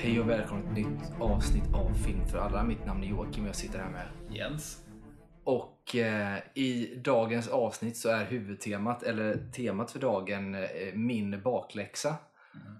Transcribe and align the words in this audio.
Hej 0.00 0.20
och 0.20 0.28
välkommen 0.28 0.74
till 0.74 0.84
ett 0.84 0.90
nytt 0.90 1.20
avsnitt 1.20 1.74
av 1.74 1.94
Film 1.94 2.26
för 2.26 2.38
alla. 2.38 2.64
Mitt 2.64 2.86
namn 2.86 3.04
är 3.04 3.08
Joakim 3.08 3.42
och 3.42 3.48
jag 3.48 3.56
sitter 3.56 3.78
här 3.78 3.90
med 3.90 4.08
Jens. 4.30 4.84
Och 5.44 5.96
eh, 5.96 6.38
i 6.54 6.94
dagens 7.04 7.48
avsnitt 7.48 7.96
så 7.96 8.08
är 8.08 8.24
huvudtemat, 8.24 9.02
eller 9.02 9.50
temat 9.52 9.90
för 9.90 9.98
dagen, 9.98 10.54
eh, 10.54 10.94
min 10.94 11.42
bakläxa. 11.42 12.14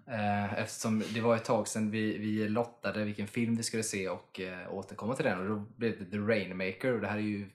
Eh, 0.07 0.59
eftersom 0.59 1.03
det 1.15 1.21
var 1.21 1.37
ett 1.37 1.45
tag 1.45 1.69
sedan 1.69 1.91
vi, 1.91 2.19
vi 2.19 2.49
lottade 2.49 3.05
vilken 3.05 3.27
film 3.27 3.57
vi 3.57 3.63
skulle 3.63 3.83
se 3.83 4.09
och 4.09 4.41
eh, 4.41 4.75
återkomma 4.75 5.15
till 5.15 5.25
den. 5.25 5.39
Och 5.39 5.47
då 5.47 5.65
blev 5.77 5.99
det 5.99 6.11
The 6.11 6.19
Rainmaker 6.19 6.93
och 6.93 7.01
det 7.01 7.09
här 7.09 7.17
är 7.17 7.23
ju, 7.23 7.51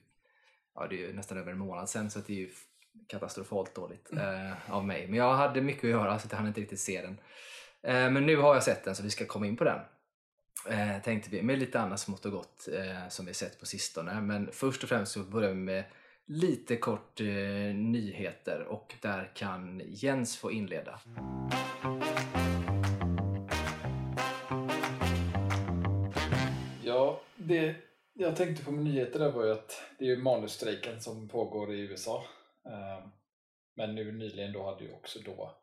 ja, 0.74 0.86
det 0.86 0.94
är 0.94 1.06
ju 1.06 1.12
nästan 1.12 1.38
över 1.38 1.52
en 1.52 1.58
månad 1.58 1.88
sedan 1.88 2.10
så 2.10 2.18
det 2.26 2.32
är 2.32 2.36
ju 2.36 2.50
katastrofalt 3.06 3.74
dåligt 3.74 4.12
eh, 4.12 4.72
av 4.74 4.86
mig. 4.86 5.06
Men 5.08 5.18
jag 5.18 5.34
hade 5.34 5.60
mycket 5.60 5.84
att 5.84 5.90
göra 5.90 6.18
så 6.18 6.28
jag 6.30 6.36
hann 6.36 6.46
inte 6.46 6.60
riktigt 6.60 6.80
se 6.80 7.02
den. 7.02 7.18
Eh, 7.84 8.10
men 8.10 8.26
nu 8.26 8.36
har 8.36 8.54
jag 8.54 8.62
sett 8.62 8.84
den 8.84 8.94
så 8.94 9.02
vi 9.02 9.10
ska 9.10 9.26
komma 9.26 9.46
in 9.46 9.56
på 9.56 9.64
den. 9.64 9.80
Eh, 10.68 11.02
tänkte 11.02 11.30
vi, 11.30 11.42
med 11.42 11.58
lite 11.58 11.80
annat 11.80 12.00
smått 12.00 12.24
och 12.24 12.32
gott 12.32 12.68
eh, 12.72 13.08
som 13.08 13.26
vi 13.26 13.34
sett 13.34 13.60
på 13.60 13.66
sistone. 13.66 14.20
Men 14.20 14.52
först 14.52 14.82
och 14.82 14.88
främst 14.88 15.12
så 15.12 15.20
börjar 15.20 15.48
vi 15.48 15.54
med 15.54 15.84
lite 16.26 16.76
kort 16.76 17.20
eh, 17.20 17.26
nyheter 17.74 18.66
och 18.68 18.94
där 19.02 19.32
kan 19.34 19.82
Jens 19.84 20.36
få 20.36 20.52
inleda. 20.52 21.00
Ja, 26.82 27.20
det 27.36 27.76
jag 28.12 28.36
tänkte 28.36 28.64
på 28.64 28.70
med 28.70 28.84
nyheter 28.84 29.18
där 29.18 29.30
var 29.30 29.44
ju 29.44 29.52
att 29.52 29.82
det 29.98 30.04
är 30.04 30.08
ju 30.08 30.16
manusstrejken 30.16 31.00
som 31.00 31.28
pågår 31.28 31.74
i 31.74 31.80
USA. 31.80 32.24
Eh, 32.66 33.06
Men 33.76 33.94
nu 33.94 34.12
nyligen 34.12 34.52
då 34.52 34.64
hade 34.64 34.84
ju 34.84 34.92
också 34.92 35.18
då 35.24 35.54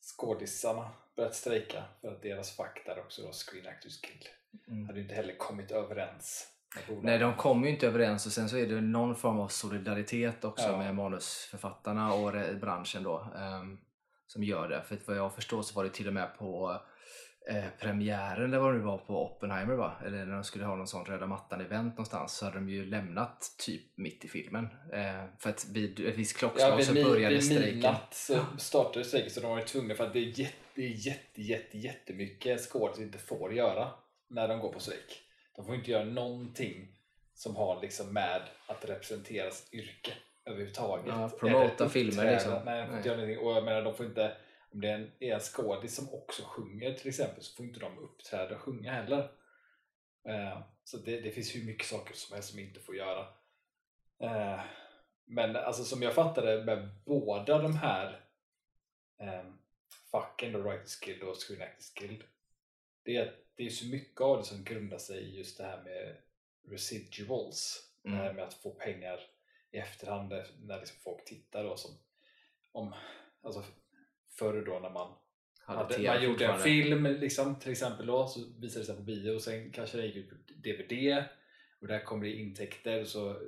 skådisarna 0.00 0.90
börjat 1.16 1.34
strejka 1.34 1.82
för 2.00 2.08
att 2.08 2.22
deras 2.22 2.56
fack 2.56 2.82
där 2.86 2.98
också 2.98 3.22
då 3.22 3.32
Screen 3.32 3.66
Actors 3.66 4.00
Guild 4.00 4.24
Mm. 4.68 4.86
hade 4.86 5.00
inte 5.00 5.14
heller 5.14 5.36
kommit 5.36 5.70
överens. 5.70 6.48
Nej, 7.02 7.18
de 7.18 7.34
kommer 7.34 7.66
ju 7.66 7.72
inte 7.74 7.86
överens 7.86 8.26
och 8.26 8.32
sen 8.32 8.48
så 8.48 8.56
är 8.56 8.66
det 8.66 8.80
någon 8.80 9.16
form 9.16 9.38
av 9.40 9.48
solidaritet 9.48 10.44
också 10.44 10.66
Ja. 10.66 10.76
med 10.78 10.94
manusförfattarna 10.94 12.12
och 12.14 12.32
branschen 12.60 13.02
då 13.02 13.32
ehm, 13.36 13.78
som 14.26 14.44
gör 14.44 14.68
det. 14.68 14.82
För 14.82 14.98
vad 15.06 15.16
jag 15.16 15.34
förstår 15.34 15.62
så 15.62 15.74
var 15.74 15.84
det 15.84 15.90
till 15.90 16.06
och 16.08 16.14
med 16.14 16.38
på 16.38 16.80
eh, 17.50 17.64
premiären 17.80 18.44
eller 18.44 18.58
vad 18.58 18.72
det 18.74 18.78
nu 18.78 18.84
var 18.84 18.98
på 18.98 19.24
Oppenheimer 19.24 19.74
va? 19.74 19.92
Eller 20.06 20.26
när 20.26 20.34
de 20.34 20.44
skulle 20.44 20.64
ha 20.64 20.76
någon 20.76 20.86
sån 20.86 21.04
röda 21.04 21.26
mattan-event 21.26 21.88
någonstans 21.90 22.32
så 22.36 22.44
hade 22.44 22.56
de 22.56 22.68
ju 22.68 22.84
lämnat 22.86 23.54
typ 23.58 23.98
mitt 23.98 24.24
i 24.24 24.28
filmen. 24.28 24.64
Eh, 24.92 25.24
för 25.38 25.50
att 25.50 25.66
vid 25.68 26.00
ett 26.00 26.16
visst 26.16 26.36
klockslag 26.36 26.70
Ja, 26.72 26.76
vid, 26.76 26.86
så 26.86 26.94
började 26.94 27.34
vid 27.34 27.44
strejken. 27.44 27.74
midnatt 27.74 28.14
så 28.14 28.38
startade 28.58 29.04
strejken 29.04 29.30
så 29.30 29.40
de 29.40 29.50
var 29.50 29.58
ju 29.58 29.64
tvungna 29.64 29.94
för 29.94 30.06
att 30.06 30.12
det 30.12 30.18
är 30.18 30.40
jätte, 30.40 30.54
det 30.74 30.84
är 30.84 31.06
jätte, 31.06 31.42
jätte, 31.42 31.78
jättemycket 31.78 32.60
skådisar 32.60 33.02
inte 33.02 33.18
får 33.18 33.54
göra 33.54 33.90
när 34.28 34.48
de 34.48 34.60
går 34.60 34.72
på 34.72 34.80
strejk. 34.80 35.22
De 35.56 35.66
får 35.66 35.74
inte 35.74 35.90
göra 35.90 36.04
någonting 36.04 36.96
som 37.34 37.56
har 37.56 37.82
liksom 37.82 38.12
med 38.12 38.42
att 38.66 38.84
representera 38.84 39.50
sitt 39.50 39.74
yrke 39.74 40.12
överhuvudtaget. 40.44 41.06
Ja, 41.08 41.30
promota 41.40 41.88
filmer 41.88 42.32
liksom. 42.32 42.64
Nej, 42.64 42.80
de 42.80 42.86
får 42.88 42.96
inte 42.96 43.08
Nej. 43.08 43.08
göra 43.08 43.16
någonting. 43.16 43.46
Och 43.46 43.56
jag 43.56 43.64
menar, 43.64 43.82
de 43.82 43.94
får 43.94 44.06
inte, 44.06 44.36
om 44.72 44.80
det 44.80 44.88
är 44.88 44.94
en, 44.94 45.12
är 45.20 45.34
en 45.34 45.40
skådis 45.40 45.96
som 45.96 46.14
också 46.14 46.42
sjunger 46.42 46.94
till 46.94 47.08
exempel 47.08 47.42
så 47.42 47.56
får 47.56 47.66
inte 47.66 47.80
de 47.80 47.98
uppträda 47.98 48.54
och 48.54 48.60
sjunga 48.60 48.92
heller. 48.92 49.30
Eh, 50.28 50.60
så 50.84 50.96
det, 50.96 51.20
det 51.20 51.30
finns 51.30 51.56
hur 51.56 51.64
mycket 51.64 51.86
saker 51.86 52.14
som 52.14 52.34
helst 52.34 52.50
som 52.50 52.58
inte 52.58 52.80
får 52.80 52.96
göra. 52.96 53.26
Eh, 54.22 54.60
men 55.26 55.56
alltså 55.56 55.84
som 55.84 56.02
jag 56.02 56.14
fattade 56.14 56.64
med 56.64 56.88
båda 57.04 57.58
de 57.58 57.76
här 57.76 58.20
eh, 59.20 59.44
facken, 60.14 60.52
då 60.52 60.58
Writers 60.58 61.00
Guild 61.00 61.22
och 61.22 61.36
Screen 61.36 61.62
Actors 61.62 61.94
Guild, 61.94 62.22
det 63.04 63.16
är 63.16 63.36
det 63.56 63.66
är 63.66 63.70
så 63.70 63.86
mycket 63.86 64.20
av 64.20 64.38
det 64.38 64.44
som 64.44 64.64
grundar 64.64 64.98
sig 64.98 65.22
i 65.22 65.38
just 65.38 65.58
det 65.58 65.64
här 65.64 65.82
med 65.82 66.16
residuals. 66.68 67.90
Det 68.02 68.10
här 68.10 68.24
Mm. 68.24 68.36
med 68.36 68.44
att 68.44 68.54
få 68.54 68.70
pengar 68.70 69.20
i 69.70 69.78
efterhand 69.78 70.32
när 70.58 70.78
liksom 70.78 70.96
folk 71.04 71.24
tittar. 71.24 71.64
Då, 71.64 71.76
som, 71.76 71.90
om, 72.72 72.94
alltså 73.42 73.64
förr 74.38 74.64
då 74.66 74.78
när 74.78 74.90
man 74.90 75.14
Hade 75.58 76.02
man 76.02 76.24
gjorde 76.24 76.46
en 76.46 76.58
film 76.58 77.04
liksom, 77.04 77.58
till 77.58 77.72
exempel 77.72 78.06
då, 78.06 78.26
så 78.26 78.40
visade 78.60 78.80
det 78.80 78.86
sig 78.86 78.96
på 78.96 79.02
bio 79.02 79.30
och 79.30 79.42
sen 79.42 79.72
kanske 79.72 79.96
det 79.96 80.06
gick 80.06 80.16
ut 80.16 80.30
på 80.30 80.36
DVD 80.46 81.24
och 81.80 81.86
där 81.86 82.04
kommer 82.04 82.24
det 82.24 82.32
intäkter 82.32 83.00
och 83.00 83.08
så 83.08 83.40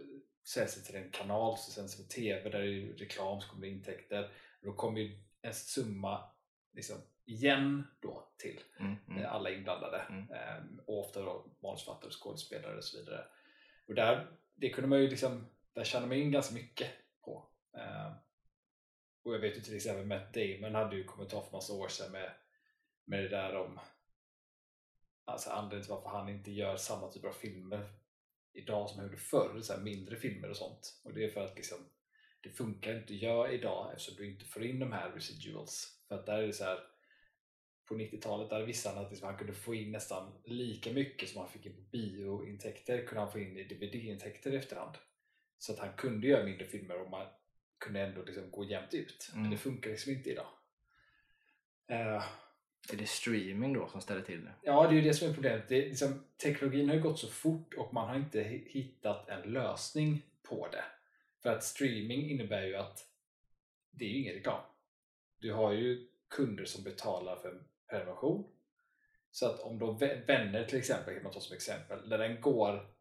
säljs 0.45 0.75
det 0.75 0.83
till 0.83 0.97
en 0.97 1.11
kanal 1.11 1.59
så 1.59 1.71
sänds 1.71 1.97
det 1.97 2.03
på 2.03 2.09
TV 2.09 2.51
där 2.51 2.63
det 2.63 2.69
är 2.69 2.97
reklam 2.97 3.41
så 3.41 3.49
kommer 3.49 3.67
det 3.67 3.73
intäkter 3.73 4.25
och 4.61 4.67
då 4.67 4.73
kommer 4.73 5.01
ju 5.01 5.19
en 5.43 5.55
summa 5.55 6.31
liksom, 6.77 6.97
igen 7.25 7.87
då 8.01 8.29
till 8.37 8.61
Mm, 8.79 8.97
mm. 9.09 9.23
eh, 9.23 9.35
alla 9.35 9.51
inblandade 9.51 9.99
Mm. 10.09 10.31
Ehm, 10.31 10.81
och 10.87 11.01
ofta 11.01 11.23
då 11.23 11.47
manusförfattare, 11.63 12.11
skådespelare 12.11 12.77
och 12.77 12.85
så 12.85 12.99
vidare 12.99 13.25
och 13.87 13.95
där, 13.95 14.27
det 14.55 14.71
kunde 14.71 14.89
man 14.89 15.01
ju 15.01 15.09
liksom, 15.09 15.47
där 15.73 15.85
tjänar 15.85 16.07
man 16.07 16.17
in 16.17 16.31
ganska 16.31 16.55
mycket 16.55 16.91
på 17.25 17.49
Ehm, 17.77 18.13
och 19.23 19.35
jag 19.35 19.39
vet 19.39 19.57
ju 19.57 19.61
till 19.61 19.77
exempel 19.77 20.07
Matt 20.07 20.35
Damon 20.35 20.75
hade 20.75 20.97
ju 20.97 21.05
kommentar 21.05 21.41
för 21.41 21.53
massa 21.53 21.73
år 21.73 21.89
sedan 21.89 22.13
med, 22.13 22.33
med 23.05 23.23
det 23.23 23.29
där 23.29 23.57
om 23.57 23.81
alltså 25.25 25.51
anledningen 25.51 25.83
till 25.85 25.95
varför 25.95 26.09
han 26.09 26.29
inte 26.29 26.51
gör 26.51 26.77
samma 26.77 27.09
typ 27.09 27.25
av 27.25 27.33
filmer 27.33 27.93
idag 28.53 28.89
som 28.89 28.99
han 28.99 29.09
gjorde 29.09 29.21
förr, 29.21 29.61
så 29.61 29.77
mindre 29.77 30.17
filmer 30.17 30.51
och 30.51 30.57
sånt. 30.57 31.01
Och 31.05 31.15
det 31.15 31.25
är 31.25 31.31
för 31.31 31.45
att 31.45 31.57
liksom, 31.57 31.79
det 32.47 32.53
funkar 32.57 32.95
inte 32.99 33.13
att 33.15 33.21
göra 33.23 33.53
idag 33.53 33.91
eftersom 33.93 34.15
du 34.17 34.27
inte 34.31 34.45
får 34.45 34.65
in 34.65 34.79
de 34.79 34.93
här 34.93 35.11
residuals. 35.11 36.01
För 36.09 36.15
att 36.15 36.27
där 36.27 36.39
är 36.43 36.47
det 36.47 36.53
så 36.53 36.65
här 36.65 36.79
på 37.89 37.95
90-talet 37.95 38.51
där 38.51 38.63
visste 38.63 38.89
han 38.89 38.99
att 39.05 39.11
liksom, 39.11 39.29
han 39.29 39.39
kunde 39.39 39.53
få 39.53 39.75
in 39.75 39.93
nästan 39.93 40.33
lika 40.45 40.93
mycket 40.93 41.29
som 41.29 41.41
han 41.41 41.51
fick 41.51 41.67
in 41.67 41.75
på 41.77 41.81
biointäkter 41.81 43.07
kunde 43.07 43.21
han 43.21 43.33
få 43.33 43.39
in 43.39 43.57
i 43.57 43.65
DVD-intäkter 43.65 44.53
i 44.53 44.57
efterhand. 44.57 44.95
Så 45.59 45.73
att 45.73 45.79
han 45.79 45.93
kunde 45.97 46.27
göra 46.27 46.45
mindre 46.45 46.67
filmer 46.67 47.01
och 47.03 47.11
man 47.11 47.27
kunde 47.79 48.01
ändå 48.01 48.23
liksom 48.23 48.51
gå 48.51 48.65
jämnt 48.65 48.95
ut. 48.95 49.29
Men 49.33 49.39
Mm. 49.41 49.51
det 49.51 49.57
funkar 49.59 49.91
liksom 49.91 50.13
inte 50.13 50.31
idag. 50.31 50.49
Eh, 51.89 52.25
Är 52.93 52.97
det 52.97 53.07
streaming 53.07 53.73
då 53.73 53.89
som 53.89 54.01
ställer 54.01 54.23
till 54.23 54.45
det? 54.45 54.53
Ja, 54.63 54.83
det 54.83 54.89
är 54.89 54.95
ju 54.95 55.01
det 55.01 55.15
som 55.15 55.29
är 55.31 55.35
problemet. 55.35 55.69
Det 55.69 55.83
är 55.85 55.89
liksom, 55.89 56.25
teknologin 56.43 56.89
har 56.89 56.97
ju 56.97 57.03
gått 57.03 57.19
så 57.19 57.29
fort 57.29 57.75
och 57.75 57.95
man 57.95 58.09
har 58.09 58.17
inte 58.17 58.41
hi- 58.45 58.69
hittat 58.69 59.29
en 59.29 59.53
lösning 59.53 60.23
på 60.43 60.69
det. 60.73 60.85
För 61.47 61.53
att 61.53 61.65
streaming 61.65 62.31
innebär 62.31 62.67
ju 62.67 62.77
att 62.77 63.09
det 63.91 64.05
är 64.05 64.09
ju 64.09 64.19
ingen 64.21 64.35
reklam. 64.35 64.61
Du 65.39 65.53
har 65.53 65.73
ju 65.73 66.09
kunder 66.29 66.65
som 66.65 66.85
betalar 66.85 67.37
för 67.37 67.49
en 67.49 67.69
prenumeration. 67.91 68.51
Så 69.31 69.47
att 69.47 69.61
om 69.61 69.79
då 69.79 69.93
vä- 69.93 70.27
vänner 70.27 70.65
till 70.65 70.79
exempel, 70.79 71.15
kan 71.15 71.23
man 71.23 71.33
ta 71.33 71.41
som 71.41 71.57
exempel, 71.57 72.09
där 72.09 72.19
den 72.19 72.41
går 72.41 72.95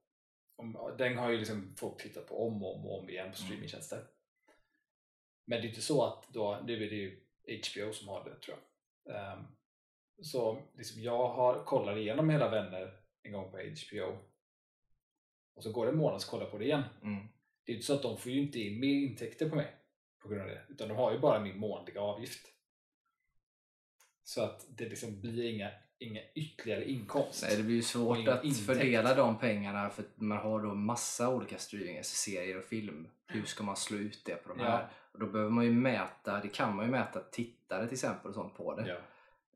om, 0.56 0.96
den 0.98 1.18
har 1.18 1.30
ju 1.30 1.38
liksom 1.38 1.76
folk 1.78 2.02
tittat 2.02 2.28
på 2.28 2.48
om 2.48 2.64
och 2.64 2.76
om, 2.76 2.86
och 2.86 3.00
om 3.00 3.10
igen 3.10 3.32
på 3.32 3.38
streamingtjänster. 3.38 4.08
Men 5.46 5.62
det 5.62 5.68
är 5.68 5.70
inte 5.70 5.82
så 5.82 6.04
att 6.06 6.28
då, 6.30 6.62
nu 6.66 6.86
är 6.86 6.90
det 6.90 6.96
ju 6.96 7.24
HBO 7.48 7.94
som 7.94 8.08
har 8.08 8.24
det 8.30 8.40
tror 8.40 8.58
jag. 9.04 9.16
Ehm, 9.16 9.44
så 10.22 10.62
liksom 10.74 11.02
jag 11.02 11.28
har 11.28 11.64
kollat 11.64 11.98
igenom 11.98 12.30
hela 12.30 12.50
Vänner 12.50 13.00
en 13.24 13.32
gång 13.32 13.52
på 13.52 13.58
HBO 13.58 14.18
och 15.56 15.64
så 15.64 15.72
går 15.72 15.86
det 15.86 15.92
en 15.92 15.98
månad 15.98 16.22
så 16.22 16.32
kollar 16.32 16.44
jag 16.44 16.52
på 16.52 16.58
det 16.58 16.66
igen. 16.66 16.84
Mm. 17.02 17.28
Det 17.66 17.72
är 17.72 17.74
inte 17.76 17.86
så 17.86 17.94
att 17.94 18.02
de 18.02 18.18
får 18.18 18.32
ju 18.32 18.40
inte 18.42 18.60
in 18.60 18.80
mer 18.80 18.94
intäkter 19.10 19.50
på 19.50 19.56
mig 19.56 19.76
på 20.22 20.28
grund 20.30 20.42
av 20.42 20.48
det, 20.48 20.62
utan 20.70 20.88
de 20.88 20.94
har 20.98 21.12
ju 21.12 21.20
bara 21.20 21.40
min 21.40 21.58
månadliga 21.60 22.02
avgift. 22.02 22.46
Så 24.24 24.42
att 24.42 24.66
det 24.78 24.90
liksom 24.90 25.22
blir 25.22 25.54
inga, 25.54 25.70
inga 26.00 26.22
ytterligare 26.36 26.90
inkomst. 26.92 27.44
Nej, 27.48 27.58
det 27.58 27.64
blir 27.64 27.76
ju 27.76 27.82
svårt 27.82 28.28
att 28.28 28.44
intäkt. 28.44 28.66
fördela 28.66 29.16
de 29.16 29.40
pengarna 29.40 29.90
för 29.90 30.04
att 30.04 30.22
man 30.22 30.38
har 30.38 30.62
då 30.64 30.74
massa 30.76 31.36
olika 31.36 31.58
streaming, 31.58 32.04
serier 32.04 32.58
och 32.58 32.64
film. 32.64 33.08
Hur 33.28 33.44
ska 33.44 33.64
man 33.64 33.76
slå 33.76 33.98
ut 33.98 34.26
det 34.26 34.36
på 34.36 34.50
de 34.50 34.60
Ja. 34.60 34.66
här? 34.70 34.88
Och 35.12 35.20
då 35.20 35.26
behöver 35.26 35.52
man 35.52 35.66
ju 35.66 35.72
mäta, 35.72 36.40
det 36.42 36.48
kan 36.48 36.76
man 36.76 36.86
ju 36.86 36.92
mäta 36.92 37.20
tittare 37.20 37.86
till 37.86 37.94
exempel 37.94 38.28
och 38.30 38.36
sånt 38.36 38.56
på 38.58 38.76
det. 38.76 38.88
Ja. 38.88 38.98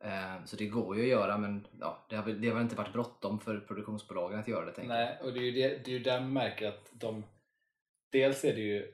Eh, 0.08 0.46
Så 0.46 0.56
det 0.56 0.66
går 0.68 0.96
ju 0.98 1.02
att 1.02 1.08
göra 1.10 1.38
men 1.38 1.68
ja, 1.80 2.06
det, 2.10 2.16
har 2.16 2.24
väl, 2.24 2.42
det 2.42 2.48
har 2.48 2.54
väl 2.56 2.64
inte 2.64 2.76
varit 2.76 2.94
bråttom 2.94 3.40
för 3.40 3.60
produktionsbolagen 3.60 4.40
att 4.40 4.48
göra 4.48 4.66
det 4.66 4.72
tänker. 4.72 4.94
Nej, 4.94 5.18
och 5.24 5.34
det 5.34 5.40
är 5.40 5.44
ju 5.44 5.52
det, 5.52 5.68
det 5.86 5.92
är 5.92 5.98
ju 5.98 6.00
där 6.00 6.20
man 6.22 6.34
märker 6.34 6.68
att 6.68 6.90
de 6.92 7.24
Dels 8.10 8.46
är 8.46 8.54
det 8.54 8.62
ju 8.62 8.94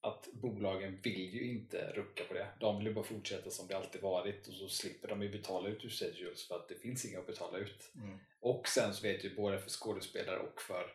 att 0.00 0.28
bolagen 0.32 1.00
vill 1.02 1.34
ju 1.34 1.50
inte 1.50 1.92
rucka 1.92 2.24
på 2.24 2.34
det. 2.34 2.48
De 2.60 2.78
vill 2.78 2.86
ju 2.86 2.94
bara 2.94 3.04
fortsätta 3.04 3.50
som 3.50 3.66
det 3.66 3.76
alltid 3.76 4.02
varit 4.02 4.48
och 4.48 4.54
så 4.54 4.68
slipper 4.68 5.08
de 5.08 5.22
ju 5.22 5.28
betala 5.28 5.68
ut 5.68 5.84
residuals 5.84 6.48
för 6.48 6.56
att 6.56 6.68
det 6.68 6.74
finns 6.74 7.04
inga 7.04 7.18
att 7.18 7.26
betala 7.26 7.58
ut. 7.58 7.92
Mm. 7.94 8.18
Och 8.40 8.68
sen 8.68 8.94
så 8.94 9.02
vet 9.02 9.24
ju 9.24 9.36
både 9.36 9.58
för 9.58 9.70
skådespelare 9.70 10.38
och 10.38 10.62
för 10.62 10.86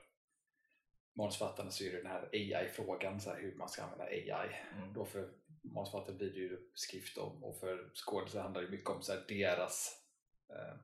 manusförfattarna 1.14 1.72
så 1.72 1.84
är 1.84 1.92
det 1.92 1.98
den 1.98 2.12
här 2.12 2.30
AI-frågan, 2.32 3.22
så 3.22 3.30
här 3.30 3.42
hur 3.42 3.56
man 3.56 3.70
ska 3.70 3.84
använda 3.84 4.06
AI. 4.06 4.56
Mm. 4.76 4.94
Då 4.94 5.06
för 5.06 5.30
manusförfattare 5.62 6.16
blir 6.16 6.32
det 6.32 6.40
ju 6.40 6.70
skrift 6.74 7.18
om 7.18 7.44
och 7.44 7.60
för 7.60 7.90
skådespelare 7.94 8.44
handlar 8.44 8.62
det 8.62 8.70
mycket 8.70 8.90
om 8.90 9.02
så 9.02 9.14
deras 9.28 10.02
eh, 10.50 10.76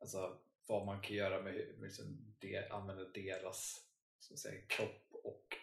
alltså 0.00 0.38
vad 0.66 0.86
man 0.86 1.00
kan 1.00 1.16
göra 1.16 1.42
med, 1.42 1.54
med 1.54 1.82
liksom 1.82 2.34
det, 2.38 2.70
använda 2.70 3.04
deras 3.04 3.84
så 4.20 4.34
att 4.34 4.40
säga, 4.40 4.60
kropp 4.66 5.07
och 5.28 5.56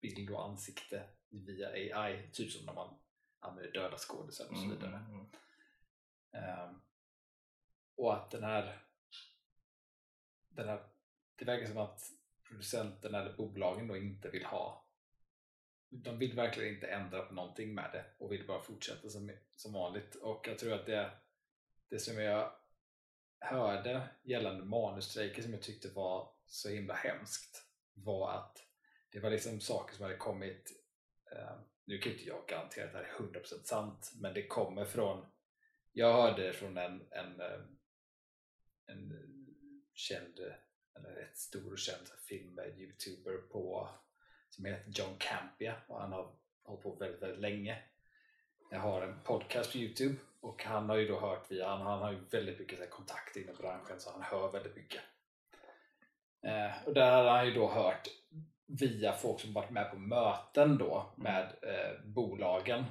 bild 0.00 0.30
och 0.30 0.44
ansikte 0.44 1.08
via 1.28 1.68
AI, 1.68 2.30
typ 2.32 2.52
som 2.52 2.66
när 2.66 2.74
man 2.74 2.98
använder 3.40 3.72
döda 3.72 3.96
skådisar 3.98 4.50
och 4.50 4.56
så 4.56 4.64
Mm, 4.64 4.76
vidare. 4.76 4.96
mm, 4.96 5.10
mm. 5.14 5.26
Ehm, 6.32 6.80
och 7.96 8.14
att 8.16 8.30
den 8.30 8.42
här, 8.44 8.86
den 10.48 10.68
här 10.68 10.88
det 11.36 11.44
verkar 11.44 11.66
som 11.66 11.78
att 11.78 12.02
producenten 12.48 13.14
eller 13.14 13.36
bolagen 13.36 13.88
då 13.88 13.96
inte 13.96 14.30
vill 14.30 14.44
ha 14.44 14.86
de 15.92 16.18
vill 16.18 16.36
verkligen 16.36 16.74
inte 16.74 16.86
ändra 16.86 17.22
på 17.22 17.34
någonting 17.34 17.74
med 17.74 17.90
det 17.92 18.04
och 18.18 18.32
vill 18.32 18.46
bara 18.46 18.62
fortsätta 18.62 19.08
som, 19.08 19.32
som 19.50 19.72
vanligt 19.72 20.14
och 20.14 20.48
jag 20.48 20.58
tror 20.58 20.72
att 20.72 20.86
det, 20.86 21.10
det 21.88 21.98
som 21.98 22.18
jag 22.22 22.52
hörde 23.40 24.08
gällande 24.22 24.64
manusstrejker 24.64 25.42
som 25.42 25.52
jag 25.52 25.62
tyckte 25.62 25.88
var 25.88 26.34
så 26.46 26.68
himla 26.68 26.94
hemskt 26.94 27.66
var 27.94 28.32
att 28.32 28.58
det 29.10 29.20
var 29.20 29.30
liksom 29.30 29.60
saker 29.60 29.96
som 29.96 30.02
hade 30.02 30.16
kommit 30.16 30.72
eh, 31.32 31.56
nu 31.84 31.98
kan 31.98 32.12
inte 32.12 32.24
jag 32.24 32.48
garantera 32.48 32.84
att 32.84 32.92
det 32.92 32.98
här 32.98 33.04
är 33.04 33.40
100% 33.40 33.62
sant 33.64 34.12
men 34.14 34.34
det 34.34 34.46
kommer 34.46 34.84
från 34.84 35.26
jag 35.92 36.12
hörde 36.12 36.52
från 36.52 36.76
en, 36.76 37.02
en, 37.10 37.40
eh, 37.40 37.60
en 38.86 39.26
känd 39.94 40.38
eller 40.96 41.10
rätt 41.10 41.36
stor 41.36 41.72
och 41.72 41.78
känd 41.78 42.08
film 42.28 42.58
youtuber 42.58 43.36
på 43.36 43.88
som 44.50 44.64
heter 44.64 44.90
John 44.90 45.16
Campia 45.18 45.76
och 45.86 46.00
han 46.00 46.12
har 46.12 46.32
hållit 46.62 46.82
på 46.82 46.94
väldigt, 46.94 47.22
väldigt 47.22 47.40
länge. 47.40 47.82
Jag 48.70 48.80
har 48.80 49.02
en 49.02 49.20
podcast 49.24 49.72
på 49.72 49.78
Youtube 49.78 50.16
och 50.40 50.64
han 50.64 50.88
har 50.88 50.96
ju 50.96 51.08
då 51.08 51.20
hört 51.20 51.50
via, 51.50 51.68
han, 51.68 51.86
han 51.86 52.02
har 52.02 52.12
ju 52.12 52.18
väldigt 52.30 52.58
mycket 52.58 52.78
så 52.78 52.84
här, 52.84 52.90
kontakt 52.90 53.36
inom 53.36 53.56
branschen 53.56 54.00
så 54.00 54.10
han 54.10 54.22
hör 54.22 54.52
väldigt 54.52 54.76
mycket. 54.76 55.00
Eh, 56.42 56.86
och 56.86 56.94
där 56.94 57.12
har 57.12 57.30
han 57.30 57.46
ju 57.46 57.54
då 57.54 57.68
hört 57.68 58.08
via 58.78 59.12
folk 59.12 59.40
som 59.40 59.52
varit 59.52 59.70
med 59.70 59.90
på 59.90 59.96
möten 59.96 60.78
då 60.78 61.12
med 61.16 61.44
eh, 61.62 62.04
bolagen 62.04 62.84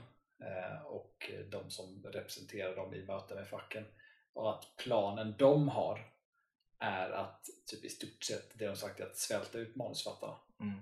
eh, 0.43 0.81
och 0.85 1.31
de 1.51 1.69
som 1.69 2.03
representerar 2.03 2.75
dem 2.75 2.93
i 2.93 3.05
möten 3.05 3.37
med 3.37 3.47
facken 3.47 3.85
och 4.33 4.49
att 4.49 4.65
planen 4.83 5.35
de 5.37 5.69
har 5.69 5.99
är 6.79 7.09
att 7.09 7.45
typ 7.65 7.85
i 7.85 7.89
stort 7.89 8.23
sett 8.23 8.59
det 8.59 8.67
de 8.67 8.75
sagt 8.75 8.99
är 8.99 9.05
att 9.05 9.17
svälta 9.17 9.59
ut 9.59 9.75
manusförfattarna. 9.75 10.37
Mm. 10.61 10.79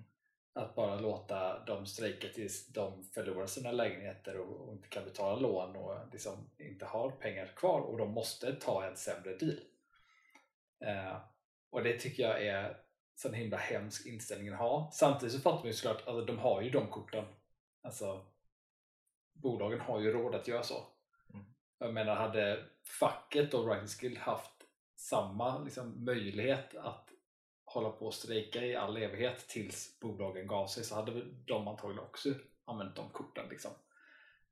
Att 0.53 0.75
bara 0.75 0.99
låta 0.99 1.65
dem 1.65 1.85
strejka 1.85 2.27
tills 2.27 2.67
de 2.67 3.03
förlorar 3.03 3.47
sina 3.47 3.71
lägenheter 3.71 4.37
och, 4.37 4.67
och 4.67 4.73
inte 4.73 4.87
kan 4.87 5.03
betala 5.03 5.35
lån 5.39 5.75
och 5.75 5.95
liksom 6.11 6.49
inte 6.57 6.85
har 6.85 7.11
pengar 7.11 7.47
kvar 7.55 7.81
och 7.81 7.97
de 7.97 8.11
måste 8.11 8.55
ta 8.55 8.85
en 8.85 8.97
sämre 8.97 9.37
deal. 9.37 9.59
Eh, 10.85 11.17
och 11.69 11.83
det 11.83 11.99
tycker 11.99 12.23
jag 12.23 12.45
är 12.45 12.86
sån 13.17 13.33
himla 13.33 13.57
hemsk 13.57 14.05
inställning 14.05 14.49
att 14.49 14.59
ha. 14.59 14.89
Samtidigt 14.93 15.35
så 15.35 15.41
fattar 15.41 15.57
man 15.57 15.67
ju 15.67 15.73
såklart 15.73 16.01
att 16.01 16.07
alltså, 16.07 16.25
de 16.25 16.37
har 16.37 16.61
ju 16.61 16.69
de 16.69 16.87
korten. 16.87 17.25
Alltså, 17.81 18.25
bolagen 19.33 19.79
har 19.79 19.99
ju 19.99 20.11
råd 20.11 20.35
att 20.35 20.47
göra 20.47 20.63
så. 20.63 20.87
Mm. 21.33 21.45
Jag 21.79 21.93
menar, 21.93 22.15
hade 22.15 22.65
facket 22.99 23.53
och 23.53 23.65
Writing 23.65 23.87
Skill 23.87 24.17
haft 24.17 24.51
samma 24.95 25.63
liksom, 25.63 26.05
möjlighet 26.05 26.75
att 26.75 27.09
hålla 27.65 27.89
på 27.89 28.05
och 28.05 28.13
strejka 28.13 28.65
i 28.65 28.75
all 28.75 28.97
evighet 28.97 29.47
tills 29.47 29.99
bolagen 29.99 30.47
gav 30.47 30.67
sig 30.67 30.83
så 30.83 30.95
hade 30.95 31.25
de 31.45 31.67
antagligen 31.67 32.03
också 32.03 32.33
använt 32.65 32.95
de 32.95 33.09
korten. 33.09 33.49
Liksom. 33.49 33.71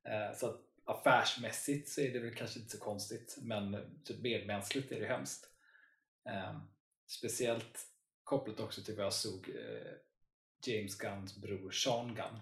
Eh, 0.04 0.36
så 0.36 0.46
att 0.46 0.60
affärsmässigt 0.84 1.88
så 1.88 2.00
är 2.00 2.12
det 2.12 2.18
väl 2.18 2.34
kanske 2.34 2.58
inte 2.58 2.76
så 2.76 2.84
konstigt 2.84 3.38
men 3.42 3.76
typ 4.04 4.22
medmänskligt 4.22 4.92
är 4.92 5.00
det 5.00 5.06
hemskt. 5.06 5.50
Eh, 6.28 6.60
speciellt 7.06 7.95
kopplat 8.26 8.60
också 8.60 8.82
till 8.82 8.96
vad 8.96 9.04
jag 9.04 9.12
såg 9.12 9.48
eh, 9.48 9.92
James 10.66 10.98
Gunns 10.98 11.36
bror 11.36 11.70
Sean 11.70 12.14
Gunn 12.14 12.40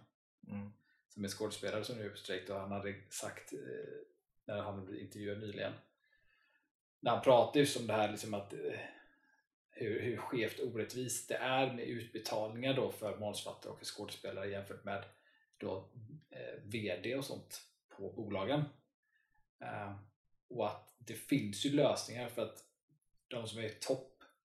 Mm. 0.49 0.73
som 1.09 1.25
är 1.25 1.29
skådespelare 1.29 1.85
som 1.85 1.97
nu 1.97 2.07
är 2.07 2.11
på 2.11 2.17
strejk 2.17 2.51
och 2.51 2.61
han 2.61 2.73
hade 2.73 2.95
sagt 3.11 3.53
när 4.45 4.63
han 4.63 4.87
blev 4.87 5.01
intervjuad 5.01 5.39
nyligen 5.39 5.73
när 7.01 7.11
han 7.11 7.25
pratar 7.25 7.61
just 7.61 7.81
om 7.81 7.87
det 7.87 7.93
här 7.93 8.11
liksom 8.11 8.35
att 8.35 8.55
hur, 9.71 10.01
hur 10.01 10.17
skevt 10.17 10.61
orättvist 10.61 11.29
det 11.29 11.35
är 11.35 11.73
med 11.73 11.85
utbetalningar 11.85 12.75
då 12.75 12.93
för 12.93 13.19
manusförfattare 13.19 13.73
och 13.73 13.79
för 13.79 13.85
skådespelare 13.85 14.51
jämfört 14.51 14.85
med 14.85 15.05
då, 15.59 15.91
eh, 16.31 16.63
VD 16.63 17.17
och 17.17 17.25
sånt 17.25 17.63
på 17.89 18.13
bolagen. 18.13 18.65
Eh, 19.61 19.97
och 20.49 20.67
att 20.67 20.95
det 20.99 21.15
finns 21.15 21.67
ju 21.67 21.71
lösningar 21.71 22.29
för 22.29 22.43
att 22.43 22.65
de 23.29 23.49
som 23.49 23.59
är 23.59 23.65
i 23.65 23.71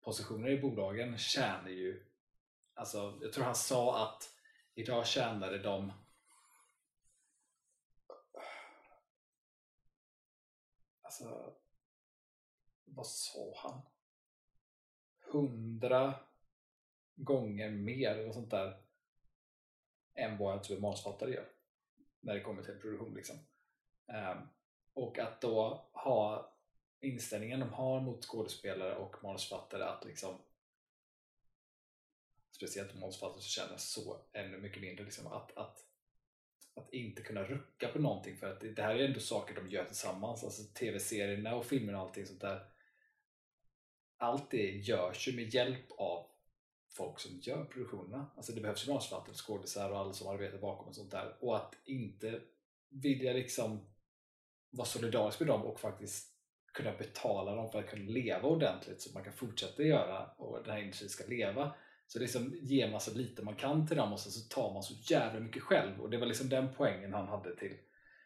Positioner 0.02 0.50
i 0.50 0.62
bolagen 0.62 1.18
tjänar 1.18 1.70
ju 1.70 2.06
alltså 2.74 3.20
jag 3.22 3.34
tror 3.34 3.44
han 3.44 3.56
sa 3.56 4.04
att 4.04 4.36
idag 4.76 5.08
tjänade 5.08 5.58
de 5.58 5.92
alltså 11.02 11.54
vad 12.86 13.08
sa 13.08 13.54
han? 13.56 13.82
hundra 15.32 16.14
gånger 17.16 17.70
mer 17.70 18.12
eller 18.12 18.32
sånt 18.32 18.52
där 18.52 18.82
än 20.14 20.38
vad 20.38 20.54
jag 20.54 20.64
tror 20.64 20.80
manusförfattare 20.80 21.32
gör 21.32 21.50
när 22.20 22.34
det 22.34 22.42
kommer 22.42 22.64
till 22.64 22.80
produktion. 22.80 23.14
Liksom. 23.14 23.36
Um, 24.08 24.50
och 24.94 25.20
att 25.20 25.42
då 25.42 25.90
ha 25.94 26.54
inställningen 27.02 27.60
de 27.60 27.70
har 27.70 28.02
mot 28.02 28.26
skådespelare 28.26 28.96
och 28.96 29.24
manusförfattare 29.24 29.84
att 29.84 30.06
liksom 30.06 30.36
speciellt 32.52 32.96
manusförfattare 32.96 33.42
som 33.42 33.50
känner 33.50 33.78
så 33.78 34.22
ännu 34.34 34.58
mycket 34.58 34.82
mindre 34.82 35.04
liksom, 35.04 35.28
att, 35.28 35.58
att, 35.58 35.86
att 36.76 36.94
inte 36.94 37.22
kunna 37.22 37.44
rucka 37.44 37.88
på 37.88 38.00
någonting 38.00 38.38
för 38.38 38.52
att 38.52 38.60
det, 38.60 38.82
här 38.82 38.96
är 38.96 39.06
ändå 39.06 39.20
saker 39.20 39.56
de 39.56 39.70
gör 39.70 39.86
tillsammans 39.86 40.44
alltså 40.44 40.64
tv-serierna 40.64 41.56
och 41.56 41.66
filmerna 41.66 42.02
och 42.02 42.08
allting 42.08 42.26
sånt 42.26 42.42
där 42.42 42.66
allt 44.18 44.52
det 44.52 44.72
görs 44.72 45.28
ju 45.28 45.36
med 45.36 45.54
hjälp 45.54 45.92
av 45.98 46.26
folk 46.90 47.20
som 47.20 47.40
gör 47.42 47.66
produktionerna. 47.66 48.32
Alltså 48.36 48.52
det 48.52 48.62
behövs 48.62 48.88
ju 48.88 48.90
manusförfattare, 48.90 49.36
skådisar 49.36 49.92
och 49.92 49.98
alla 49.98 50.14
som 50.14 50.28
arbetar 50.28 50.58
bakom 50.58 50.88
och 50.88 50.96
sånt 50.96 51.12
där. 51.12 51.38
Och 51.40 51.56
att 51.56 51.76
inte 51.86 52.42
vilja 52.90 53.34
liksom 53.34 53.80
vara 54.70 54.88
solidarisk 54.88 55.40
med 55.40 55.48
dem 55.48 55.62
och 55.62 55.80
faktiskt 55.80 56.39
kunna 56.74 56.92
betala 56.98 57.56
dem 57.56 57.72
för 57.72 57.80
att 57.80 57.90
kunna 57.90 58.12
leva 58.12 58.48
ordentligt 58.48 59.02
så 59.02 59.10
att 59.10 59.14
man 59.14 59.24
kan 59.24 59.34
fortsätta 59.34 59.84
göra 59.84 60.26
och 60.38 60.64
den 60.64 60.74
här 60.74 60.82
industrin 60.82 61.10
ska 61.10 61.28
leva. 61.28 61.74
Så 62.08 62.20
liksom 62.20 62.58
ger 62.62 62.92
man 62.92 63.00
så 63.00 63.14
lite 63.14 63.44
man 63.44 63.56
kan 63.56 63.88
till 63.88 63.98
dem 63.98 64.14
och 64.14 64.20
så, 64.20 64.32
så 64.32 64.50
tar 64.50 64.74
man 64.74 64.84
så 64.84 64.94
jävla 65.14 65.40
mycket 65.40 65.64
själv. 65.64 66.02
Och 66.02 66.10
det 66.10 66.18
var 66.18 66.26
liksom 66.26 66.50
den 66.50 66.68
poängen 66.78 67.14
han 67.14 67.28
hade 67.28 67.56
till 67.56 67.78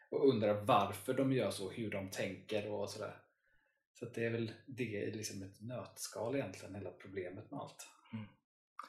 och 0.10 0.30
undrar 0.30 0.54
varför 0.54 1.14
de 1.14 1.33
gör 1.33 1.52
så, 1.52 1.69
hur 1.69 1.92
de 1.92 2.09
tänker 2.09 2.71
och 2.71 2.90
sådär. 2.90 3.18
Så 4.00 4.06
det 4.06 4.26
är 4.26 4.30
väl 4.30 4.52
det 4.66 4.83
i 4.83 5.12
liksom 5.12 5.44
ett 5.44 5.62
nötskal 5.62 6.35
egentligen, 6.35 6.76
hela 6.76 6.90
problemet 6.92 7.52
med 7.52 7.59
allt. 7.59 7.88
Mm. 8.14 8.26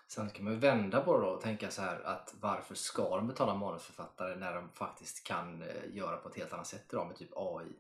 Sen 0.09 0.31
kan 0.31 0.45
man 0.45 0.53
ju 0.53 0.59
vända 0.59 1.01
på 1.01 1.17
det 1.17 1.27
då 1.27 1.31
och 1.31 1.41
tänka 1.41 1.71
så 1.71 1.83
här 1.83 2.01
att 2.01 2.35
varför 2.41 2.75
ska 2.75 3.17
de 3.17 3.27
betala 3.27 3.55
manusförfattare 3.55 4.37
när 4.37 4.55
de 4.55 4.69
faktiskt 4.69 5.27
kan 5.27 5.63
eh, 5.63 5.69
göra 5.93 6.17
på 6.17 6.29
ett 6.29 6.37
helt 6.37 6.53
annat 6.53 6.67
sätt 6.67 6.87
idag 6.93 7.07
med 7.07 7.17
typ 7.17 7.31
AI 7.37 7.73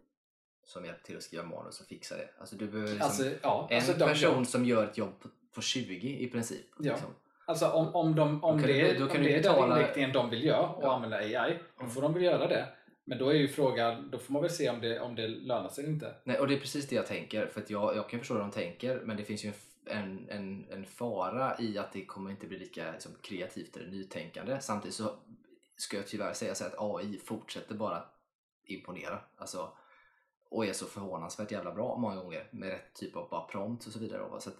som 0.66 0.84
hjälper 0.84 1.02
till 1.04 1.16
att 1.16 1.22
skriva 1.22 1.44
manus 1.44 1.80
och 1.80 1.86
fixa 1.86 2.16
det. 2.16 2.28
Alltså 2.38 2.56
du 2.56 2.66
behöver 2.66 2.90
liksom 2.90 3.06
alltså, 3.06 3.24
ja, 3.42 3.68
en 3.70 3.76
alltså 3.76 3.92
person 4.06 4.34
de, 4.34 4.44
som 4.44 4.64
gör 4.64 4.84
ett 4.84 4.98
jobb 4.98 5.20
på, 5.20 5.28
på 5.54 5.60
20 5.60 6.08
i 6.18 6.26
princip. 6.30 6.66
Ja. 6.78 6.92
Liksom. 6.92 7.10
Alltså 7.46 7.68
om, 7.68 7.94
om, 7.94 8.14
de, 8.14 8.44
om 8.44 8.62
det, 8.62 8.66
du- 8.92 9.02
om 9.02 9.08
det 9.22 9.34
är 9.38 9.42
den 9.42 9.70
inriktningen 9.70 10.12
de 10.12 10.30
vill 10.30 10.44
göra 10.44 10.68
och 10.68 10.84
Ja. 10.84 10.94
använda 10.94 11.16
AI, 11.16 11.58
då 11.76 11.82
Mm. 11.82 11.94
får 11.94 12.02
de 12.02 12.14
väl 12.14 12.22
göra 12.22 12.46
det. 12.48 12.68
Men 13.04 13.18
då 13.18 13.28
är 13.28 13.34
ju 13.34 13.48
frågan, 13.48 14.10
då 14.10 14.18
får 14.18 14.32
man 14.32 14.42
väl 14.42 14.50
se 14.50 14.70
om 14.70 14.80
det, 14.80 15.00
om 15.00 15.14
det 15.14 15.28
lönar 15.28 15.68
sig 15.68 15.84
eller 15.84 15.92
inte. 15.94 16.14
Nej, 16.24 16.38
och 16.40 16.48
det 16.48 16.54
är 16.54 16.60
precis 16.60 16.88
det 16.88 16.96
jag 16.96 17.06
tänker. 17.06 17.46
För 17.46 17.62
jag, 17.68 17.96
jag 17.96 18.08
kan 18.08 18.18
förstå 18.20 18.34
hur 18.34 18.40
de 18.40 18.50
tänker 18.50 19.00
men 19.04 19.16
det 19.16 19.24
finns 19.24 19.44
ju 19.44 19.52
en, 19.86 20.26
en, 20.28 20.66
en, 20.70 20.84
fara 20.84 21.56
i 21.58 21.78
att 21.78 21.92
det 21.92 22.04
kommer 22.04 22.30
inte 22.30 22.46
bli 22.46 22.58
lika 22.58 22.92
liksom, 22.92 23.12
kreativt 23.22 23.76
eller 23.76 23.90
nytänkande. 23.90 24.58
Samtidigt 24.60 24.94
så 24.94 25.10
ska 25.76 25.96
jag 25.96 26.06
tyvärr 26.06 26.32
säga 26.32 26.54
så 26.54 26.64
att 26.64 26.74
AI 26.78 27.18
fortsätter 27.24 27.74
bara 27.74 28.02
imponera. 28.64 29.18
Alltså, 29.36 29.72
och 30.54 30.66
är 30.66 30.72
så 30.72 30.86
förvånansvärt 30.86 31.50
jävla 31.50 31.72
bra 31.74 31.96
många 31.96 32.16
gånger 32.16 32.48
med 32.50 32.68
rätt 32.68 32.94
typ 32.94 33.16
av 33.16 33.28
bara 33.30 33.44
prompt 33.46 33.86
och 33.86 33.92
så 33.92 33.98
vidare. 33.98 34.18
då. 34.18 34.40
Så 34.40 34.50
att 34.50 34.56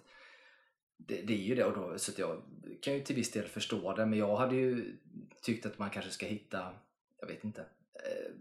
det, 0.97 1.21
det 1.21 1.33
är 1.33 1.37
ju 1.43 1.55
det 1.55 1.65
och 1.65 1.73
då, 1.73 1.97
så 1.99 2.11
att 2.11 2.19
jag 2.19 2.41
kan 2.81 2.93
ju 2.93 2.99
till 3.01 3.15
viss 3.15 3.31
del 3.31 3.47
förstå 3.47 3.93
det 3.95 4.05
men 4.05 4.19
jag 4.19 4.35
hade 4.35 4.55
ju 4.55 4.97
tyckt 5.41 5.65
att 5.65 5.79
man 5.79 5.89
kanske 5.89 6.11
ska 6.11 6.25
hitta, 6.25 6.73
jag 7.19 7.27
vet 7.27 7.43
inte, 7.43 7.61
eh, 7.93 8.31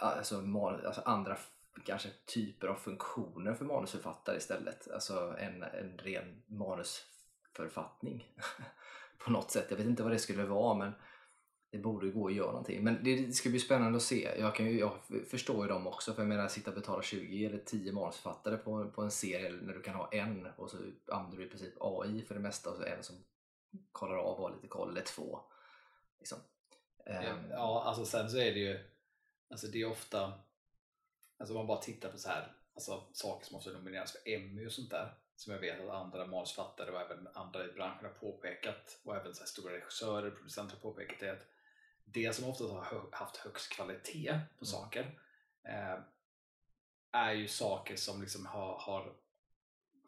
alltså, 0.00 0.40
man- 0.42 0.86
alltså 0.86 1.00
andra 1.04 1.36
kanske 1.86 2.08
typer 2.26 2.66
av 2.66 2.74
funktioner 2.74 3.54
för 3.54 3.64
manusförfattare 3.64 4.36
istället. 4.36 4.90
Alltså 4.90 5.36
en, 5.38 5.62
en 5.62 5.98
ren 5.98 6.42
manusförfattning 6.46 8.34
på 9.24 9.30
något 9.30 9.50
sätt. 9.50 9.66
Jag 9.70 9.76
vet 9.76 9.86
inte 9.86 10.02
vad 10.02 10.12
det 10.12 10.18
skulle 10.18 10.44
vara 10.44 10.74
men 10.78 10.92
det 11.72 11.78
borde 11.78 12.10
gå 12.10 12.26
att 12.26 12.34
göra 12.34 12.46
någonting. 12.46 12.84
Men 12.84 13.04
det, 13.04 13.32
ska 13.32 13.50
bli 13.50 13.58
spännande 13.58 13.96
att 13.96 14.02
se. 14.02 14.30
Jag, 14.38 14.54
kan 14.54 14.66
ju, 14.66 14.78
jag 14.78 14.92
förstår 15.28 15.64
ju 15.64 15.68
dem 15.68 15.86
också. 15.86 16.14
För 16.14 16.22
jag 16.22 16.28
menar, 16.28 16.48
sitta 16.48 16.70
och 16.70 16.76
betala 16.76 17.02
20 17.02 17.46
eller 17.46 17.58
10 17.58 17.92
manusförfattare 17.92 18.56
på, 18.56 18.90
på 18.90 19.02
en 19.02 19.10
serie 19.10 19.52
när 19.62 19.74
du 19.74 19.82
kan 19.82 19.94
ha 19.94 20.08
en 20.12 20.46
och 20.56 20.70
så 20.70 20.76
använder 21.06 21.38
du 21.38 21.44
i 21.44 21.48
princip 21.48 21.74
AI 21.80 22.22
för 22.22 22.34
det 22.34 22.40
mesta 22.40 22.70
och 22.70 22.76
så 22.76 22.84
en 22.84 23.02
som 23.02 23.16
kollar 23.92 24.16
av 24.16 24.36
och 24.36 24.42
har 24.42 24.54
lite 24.54 24.68
koll, 24.68 24.90
eller 24.90 25.02
två. 25.02 25.40
Liksom. 26.18 26.38
Ehm, 27.06 27.50
Ja, 27.50 27.82
alltså 27.86 28.04
sen 28.04 28.30
så 28.30 28.38
är 28.38 28.52
det 28.52 28.60
ju, 28.60 28.78
alltså 29.50 29.66
det 29.66 29.82
är 29.82 29.90
ofta, 29.90 30.32
alltså 31.38 31.54
om 31.54 31.58
man 31.58 31.66
bara 31.66 31.82
tittar 31.82 32.12
på 32.12 32.18
så 32.18 32.28
här 32.28 32.52
alltså, 32.74 33.04
saker 33.12 33.46
som 33.46 33.56
också 33.56 33.70
nomineras 33.70 34.12
för 34.12 34.32
Emmy 34.32 34.66
och 34.66 34.72
sånt 34.72 34.90
där. 34.90 35.14
Som 35.36 35.52
jag 35.52 35.60
vet 35.60 35.80
att 35.80 35.90
andra 35.90 36.26
manusförfattare 36.26 36.90
och 36.90 37.00
även 37.00 37.28
andra 37.34 37.64
i 37.64 37.72
branschen 37.72 38.04
har 38.04 38.12
påpekat 38.12 39.00
och 39.04 39.16
även 39.16 39.34
så 39.34 39.44
stora 39.44 39.72
regissörer 39.72 40.26
och 40.26 40.36
producenter 40.36 40.76
har 40.76 40.80
påpekat 40.80 41.22
är 41.22 41.32
att 41.32 41.46
det 42.04 42.32
som 42.36 42.48
ofta 42.48 42.64
har 42.64 43.08
haft 43.12 43.36
högst 43.36 43.72
kvalitet 43.72 44.38
på 44.58 44.64
saker 44.64 45.18
eh, 45.62 45.98
är 47.12 47.32
ju 47.32 47.48
saker 47.48 47.96
som 47.96 48.20
liksom 48.20 48.46
har, 48.46 48.78
har 48.78 49.12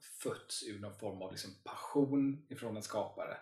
fötts 0.01 0.63
ur 0.63 0.79
någon 0.81 0.99
form 0.99 1.23
av 1.23 1.33
liksom 1.33 1.55
passion 1.65 2.47
ifrån 2.49 2.77
en 2.77 2.83
skapare 2.83 3.37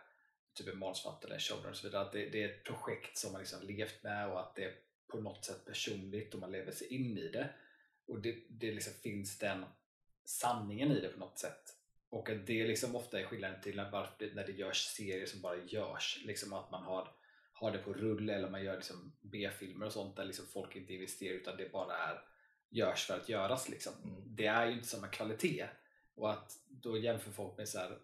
typ 0.54 0.68
en 0.68 0.78
manusförfattare, 0.78 1.38
showrunner 1.38 1.71
och 1.71 1.76
så 1.76 1.87
vidare. 1.87 2.02
Att 2.02 2.12
det, 2.12 2.28
det 2.28 2.42
är 2.42 2.49
ett 2.49 2.64
projekt 2.64 3.18
som 3.18 3.32
man 3.32 3.40
liksom 3.40 3.62
levt 3.62 4.02
med 4.02 4.28
och 4.28 4.40
att 4.40 4.54
det 4.54 4.64
är 4.64 4.75
på 5.06 5.21
något 5.21 5.44
sätt 5.44 5.64
personligt 5.64 6.35
och 6.35 6.40
man 6.40 6.52
lever 6.52 6.73
sig 6.73 6.94
in 6.94 7.18
i 7.18 7.28
det. 7.28 7.50
Och 8.06 8.21
det, 8.21 8.37
det 8.49 8.73
liksom 8.73 8.92
finns 8.92 9.38
den 9.38 9.64
sanningen 10.25 10.92
i 10.92 11.00
det 11.00 11.09
på 11.09 11.18
något 11.18 11.38
sätt. 11.38 11.76
Och 12.09 12.30
att 12.30 12.47
det 12.47 12.66
liksom 12.66 12.97
ofta 12.97 13.21
är 13.21 13.25
skillnaden 13.25 13.61
till 13.62 13.76
när, 13.76 13.90
varför 13.90 14.14
det- 14.18 14.35
när 14.35 14.47
det 14.47 14.52
görs 14.52 14.85
serier 14.85 15.26
som 15.26 15.40
bara 15.40 15.56
görs. 15.56 16.23
Liksom 16.25 16.52
att 16.52 16.71
man 16.71 16.82
har, 16.82 17.09
har 17.62 17.71
det 17.73 17.78
på 17.78 17.92
rull 17.92 18.31
eller 18.31 18.50
man 18.50 18.64
gör 18.64 18.75
liksom 18.76 19.12
B-filmer 19.21 19.87
och 19.87 19.92
sånt 19.92 20.16
där 20.16 20.25
liksom 20.25 20.47
folk 20.52 20.76
inte 20.76 20.92
investerar 20.95 21.35
utan 21.35 21.57
det 21.57 21.73
bara 21.73 21.97
är 21.97 22.21
görs 22.71 23.07
för 23.07 23.14
att 23.16 23.28
göras. 23.28 23.69
Liksom. 23.69 23.92
Mm. 24.04 24.23
Det 24.26 24.47
är 24.47 24.66
ju 24.66 24.73
inte 24.73 24.87
samma 24.88 25.07
kvalitet. 25.07 25.66
Och 26.14 26.31
att 26.31 26.52
då 26.69 26.99
jämför 26.99 27.31
folk 27.31 27.57
med 27.57 27.69
så 27.69 27.78
här, 27.78 27.99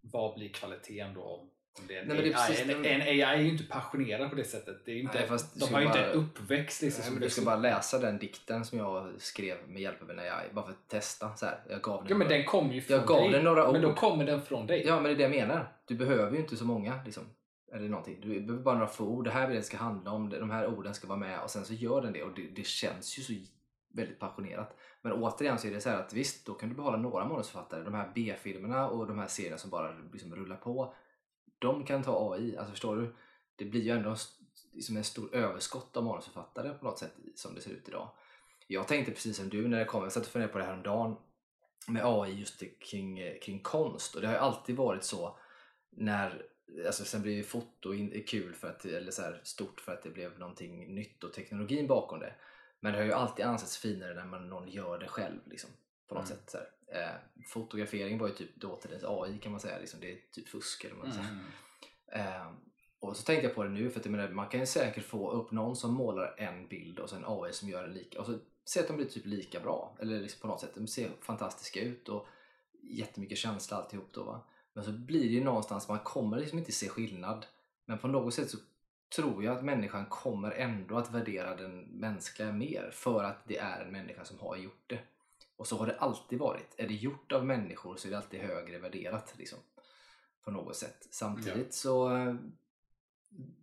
vad 0.00 0.34
blir 0.34 0.48
kvaliteten 0.48 1.14
då 1.14 1.22
om, 1.22 1.50
det 1.88 1.96
är 1.96 2.02
en 2.02 2.08
Nej, 2.08 2.18
AI? 2.18 2.32
precis 2.32 2.60
en, 2.62 2.84
en 2.84 3.00
AI 3.02 3.20
är 3.22 3.36
ju 3.40 3.48
inte 3.48 3.64
passionerad 3.64 4.30
på 4.30 4.36
det 4.36 4.44
sättet. 4.44 4.84
Det 4.84 4.92
är 4.92 4.96
inte, 4.96 5.26
Nej, 5.30 5.38
de 5.54 5.74
har 5.74 5.80
ju 5.80 5.86
inte 5.86 6.04
en 6.04 6.12
uppväxt. 6.18 6.82
Liksom, 6.82 7.02
Nej, 7.04 7.12
men 7.12 7.20
du 7.22 7.30
ska 7.30 7.40
så- 7.40 7.44
bara 7.46 7.56
läsa 7.56 7.98
den 7.98 8.18
dikten 8.18 8.64
som 8.64 8.78
jag 8.78 9.12
skrev 9.20 9.68
med 9.68 9.82
hjälp 9.82 10.02
av 10.02 10.10
en 10.10 10.18
AI, 10.18 10.48
bara 10.52 10.64
för 10.64 10.72
att 10.72 10.88
testa. 10.88 11.36
Så 11.36 11.46
här. 11.46 11.60
Jag 11.70 11.82
gav 11.82 12.02
den 12.04 12.10
Ja 12.10 12.16
men 12.16 12.28
den 12.28 12.44
kommer 12.44 12.74
ju 12.74 12.80
från 12.80 12.96
Jag 12.96 13.06
gav 13.06 13.22
dig. 13.22 13.30
den 13.32 13.44
några 13.44 13.72
Men 13.72 13.82
då 13.82 13.88
ord. 13.88 13.96
kommer 13.96 14.24
den 14.26 14.42
från 14.42 14.66
dig. 14.66 14.82
Ja, 14.86 14.94
men 15.00 15.04
det 15.04 15.10
är 15.10 15.16
det 15.16 15.22
jag 15.22 15.46
menar. 15.46 15.72
Du 15.84 15.94
behöver 15.94 16.32
ju 16.32 16.38
inte 16.38 16.56
så 16.56 16.64
många. 16.64 17.02
Liksom. 17.04 17.24
Eller 17.74 17.88
någonting. 17.88 18.20
Du 18.20 18.40
behöver 18.40 18.64
bara 18.64 18.74
några 18.74 18.88
få 18.88 19.04
ord. 19.04 19.24
Det 19.24 19.30
här 19.30 19.46
vill 19.46 19.56
jag 19.56 19.64
ska 19.64 19.76
handla 19.76 20.10
om. 20.10 20.30
De 20.30 20.50
här 20.50 20.66
orden 20.66 20.94
ska 20.94 21.08
vara 21.08 21.18
med. 21.18 21.40
Och 21.42 21.50
sen 21.50 21.64
så 21.64 21.74
gör 21.74 22.02
den 22.02 22.12
det. 22.12 22.22
Och 22.22 22.34
det, 22.34 22.42
det 22.42 22.66
känns 22.66 23.18
ju 23.18 23.22
så 23.22 23.32
väldigt 23.94 24.18
passionerat. 24.18 24.76
Men 25.02 25.12
återigen 25.12 25.58
så 25.58 25.66
är 25.66 25.70
det 25.70 25.80
så 25.80 25.88
här 25.88 26.00
att 26.00 26.12
visst, 26.12 26.46
då 26.46 26.54
kan 26.54 26.68
du 26.68 26.74
behålla 26.74 26.96
några 26.96 27.28
manusförfattare. 27.28 27.84
De 27.84 27.94
här 27.94 28.12
B-filmerna 28.14 28.88
och 28.88 29.06
de 29.06 29.18
här 29.18 29.26
serierna 29.26 29.58
som 29.58 29.70
bara 29.70 29.94
liksom 30.12 30.34
rullar 30.34 30.56
på. 30.56 30.94
De 31.58 31.84
kan 31.84 32.02
ta 32.02 32.32
AI. 32.32 32.56
Alltså 32.56 32.70
förstår 32.70 32.96
du? 32.96 33.14
Det 33.56 33.64
blir 33.64 33.82
ju 33.82 33.90
ändå 33.90 34.10
en, 34.10 34.16
liksom 34.72 34.96
en 34.96 35.04
stor 35.04 35.34
överskott 35.34 35.96
av 35.96 36.04
manusförfattare 36.04 36.74
på 36.74 36.84
något 36.84 36.98
sätt 36.98 37.12
som 37.34 37.54
det 37.54 37.60
ser 37.60 37.70
ut 37.70 37.88
idag. 37.88 38.10
Jag 38.66 38.88
tänkte 38.88 39.12
precis 39.12 39.36
som 39.36 39.48
du 39.48 39.68
när 39.68 39.78
det 39.78 39.84
kom. 39.84 40.02
Jag 40.02 40.12
satt 40.12 40.26
och 40.26 40.32
funderade 40.32 40.52
på 40.52 40.58
det 40.58 40.64
här 40.64 40.74
om 40.74 40.82
dagen 40.82 41.16
med 41.88 42.02
AI 42.04 42.32
just 42.32 42.62
kring, 42.80 43.20
kring 43.42 43.62
konst. 43.62 44.14
Och 44.14 44.20
det 44.20 44.26
har 44.26 44.34
ju 44.34 44.40
alltid 44.40 44.76
varit 44.76 45.04
så 45.04 45.38
när 45.90 46.42
Alltså 46.86 47.04
sen 47.04 47.22
blir 47.22 47.32
ju 47.32 47.42
foto 47.42 47.94
in, 47.94 48.24
kul 48.26 48.54
för 48.54 48.68
att, 48.68 48.84
eller 48.84 49.10
så 49.10 49.22
här 49.22 49.40
stort 49.42 49.80
för 49.80 49.92
att 49.92 50.02
det 50.02 50.10
blev 50.10 50.38
någonting 50.38 50.94
nytt 50.94 51.24
och 51.24 51.32
teknologin 51.32 51.86
bakom 51.86 52.20
det. 52.20 52.34
Men 52.80 52.92
det 52.92 52.98
har 52.98 53.04
ju 53.06 53.12
alltid 53.12 53.44
ansetts 53.44 53.76
finare 53.78 54.14
när 54.14 54.24
man, 54.24 54.48
någon 54.48 54.68
gör 54.68 54.98
det 54.98 55.08
själv. 55.08 55.40
Liksom, 55.46 55.70
på 56.08 56.14
något 56.14 56.30
Mm. 56.30 56.38
sätt. 56.38 56.50
Så. 56.50 56.58
Eh, 56.94 57.14
fotografering 57.46 58.18
var 58.18 58.28
ju 58.28 58.34
typ 58.34 58.56
dåtidens 58.56 59.04
AI 59.04 59.38
kan 59.38 59.52
man 59.52 59.60
säga. 59.60 59.78
Liksom, 59.78 60.00
det 60.00 60.12
är 60.12 60.18
typ 60.32 60.48
fusk. 60.48 60.84
Eller 60.84 60.94
man. 60.96 61.10
Mm. 61.10 61.40
Eh, 62.12 62.46
och 63.00 63.16
så 63.16 63.22
tänkte 63.22 63.46
jag 63.46 63.54
på 63.54 63.62
det 63.64 63.70
nu, 63.70 63.90
för 63.90 64.00
att 64.00 64.06
menar, 64.06 64.28
man 64.28 64.48
kan 64.48 64.60
ju 64.60 64.66
säkert 64.66 65.04
få 65.04 65.30
upp 65.30 65.50
någon 65.50 65.76
som 65.76 65.94
målar 65.94 66.34
en 66.38 66.68
bild 66.68 66.98
och 66.98 67.10
sen 67.10 67.24
AI 67.26 67.52
som 67.52 67.68
gör 67.68 67.84
en 67.84 67.94
lika. 67.94 68.20
Och 68.20 68.26
så 68.26 68.38
se 68.64 68.80
att 68.80 68.88
de 68.88 68.96
blir 68.96 69.06
typ 69.06 69.26
lika 69.26 69.60
bra. 69.60 69.96
Eller 70.00 70.20
liksom 70.20 70.40
på 70.40 70.46
något 70.46 70.60
sätt, 70.60 70.74
de 70.74 70.86
ser 70.86 71.10
fantastiska 71.20 71.80
ut 71.80 72.08
och 72.08 72.26
jättemycket 72.82 73.38
känsla 73.38 73.76
alltihop 73.76 74.08
då 74.12 74.24
va. 74.24 74.46
Men 74.74 74.84
så 74.84 74.92
blir 74.92 75.20
det 75.20 75.26
ju 75.34 75.44
någonstans, 75.44 75.88
man 75.88 75.98
kommer 75.98 76.38
liksom 76.38 76.58
inte 76.58 76.72
se 76.72 76.88
skillnad. 76.88 77.46
Men 77.84 77.98
på 77.98 78.08
något 78.08 78.34
sätt 78.34 78.50
så 78.50 78.58
tror 79.16 79.44
jag 79.44 79.56
att 79.58 79.64
människan 79.64 80.06
kommer 80.06 80.50
ändå 80.50 80.96
att 80.98 81.10
värdera 81.14 81.56
den 81.56 81.80
mänskliga 81.80 82.52
mer 82.52 82.90
för 82.92 83.24
att 83.24 83.48
det 83.48 83.58
är 83.58 83.80
en 83.84 83.92
människa 83.92 84.24
som 84.24 84.38
har 84.38 84.56
gjort 84.56 84.84
det. 84.86 84.98
Och 85.56 85.66
så 85.66 85.76
har 85.78 85.86
det 85.86 85.96
alltid 85.98 86.38
varit. 86.38 86.74
Är 86.76 86.88
det 86.88 86.94
gjort 86.94 87.32
av 87.32 87.46
människor 87.46 87.96
så 87.96 88.08
är 88.08 88.10
det 88.10 88.16
alltid 88.18 88.40
högre 88.40 88.78
värderat. 88.78 89.34
Liksom, 89.38 89.58
på 90.44 90.50
något 90.50 90.76
sätt. 90.76 91.06
Samtidigt 91.10 91.74
så 91.74 92.16
eh, 92.16 92.34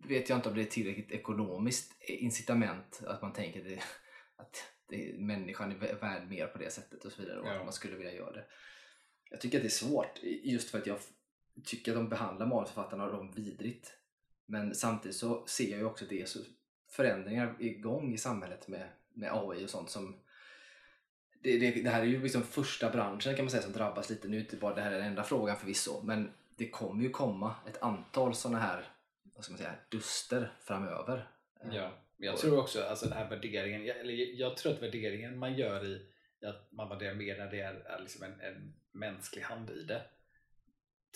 vet 0.06 0.28
jag 0.28 0.38
inte 0.38 0.48
om 0.48 0.54
det 0.54 0.60
är 0.62 0.64
tillräckligt 0.64 1.10
ekonomiskt 1.12 1.92
incitament 2.00 3.02
att 3.06 3.22
man 3.22 3.32
tänker 3.32 3.64
det, 3.64 3.82
att 4.36 4.56
det, 4.86 5.14
människan 5.18 5.72
är 5.72 5.76
vä- 5.76 6.00
värd 6.00 6.28
mer 6.28 6.46
på 6.46 6.58
det 6.58 6.70
sättet 6.72 7.04
och 7.04 7.12
så 7.12 7.22
vidare 7.22 7.40
och 7.40 7.46
Ja. 7.48 7.52
att 7.58 7.64
man 7.64 7.72
skulle 7.72 7.96
vilja 7.96 8.12
göra 8.14 8.32
det. 8.32 8.44
Jag 9.32 9.40
tycker 9.40 9.58
att 9.58 9.62
det 9.62 9.68
är 9.68 9.70
svårt 9.70 10.18
just 10.22 10.70
för 10.70 10.78
att 10.78 10.86
jag 10.86 10.98
tycker 11.64 11.92
att 11.92 11.98
de 11.98 12.08
behandlar 12.08 12.46
manusförfattarna 12.46 13.04
och 13.04 13.12
dem 13.12 13.32
vidrigt. 13.36 13.92
Men 14.46 14.74
samtidigt 14.74 15.16
så 15.16 15.46
ser 15.46 15.70
jag 15.70 15.78
ju 15.78 15.84
också 15.84 16.04
att 16.04 16.10
det 16.10 16.22
är 16.22 16.26
så 16.26 16.38
förändringar 16.90 17.56
igång 17.58 18.14
i 18.14 18.18
samhället 18.18 18.68
med, 18.68 18.88
med 19.14 19.32
AI 19.32 19.64
och 19.64 19.70
sånt 19.70 19.90
som 19.90 20.16
det, 21.42 21.58
det, 21.58 21.82
det 21.82 21.90
här 21.90 22.00
är 22.00 22.06
ju 22.06 22.22
liksom 22.22 22.42
första 22.42 22.90
branschen 22.90 23.36
kan 23.36 23.44
man 23.44 23.50
säga 23.50 23.62
som 23.62 23.72
drabbas 23.72 24.10
lite. 24.10 24.28
Nu 24.28 24.36
är 24.36 24.40
inte 24.40 24.56
bara 24.56 24.74
det 24.74 24.80
här 24.80 24.90
den 24.90 25.02
enda 25.02 25.24
frågan 25.24 25.56
förvisso, 25.56 26.02
men 26.02 26.30
det 26.56 26.68
kommer 26.68 27.02
ju 27.02 27.10
komma 27.10 27.54
ett 27.68 27.82
antal 27.82 28.34
sådana 28.34 28.58
här 28.58 28.84
vad 29.34 29.44
ska 29.44 29.52
man 29.52 29.58
säga, 29.58 29.74
duster 29.88 30.52
framöver. 30.60 31.28
Ja, 31.70 31.92
men 32.16 32.26
jag 32.26 32.36
tror 32.36 32.60
också 32.60 32.82
alltså 32.82 33.06
den 33.06 33.18
här 33.18 33.30
värderingen, 33.30 33.84
jag, 33.84 33.96
eller 34.00 34.40
jag 34.40 34.56
tror 34.56 34.72
att 34.72 34.82
värderingen 34.82 35.38
man 35.38 35.54
gör 35.54 35.86
i 35.86 36.12
i 36.42 36.46
att 36.46 36.72
man 36.72 36.88
värderar 36.88 37.14
mer 37.14 37.38
när 37.38 37.50
det 37.50 37.60
är, 37.60 37.74
är 37.74 38.00
liksom 38.00 38.22
en, 38.22 38.40
en 38.40 38.74
mänsklig 38.92 39.42
hand 39.42 39.70
i 39.70 39.82
det 39.84 40.02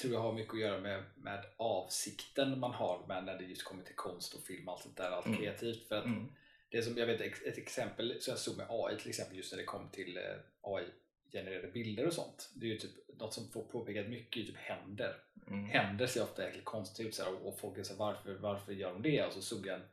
tror 0.00 0.12
jag 0.14 0.21
har 0.21 0.33
mycket 0.33 0.54
att 0.54 0.61
göra 0.61 0.80
med, 0.80 1.04
med 1.16 1.45
avsikten 1.56 2.59
man 2.61 2.73
har 2.75 3.06
med 3.06 3.25
när 3.25 3.38
det 3.38 3.45
just 3.45 3.64
kommer 3.64 3.85
till 3.85 3.95
konst 3.95 4.35
och 4.35 4.42
film 4.42 4.68
och 4.68 4.75
allt 4.75 4.83
sånt 4.83 4.97
där, 4.97 5.11
allt 5.11 5.26
Mm. 5.26 5.38
kreativt. 5.38 5.88
För 5.88 5.97
att 5.99 6.04
Mm. 6.04 6.33
det 6.71 6.83
som 6.83 6.97
jag 6.99 7.06
vet 7.06 7.21
ett 7.21 7.59
exempel 7.59 8.21
som 8.21 8.30
jag 8.30 8.38
såg 8.38 8.56
med 8.56 8.66
AI 8.71 8.97
till 8.99 9.09
exempel 9.09 9.37
just 9.37 9.52
när 9.52 9.59
det 9.59 9.64
kom 9.64 9.88
till 9.90 10.16
eh, 10.16 10.23
AI-genererade 10.61 11.68
bilder 11.73 12.06
och 12.06 12.12
sånt. 12.12 12.50
Det 12.54 12.66
är 12.66 12.71
ju 12.71 12.78
typ 12.78 13.18
något 13.18 13.35
som 13.35 13.49
får 13.50 13.62
påpekat 13.64 14.09
mycket, 14.09 14.42
är 14.42 14.47
typ 14.47 14.56
händer 14.56 15.16
Mm. 15.49 15.64
händer 15.64 16.06
ser 16.06 16.23
ofta 16.23 16.45
jäkligt 16.45 16.64
konstigt 16.64 17.06
ut 17.06 17.14
så 17.14 17.25
här, 17.25 17.47
och 17.47 17.59
folk 17.59 17.78
är 17.78 17.83
så 17.83 17.92
här, 17.92 17.99
varför, 17.99 18.35
varför 18.35 18.73
gör 18.73 18.92
de 18.92 19.02
det? 19.02 19.26
Och 19.26 19.33
så 19.33 19.42
såg 19.42 19.66
jag 19.66 19.75
en, 19.80 19.87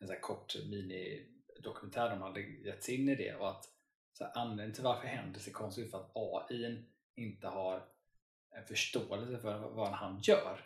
en 0.00 0.08
så 0.08 0.14
kort 0.14 0.54
mini-dokumentär 0.70 2.10
de 2.10 2.22
hade 2.22 2.40
gett 2.40 2.82
sig 2.82 2.94
in 2.94 3.08
i 3.08 3.14
det 3.14 3.34
och 3.34 3.48
att 3.50 3.64
så 4.12 4.24
här, 4.24 4.32
anledningen 4.34 4.74
till 4.74 4.84
varför 4.84 5.08
händer 5.08 5.40
ser 5.40 5.52
konstigt 5.52 5.84
ut 5.84 5.90
för 5.90 5.98
att 5.98 6.10
AI 6.14 6.84
inte 7.18 7.48
har 7.48 7.82
en 8.50 8.64
förståelse 8.64 9.38
för 9.38 9.58
vad 9.58 9.88
en 9.88 9.94
hand 9.94 10.24
gör. 10.24 10.60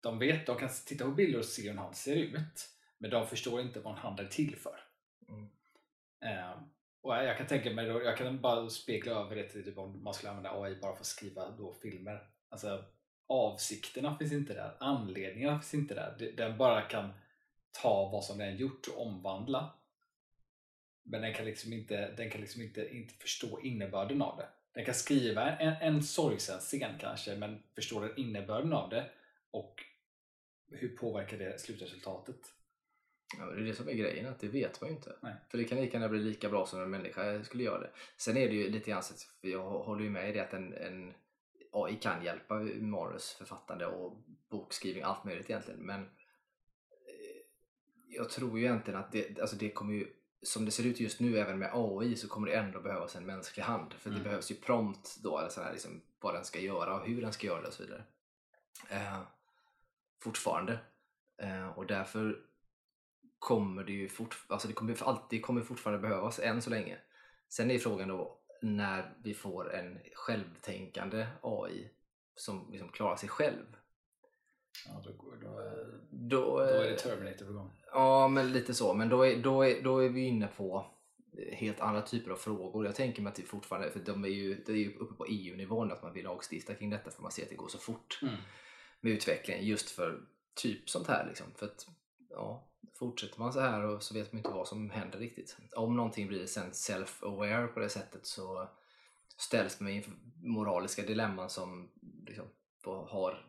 De 0.00 0.18
vet, 0.18 0.46
de 0.46 0.58
kan 0.58 0.68
titta 0.86 1.04
på 1.04 1.10
bilder 1.10 1.38
och 1.38 1.44
se 1.44 1.62
hur 1.62 1.70
en 1.70 1.78
hand 1.78 1.96
ser 1.96 2.16
ut 2.16 2.70
men 2.98 3.10
de 3.10 3.26
förstår 3.26 3.60
inte 3.60 3.80
vad 3.80 3.92
en 3.92 3.98
hand 3.98 4.20
är 4.20 4.26
till 4.26 4.56
för. 4.56 4.80
Mm. 5.28 5.48
Ehm, 6.20 6.58
och 7.00 7.14
jag 7.14 7.38
kan 7.38 7.46
tänka 7.46 7.70
mig, 7.70 7.86
då, 7.86 8.02
jag 8.02 8.16
kan 8.16 8.40
bara 8.40 8.70
spegla 8.70 9.12
över 9.12 9.36
det 9.36 9.48
till 9.48 9.64
typ 9.64 9.78
om 9.78 10.04
man 10.04 10.14
skulle 10.14 10.30
använda 10.30 10.62
AI 10.62 10.74
bara 10.74 10.92
för 10.92 11.00
att 11.00 11.06
skriva 11.06 11.50
då 11.50 11.74
filmer. 11.74 12.28
Alltså 12.48 12.84
avsikterna 13.26 14.18
finns 14.18 14.32
inte 14.32 14.54
där, 14.54 14.76
anledningarna 14.80 15.60
finns 15.60 15.74
inte 15.74 15.94
där. 15.94 16.32
Den 16.36 16.58
bara 16.58 16.82
kan 16.82 17.12
ta 17.82 18.08
vad 18.12 18.24
som 18.24 18.38
den 18.38 18.56
gjort 18.56 18.88
och 18.88 19.06
omvandla. 19.06 19.74
Men 21.02 21.22
den 21.22 21.34
kan 21.34 21.44
liksom 21.44 21.72
inte, 21.72 22.12
den 22.12 22.30
kan 22.30 22.40
liksom 22.40 22.62
inte, 22.62 22.96
inte 22.96 23.14
förstå 23.14 23.60
innebörden 23.60 24.22
av 24.22 24.36
det. 24.36 24.48
Den 24.76 24.84
kan 24.84 24.94
skriva 24.94 25.56
en, 25.56 25.74
en 25.80 26.02
sorgsen 26.02 26.60
scen 26.60 26.98
kanske, 27.00 27.36
men 27.36 27.62
förstår 27.74 28.00
den 28.00 28.16
innebörden 28.16 28.72
av 28.72 28.90
det 28.90 29.10
och 29.50 29.84
hur 30.70 30.96
påverkar 30.96 31.38
det 31.38 31.60
slutresultatet? 31.60 32.40
Ja, 33.38 33.44
det 33.46 33.60
är 33.60 33.64
det 33.64 33.74
som 33.74 33.88
är 33.88 33.92
grejen, 33.92 34.26
att 34.26 34.40
det 34.40 34.48
vet 34.48 34.80
man 34.80 34.90
ju 34.90 34.96
inte. 34.96 35.16
Nej. 35.20 35.34
För 35.50 35.58
det 35.58 35.64
kan 35.64 35.78
lika 35.78 35.96
gärna 35.96 36.08
bli 36.08 36.18
lika 36.18 36.48
bra 36.48 36.66
som 36.66 36.82
en 36.82 36.90
människa 36.90 37.44
skulle 37.44 37.64
göra 37.64 37.80
det. 37.80 37.90
Sen 38.16 38.36
är 38.36 38.48
det 38.48 38.54
ju 38.54 38.70
lite 38.70 38.90
grann 38.90 39.02
så 39.02 39.14
att, 39.14 39.26
jag 39.40 39.70
håller 39.70 40.04
ju 40.04 40.10
med 40.10 40.30
i 40.30 40.32
det 40.32 40.40
att 40.40 40.52
en, 40.52 40.72
en 40.72 41.14
AI 41.72 41.96
kan 41.96 42.24
hjälpa 42.24 42.54
manusförfattande 42.80 43.86
och 43.86 44.16
bokskrivning, 44.48 45.02
allt 45.02 45.24
möjligt 45.24 45.50
egentligen. 45.50 45.80
Men 45.80 46.00
eh, 46.00 47.42
jag 48.08 48.30
tror 48.30 48.58
ju 48.58 48.64
egentligen 48.64 49.00
att 49.00 49.12
det, 49.12 49.40
alltså 49.40 49.56
det 49.56 49.70
kommer 49.70 49.94
ju, 49.94 50.06
som 50.42 50.64
det 50.64 50.70
ser 50.70 50.84
ut 50.86 51.00
just 51.00 51.20
nu 51.20 51.38
även 51.38 51.58
med 51.58 51.70
AI 51.74 52.16
så 52.16 52.28
kommer 52.28 52.46
det 52.46 52.54
ändå 52.56 52.80
behövas 52.80 53.16
en 53.16 53.26
mänsklig 53.26 53.62
hand. 53.64 53.92
För 53.92 54.10
det 54.10 54.16
Mm. 54.16 54.24
behövs 54.24 54.50
ju 54.50 54.54
prompt 54.54 55.16
då, 55.22 55.38
eller 55.38 55.48
så 55.48 55.62
här, 55.62 55.72
liksom, 55.72 56.02
vad 56.20 56.34
den 56.34 56.44
ska 56.44 56.60
göra 56.60 56.94
och 57.00 57.06
hur 57.06 57.22
den 57.22 57.32
ska 57.32 57.46
göra 57.46 57.60
det 57.60 57.66
och 57.68 57.74
så 57.74 57.82
vidare. 57.82 58.04
Eh, 58.90 59.20
fortfarande. 60.22 60.78
Eh, 61.42 61.68
och 61.78 61.86
därför 61.86 62.38
kommer 63.38 63.84
det 63.84 63.92
ju 63.92 64.08
fort, 64.08 64.44
alltså 64.48 64.68
det 64.68 64.74
kommer 64.74 65.02
alltid 65.02 65.42
kommer 65.42 65.62
fortfarande 65.62 66.08
behövas 66.08 66.38
än 66.38 66.62
så 66.62 66.70
länge. 66.70 66.98
Sen 67.48 67.70
är 67.70 67.78
frågan 67.78 68.08
då 68.08 68.40
när 68.62 69.14
vi 69.24 69.34
får 69.34 69.74
en 69.74 69.98
självtänkande 70.14 71.26
AI 71.42 71.90
som 72.34 72.68
liksom 72.72 72.88
klarar 72.88 73.16
sig 73.16 73.28
själv. 73.28 73.76
Ja, 74.86 75.02
då, 75.04 75.34
då, 75.42 75.58
är- 75.58 76.00
Då, 76.10 76.40
då 76.40 76.58
är 76.58 76.82
det 76.84 76.90
eh, 76.90 76.96
Terminator 76.96 77.46
på 77.46 77.52
gång. 77.52 77.70
Ja, 77.92 78.28
men 78.28 78.52
lite 78.52 78.74
så. 78.74 78.94
Men 78.94 79.08
då 79.08 79.26
är, 79.26 79.36
då 79.42 79.62
är, 79.62 79.82
då 79.82 79.98
är 79.98 80.08
vi 80.08 80.20
inne 80.24 80.46
på 80.46 80.86
helt 81.52 81.80
andra 81.80 82.02
typer 82.02 82.30
av 82.30 82.36
frågor. 82.36 82.86
Jag 82.86 82.94
tänker 82.94 83.22
mig 83.22 83.30
att 83.30 83.36
det 83.36 83.42
fortfarande, 83.42 83.90
för 83.90 84.00
de 84.00 84.24
är 84.24 84.28
ju, 84.28 84.54
det 84.66 84.72
är 84.72 84.76
ju 84.76 84.94
uppe 84.96 85.14
på 85.14 85.26
EU-nivån 85.26 85.92
att 85.92 86.02
man 86.02 86.12
vill 86.12 86.24
lagstifta 86.24 86.74
kring 86.74 86.90
detta 86.90 87.10
för 87.10 87.22
man 87.22 87.30
ser 87.32 87.42
att 87.42 87.48
det 87.48 87.54
går 87.56 87.68
så 87.68 87.78
fort 87.78 88.18
Mm. 88.22 88.34
med 89.00 89.12
utvecklingen 89.12 89.64
just 89.66 89.90
för 89.90 90.20
typ 90.54 90.90
sånt 90.90 91.06
här. 91.08 91.26
Liksom. 91.26 91.46
För 91.56 91.66
att, 91.66 91.86
ja, 92.30 92.68
fortsätter 92.98 93.40
man 93.40 93.52
så 93.52 93.60
här 93.60 93.82
och 93.84 94.02
så 94.02 94.14
vet 94.14 94.32
man 94.32 94.38
inte 94.38 94.50
vad 94.50 94.68
som 94.68 94.90
händer 94.90 95.18
riktigt. 95.18 95.56
Om 95.76 95.96
någonting 95.96 96.26
blir 96.28 96.46
sen 96.46 96.70
self-aware 96.72 97.66
på 97.66 97.80
det 97.80 97.88
sättet 97.88 98.26
så 98.26 98.68
ställs 99.36 99.80
man 99.80 99.90
inför 99.92 100.12
moraliska 100.42 101.02
dilemman 101.02 101.50
som 101.50 101.88
liksom, 102.26 102.46
har 102.84 103.46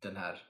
den 0.00 0.16
här 0.16 0.42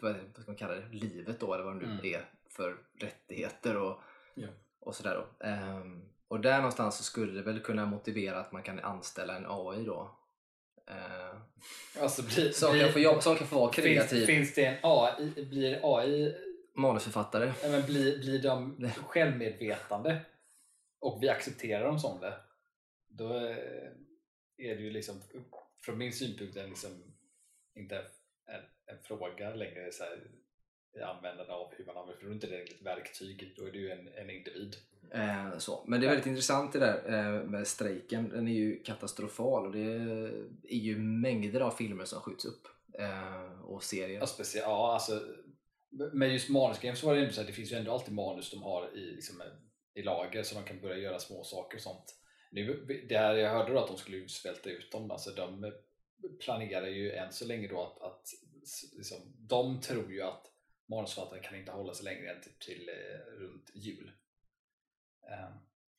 vad 0.00 0.16
ska 0.42 0.50
man 0.50 0.56
kalla 0.56 0.74
det, 0.74 0.88
livet 0.92 1.40
då 1.40 1.54
eller 1.54 1.64
vad 1.64 1.74
det 1.80 1.86
nu 1.86 1.92
Mm. 1.92 2.04
är 2.14 2.24
för 2.48 2.76
rättigheter 3.00 3.76
och, 3.76 4.00
Ja. 4.34 4.48
och 4.80 4.94
sådär 4.94 5.14
då. 5.14 5.46
Ehm, 5.46 6.08
och 6.28 6.40
där 6.40 6.56
någonstans 6.56 6.96
så 6.96 7.02
skulle 7.04 7.32
det 7.32 7.42
väl 7.42 7.60
kunna 7.60 7.86
motivera 7.86 8.40
att 8.40 8.52
man 8.52 8.62
kan 8.62 8.78
anställa 8.78 9.36
en 9.36 9.46
AI 9.48 9.84
då. 9.84 10.18
Ehm, 10.86 11.40
Alltså 12.00 12.22
blir, 12.22 12.50
som, 12.52 12.72
blir, 12.72 12.84
kan 12.84 12.92
få 12.92 12.98
jobb, 12.98 13.22
som 13.22 13.36
kan 13.36 13.46
få 13.46 13.58
vara 13.60 13.72
kreativ 13.72 14.16
finns, 14.26 14.26
finns 14.26 14.54
det 14.54 14.64
en 14.66 14.78
AI, 14.82 15.44
blir 15.44 15.80
AI, 15.98 16.34
manusförfattare. 16.74 17.52
ja, 17.62 17.68
men 17.68 17.86
blir, 17.86 18.18
blir 18.18 18.42
de 18.42 18.88
självmedvetande 19.06 20.20
och 21.00 21.22
vi 21.22 21.28
accepterar 21.28 21.84
dem 21.86 21.98
som 21.98 22.20
det, 22.20 22.34
då 23.08 23.34
eh, 23.36 23.56
är 24.58 24.76
det 24.76 24.82
ju 24.82 24.90
liksom 24.90 25.22
från 25.80 25.98
min 25.98 26.12
synpunkt 26.12 26.56
en 26.56 26.68
liksom, 26.68 26.90
inte 27.74 27.98
en, 28.86 28.98
fråga 29.02 29.54
längre 29.54 29.92
så 29.92 30.04
här, 30.04 30.30
i 30.96 31.00
användande 31.00 31.52
av 31.52 31.74
hur 31.76 31.84
man 31.86 31.96
använder, 31.96 32.20
för 32.20 32.24
då 32.24 32.30
är 32.30 32.34
inte 32.34 32.46
det 32.46 32.62
ett 32.62 32.82
verktyg, 32.82 33.54
då 33.56 33.66
är 33.66 33.72
det 33.72 33.78
ju 33.78 33.90
en, 33.90 34.08
en 34.08 34.30
individ. 34.30 34.76
Eh, 35.12 35.58
så. 35.58 35.84
Men 35.86 36.00
det 36.00 36.06
är 36.06 36.08
väldigt 36.08 36.26
intressant 36.26 36.72
det 36.72 36.78
där 36.78 37.14
eh, 37.14 37.44
med 37.44 37.66
strejken. 37.66 38.28
Den 38.28 38.48
är 38.48 38.52
ju 38.52 38.82
katastrofal 38.82 39.66
och 39.66 39.72
det 39.72 39.84
är 40.68 40.78
ju 40.78 40.98
mängder 40.98 41.60
av 41.60 41.70
filmer 41.70 42.04
som 42.04 42.20
skjuts 42.20 42.44
upp. 42.44 42.66
Eh, 42.98 43.60
och 43.60 43.82
serier. 43.82 44.18
Ja, 44.18 44.26
specie- 44.26 44.60
ja, 44.60 44.92
alltså, 44.94 45.20
med 46.12 46.32
just 46.32 46.48
manusgrejen 46.48 46.96
så 46.96 47.06
var 47.06 47.14
det 47.14 47.20
ändå 47.20 47.32
så 47.32 47.40
här, 47.40 47.46
det 47.46 47.52
finns 47.52 47.72
ju 47.72 47.76
ändå 47.76 47.92
alltid 47.92 48.14
manus 48.14 48.50
de 48.50 48.62
har 48.62 48.96
i, 48.96 49.00
liksom, 49.00 49.42
i 49.94 50.02
lager 50.02 50.42
så 50.42 50.54
de 50.54 50.64
kan 50.64 50.80
börja 50.80 50.96
göra 50.96 51.18
små 51.18 51.44
saker 51.44 51.76
och 51.78 51.82
sånt. 51.82 52.14
Nu, 52.50 52.86
det 53.08 53.18
här, 53.18 53.34
jag 53.34 53.50
hörde 53.50 53.72
då 53.72 53.78
att 53.78 53.88
de 53.88 53.96
skulle 53.96 54.16
ju 54.16 54.28
svälta 54.28 54.70
ut 54.70 54.92
dem, 54.92 55.10
alltså 55.10 55.30
de 55.30 55.72
planerar 56.44 56.86
ju 56.86 57.12
än 57.12 57.32
så 57.32 57.46
länge 57.46 57.68
då 57.68 57.82
att, 57.82 58.02
att 58.02 58.26
liksom, 58.96 59.18
de 59.38 59.80
tror 59.80 60.12
ju 60.12 60.22
att 60.22 60.52
manusförfattare 60.86 61.42
kan 61.42 61.58
inte 61.58 61.72
hålla 61.72 61.94
sig 61.94 62.04
längre 62.04 62.30
än 62.30 62.40
till, 62.40 62.52
till 62.60 62.88
eh, 62.88 63.32
runt 63.40 63.70
jul. 63.74 64.12
Ehm, 65.30 65.52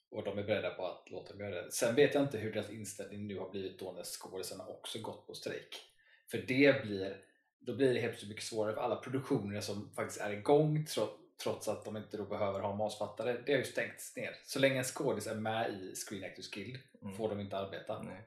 och 0.10 0.24
de 0.24 0.38
är 0.38 0.44
beredda 0.44 0.70
på 0.70 0.86
att 0.86 1.10
låta 1.10 1.34
dem 1.34 1.40
göra 1.42 1.62
det. 1.62 1.72
Sen 1.72 1.96
vet 1.96 2.14
jag 2.14 2.24
inte 2.24 2.38
hur 2.38 2.54
deras 2.54 2.70
inställning 2.70 3.28
nu 3.28 3.40
har 3.40 3.50
blivit 3.50 3.80
då 3.80 3.92
när 3.92 4.04
skådisarna 4.04 4.66
också 4.68 5.00
gått 5.00 5.28
på 5.28 5.34
strejk. 5.34 5.82
För 6.32 6.38
det 6.38 6.84
blir, 6.84 7.26
då 7.60 7.76
blir 7.76 7.94
det 7.94 8.00
helt 8.00 8.28
mycket 8.28 8.44
svårare 8.44 8.74
för 8.74 8.82
alla 8.82 8.96
produktioner 8.96 9.62
som 9.62 9.90
faktiskt 9.96 10.22
är 10.22 10.32
igång 10.32 10.86
tro, 10.86 11.08
trots 11.44 11.68
att 11.68 11.86
de 11.86 11.98
inte 11.98 12.18
då 12.18 12.26
behöver 12.26 12.60
ha 12.60 12.76
manusförfattare. 12.76 13.42
Det 13.46 13.52
har 13.52 13.60
ju 13.60 13.66
stängts 13.66 14.16
ner. 14.16 14.36
Så 14.46 14.60
länge 14.60 14.78
en 14.78 14.84
skådis 14.84 15.28
är 15.28 15.36
med 15.36 15.72
i 15.72 15.96
Screen 15.96 16.24
Actors 16.24 16.50
Guild 16.50 16.80
Mm. 17.02 17.18
får 17.18 17.30
de 17.30 17.40
inte 17.40 17.58
arbeta. 17.58 18.04
Nej. 18.04 18.22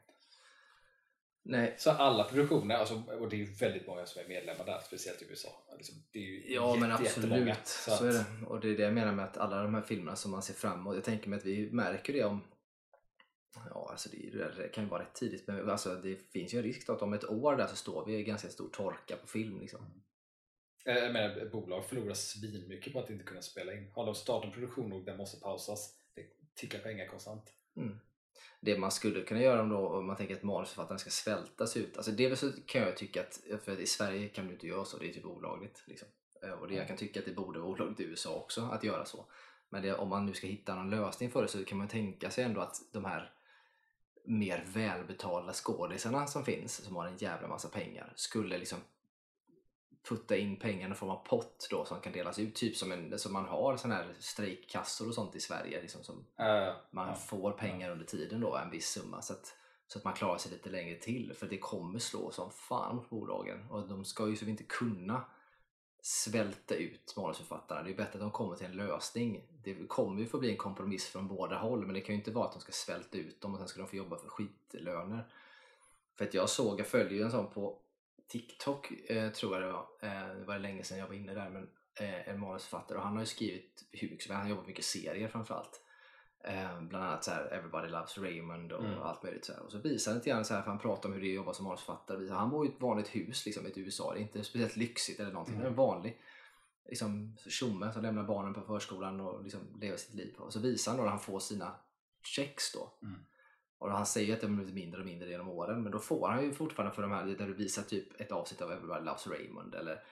Nej. 1.43 1.75
Så 1.79 1.91
alla 1.91 2.25
produktioner, 2.25 2.75
alltså, 2.75 3.03
och 3.21 3.29
det 3.29 3.37
är 3.37 3.39
ju 3.39 3.45
väldigt 3.53 3.87
många 3.87 4.07
som 4.07 4.23
är 4.25 4.29
medlemmar 4.29 4.65
där, 4.67 4.79
speciellt 4.87 5.23
i 5.23 5.27
USA. 5.31 5.49
Liksom, 5.77 5.95
det 6.13 6.19
är 6.19 6.23
ju 6.23 6.53
Ja 6.55 6.77
men 6.77 6.91
jätte- 6.91 7.03
jättemånga. 7.05 7.53
absolut, 7.53 7.67
så, 7.67 7.93
att- 7.93 8.01
är 8.01 8.41
det. 8.41 8.47
Och 8.47 8.61
det 8.61 8.69
är 8.69 8.77
det 8.77 8.83
jag 8.83 8.95
menar 8.95 9.13
med 9.13 9.25
att 9.25 9.37
alla 9.37 9.63
de 9.63 9.75
här 9.75 9.83
filmerna 9.83 10.17
som 10.17 10.31
man 10.31 10.43
ser 10.43 10.55
fram 10.55 10.79
emot. 10.81 10.95
Jag 10.95 11.05
tänker 11.05 11.29
mig 11.29 11.37
att 11.39 11.45
vi 11.47 11.71
märker 11.73 12.13
det 12.13 12.25
om 12.25 12.41
Ja, 13.71 13.89
alltså 13.91 14.09
det, 14.13 14.31
det 14.57 14.69
kan 14.69 14.85
ju 14.85 14.91
vara 14.91 15.03
rätt 15.03 15.15
tidigt 15.15 15.47
men 15.47 15.71
alltså 15.71 15.95
det 15.95 16.17
finns 16.33 16.55
ju 16.55 16.59
en 16.59 16.65
risk 16.65 16.89
att 16.89 17.03
om 17.03 17.13
ett 17.13 17.25
år 17.25 17.57
där 17.57 17.67
så 17.67 17.77
står 17.77 18.07
vi 18.07 18.17
i 18.17 18.23
ganska 18.25 18.49
stor 18.49 18.69
torka 18.69 19.17
på 19.17 19.27
film. 19.27 19.61
Liksom. 19.61 20.03
Eh, 20.87 20.95
Jag 20.95 21.13
menar, 21.13 21.49
bolag 21.53 21.85
förlorar 21.85 22.15
svinmycket 22.15 22.93
på 22.93 23.01
att 23.01 23.11
inte 23.11 23.25
kunna 23.25 23.43
spela 23.43 23.73
in. 23.73 23.91
Har 23.95 24.07
de 24.07 24.15
startat 24.15 24.45
en 24.47 24.53
produktion 24.53 24.93
och 24.93 25.05
den 25.05 25.17
måste 25.17 25.41
pausas, 25.41 25.95
det 26.15 26.23
tickar 26.55 26.79
pengar 26.79 27.07
konstant. 27.07 27.53
Det 28.61 28.79
man 28.79 28.91
skulle 28.91 29.21
kunna 29.21 29.41
göra 29.41 29.63
om, 29.63 29.69
då, 29.69 29.89
om 29.89 30.07
man 30.07 30.17
tänker 30.17 30.37
att 30.37 30.43
manusförfattaren 30.43 30.99
ska 30.99 31.11
svältas 31.11 31.77
ut. 31.77 31.97
Alltså 31.97 32.13
det 32.13 32.37
så 32.37 32.53
kan 32.67 32.83
jag 32.83 32.97
tycka 32.97 33.21
att, 33.21 33.63
för 33.65 33.73
att 33.73 33.79
i 33.79 33.87
Sverige 33.87 34.29
kan 34.29 34.47
du 34.47 34.53
inte 34.53 34.67
göra 34.67 34.85
så, 34.85 34.99
det 34.99 35.09
är 35.09 35.13
typ 35.13 35.25
olagligt. 35.25 35.83
Liksom. 35.87 36.09
Eh, 36.43 36.51
Och 36.51 36.69
det, 36.69 36.75
jag 36.75 36.89
kan 36.89 36.97
tycka 36.97 37.21
att 37.21 37.27
det 37.27 37.33
borde 37.33 37.59
vara 37.59 37.71
olagligt 37.71 38.01
i 38.01 38.05
USA 38.05 38.35
också 38.35 38.63
att 38.73 38.85
göra 38.85 39.05
så. 39.05 39.27
Men 39.69 39.83
det, 39.83 39.95
om 39.95 40.09
man 40.09 40.27
nu 40.27 40.35
ska 40.35 40.47
hitta 40.47 40.75
någon 40.75 40.91
lösning 40.91 41.31
för 41.31 41.43
det 41.43 41.49
så 41.49 41.65
kan 41.65 41.79
man 41.79 41.89
tänka 41.89 42.31
sig 42.31 42.45
ändå 42.45 42.61
att 42.61 42.77
de 42.93 43.05
här 43.05 43.33
mer 44.25 44.65
välbetalda 44.67 45.53
skådisarna 45.53 46.27
som 46.27 46.45
finns, 46.45 46.85
som 46.85 46.97
har 46.97 47.07
en 47.07 47.17
jävla 47.17 47.49
massa 47.49 47.69
pengar, 47.69 48.13
skulle 48.17 48.59
liksom 48.59 48.79
putta 50.09 50.37
in 50.37 50.57
pengarna 50.57 50.95
i 50.95 50.99
form 50.99 51.11
av 51.11 51.25
pott 51.25 51.69
då 51.71 51.85
som 51.85 52.01
kan 52.01 52.13
delas 52.13 52.39
ut, 52.39 52.55
typ 52.55 52.77
som, 52.77 52.93
en, 52.93 53.19
som 53.19 53.33
man 53.33 53.45
har 53.45 53.77
sån 53.77 53.93
här 53.93 54.15
strejkkassor 54.19 55.09
och 55.09 55.15
sånt 55.15 55.37
i 55.37 55.41
Sverige. 55.41 55.81
Liksom 55.81 56.05
som 56.05 56.27
Uh, 56.41 56.75
man 56.91 57.17
får 57.17 57.53
pengar 57.53 57.91
under 57.91 58.07
tiden 58.07 58.41
då, 58.41 58.57
en 58.57 58.71
viss 58.71 58.89
summa 58.89 59.23
så 59.23 59.33
att, 59.33 59.57
så 59.87 59.99
att 59.99 60.05
man 60.05 60.15
klarar 60.15 60.39
sig 60.39 60.53
lite 60.53 60.71
längre 60.71 60.99
till. 60.99 61.33
För 61.35 61.47
det 61.47 61.59
kommer 61.59 61.99
slå 61.99 62.31
som 62.31 62.51
fan 62.51 62.97
mot 62.97 63.11
bolagen 63.11 63.71
och 63.71 63.89
de 63.89 64.05
ska 64.05 64.29
ju 64.29 64.37
så 64.37 64.45
inte 64.45 64.65
kunna 64.65 65.25
svälta 66.03 66.75
ut 66.75 67.15
manusförfattarna. 67.17 67.83
Det 67.83 67.91
är 67.91 67.97
bättre 67.97 68.13
att 68.13 68.21
de 68.21 68.31
kommer 68.31 68.57
till 68.57 68.67
en 68.67 68.77
lösning. 68.77 69.47
Det 69.65 69.87
kommer 69.89 70.21
ju 70.21 70.27
få 70.27 70.39
bli 70.39 70.51
en 70.51 70.57
kompromiss 70.57 71.07
från 71.07 71.29
båda 71.29 71.59
håll 71.59 71.87
men 71.87 71.95
det 71.95 72.01
kan 72.01 72.15
ju 72.15 72.19
inte 72.19 72.31
vara 72.31 72.47
att 72.47 72.53
de 72.53 72.61
ska 72.61 72.73
svälta 72.73 73.19
ut 73.19 73.41
dem 73.41 73.53
och 73.53 73.59
sen 73.59 73.69
ska 73.69 73.81
de 73.81 73.89
få 73.89 73.97
jobba 73.97 74.17
för 74.17 74.29
skitlöner. 74.29 75.29
För 76.19 76.25
att 76.25 76.35
jag 76.35 76.49
såg, 76.49 76.81
jag 76.81 76.87
följer 76.87 77.13
ju 77.13 77.23
en 77.23 77.31
sån 77.31 77.51
på 77.51 77.79
TikTok 78.31 78.91
eh, 79.11 79.31
tror 79.33 79.55
jag 79.55 79.63
det 79.63 79.73
var. 79.73 79.87
Eh, 80.03 80.37
det 80.39 80.45
var 80.45 80.59
länge 80.59 80.83
sedan 80.85 80.99
jag 80.99 81.07
var 81.07 81.15
inne 81.15 81.35
där 81.35 81.51
men 81.51 81.69
eh, 82.01 82.29
en 82.29 82.41
manusförfattare 82.41 82.99
och 82.99 83.05
han 83.05 83.13
har 83.13 83.21
ju 83.21 83.27
skrivit 83.27 83.85
hur 83.93 84.11
mycket. 84.11 84.31
Han 84.31 84.49
jobbar 84.49 84.65
mycket 84.65 84.85
serier 84.85 85.29
framförallt. 85.29 85.81
Eh, 86.45 86.81
bland 86.83 87.05
annat 87.05 87.25
så 87.25 87.31
här, 87.31 87.45
Everybody 87.53 87.89
Loves 87.89 88.19
Raymond 88.19 88.73
och 88.73 88.85
Mm. 88.85 89.03
allt 89.03 89.23
möjligt. 89.23 89.45
Så 89.45 89.53
här. 89.53 89.63
Och 89.63 89.73
så 89.73 89.79
visar 89.79 90.11
han 90.11 90.19
lite 90.19 90.31
grann 90.31 90.45
så 90.45 90.55
här, 90.55 90.63
för 90.63 90.71
han 90.71 90.79
pratar 90.79 91.09
om 91.09 91.13
hur 91.13 91.21
det 91.21 91.27
är 91.27 91.31
att 91.31 91.35
jobba 91.37 91.55
som 91.55 91.65
manusförfattare. 91.65 92.31
Han 92.31 92.51
bor 92.51 92.67
i 92.67 92.69
ett 92.69 92.81
vanligt 92.81 93.09
hus 93.17 93.47
liksom, 93.47 93.67
i 93.67 93.73
USA. 93.77 94.13
Det 94.15 94.19
är 94.21 94.23
inte 94.23 94.45
speciellt 94.45 94.77
lyxigt 94.77 95.21
eller 95.21 95.33
någonting. 95.33 95.55
Mm. 95.55 95.63
Det 95.63 95.69
är 95.69 95.71
en 95.71 95.77
vanlig 95.77 96.21
liksom, 96.89 97.37
tjomme 97.49 97.93
som 97.93 98.03
lämnar 98.03 98.23
barnen 98.25 98.55
på 98.55 98.61
förskolan 98.61 99.21
och 99.21 99.43
liksom, 99.43 99.61
lever 99.81 99.97
sitt 99.97 100.15
liv. 100.15 100.35
Och 100.39 100.53
så 100.53 100.61
visar 100.61 100.93
han 100.93 100.99
då 100.99 101.05
när 101.05 101.11
han 101.11 101.21
får 101.21 101.41
sina 101.41 101.75
checks 102.23 102.73
då. 102.73 102.93
Mm. 103.03 103.21
Och 103.81 103.91
han 103.91 104.07
säger 104.07 104.35
att 104.35 104.41
de 104.41 104.47
har 104.47 104.57
blivit 104.57 104.75
mindre 104.75 105.01
och 105.01 105.07
mindre 105.07 105.29
genom 105.29 105.49
åren. 105.49 105.83
Men 105.83 105.93
då 105.93 105.99
får 105.99 106.29
han 106.29 106.45
ju 106.45 106.53
fortfarande 106.53 106.95
för 106.95 107.03
de 107.03 107.11
här, 107.11 107.25
där 107.27 107.47
du 107.47 107.55
visar 107.55 107.83
typ 107.83 108.21
ett 108.21 108.33
avsnitt 108.33 108.63
av 108.63 108.73
Everybody 108.73 109.05
Loves 109.05 109.27
Raymond. 109.27 109.75
Eller, 109.75 110.03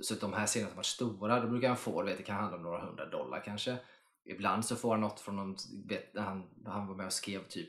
så 0.00 0.14
att 0.14 0.20
de 0.20 0.32
här 0.32 0.46
serierna 0.46 0.70
som 0.70 0.76
varit 0.76 0.86
stora, 0.86 1.40
då 1.40 1.48
brukar 1.48 1.68
han 1.68 1.76
få, 1.76 2.02
du 2.02 2.08
vet, 2.08 2.18
det 2.18 2.24
kan 2.24 2.36
handla 2.36 2.56
om 2.56 2.62
några 2.62 2.80
hundra 2.80 3.06
dollar 3.06 3.42
kanske. 3.44 3.76
Ibland 4.24 4.64
så 4.64 4.76
får 4.76 4.90
han 4.90 5.00
något 5.00 5.20
från 5.20 5.36
någon, 5.36 5.56
vet, 5.86 6.10
han, 6.16 6.42
han 6.66 6.86
var 6.86 6.94
med 6.94 7.06
och 7.06 7.12
skrev 7.12 7.48
typ 7.48 7.68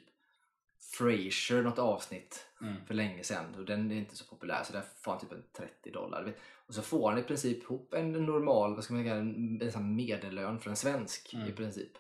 Frasier, 0.80 1.64
något 1.64 1.80
avsnitt 1.80 2.46
mm. 2.62 2.86
för 2.86 2.94
länge 2.94 3.24
sedan 3.24 3.56
och 3.56 3.66
den 3.66 3.92
är 3.92 3.96
inte 3.96 4.16
så 4.16 4.26
populär 4.26 4.64
så 4.64 4.74
där 4.74 4.84
får 4.96 5.12
han 5.12 5.22
typ 5.22 5.32
en 5.32 5.44
30 5.58 5.92
dollar. 5.92 6.24
vet. 6.24 6.38
Och 6.68 6.74
så 6.74 6.82
får 6.82 7.10
han 7.10 7.20
i 7.20 7.24
princip 7.24 7.64
ihop 7.64 7.94
en 7.94 8.12
normal, 8.12 8.76
vad 8.76 8.84
ska 8.84 8.94
man 8.94 9.04
säga, 9.04 9.16
en, 9.16 9.62
en 9.76 9.96
medellön 9.96 10.60
för 10.60 10.70
en 10.70 10.76
svensk 10.76 11.34
Mm. 11.34 11.48
i 11.48 11.52
princip 11.52 11.92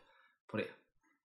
på 0.47 0.57
det. 0.57 0.67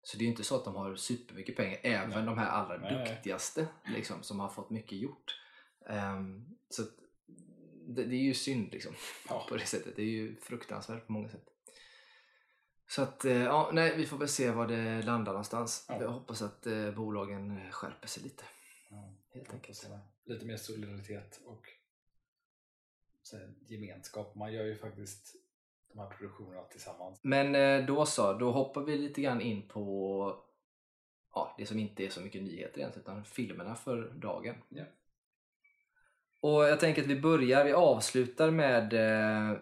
Så 0.03 0.17
det 0.17 0.23
är 0.23 0.25
ju 0.25 0.31
inte 0.31 0.45
så 0.45 0.57
att 0.57 0.65
de 0.65 0.75
har 0.75 0.97
supermycket 0.97 1.57
pengar, 1.57 1.81
även 1.83 2.11
Nej. 2.11 2.25
de 2.25 2.39
här 2.39 2.49
allra 2.49 2.77
Nej, 2.77 3.15
duktigaste 3.15 3.69
liksom, 3.87 4.23
som 4.23 4.41
har 4.41 4.49
fått 4.49 4.71
mycket 4.71 4.99
gjort. 4.99 5.41
Ehm, 5.89 6.47
så 6.69 6.83
det, 7.87 8.05
det 8.05 8.15
är 8.17 8.23
ju 8.23 8.35
synd 8.35 8.73
liksom, 8.73 8.95
Ja. 9.29 9.47
på 9.49 9.57
det 9.57 9.67
sättet. 9.67 9.97
Det 9.97 10.03
är 10.03 10.07
ju 10.07 10.37
fruktansvärt 10.37 11.07
på 11.07 11.13
många 11.13 11.29
sätt. 11.29 11.49
Så 12.89 13.03
att, 13.03 13.25
eh, 13.25 13.43
ja, 13.43 13.71
nej, 13.73 13.97
vi 13.97 14.07
får 14.07 14.19
väl 14.19 14.29
se 14.29 14.51
var 14.51 14.67
det 14.67 15.03
landar 15.03 15.33
någonstans. 15.33 15.87
Ja. 15.89 16.03
Jag 16.03 16.11
hoppas 16.11 16.43
att 16.43 16.67
eh, 16.67 16.91
bolagen 16.91 17.73
skärper 17.73 18.09
sig 18.09 18.23
lite. 18.23 18.45
Ja. 18.91 19.15
Helt 19.35 19.53
enkelt. 19.53 19.89
Lite 20.25 20.45
mer 20.47 20.57
solidaritet 20.57 21.41
och 21.45 21.67
så 23.23 23.37
här, 23.37 23.55
gemenskap. 23.67 24.35
Man 24.35 24.53
gör 24.53 24.65
ju 24.65 24.77
faktiskt 24.77 25.37
de 25.93 25.99
här 25.99 26.09
produktionerna 26.09 26.63
tillsammans. 26.63 27.21
Men 27.23 27.55
eh, 27.55 27.87
då 27.87 28.07
så, 28.07 28.33
då 28.33 28.51
hoppar 28.51 28.83
vi 28.83 28.99
lite 28.99 29.23
grann 29.23 29.41
in 29.41 29.69
på 29.69 30.45
ja, 31.35 31.55
det 31.59 31.67
som 31.67 31.79
inte 31.79 32.05
är 32.05 32.09
så 32.09 32.21
mycket 32.21 32.43
nyheter 32.43 32.79
egentligen, 32.79 33.03
utan 33.03 33.25
filmerna 33.25 33.75
för 33.75 34.11
dagen. 34.15 34.55
Ja. 34.69 34.85
Och 36.41 36.65
jag 36.65 36.81
tänker 36.81 37.03
att 37.03 37.09
vi 37.09 37.21
börjar, 37.21 37.65
vi 37.65 37.73
avslutar 37.73 38.51
med, 38.51 38.93
eh, 38.93 39.59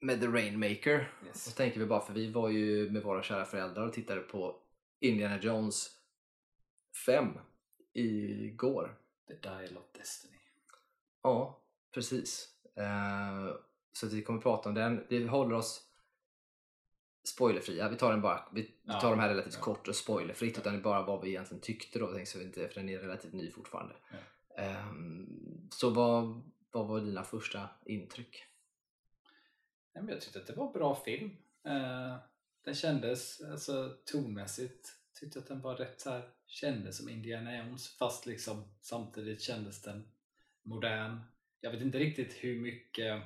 med 0.00 0.20
The 0.20 0.26
Rainmaker. 0.26 1.12
Yes. 1.26 1.48
Och 1.48 1.54
tänker 1.54 1.80
vi 1.80 1.86
bara, 1.86 2.00
för 2.00 2.12
vi 2.12 2.32
var 2.32 2.48
ju 2.48 2.90
med 2.90 3.02
våra 3.02 3.22
kära 3.22 3.44
föräldrar 3.44 3.86
och 3.86 3.92
tittade 3.92 4.20
på 4.20 4.56
Indiana 5.00 5.38
Jones 5.40 5.90
5 7.06 7.28
igår. 7.92 8.98
The 9.28 9.34
Dial 9.34 9.76
of 9.76 9.92
Destiny. 9.92 10.38
Ja, 11.22 11.62
precis. 11.94 12.48
Eh, 12.76 13.56
så 13.94 14.06
att 14.06 14.12
vi 14.12 14.22
kommer 14.22 14.40
prata 14.40 14.68
om 14.68 14.74
den. 14.74 15.06
Vi 15.08 15.26
håller 15.26 15.54
oss 15.54 15.88
spoilerfria. 17.24 17.88
Vi 17.88 17.96
tar 17.96 18.10
den 18.10 18.20
bara, 18.20 18.48
vi 18.52 18.70
Ja, 18.82 19.00
tar 19.00 19.10
de 19.10 19.20
här 19.20 19.28
relativt 19.28 19.54
ja. 19.54 19.60
kort 19.60 19.88
och 19.88 19.96
spoilerfritt 19.96 20.58
utan 20.58 20.72
det 20.72 20.78
är 20.78 20.82
bara 20.82 21.02
vad 21.02 21.22
vi 21.22 21.28
egentligen 21.28 21.60
tyckte 21.60 21.98
då. 21.98 22.24
Så 22.24 22.40
inte, 22.40 22.68
för 22.68 22.74
den 22.74 22.88
är 22.88 22.98
relativt 22.98 23.32
ny 23.32 23.50
fortfarande. 23.50 23.94
Ja. 24.10 24.62
Ehm, 24.62 25.68
så 25.70 25.90
vad, 25.90 26.42
vad 26.70 26.86
var 26.86 27.00
dina 27.00 27.24
första 27.24 27.68
intryck? 27.86 28.44
Jag 29.92 30.20
tyckte 30.20 30.38
att 30.38 30.46
det 30.46 30.52
var 30.52 30.66
en 30.66 30.72
bra 30.72 30.94
film. 30.94 31.36
Eh, 31.64 32.16
den 32.64 32.74
kändes 32.74 33.40
alltså, 33.40 33.96
tonmässigt, 34.04 34.92
tyckte 35.20 35.38
att 35.38 35.46
den 35.46 35.60
var 35.60 35.76
rätt 35.76 36.00
så 36.00 36.10
här, 36.10 36.28
kändes 36.46 36.96
som 36.96 37.08
Indiana 37.08 37.58
Jones 37.58 37.88
fast 37.88 38.26
liksom 38.26 38.64
samtidigt 38.80 39.42
kändes 39.42 39.82
den 39.82 40.08
modern. 40.62 41.20
Jag 41.60 41.70
vet 41.70 41.82
inte 41.82 41.98
riktigt 41.98 42.32
hur 42.32 42.60
mycket 42.60 43.22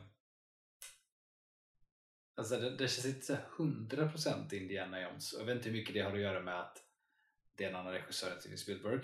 Alltså 2.38 2.56
det, 2.56 2.70
det 2.70 2.88
känns 2.88 3.06
inte 3.06 3.26
så 3.26 3.36
100% 3.56 4.54
Indiana 4.54 5.02
Jones. 5.02 5.34
Jag 5.38 5.44
vet 5.44 5.56
inte 5.56 5.68
hur 5.68 5.76
mycket 5.76 5.94
det 5.94 6.00
har 6.00 6.12
att 6.12 6.20
göra 6.20 6.40
med 6.40 6.60
att 6.60 6.84
det 7.54 7.64
är 7.64 7.68
en 7.68 7.76
annan 7.76 7.92
regissör 7.92 8.30
än 8.30 8.40
Steven 8.40 8.58
Spielberg. 8.58 9.00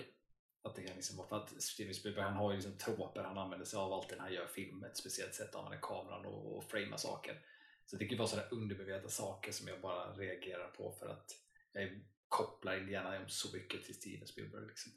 Att 0.63 0.75
det 0.75 0.83
kan 0.83 0.95
liksom 0.95 1.17
vara 1.17 1.27
för 1.27 1.35
att 1.35 1.61
Steven 1.61 1.93
Spielberg 1.93 2.25
han 2.25 2.33
har 2.33 2.51
ju 2.51 2.55
liksom 2.57 2.77
troper 2.77 3.23
han 3.23 3.37
använder 3.37 3.65
sig 3.65 3.77
av 3.77 3.93
alltid 3.93 4.17
när 4.17 4.23
han 4.23 4.33
gör 4.33 4.47
film 4.47 4.83
ett 4.83 4.97
speciellt 4.97 5.33
sätt, 5.33 5.55
använder 5.55 5.79
kameran 5.81 6.25
och, 6.25 6.57
och 6.57 6.63
framea 6.63 6.97
saker. 6.97 7.45
Så 7.85 7.95
det 7.95 8.05
kan 8.05 8.11
ju 8.11 8.17
vara 8.17 8.27
sådana 8.27 8.49
undermedvetna 8.49 9.09
saker 9.09 9.51
som 9.51 9.67
jag 9.67 9.81
bara 9.81 10.13
reagerar 10.13 10.67
på 10.67 10.91
för 10.91 11.07
att 11.07 11.31
jag 11.71 12.01
kopplar 12.27 12.77
Indiana 12.77 13.15
Jones 13.15 13.39
så 13.39 13.57
mycket 13.57 13.83
till 13.83 13.95
Steven 13.95 14.27
Spielberg. 14.27 14.67
Liksom. 14.67 14.91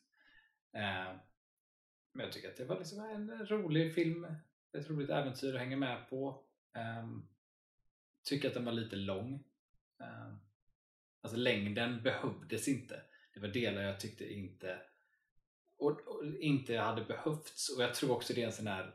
Eh, 0.72 1.16
men 2.12 2.24
jag 2.24 2.33
tycker 2.33 2.48
att 2.48 2.57
det 2.57 2.64
var 2.64 2.79
liksom 2.79 3.01
en 3.01 3.46
rolig 3.46 3.94
film, 3.94 4.27
ett 4.72 4.90
roligt 4.90 5.11
äventyr 5.11 5.55
att 5.55 5.61
hänga 5.61 5.77
med 5.77 6.11
på. 6.11 6.44
Ehm, 6.74 7.29
tycker 8.29 8.49
att 8.49 8.55
den 8.55 8.64
var 8.64 8.73
lite 8.73 8.97
lång. 8.97 9.45
Ehm, 10.01 10.38
alltså 11.21 11.38
längden 11.38 12.03
behövdes 12.03 12.69
inte. 12.69 13.03
Det 13.35 13.41
var 13.41 13.49
delar 13.49 13.83
jag 13.83 14.01
tyckte 14.01 14.33
inte 14.33 14.81
och, 15.77 16.01
och 16.01 16.25
inte 16.41 16.77
hade 16.77 17.05
behövts 17.05 17.69
och 17.69 17.83
jag 17.83 17.95
tror 17.95 18.11
också 18.11 18.35
det 18.35 18.43
är 18.43 18.47
en 18.47 18.53
sån 18.53 18.67
här 18.67 18.95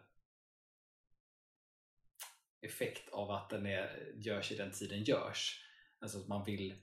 effekt 2.61 3.09
av 3.09 3.31
att 3.31 3.49
den 3.49 3.65
är, 3.65 4.13
görs 4.15 4.51
i 4.51 4.55
den 4.55 4.71
tiden 4.71 5.03
görs. 5.03 5.65
Alltså 5.99 6.19
att 6.19 6.27
man 6.27 6.45
vill 6.45 6.75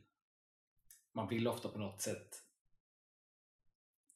man 1.13 1.29
vill 1.29 1.49
ofta 1.49 1.69
på 1.69 1.79
något 1.79 2.03
sätt 2.03 2.37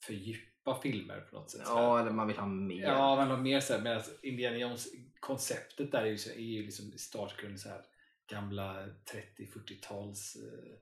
fördjupa 0.06 0.80
filmer 0.82 1.20
på 1.20 1.36
något 1.36 1.50
sätt. 1.50 1.62
Ja, 1.64 2.00
eller 2.00 2.10
man 2.10 2.26
vill 2.26 2.36
ha 2.36 2.46
mer. 2.46 2.82
Ja, 2.82 3.16
men 3.16 3.28
de 3.28 3.42
mer 3.42 3.60
så 3.60 3.72
här, 3.72 3.80
medan 3.80 4.02
Indiana 4.22 4.56
Jones 4.56 4.88
konceptet 5.20 5.92
där 5.92 6.02
är 6.02 6.06
ju, 6.06 6.18
så, 6.18 6.30
är 6.30 6.38
ju 6.38 6.62
liksom 6.62 6.92
i 6.94 6.98
startgrunden 6.98 7.58
så 7.58 7.68
här 7.68 7.84
gamla 8.26 8.86
30-40-tals 8.86 10.36
eh, 10.36 10.78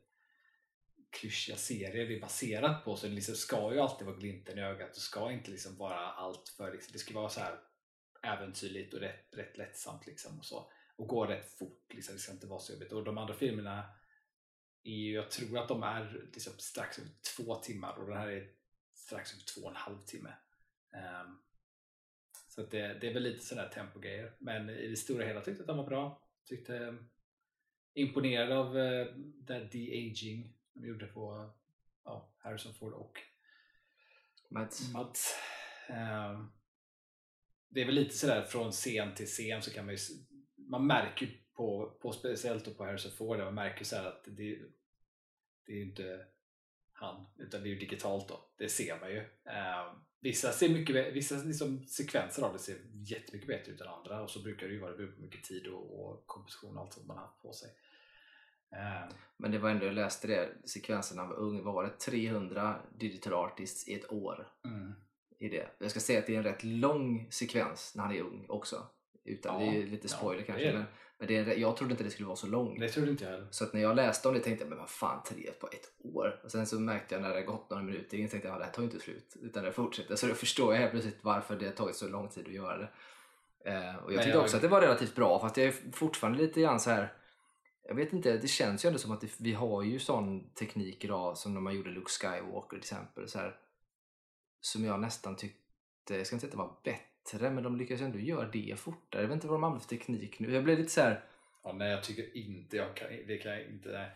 klyschiga 1.13 1.57
serier 1.57 2.09
det 2.09 2.17
är 2.17 2.21
baserat 2.21 2.85
på. 2.85 2.97
Så 2.97 3.07
det 3.07 3.13
liksom 3.13 3.35
ska 3.35 3.75
ju 3.75 3.81
alltid 3.81 4.07
vara 4.07 4.17
glimten 4.17 4.59
i 4.59 4.63
ögat. 4.63 4.97
Och 4.97 5.03
ska 5.03 5.33
inte 5.33 5.51
liksom 5.51 5.77
vara 5.77 5.99
allt 5.99 6.49
för 6.49 6.73
liksom, 6.73 6.93
det 6.93 6.99
ska 6.99 7.15
vara 7.15 7.29
så 7.29 7.41
här 7.41 7.59
äventyrligt 8.23 8.95
och 8.95 9.01
rätt, 9.01 9.27
rätt 9.33 9.57
lättsamt 9.57 10.07
liksom 10.07 10.39
och 10.39 10.45
så. 10.45 10.71
Och 10.97 11.09
gå 11.09 11.27
rätt 11.27 11.59
fort 11.59 11.95
liksom, 11.95 12.15
det 12.15 12.21
ska 12.21 12.33
inte 12.33 12.47
vara 12.47 12.61
så 12.61 12.73
jobbigt. 12.73 12.93
Och 12.93 13.05
de 13.05 13.19
andra 13.19 13.35
filmerna 13.35 13.85
är 14.83 14.97
ju, 14.97 15.13
jag 15.13 15.31
tror 15.31 15.59
att 15.59 15.69
de 15.69 15.83
är 15.83 16.31
liksom 16.33 16.53
strax 16.59 16.99
över 16.99 17.11
två 17.37 17.55
timmar. 17.55 17.99
Och 17.99 18.09
den 18.09 18.19
här 18.19 18.29
är 18.29 18.51
strax 18.95 19.33
över 19.33 19.45
två 19.55 19.61
och 19.61 19.71
en 19.71 19.77
halv 19.77 20.03
timme. 20.03 20.35
Um, 21.25 21.43
så 22.49 22.61
att 22.61 22.71
det, 22.71 22.99
det 23.01 23.09
är 23.09 23.15
väl 23.15 23.23
lite 23.23 23.45
sådär 23.45 23.69
tempogrejer. 23.69 24.37
Men 24.39 24.71
i 24.71 24.89
det 24.89 24.97
stora 24.97 25.27
hela 25.27 25.41
tyckte 25.41 25.51
jag 25.51 25.61
att 25.61 25.67
de 25.67 25.77
var 25.77 25.87
bra. 25.87 26.29
Tyckte 26.45 26.99
imponerad 27.95 28.53
av 28.53 28.77
uh, 28.77 29.07
det 29.17 29.69
de-aging 29.73 30.55
de 30.75 30.87
gjorde 30.89 31.07
på 31.07 31.53
ja, 32.05 32.35
Harrison 32.39 32.75
Ford 32.75 32.93
och 32.93 33.19
Mats. 34.51 34.93
Mads. 34.93 35.37
Ehm, 35.89 36.53
det 37.69 37.81
är 37.81 37.87
väl 37.87 37.95
lite 37.95 38.15
sådär 38.17 38.43
från 38.43 38.73
scen 38.73 39.15
till 39.15 39.27
scen 39.27 39.63
så 39.63 39.71
kan 39.71 39.87
man 39.87 39.95
ju 39.95 40.01
man 40.57 40.87
märker 40.87 41.29
på, 41.55 41.99
på 42.03 42.13
speciellt 42.13 42.77
på 42.77 42.85
Harrison 42.85 43.13
Ford 43.13 43.39
man 43.39 43.55
märker 43.55 43.85
så 43.85 43.97
här 43.97 44.05
att 44.05 44.25
det, 44.25 44.59
det 45.67 45.73
är 45.73 45.77
ju 45.77 45.83
inte 45.83 46.27
han 46.93 47.27
utan 47.39 47.63
det 47.63 47.69
är 47.69 47.71
ju 47.71 47.79
digitalt 47.79 48.29
då. 48.29 48.51
Det 48.59 48.69
ser 48.69 49.01
man 49.01 49.11
ju. 49.11 49.19
Ehm, 49.45 49.97
vissa 50.23 50.53
ser 50.53 50.69
mycket 50.69 51.15
vissa 51.15 51.35
liksom 51.35 51.87
sekvenser 51.87 52.43
av 52.43 52.53
det 52.53 52.59
ser 52.59 52.77
jättemycket 52.93 53.49
bättre 53.49 53.73
ut 53.73 53.81
än 53.81 53.89
andra 53.89 54.23
och 54.23 54.31
så 54.31 54.43
brukar 54.43 54.67
det 54.67 54.73
ju 54.73 54.81
vara 54.81 54.91
det 54.91 54.97
beror 54.97 55.13
på 55.13 55.21
mycket 55.23 55.45
tid 55.45 55.67
och, 55.67 56.01
och 56.01 56.27
komposition 56.27 56.77
och 56.77 56.83
allt 56.83 56.93
som 56.93 57.07
man 57.07 57.19
har 57.19 57.31
på 57.43 57.53
sig. 57.53 57.71
Ehm, 58.77 59.09
Men 59.37 59.51
det 59.51 59.59
var 59.59 59.71
ändå, 59.71 59.87
jag 59.87 59.95
läste 59.95 60.27
det, 60.29 60.49
sekvensen 60.65 61.19
av 61.19 61.33
ung, 61.33 61.65
vad 61.65 61.75
var 61.75 61.85
det? 61.85 61.91
300 61.91 62.77
digital 62.99 63.33
artists 63.33 63.89
i 63.89 63.95
ett 63.95 64.13
år. 64.13 64.49
mm. 64.65 64.93
I 65.39 65.49
det. 65.49 65.69
Jag 65.79 65.91
ska 65.91 66.01
säga 66.01 66.19
att 66.19 66.27
det 66.27 66.35
är 66.35 66.39
en 66.39 66.45
rätt 66.45 66.65
lång 66.65 67.29
sekvens 67.31 67.93
när 67.95 68.03
han 68.03 68.15
är 68.15 68.21
ung 68.21 68.47
också. 68.49 68.87
Utan 69.25 69.65
Ja, 69.65 69.73
det 69.73 69.83
är 69.83 69.87
lite 69.87 70.09
ja, 70.11 70.17
spoiler 70.17 70.41
det 70.41 70.47
kanske. 70.47 70.73
Men, 70.73 70.85
men 71.29 71.45
det 71.45 71.55
jag 71.55 71.77
trodde 71.77 71.93
inte 71.93 72.05
det 72.05 72.11
skulle 72.11 72.27
vara 72.27 72.37
så 72.37 72.47
lång. 72.47 72.79
Det 72.79 72.89
trodde 72.89 73.11
inte 73.11 73.25
jag 73.25 73.31
heller. 73.31 73.47
Så 73.51 73.65
att 73.65 73.73
när 73.73 73.81
jag 73.81 73.97
läste 73.97 74.29
om 74.29 74.35
det 74.35 74.41
tänkte 74.41 74.65
jag, 74.65 74.69
men 74.69 74.79
vad 74.79 74.91
fan, 74.91 75.23
tre 75.23 75.51
på 75.61 75.67
ett 75.67 75.93
år? 76.15 76.41
Och 76.45 76.51
sen 76.51 76.67
så 76.67 76.81
märkte 76.81 77.15
jag 77.15 77.23
när 77.23 77.35
det 77.35 77.43
gått 77.43 77.71
några 77.71 77.83
minuter 77.83 78.17
in 78.19 78.29
tänkte 78.29 78.49
jag, 78.49 78.55
ja, 78.55 78.59
det 78.59 78.65
här 78.65 78.73
tar 78.73 78.83
ju 78.83 78.89
inte 78.89 79.01
slut. 79.01 79.37
Utan 79.43 79.65
det 79.65 79.73
fortsätter. 79.73 80.17
Så 80.17 80.27
då 80.27 80.35
förstår 80.35 80.73
jag 80.75 80.81
helt 80.81 80.91
plötsligt 80.93 81.19
varför 81.25 81.57
det 81.57 81.67
har 81.67 81.73
tagit 81.73 81.97
så 81.97 82.09
lång 82.09 82.29
tid 82.29 82.47
att 82.47 82.53
göra 82.53 82.79
det. 82.79 82.89
Eh, 83.65 83.97
och 83.97 84.13
jag 84.13 84.17
Men 84.17 84.17
tyckte 84.17 84.29
jag- 84.29 84.43
också 84.43 84.57
att 84.57 84.63
det 84.63 84.69
var 84.69 84.81
relativt 84.81 85.15
bra, 85.15 85.41
fast 85.41 85.57
jag 85.57 85.67
är 85.67 85.75
fortfarande 85.93 86.39
lite 86.39 86.61
grann 86.61 86.81
så 86.81 86.91
här 86.91 87.13
jag 87.89 87.95
vet 87.95 88.13
inte, 88.13 88.37
det 88.37 88.49
känns 88.49 88.85
ju 88.85 88.87
ändå 88.87 88.99
som 88.99 89.13
att 89.13 89.21
det, 89.21 89.41
vi 89.41 89.53
har 89.53 89.83
ju 89.83 89.99
sån 89.99 90.51
teknik 90.55 91.05
idag 91.05 91.39
som 91.39 91.55
när 91.55 91.61
man 91.61 91.75
gjorde 91.75 91.91
Luke 91.91 92.11
Skywalker 92.11 92.69
till 92.69 92.79
exempel. 92.79 93.29
Så 93.29 93.39
här, 93.39 93.57
som 94.61 94.85
jag 94.85 95.01
nästan 95.01 95.37
tyckte, 95.37 96.17
jag 96.17 96.27
ska 96.27 96.37
inte 96.37 96.41
säga 96.41 96.49
att 96.49 96.51
det 96.53 96.57
var 96.59 96.77
bättre, 96.85 97.01
men 97.41 97.63
de 97.63 97.77
lyckades 97.77 98.03
ändå 98.03 98.19
göra 98.19 98.49
det 98.49 98.79
fortare. 98.79 99.23
Jag 99.23 99.29
vet 99.29 99.35
inte 99.35 99.47
vad 99.47 99.55
de 99.55 99.65
använder 99.65 99.83
för 99.89 99.97
teknik 99.97 100.39
nu. 100.39 100.55
Jag 100.55 100.65
blev 100.65 100.79
lite 100.79 100.91
så 100.91 101.01
här, 101.01 101.25
Ja, 101.65 101.73
nej, 101.73 101.91
jag 101.91 102.03
tycker 102.03 102.37
inte 102.37 102.77
jag 102.77 102.97
kan, 102.97 103.09
det 103.27 103.39
kan 103.39 103.53
jag 103.53 103.63
inte. 103.63 103.89
Nej. 103.89 104.11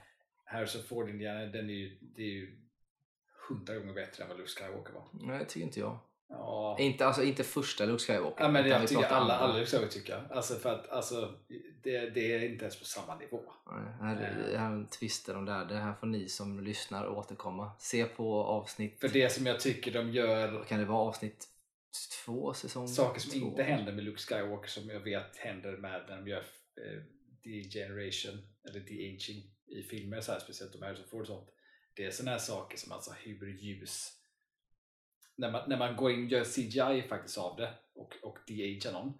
Harrison 0.45 0.83
Ford 0.83 1.09
Indiana, 1.09 1.47
den 1.47 1.71
är 1.71 1.75
ju, 1.75 1.99
det 2.01 2.23
är 2.23 2.27
ju 2.27 2.59
hundra 3.49 3.75
gånger 3.75 3.95
bättre 3.95 4.23
än 4.23 4.29
vad 4.29 4.39
Luke 4.39 4.51
Skywalker 4.51 4.93
var. 4.93 5.05
nej 5.13 5.39
det 5.39 5.45
tycker 5.45 5.67
inte 5.67 5.81
jag. 5.81 5.99
Ja, 6.29 6.77
Inte, 6.81 7.07
alltså, 7.07 7.23
inte 7.23 7.45
första 7.45 7.85
Luke 7.85 8.05
Skywalker. 8.05 8.45
ja 8.45 8.51
men 8.51 8.65
vi 8.65 8.71
jag 8.71 8.89
tycker 8.89 9.05
alla, 9.05 9.37
alla 9.39 9.55
Luke 9.59 9.67
Skywalker 9.71 9.93
tycker. 9.93 10.29
Alltså 10.31 10.55
för 10.55 10.75
att 10.75 10.89
alltså, 10.89 11.35
det, 11.83 12.11
det 12.11 12.33
är 12.35 12.45
inte 12.51 12.65
ens 12.65 12.79
på 12.79 12.85
samma 12.85 13.15
nivå. 13.17 13.41
Nej, 13.73 13.93
här, 14.01 14.47
det 14.53 14.59
här 14.59 14.87
twister 14.91 15.37
om 15.37 15.45
det 15.45 15.53
här. 15.53 15.65
Det 15.65 15.75
här 15.75 15.93
får 15.95 16.07
ni 16.07 16.29
som 16.29 16.61
lyssnar 16.61 17.09
återkomma. 17.09 17.71
Se 17.79 18.05
på 18.05 18.45
avsnitt, 18.45 19.01
För 19.01 19.09
det 19.09 19.31
som 19.33 19.47
jag 19.47 19.61
tycker 19.61 19.93
de 19.93 20.11
gör, 20.11 20.53
vad 20.53 20.67
kan 20.67 20.79
det 20.79 20.85
vara, 20.85 20.99
avsnitt 21.09 21.49
två, 22.25 22.55
säsong 22.55 22.89
saker 22.89 23.21
som 23.21 23.31
två? 23.31 23.47
inte 23.47 23.63
händer 23.63 23.93
med 23.93 24.05
Luke 24.05 24.19
Skywalker 24.19 24.69
som 24.69 24.89
jag 24.89 25.01
vet 25.01 25.37
händer 25.37 25.77
med 25.77 26.05
när 26.09 26.17
de 26.17 26.29
gör 26.29 26.45
eh, 26.77 27.03
degeneration 27.45 28.49
eller 28.69 28.81
de-aging 28.81 29.43
i 29.67 29.83
filmer, 29.83 30.21
så 30.21 30.33
här, 30.33 30.41
speciellt 30.41 30.73
de 30.73 30.83
Harrison 30.83 31.07
Ford 31.09 31.21
och 31.21 31.27
sånt. 31.27 31.49
Det 31.95 32.05
är 32.05 32.11
sådana 32.11 32.31
här 32.31 32.39
saker 32.39 32.79
som 32.79 32.93
alltså 32.93 33.13
hur 33.13 33.49
ljus 33.49 34.13
när 35.37 35.51
man, 35.51 35.69
när 35.69 35.77
man 35.77 35.97
går 35.97 36.13
in 36.13 36.25
och 36.25 36.31
gör 36.31 36.45
CGI 36.45 37.09
faktiskt 37.09 37.39
av 37.39 37.57
det 37.57 37.75
och, 37.95 38.15
och 38.23 38.39
de-agear 38.47 38.93
någon 38.93 39.13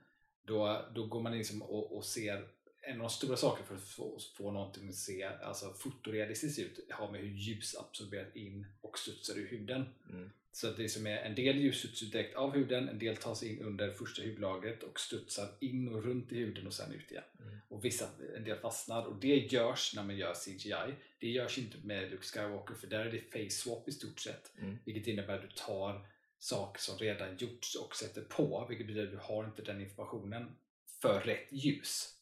då, 0.43 0.87
då 0.95 1.07
går 1.07 1.23
man 1.23 1.33
in 1.33 1.39
liksom 1.39 1.63
och, 1.63 1.97
och 1.97 2.05
ser 2.05 2.49
en 2.83 3.01
av 3.01 3.07
de 3.07 3.11
stora 3.11 3.37
sakerna 3.37 3.67
för 3.67 3.75
att 3.75 3.89
få, 3.89 4.19
få 4.37 4.51
någonting 4.51 4.89
att 4.89 4.95
se 4.95 5.25
alltså 5.25 5.73
fotorealistiskt 5.73 6.59
ut 6.59 6.87
har 6.91 7.13
med 7.13 7.21
hur 7.21 7.29
ljus 7.29 7.77
absorberar 7.77 8.37
in 8.37 8.67
och 8.97 9.01
studsar 9.01 9.35
ur 9.35 9.47
huden. 9.47 9.85
Mm. 10.11 10.31
Så 10.53 10.71
det 10.71 10.89
som 10.89 11.07
är 11.07 11.17
en 11.17 11.35
del 11.35 11.57
ljus 11.57 12.01
direkt 12.01 12.37
av 12.37 12.55
huden, 12.55 12.89
en 12.89 12.99
del 12.99 13.17
tas 13.17 13.43
in 13.43 13.63
under 13.63 13.91
första 13.91 14.23
hudlagret 14.23 14.83
och 14.83 15.01
studsar 15.01 15.49
in 15.61 15.89
och 15.89 16.05
runt 16.05 16.33
i 16.33 16.37
huden 16.37 16.67
och 16.67 16.73
sen 16.73 16.93
ut 16.93 17.11
igen. 17.11 17.25
Mm. 17.41 17.59
Och 17.69 17.85
vissa, 17.85 18.09
en 18.37 18.45
del 18.45 18.59
fastnar 18.59 19.05
och 19.07 19.21
det 19.21 19.53
görs 19.53 19.95
när 19.97 20.03
man 20.03 20.17
gör 20.17 20.35
CGI. 20.35 20.95
Det 21.19 21.29
görs 21.29 21.59
inte 21.59 21.79
med 21.83 22.11
Luke 22.11 22.23
Skywalker 22.23 22.75
för 22.75 22.87
där 22.87 23.07
är 23.07 23.13
det 23.13 23.21
face 23.33 23.51
swap 23.51 23.89
i 23.89 23.93
stort 23.93 24.21
sett. 24.21 24.53
Mm. 24.59 24.79
Vilket 24.85 25.07
innebär 25.07 25.35
att 25.35 25.43
du 25.43 25.57
tar 25.57 26.07
saker 26.39 26.81
som 26.81 26.99
redan 26.99 27.37
gjorts 27.37 27.75
och 27.75 27.97
sätter 27.97 28.23
på, 28.23 28.67
vilket 28.69 28.87
betyder 28.87 29.07
att 29.07 29.13
du 29.13 29.35
har 29.35 29.45
inte 29.45 29.63
den 29.63 29.81
informationen 29.81 30.57
för 31.01 31.21
rätt 31.21 31.49
ljus. 31.51 32.13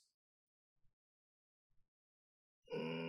Mm, 2.72 3.03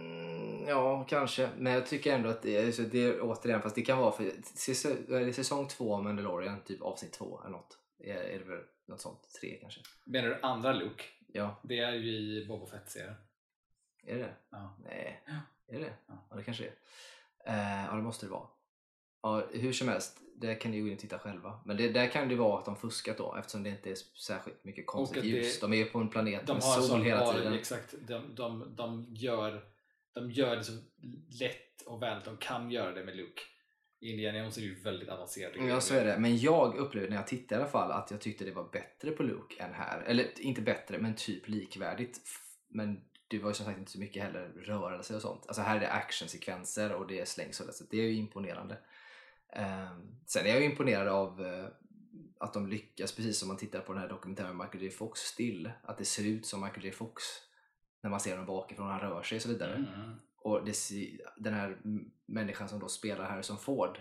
ja, 0.68 1.06
kanske. 1.10 1.50
Men 1.58 1.74
jag 1.74 1.88
tycker 1.88 2.14
ändå 2.16 2.30
att 2.30 2.42
det 2.42 2.58
är, 2.58 2.72
så 2.72 2.82
det 2.82 3.00
är 3.04 3.20
återigen, 3.22 3.62
fast 3.62 3.76
det 3.76 3.82
kan 3.82 3.98
vara 3.98 4.12
för 4.12 4.32
säsong, 4.44 4.98
det 5.08 5.34
säsong 5.34 5.68
två 5.68 5.96
av 5.96 6.04
Mandalorian, 6.04 6.62
typ 6.64 6.82
avsnitt 6.82 7.14
två 7.14 7.40
eller 7.42 7.52
något. 7.52 7.78
Är, 8.00 8.16
är 8.16 8.40
det 8.40 8.46
väl 8.46 8.62
något 8.88 9.02
sånt? 9.02 9.20
Tre 9.42 9.58
kanske? 9.62 9.82
Menar 10.06 10.30
du 10.30 10.40
andra 10.42 10.74
Luke? 10.74 11.04
Ja, 11.28 11.60
Det 11.64 11.80
är 11.80 11.92
ju 11.94 12.12
i 12.12 12.46
Boba 12.48 12.66
Fett-serien. 12.68 13.16
är 14.08 14.16
det 14.16 14.22
det? 14.22 14.36
Ja. 14.52 14.78
Nej, 14.84 15.24
är 15.68 15.74
det 15.74 15.80
det? 15.86 15.94
Ja. 16.08 16.28
Ja, 16.30 16.36
det 16.36 16.44
kanske 16.44 16.64
är. 16.64 16.74
Eh, 17.48 17.86
ja, 17.86 17.96
det 17.96 18.02
måste 18.04 18.26
det 18.26 18.32
vara. 18.32 18.48
Ja, 19.22 19.44
hur 19.54 19.74
som 19.74 19.88
helst, 19.88 20.20
det 20.36 20.56
kan 20.56 20.72
ni 20.72 20.82
gå 20.82 20.88
in 20.88 20.94
och 20.94 21.00
titta 21.00 21.20
själva. 21.20 21.60
Men 21.66 21.78
det, 21.78 21.90
där 21.90 22.08
kan 22.08 22.30
det 22.30 22.36
vara 22.36 22.60
att 22.60 22.66
de 22.66 22.76
fuskat 22.76 23.18
då 23.18 23.36
eftersom 23.36 23.64
det 23.64 23.70
inte 23.70 23.90
är 23.92 23.96
särskilt 24.28 24.64
mycket 24.64 24.88
konstigt 24.88 25.18
att 25.18 25.24
det- 25.24 25.30
ljus. 25.30 25.60
De 25.60 25.74
är 25.74 25.78
ju 25.78 25.86
på 25.86 26.00
en 26.00 26.10
planet 26.10 26.48
De 26.48 26.54
med 26.54 26.64
sol 26.64 27.02
hela 27.02 27.34
tiden. 27.34 27.54
exakt, 27.54 27.96
de, 28.08 28.36
de, 28.36 28.76
de 28.76 29.06
gör 29.10 29.66
de 30.16 30.32
gör 30.32 30.56
det 30.56 30.64
så 30.64 30.72
lätt 31.40 31.82
och 31.86 32.02
väl 32.02 32.22
de 32.26 32.38
kan 32.38 32.72
göra 32.72 32.92
det 32.92 33.04
med 33.04 33.16
Luke. 33.16 33.42
Indiana 34.02 34.38
Jones 34.38 34.58
är 34.58 34.62
det 34.62 34.68
ju 34.68 34.82
väldigt 34.82 35.10
avancerade 35.10 35.68
Ja, 35.68 35.82
så 35.82 35.96
är 35.96 36.06
det. 36.06 36.20
Men 36.20 36.38
jag 36.38 36.76
upplevde 36.76 37.10
när 37.10 37.16
jag 37.16 37.28
tittade 37.28 37.62
i 37.62 37.64
alla 37.64 37.72
fall 37.72 37.92
att 37.92 38.12
jag 38.12 38.22
tyckte 38.22 38.46
det 38.46 38.52
var 38.52 38.70
bättre 38.72 39.12
på 39.12 39.24
Luke 39.24 39.64
än 39.64 39.74
här. 39.74 40.02
Eller 40.02 40.42
inte 40.42 40.62
bättre, 40.62 40.98
men 40.98 41.16
typ 41.16 41.48
likvärdigt. 41.48 42.22
Men 42.68 43.02
det 43.28 43.40
var 43.40 43.50
ju 43.50 43.54
som 43.54 43.66
sagt 43.66 43.80
inte 43.80 43.92
så 43.92 44.00
mycket 44.00 44.24
heller 44.24 44.48
rörelse 44.48 45.16
och 45.16 45.22
sånt. 45.22 45.46
Alltså 45.48 45.62
här 45.62 45.76
är 45.76 45.80
det 45.80 45.92
actionsekvenser 45.92 46.94
och 46.94 47.08
det 47.08 47.20
är 47.20 47.26
slängsel. 47.26 47.74
Så 47.74 47.84
det 47.90 47.98
är 47.98 48.04
ju 48.04 48.16
imponerande. 48.16 48.78
Ehm, 49.54 50.16
sen 50.26 50.46
är 50.46 50.50
jag 50.50 50.60
ju 50.60 50.66
imponerad 50.66 51.08
av 51.08 51.46
eh, 51.46 51.66
att 52.40 52.54
de 52.54 52.68
lyckas, 52.68 53.16
precis 53.16 53.40
som 53.40 53.48
man 53.48 53.58
tittar 53.58 53.80
på 53.80 53.94
den 53.94 54.02
här 54.02 54.10
dokumentären 54.10 54.58
med 54.58 54.66
Michael 54.66 54.84
J 54.84 54.90
Fox 54.90 55.20
still. 55.20 55.72
Att 55.84 55.98
det 55.98 56.06
ser 56.06 56.28
ut 56.28 56.46
som 56.46 56.62
Michael 56.62 56.86
J 56.86 56.92
Fox 56.92 57.24
när 58.06 58.10
man 58.10 58.20
ser 58.20 58.32
honom 58.32 58.46
bakifrån, 58.46 58.88
han 58.88 59.00
rör 59.00 59.24
sig 59.24 59.36
och 59.36 59.42
så 59.42 59.50
vidare. 59.50 59.74
Mm. 59.76 60.20
Och 60.38 60.66
det, 60.66 60.76
den 61.38 61.54
här 61.54 61.78
människan 62.26 62.70
som 62.70 62.80
då 62.80 62.88
spelar 62.88 63.30
Harrison 63.30 63.58
Ford, 63.58 64.00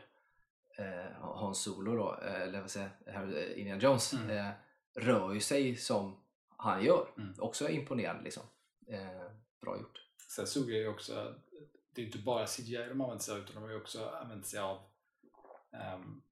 eh, 0.79 1.13
Hans 1.21 1.63
Solo 1.63 1.97
då, 1.97 2.19
eh, 2.23 2.43
eller 2.43 2.61
vad 2.61 2.71
säger 2.71 2.91
jag, 3.07 3.37
eh, 3.37 3.59
Indiana 3.59 3.81
Jones, 3.81 4.13
Mm. 4.13 4.31
eh, 4.31 4.53
rör 4.95 5.33
ju 5.33 5.41
sig 5.41 5.77
som 5.77 6.17
han 6.57 6.85
gör. 6.85 7.09
Mm. 7.19 7.35
Också 7.39 7.69
imponerande 7.69 8.23
liksom. 8.25 8.43
Eh, 8.87 9.31
bra 9.61 9.77
gjort. 9.79 10.01
Sen 10.29 10.47
såg 10.47 10.71
jag 10.71 10.79
ju 10.79 10.89
också, 10.89 11.35
det 11.93 12.03
är 12.03 12.07
inte 12.07 12.19
bara 12.19 12.47
CGI 12.47 12.77
de 12.89 13.01
använder 13.01 13.19
sig 13.19 13.35
av 13.35 13.41
utan 13.41 13.55
de 13.55 13.63
har 13.63 13.71
ju 13.71 13.77
också 13.77 14.09
använt 14.09 14.47
sig 14.47 14.61
av 14.61 14.79
ehm, 15.73 16.23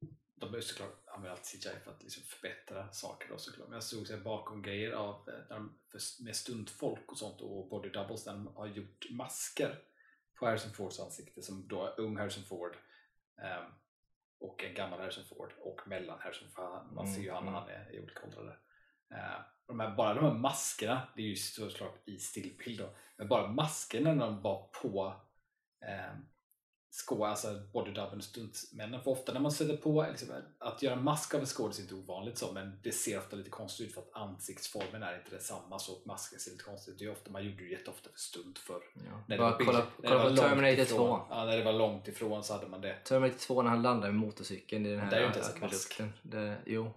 de 0.46 0.48
har 0.50 0.56
ju 0.56 0.62
såklart 0.62 1.04
använt 1.06 1.52
CGI 1.52 1.70
för 1.84 1.90
att 1.90 2.02
liksom 2.02 2.22
förbättra 2.22 2.92
saker 2.92 3.28
då 3.28 3.38
såklart. 3.38 3.68
Men 3.68 3.74
jag 3.74 3.82
såg 3.82 4.06
sig 4.06 4.20
bakom 4.20 4.62
grejer 4.62 4.92
av, 4.92 5.28
eh, 5.28 5.48
de, 5.48 5.78
med 6.20 6.36
stuntfolk 6.36 7.12
och 7.12 7.18
sånt 7.18 7.40
och 7.40 7.68
body 7.68 7.88
doubles 7.88 8.24
där 8.24 8.32
de 8.32 8.46
har 8.56 8.66
gjort 8.66 9.06
masker 9.10 9.78
på 10.34 10.46
Harrison 10.46 10.72
Fords 10.72 11.00
ansikte 11.00 11.42
som 11.42 11.68
då 11.68 11.86
är 11.86 12.00
ung 12.00 12.16
Harrison 12.16 12.44
Ford 12.44 12.76
ehm, 13.42 13.72
och 14.38 14.64
en 14.64 14.74
gammal 14.74 15.00
Harrison 15.00 15.24
Ford 15.24 15.52
och 15.58 15.80
mellan 15.86 16.20
Harrison 16.20 16.48
Ford. 16.50 16.92
Man 16.92 17.14
ser 17.14 17.22
ju 17.22 17.30
han 17.30 17.44
när 17.44 17.52
han 17.52 17.68
är 17.68 17.94
i 17.94 18.00
olika 18.00 18.26
åldrar 18.26 18.44
där. 18.44 18.58
Och 19.66 19.78
de 19.78 19.80
här, 19.80 19.96
bara 19.96 20.14
de 20.14 20.24
här 20.24 20.34
maskerna, 20.34 21.08
det 21.16 21.22
är 21.22 21.26
ju 21.26 21.36
såklart 21.36 22.08
i 22.08 22.18
stillbild 22.18 22.80
då, 22.80 22.90
men 23.16 23.28
bara 23.28 23.46
maskerna 23.46 24.14
när 24.14 24.26
de 24.26 24.42
var 24.42 24.68
på 24.82 25.20
eh, 25.80 26.14
skå, 26.94 27.24
alltså 27.24 27.60
bodydubben 27.72 28.18
och 28.18 28.24
stuntmännen. 28.24 29.02
För 29.02 29.10
ofta 29.10 29.32
när 29.32 29.40
man 29.40 29.52
sätter 29.52 29.76
på, 29.76 30.06
liksom, 30.10 30.28
att 30.58 30.82
göra 30.82 30.94
en 30.94 31.04
mask 31.04 31.34
av 31.34 31.40
en 31.40 31.46
skådis 31.46 31.78
är 31.78 31.82
inte 31.82 31.94
ovanligt 31.94 32.38
så, 32.38 32.52
men 32.52 32.80
det 32.82 32.92
ser 32.92 33.18
ofta 33.18 33.36
lite 33.36 33.50
konstigt 33.50 33.86
ut 33.86 33.94
för 33.94 34.00
att 34.00 34.10
ansiktsformen 34.12 35.02
är 35.02 35.18
inte 35.18 35.30
detsamma 35.30 35.78
så 35.78 35.92
att 35.92 36.04
masken 36.04 36.38
ser 36.38 36.50
lite 36.50 36.64
konstigt 36.64 36.94
ut. 36.94 36.98
Det 36.98 37.04
är 37.04 37.12
ofta, 37.12 37.30
man 37.30 37.44
gjorde 37.44 37.64
det 37.64 37.70
jätteofta 37.70 38.10
för 38.10 38.18
stunt 38.18 38.58
förr. 38.58 38.82
Ja. 38.94 39.24
När 39.28 39.36
det 39.36 39.42
var 39.42 39.58
kolla, 39.64 39.78
när 39.78 39.84
det 39.84 39.88
kolla 40.02 40.16
var 40.16 40.24
långt 40.24 40.40
Terminator 40.40 40.82
ifrån. 40.82 40.98
2. 40.98 41.26
Ja, 41.30 41.44
när 41.44 41.56
det 41.56 41.64
var 41.64 41.72
långt 41.72 42.08
ifrån 42.08 42.44
så 42.44 42.52
hade 42.52 42.68
man 42.68 42.80
det. 42.80 42.94
Terminator 43.04 43.38
2 43.38 43.62
när 43.62 43.70
han 43.70 43.82
landar 43.82 44.08
med 44.10 44.20
motorcykeln 44.20 44.86
i 44.86 44.90
den 44.90 45.00
här 45.00 45.10
Det 45.10 45.16
är 45.16 45.20
ju 45.20 45.26
inte 45.26 45.38
ens 45.38 45.54
en 45.54 45.60
mask. 45.60 46.00
Det, 46.22 46.62
jo, 46.66 46.90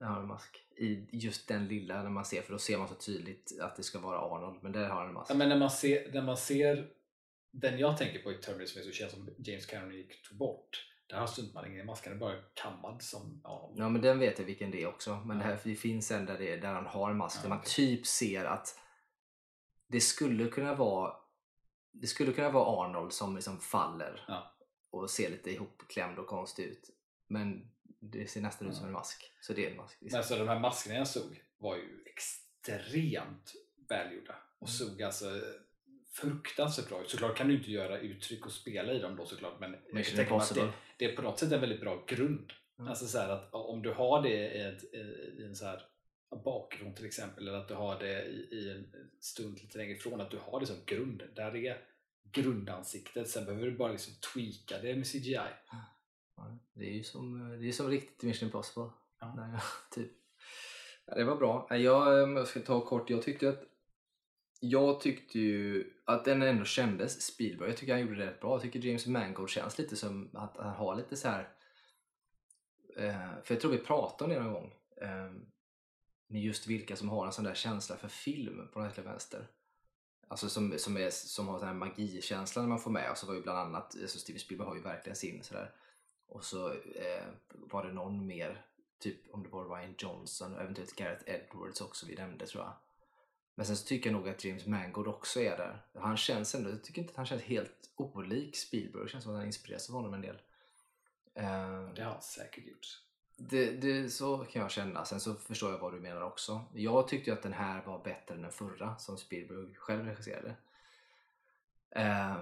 där 0.00 0.06
har 0.06 0.20
en 0.20 0.26
mask. 0.26 0.64
I 0.76 1.08
just 1.12 1.48
den 1.48 1.66
lilla 1.66 2.02
när 2.02 2.10
man 2.10 2.24
ser, 2.24 2.42
för 2.42 2.52
då 2.52 2.58
ser 2.58 2.78
man 2.78 2.88
så 2.88 2.94
tydligt 2.94 3.60
att 3.60 3.76
det 3.76 3.82
ska 3.82 3.98
vara 3.98 4.18
Arnold, 4.18 4.62
men 4.62 4.72
där 4.72 4.88
har 4.88 4.96
han 5.00 5.08
en 5.08 5.14
mask. 5.14 5.30
Ja, 5.30 5.34
men 5.34 5.48
när 5.48 5.58
man 5.58 5.70
ser, 5.70 6.12
när 6.12 6.22
man 6.22 6.36
ser 6.36 6.88
den 7.50 7.78
jag 7.78 7.96
tänker 7.98 8.18
på 8.22 8.32
i 8.32 8.34
Terminator 8.34 8.66
som 8.72 8.80
är 8.80 8.84
så 8.84 8.92
känd 8.92 9.10
som 9.10 9.30
James 9.38 9.66
Cameron 9.66 9.94
gick 9.94 10.28
tog 10.28 10.38
bort. 10.38 10.84
Där 11.06 11.16
har 11.18 11.26
stuntmannen 11.26 11.72
ingen 11.72 11.86
mask, 11.86 12.04
han 12.06 12.14
är 12.14 12.18
bara 12.18 12.42
kammad 12.54 13.02
som 13.02 13.40
Arnold. 13.44 13.78
Ja 13.78 13.88
men 13.88 14.02
den 14.02 14.18
vet 14.18 14.38
jag 14.38 14.46
vilken 14.46 14.70
det 14.70 14.82
är 14.82 14.86
också. 14.86 15.14
Men 15.16 15.36
Ja. 15.36 15.44
det, 15.44 15.50
här, 15.50 15.60
det 15.64 15.74
finns 15.76 16.10
en 16.10 16.26
där, 16.26 16.38
det, 16.38 16.52
är- 16.52 16.60
där 16.60 16.72
han 16.74 16.86
har 16.86 17.10
en 17.10 17.16
mask 17.16 17.36
Ja, 17.38 17.42
där 17.42 17.48
man 17.48 17.58
okej. 17.58 17.70
typ 17.74 18.06
ser 18.06 18.44
att 18.44 18.78
det 19.86 20.00
skulle 20.00 20.48
kunna 20.48 20.74
vara 20.74 21.14
det 21.92 22.06
skulle 22.06 22.32
kunna 22.32 22.50
vara 22.50 22.86
Arnold 22.86 23.12
som 23.12 23.34
liksom 23.34 23.60
faller 23.60 24.24
Ja. 24.28 24.54
och 24.90 25.10
ser 25.10 25.30
lite 25.30 25.50
ihopklämd 25.50 26.18
och 26.18 26.26
konstig 26.26 26.64
ut. 26.64 26.90
Men 27.26 27.70
det 28.00 28.30
ser 28.30 28.40
nästan 28.40 28.68
ut 28.68 28.74
Ja. 28.74 28.78
som 28.78 28.86
en 28.86 28.92
mask. 28.92 29.32
Så 29.40 29.52
det 29.52 29.66
är 29.66 29.70
en 29.70 29.76
mask. 29.76 29.98
Men 30.00 30.14
alltså 30.14 30.36
de 30.38 30.48
här 30.48 30.58
maskerna 30.58 30.94
jag 30.96 31.08
såg 31.08 31.42
var 31.58 31.76
ju 31.76 32.02
extremt 32.06 33.52
välgjorda 33.88 34.36
och 34.58 34.68
Mm. 34.68 34.72
såg 34.78 35.02
alltså 35.02 35.26
fruktansvärt 36.20 36.88
bra 36.88 37.02
ut. 37.02 37.10
Såklart 37.10 37.36
kan 37.36 37.48
du 37.48 37.54
inte 37.54 37.70
göra 37.70 37.98
uttryck 37.98 38.46
och 38.46 38.52
spela 38.52 38.92
i 38.92 38.98
dem 38.98 39.16
då 39.16 39.26
såklart 39.26 39.60
men 39.60 39.76
jag 39.92 40.04
kan 40.04 40.16
tänka 40.16 40.34
att 40.34 40.54
det, 40.54 40.72
det 40.96 41.04
är 41.04 41.16
på 41.16 41.22
något 41.22 41.38
sätt 41.38 41.52
en 41.52 41.60
väldigt 41.60 41.80
bra 41.80 42.04
grund. 42.06 42.52
Mm. 42.78 42.88
Alltså 42.90 43.06
så 43.06 43.18
att 43.18 43.48
om 43.54 43.82
du 43.82 43.92
har 43.92 44.22
det 44.22 44.54
i, 44.54 44.62
ett, 44.62 44.94
i 45.38 45.44
en 45.44 45.56
så 45.56 45.64
här 45.64 45.82
bakgrund 46.44 46.96
till 46.96 47.06
exempel 47.06 47.48
eller 47.48 47.58
att 47.58 47.68
du 47.68 47.74
har 47.74 47.98
det 47.98 48.24
i, 48.24 48.48
i 48.50 48.70
en 48.70 48.92
stund 49.20 49.58
lite 49.60 49.78
längre 49.78 49.92
ifrån 49.92 50.20
att 50.20 50.30
du 50.30 50.38
har 50.42 50.60
det 50.60 50.66
som 50.66 50.76
grund. 50.86 51.22
Där 51.34 51.56
är 51.56 51.78
grundansiktet. 52.32 53.28
Sen 53.28 53.44
behöver 53.44 53.66
du 53.66 53.76
bara 53.76 53.92
liksom 53.92 54.14
tweaka 54.32 54.82
det 54.82 54.96
med 54.96 55.06
CGI. 55.06 55.40
Ja, 56.36 56.58
det 56.72 56.84
är 56.84 56.92
ju 56.92 57.04
som, 57.04 57.48
det 57.60 57.68
är 57.68 57.72
som 57.72 57.88
riktigt 57.88 58.22
Mission 58.22 58.46
Impossible. 58.46 58.90
Ja. 59.20 59.34
Nej, 59.36 59.60
typ. 59.90 60.12
ja, 61.06 61.14
det 61.14 61.24
var 61.24 61.36
bra. 61.36 61.66
Jag, 61.70 62.32
jag 62.38 62.48
ska 62.48 62.60
ta 62.60 62.80
kort, 62.80 63.10
jag 63.10 63.22
tyckte 63.22 63.48
att 63.48 63.62
jag 64.60 65.00
tyckte 65.00 65.38
ju 65.38 65.92
att 66.04 66.24
den 66.24 66.42
ändå 66.42 66.64
kändes 66.64 67.22
Spielberg. 67.22 67.68
Jag 67.68 67.78
tycker 67.78 67.92
han 67.92 68.02
gjorde 68.02 68.16
det 68.16 68.26
rätt 68.26 68.40
bra. 68.40 68.54
Jag 68.54 68.62
tycker 68.62 68.80
James 68.80 69.06
Mangold 69.06 69.50
känns 69.50 69.78
lite 69.78 69.96
som 69.96 70.30
att 70.32 70.56
han 70.56 70.74
har 70.74 70.96
lite 70.96 71.16
så 71.16 71.28
här. 71.28 71.48
Eh, 72.96 73.42
för 73.44 73.54
jag 73.54 73.60
tror 73.60 73.70
vi 73.70 73.78
pratade 73.78 74.24
om 74.24 74.30
det 74.30 74.44
någon 74.44 74.52
gång. 74.52 74.74
Eh, 75.02 75.30
med 76.26 76.42
just 76.42 76.66
vilka 76.66 76.96
som 76.96 77.08
har 77.08 77.26
en 77.26 77.32
sån 77.32 77.44
där 77.44 77.54
känsla 77.54 77.96
för 77.96 78.08
film 78.08 78.68
på 78.72 78.80
något 78.80 78.98
eller 78.98 79.08
vänster. 79.08 79.46
Alltså 80.28 80.48
som, 80.48 80.74
som, 80.78 80.96
är, 80.96 81.10
som 81.10 81.48
har 81.48 81.58
den 81.58 81.68
här 81.68 81.74
magikänslan 81.74 82.64
när 82.64 82.68
man 82.68 82.78
får 82.78 82.90
med. 82.90 83.10
Och 83.10 83.18
så 83.18 83.26
var 83.26 83.34
ju 83.34 83.42
bland 83.42 83.58
annat, 83.58 83.96
alltså 84.02 84.18
Steven 84.18 84.40
Spielberg 84.40 84.68
har 84.68 84.76
ju 84.76 84.82
verkligen 84.82 85.16
sin 85.16 85.42
sådär. 85.42 85.74
Och 86.26 86.44
så 86.44 86.70
eh, 86.72 87.26
var 87.48 87.86
det 87.86 87.92
någon 87.92 88.26
mer, 88.26 88.66
typ 88.98 89.34
om 89.34 89.42
det 89.42 89.48
var 89.48 89.76
Ryan 89.76 89.94
Johnson 89.98 90.54
och 90.54 90.62
eventuellt 90.62 90.96
Gareth 90.96 91.24
Edwards 91.26 91.80
också 91.80 92.06
vi 92.06 92.14
nämnde 92.14 92.46
tror 92.46 92.64
jag. 92.64 92.74
Men 93.58 93.66
sen 93.66 93.76
så 93.76 93.86
tycker 93.86 94.10
jag 94.10 94.16
nog 94.20 94.28
att 94.28 94.44
James 94.44 94.66
Mangold 94.66 95.08
också 95.08 95.40
är 95.40 95.56
där. 95.56 95.82
Han 95.94 96.16
känns 96.16 96.54
ändå, 96.54 96.70
jag 96.70 96.84
tycker 96.84 97.00
inte 97.02 97.10
att 97.10 97.16
han 97.16 97.26
känns 97.26 97.42
helt 97.42 97.90
olik 97.96 98.56
Spielberg. 98.56 99.02
Det 99.02 99.08
känns 99.08 99.24
som 99.24 99.32
att 99.32 99.38
han 99.38 99.46
inspireras 99.46 99.88
av 99.90 99.94
honom 99.96 100.14
en 100.14 100.20
del. 100.20 100.36
Eh, 101.34 101.88
Det 101.94 102.02
har 102.02 102.12
han 102.12 102.22
säkert 102.22 102.66
gjort. 102.66 103.02
det, 103.36 103.70
det, 103.70 104.10
så 104.10 104.38
kan 104.38 104.62
jag 104.62 104.70
känna. 104.70 105.04
Sen 105.04 105.20
så 105.20 105.34
förstår 105.34 105.70
jag 105.70 105.78
vad 105.78 105.92
du 105.92 106.00
menar 106.00 106.22
också. 106.22 106.64
Jag 106.74 107.08
tyckte 107.08 107.30
ju 107.30 107.36
att 107.36 107.42
den 107.42 107.52
här 107.52 107.82
var 107.86 108.04
bättre 108.04 108.34
än 108.34 108.42
den 108.42 108.52
förra 108.52 108.98
som 108.98 109.18
Spielberg 109.18 109.74
själv 109.74 110.04
regisserade. 110.06 110.54
Eh, 111.90 112.36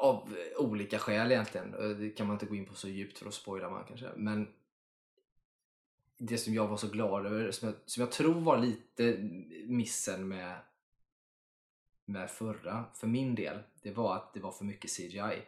av 0.00 0.36
olika 0.56 0.98
skäl 0.98 1.32
egentligen. 1.32 1.74
Och 1.74 1.96
Det 1.96 2.10
kan 2.10 2.26
man 2.26 2.34
inte 2.36 2.46
gå 2.46 2.54
in 2.54 2.66
på 2.66 2.74
så 2.74 2.88
djupt 2.88 3.18
för 3.18 3.24
då 3.24 3.30
spoilar 3.30 3.70
man 3.70 3.84
kanske. 3.88 4.10
Men 4.16 4.54
det 6.18 6.38
som 6.38 6.54
jag 6.54 6.68
var 6.68 6.76
så 6.76 6.88
glad 6.88 7.26
över, 7.26 7.50
som 7.50 7.68
jag, 7.68 7.76
som 7.86 8.00
jag 8.00 8.12
tror 8.12 8.40
var 8.40 8.58
lite 8.58 9.16
missen 9.66 10.28
med, 10.28 10.60
med 12.04 12.30
förra, 12.30 12.84
för 12.94 13.06
min 13.06 13.34
del, 13.34 13.62
det 13.82 13.90
var 13.90 14.16
att 14.16 14.34
det 14.34 14.40
var 14.40 14.52
för 14.52 14.64
mycket 14.64 14.96
CGI. 14.96 15.42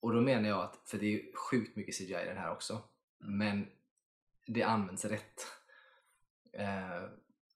Och 0.00 0.12
då 0.14 0.20
menar 0.20 0.48
jag 0.48 0.60
att, 0.60 0.80
för 0.84 0.98
det 0.98 1.06
är 1.06 1.10
ju 1.10 1.32
sjukt 1.34 1.76
mycket 1.76 1.94
CGI 1.94 2.22
i 2.22 2.26
den 2.26 2.36
här 2.36 2.52
också, 2.52 2.82
Mm. 3.24 3.38
men 3.38 3.66
det 4.46 4.62
används 4.62 5.04
rätt. 5.04 5.46
Eh, 6.52 7.08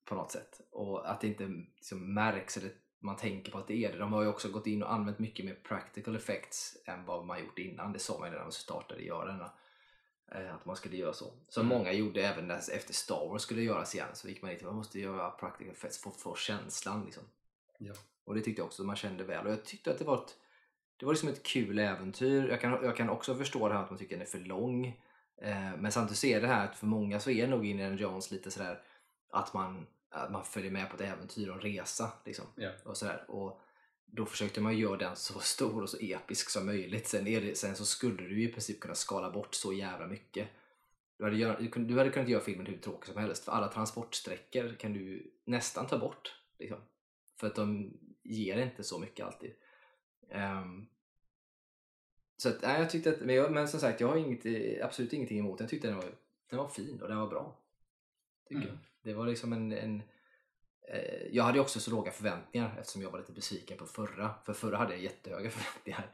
på 0.05 0.15
något 0.15 0.31
sätt. 0.31 0.61
Och 0.71 1.11
att 1.11 1.21
det 1.21 1.27
inte 1.27 1.47
liksom 1.75 2.13
märks 2.13 2.57
eller 2.57 2.71
man 2.99 3.17
tänker 3.17 3.51
på 3.51 3.57
att 3.57 3.67
det 3.67 3.85
är 3.85 3.91
det. 3.91 3.97
De 3.97 4.13
har 4.13 4.21
ju 4.21 4.27
också 4.27 4.51
gått 4.51 4.67
in 4.67 4.83
och 4.83 4.93
använt 4.93 5.19
mycket 5.19 5.45
mer 5.45 5.59
practical 5.63 6.15
effects 6.15 6.77
än 6.85 7.05
vad 7.05 7.25
man 7.25 7.39
gjort 7.39 7.59
innan. 7.59 7.93
Det 7.93 7.99
sa 7.99 8.19
man 8.19 8.27
ju 8.27 8.35
när 8.35 8.43
de 8.43 8.51
startade 8.51 9.01
göra 9.01 9.25
denna. 9.25 9.45
Eh, 9.45 9.51
att 10.31 10.65
man 10.65 10.75
skulle 10.75 10.97
göra 10.97 11.13
så. 11.13 11.31
Som 11.49 11.65
Mm. 11.65 11.77
många 11.77 11.91
gjorde 11.91 12.21
även 12.21 12.47
när, 12.47 12.57
efter 12.57 12.93
Star 12.93 13.27
Wars 13.29 13.41
skulle 13.41 13.61
göras 13.61 13.95
igen. 13.95 14.07
Så 14.13 14.29
gick 14.29 14.41
man 14.41 14.51
dit 14.51 14.63
man 14.63 14.75
måste 14.75 14.99
göra 14.99 15.29
practical 15.31 15.71
effects 15.73 15.97
för 16.01 16.09
att 16.09 16.15
få 16.15 16.35
känslan. 16.35 17.05
Liksom. 17.05 17.23
Ja. 17.77 17.93
Och 18.25 18.35
det 18.35 18.41
tyckte 18.41 18.61
jag 18.61 18.65
också 18.67 18.81
att 18.81 18.87
man 18.87 18.95
kände 18.95 19.23
väl. 19.23 19.45
Och 19.45 19.51
jag 19.51 19.65
tyckte 19.65 19.91
att 19.91 19.99
det 19.99 20.05
var 20.05 20.17
ett, 20.17 20.35
det 20.97 21.05
var 21.05 21.13
liksom 21.13 21.29
ett 21.29 21.43
kul 21.43 21.79
äventyr. 21.79 22.49
Jag 22.49 22.61
kan, 22.61 22.71
jag 22.71 22.97
kan 22.97 23.09
också 23.09 23.35
förstå 23.35 23.67
det 23.67 23.73
här 23.73 23.83
att 23.83 23.89
man 23.89 23.99
tycker 23.99 24.15
den 24.15 24.21
är 24.21 24.29
för 24.29 24.39
lång. 24.39 24.87
Eh, 25.41 25.75
men 25.77 25.91
samtidigt 25.91 26.19
ser 26.19 26.41
det 26.41 26.47
här 26.47 26.65
att 26.65 26.75
för 26.75 26.85
många 26.85 27.19
så 27.19 27.29
är 27.31 27.47
nog 27.47 27.65
Indiana 27.65 27.95
Jones 27.95 28.31
lite 28.31 28.51
sådär 28.51 28.81
att 29.31 29.53
man, 29.53 29.87
att 30.09 30.31
man 30.31 30.45
följer 30.45 30.71
med 30.71 30.89
på 30.89 30.95
ett 30.95 31.01
äventyr 31.01 31.49
och 31.49 31.55
en 31.55 31.61
resa. 31.61 32.11
Liksom. 32.25 32.45
Ja. 32.55 32.69
Och, 32.83 32.97
sådär. 32.97 33.25
och 33.27 33.61
då 34.11 34.25
försökte 34.25 34.61
man 34.61 34.77
göra 34.77 34.97
den 34.97 35.15
så 35.15 35.39
stor 35.39 35.81
och 35.81 35.89
så 35.89 35.97
episk 35.99 36.49
som 36.49 36.65
möjligt. 36.65 37.07
Sen, 37.07 37.25
det, 37.25 37.57
sen 37.57 37.75
så 37.75 37.85
skulle 37.85 38.23
du 38.27 38.39
ju 38.39 38.49
i 38.49 38.51
princip 38.51 38.79
kunna 38.79 38.95
skala 38.95 39.31
bort 39.31 39.55
så 39.55 39.73
jävla 39.73 40.07
mycket. 40.07 40.47
Du 41.17 41.23
hade, 41.23 41.37
gör, 41.37 41.59
du 41.75 41.97
hade 41.97 42.09
kunnat 42.09 42.29
göra 42.29 42.41
filmen 42.41 42.65
hur 42.65 42.77
tråkig 42.77 43.13
som 43.13 43.21
helst. 43.21 43.45
För 43.45 43.51
alla 43.51 43.67
transportsträckor 43.67 44.75
kan 44.79 44.93
du 44.93 45.31
nästan 45.45 45.87
ta 45.87 45.97
bort. 45.97 46.35
Liksom. 46.59 46.77
För 47.39 47.47
att 47.47 47.55
de 47.55 47.93
ger 48.23 48.57
inte 48.57 48.83
så 48.83 48.99
mycket 48.99 49.25
alltid. 49.25 49.51
Ehm, 50.29 50.87
så 52.37 52.49
att, 52.49 52.61
nej, 52.61 52.79
jag 52.79 52.89
tyckte 52.89 53.09
att, 53.09 53.19
men, 53.19 53.35
jag, 53.35 53.51
men 53.51 53.67
som 53.67 53.79
sagt, 53.79 54.01
jag 54.01 54.07
har 54.07 54.17
inget, 54.17 54.83
absolut 54.83 55.13
ingenting 55.13 55.39
emot 55.39 55.57
den. 55.57 55.65
Jag 55.65 55.69
tyckte 55.69 55.87
den 55.87 55.97
var, 55.97 56.11
den 56.49 56.59
var 56.59 56.67
fin 56.67 57.01
och 57.01 57.07
den 57.07 57.17
var 57.17 57.27
bra. 57.27 57.59
Tycker 58.47 58.61
Mm. 58.61 58.77
Det 59.01 59.13
var 59.13 59.27
liksom 59.27 59.53
en, 59.53 59.71
en 59.71 60.03
jag 61.31 61.43
hade 61.43 61.59
också 61.59 61.79
så 61.79 61.91
låga 61.91 62.11
förväntningar 62.11 62.75
eftersom 62.79 63.01
jag 63.01 63.11
var 63.11 63.19
lite 63.19 63.31
besviken 63.31 63.77
på 63.77 63.85
förra. 63.85 64.31
För 64.45 64.53
förra 64.53 64.77
hade 64.77 64.93
jag 64.93 65.03
jättehöga 65.03 65.49
förväntningar. 65.49 66.11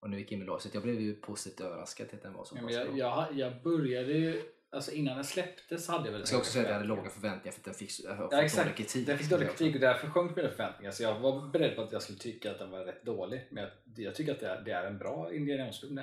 Och 0.00 0.10
nu 0.10 0.18
gick 0.18 0.26
jag 0.26 0.32
in 0.32 0.38
med 0.38 0.46
låg. 0.46 0.62
Så 0.62 0.68
jag 0.72 0.82
blev 0.82 1.00
ju 1.00 1.14
positivt 1.14 1.60
överraskad 1.60 2.08
till 2.08 2.16
att 2.16 2.22
den 2.22 2.32
var 2.32 2.44
så 2.44 2.54
pass 2.54 2.64
bra. 2.64 2.72
jag, 2.72 2.98
jag, 2.98 3.26
jag 3.32 3.62
började 3.62 4.12
ju, 4.12 4.42
alltså 4.70 4.92
innan 4.92 5.14
den 5.16 5.24
släpptes 5.24 5.88
hade 5.88 6.04
jag 6.04 6.12
väl 6.12 6.20
Jag 6.20 6.28
ska 6.28 6.38
också 6.38 6.52
säga 6.52 6.62
att 6.62 6.68
jag 6.68 6.74
hade 6.74 6.88
låga 6.88 7.10
förväntningar 7.10 7.52
för 7.52 7.60
att 7.60 7.64
den 7.64 7.74
fick 7.74 7.90
Ja, 8.04 8.14
dålig 8.14 8.76
kritik. 8.76 9.06
Den 9.06 9.18
fick 9.18 9.30
dålig 9.30 9.48
kritik 9.48 9.74
och 9.74 9.80
därför 9.80 10.06
sjönk 10.06 10.36
mina 10.36 10.48
förväntningar. 10.48 10.92
Så 10.92 11.02
jag 11.02 11.20
var 11.20 11.48
beredd 11.48 11.76
på 11.76 11.82
att 11.82 11.92
jag 11.92 12.02
skulle 12.02 12.18
tycka 12.18 12.50
att 12.50 12.58
den 12.58 12.70
var 12.70 12.84
rätt 12.84 13.04
dålig. 13.04 13.48
Men 13.50 13.64
jag, 13.64 13.72
jag 14.06 14.14
tycker 14.14 14.32
att 14.32 14.40
det 14.40 14.48
är, 14.48 14.60
det 14.60 14.70
är 14.70 14.84
en 14.84 14.98
bra 14.98 15.32
Indiana 15.32 15.64
Jones-film. 15.64 16.00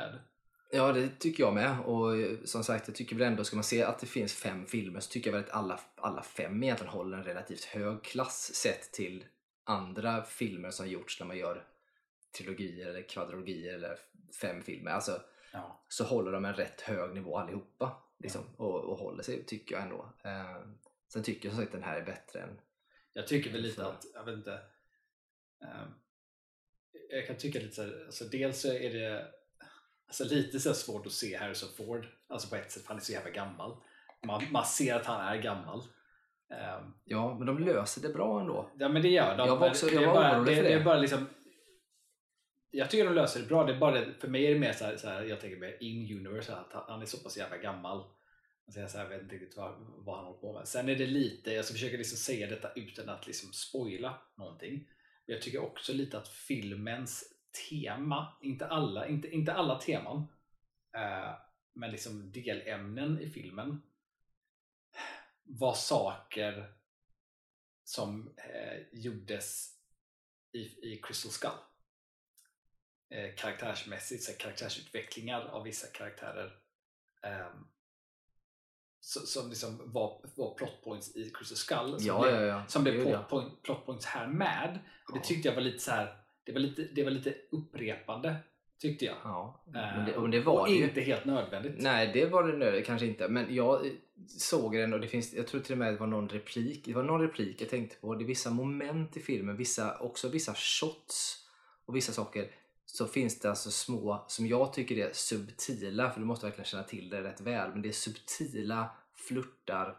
Ja, 0.71 0.91
det 0.91 1.10
tycker 1.19 1.43
jag 1.43 1.53
med. 1.53 1.79
Och 1.79 2.17
eh, 2.17 2.38
som 2.45 2.63
sagt, 2.63 2.88
jag 2.88 2.95
tycker 2.95 3.15
väl 3.15 3.27
ändå, 3.27 3.43
ska 3.43 3.55
man 3.55 3.63
se 3.63 3.84
att 3.84 3.99
det 3.99 4.08
finns 4.08 4.34
fem 4.34 4.65
filmer 4.65 4.99
så 4.99 5.12
tycker 5.12 5.29
jag 5.32 5.38
väl 5.38 5.43
att 5.49 5.55
alla, 5.55 5.79
alla 5.95 6.23
fem 6.23 6.63
egentligen 6.63 6.93
håller 6.93 7.17
en 7.17 7.23
relativt 7.23 7.63
hög 7.63 8.03
klass 8.03 8.55
sett 8.55 8.91
till 8.91 9.25
andra 9.63 10.23
filmer 10.23 10.71
som 10.71 10.88
gjorts 10.89 11.19
när 11.19 11.27
man 11.27 11.38
gör 11.38 11.67
trilogier 12.38 12.88
eller 12.88 13.01
kvadrologier 13.01 13.73
eller 13.73 13.97
fem 14.41 14.62
filmer. 14.62 14.91
Alltså, 14.91 15.21
Ja. 15.53 15.86
så 15.88 16.03
håller 16.03 16.32
de 16.32 16.45
en 16.45 16.53
rätt 16.53 16.82
hög 16.82 17.13
nivå 17.13 17.38
allihopa. 17.38 18.03
Liksom, 18.19 18.41
och, 18.58 18.84
och 18.84 18.97
håller 18.97 19.23
sig, 19.23 19.45
tycker 19.45 19.75
jag 19.75 19.84
ändå. 19.84 20.13
Eh, 20.23 20.62
sen 21.13 21.23
tycker 21.23 21.47
jag 21.47 21.55
som 21.55 21.63
sagt 21.63 21.75
att 21.75 21.82
den 21.82 21.89
här 21.89 21.99
är 22.01 22.05
bättre 22.05 22.39
än... 22.41 22.60
Jag 23.13 23.27
tycker 23.27 23.51
väl 23.51 23.62
lite 23.62 23.86
att, 23.86 24.05
jag 24.13 24.25
vet 24.25 24.34
inte. 24.38 24.53
ehm, 25.63 25.91
jag 27.10 27.27
kan 27.27 27.38
tycka 27.38 27.60
lite 27.60 27.75
så 27.75 27.82
här, 27.82 28.03
alltså 28.05 28.25
dels 28.25 28.62
så 28.62 28.73
är 28.73 28.93
det 28.93 29.27
alltså 30.10 30.24
lite 30.36 30.60
så 30.60 30.74
svårt 30.74 31.06
att 31.06 31.12
se 31.12 31.38
Harrison 31.38 31.69
Ford. 31.78 32.08
Alltså 32.28 32.50
på 32.50 32.56
ett 32.56 32.72
sätt, 32.72 32.82
för 32.84 32.88
han 32.89 32.98
är 32.98 33.02
så 33.02 33.12
jävla 33.12 33.30
gammal. 33.30 33.78
Man, 34.26 34.43
man 34.52 34.65
ser 34.65 34.95
att 34.95 35.06
han 35.06 35.28
är 35.28 35.41
gammal. 35.41 35.80
Ehm, 36.54 36.93
Ja, 37.06 37.38
men 37.38 37.48
de 37.48 37.60
löser 37.60 38.02
det 38.02 38.10
bra 38.10 38.39
ändå. 38.41 38.69
Ja 38.80 38.89
men 38.89 39.02
det 39.02 39.10
gör 39.10 39.38
de. 39.38 39.48
Jag 39.48 39.56
var 39.58 39.69
också- 39.69 39.89
jag 39.89 40.08
var 40.08 40.13
bara, 40.13 40.38
orolig 40.39 40.52
det, 40.52 40.56
för 40.56 40.63
det 40.63 40.69
det. 40.76 40.82
är 40.82 40.84
bara 40.84 40.98
liksom 40.98 41.26
jag 42.72 42.89
tycker 42.89 43.06
de 43.06 43.13
löser 43.15 43.39
det 43.39 43.45
bra. 43.45 43.63
Det 43.63 43.74
är 43.74 43.80
bara 43.80 43.91
det, 44.00 44.13
för 44.19 44.28
mig 44.28 44.45
är 44.45 44.54
det 44.54 44.60
mer 44.60 44.74
så 44.74 44.86
här, 44.86 44.98
så 44.98 45.08
här 45.10 45.24
jag 45.24 45.41
tänker 45.41 45.58
mer 45.58 45.84
in 45.84 46.17
universe 46.17 46.56
att 46.56 46.74
han- 46.88 47.02
är 47.02 47.06
så 47.06 47.17
pass 47.17 47.38
jävla 47.38 47.58
gammal. 47.58 48.04
Så 48.74 48.80
jag, 48.80 48.91
så 48.91 48.98
här, 48.98 49.08
vet 49.10 49.22
inte 49.22 49.36
riktigt 49.36 49.58
vad, 49.58 49.76
vad 49.80 50.15
han 50.15 50.26
håller 50.26 50.39
på 50.39 50.54
med. 50.54 50.67
Sen 50.67 50.89
är 50.89 50.95
det 50.95 51.06
lite, 51.06 51.52
jag 51.54 51.65
ska 51.65 51.74
försöka 51.74 51.98
liksom 51.98 52.17
säga 52.17 52.48
detta 52.48 52.72
utan 52.76 53.10
att 53.10 53.28
liksom 53.28 53.54
spoila 53.54 54.17
någonting. 54.38 54.74
Men 55.26 55.36
jag 55.36 55.41
tycker 55.41 55.62
också 55.63 55.93
lite 55.93 56.17
att 56.17 56.28
filmens 56.28 57.24
tema, 57.70 58.38
inte 58.42 58.68
alla, 58.68 59.08
inte, 59.08 59.30
inte 59.30 59.54
alla 59.54 59.80
teman, 59.80 60.28
eh, 60.96 61.34
men 61.74 61.92
liksom 61.92 62.32
delämnen 62.32 63.20
i 63.20 63.30
filmen 63.30 63.82
var 65.44 65.74
saker 65.74 66.74
som 67.84 68.34
eh, 68.38 68.80
gjordes 68.92 69.76
i, 70.52 70.60
i 70.94 71.02
Crystal 71.04 71.32
Skull. 71.32 71.52
Eh, 73.10 73.36
karaktärsmässigt, 73.36 74.24
så 74.24 74.34
karaktärsutvecklingar 74.34 75.42
av 75.42 75.64
vissa 75.64 75.88
karaktärer 75.88 76.60
ehm, 77.22 77.68
som 79.02 79.50
liksom 79.50 79.92
var, 79.92 80.22
var 80.36 80.54
plot 80.56 80.82
points 80.84 81.16
i 81.16 81.32
Crystal 81.34 81.58
Skull 81.58 82.00
som 82.00 82.08
Ja, 82.08 82.22
blev, 82.22 82.34
ja, 82.34 82.42
ja. 82.42 82.68
som 82.68 82.84
blev 82.84 82.96
Gud, 82.96 83.18
plot, 83.76 84.06
här 84.06 84.28
med. 84.28 84.80
Och 85.08 85.14
det 85.14 85.24
tyckte 85.24 85.48
jag 85.48 85.56
var 85.56 85.62
lite 85.62 85.80
så 85.80 85.92
här 85.92 86.24
det 86.50 86.54
var 86.54 86.60
lite, 86.60 86.88
det 86.96 87.04
var 87.04 87.12
lite 87.12 87.34
upprepande 87.50 88.36
tyckte 88.82 89.06
jag. 89.06 89.16
Ja, 89.24 89.64
Eh, 89.68 89.74
men 89.74 90.06
det, 90.06 90.16
och 90.18 90.30
det 90.30 90.40
var 90.40 90.60
och 90.60 90.68
det 90.68 90.74
ju. 90.74 90.84
inte 90.84 91.02
helt 91.02 91.26
nödvändigt. 91.26 91.74
Nej, 91.78 92.12
det 92.14 92.26
var 92.26 92.44
det 92.44 92.58
nö- 92.58 92.82
kanske 92.82 93.08
inte. 93.08 93.28
Men 93.30 93.56
jag 93.56 93.86
eh, 93.86 93.92
såg 94.28 94.76
den 94.76 94.94
och 94.94 95.00
det 95.00 95.08
finns, 95.08 95.34
jag 95.34 95.48
tror 95.48 95.62
till 95.62 95.72
och 95.72 95.78
med 95.78 95.94
det 95.94 95.98
var 96.00 96.08
någon 96.08 96.30
replik. 96.30 96.86
Det 96.86 96.94
var 96.94 97.04
någon 97.04 97.22
replik 97.22 97.62
jag 97.62 97.70
tänkte 97.70 97.96
på. 97.96 98.16
Det 98.16 98.24
är 98.24 98.28
vissa 98.28 98.50
moment 98.52 99.18
i 99.18 99.20
filmen, 99.20 99.58
vissa, 99.58 99.98
också 100.00 100.30
vissa 100.30 100.54
shots 100.54 101.48
och 101.86 101.96
vissa 101.96 102.12
saker. 102.14 102.52
Så 102.86 103.08
finns 103.08 103.40
det 103.40 103.50
alltså 103.50 103.72
små, 103.72 104.26
som 104.28 104.48
jag 104.48 104.74
tycker 104.74 104.98
är 104.98 105.10
subtila, 105.14 106.12
för 106.12 106.20
du 106.20 106.26
måste 106.26 106.46
verkligen 106.46 106.66
känna 106.66 106.84
till 106.84 107.10
det 107.10 107.24
rätt 107.24 107.42
väl. 107.42 107.70
Men 107.72 107.82
det 107.82 107.90
är 107.90 107.94
subtila 107.94 108.90
flörtar, 109.16 109.98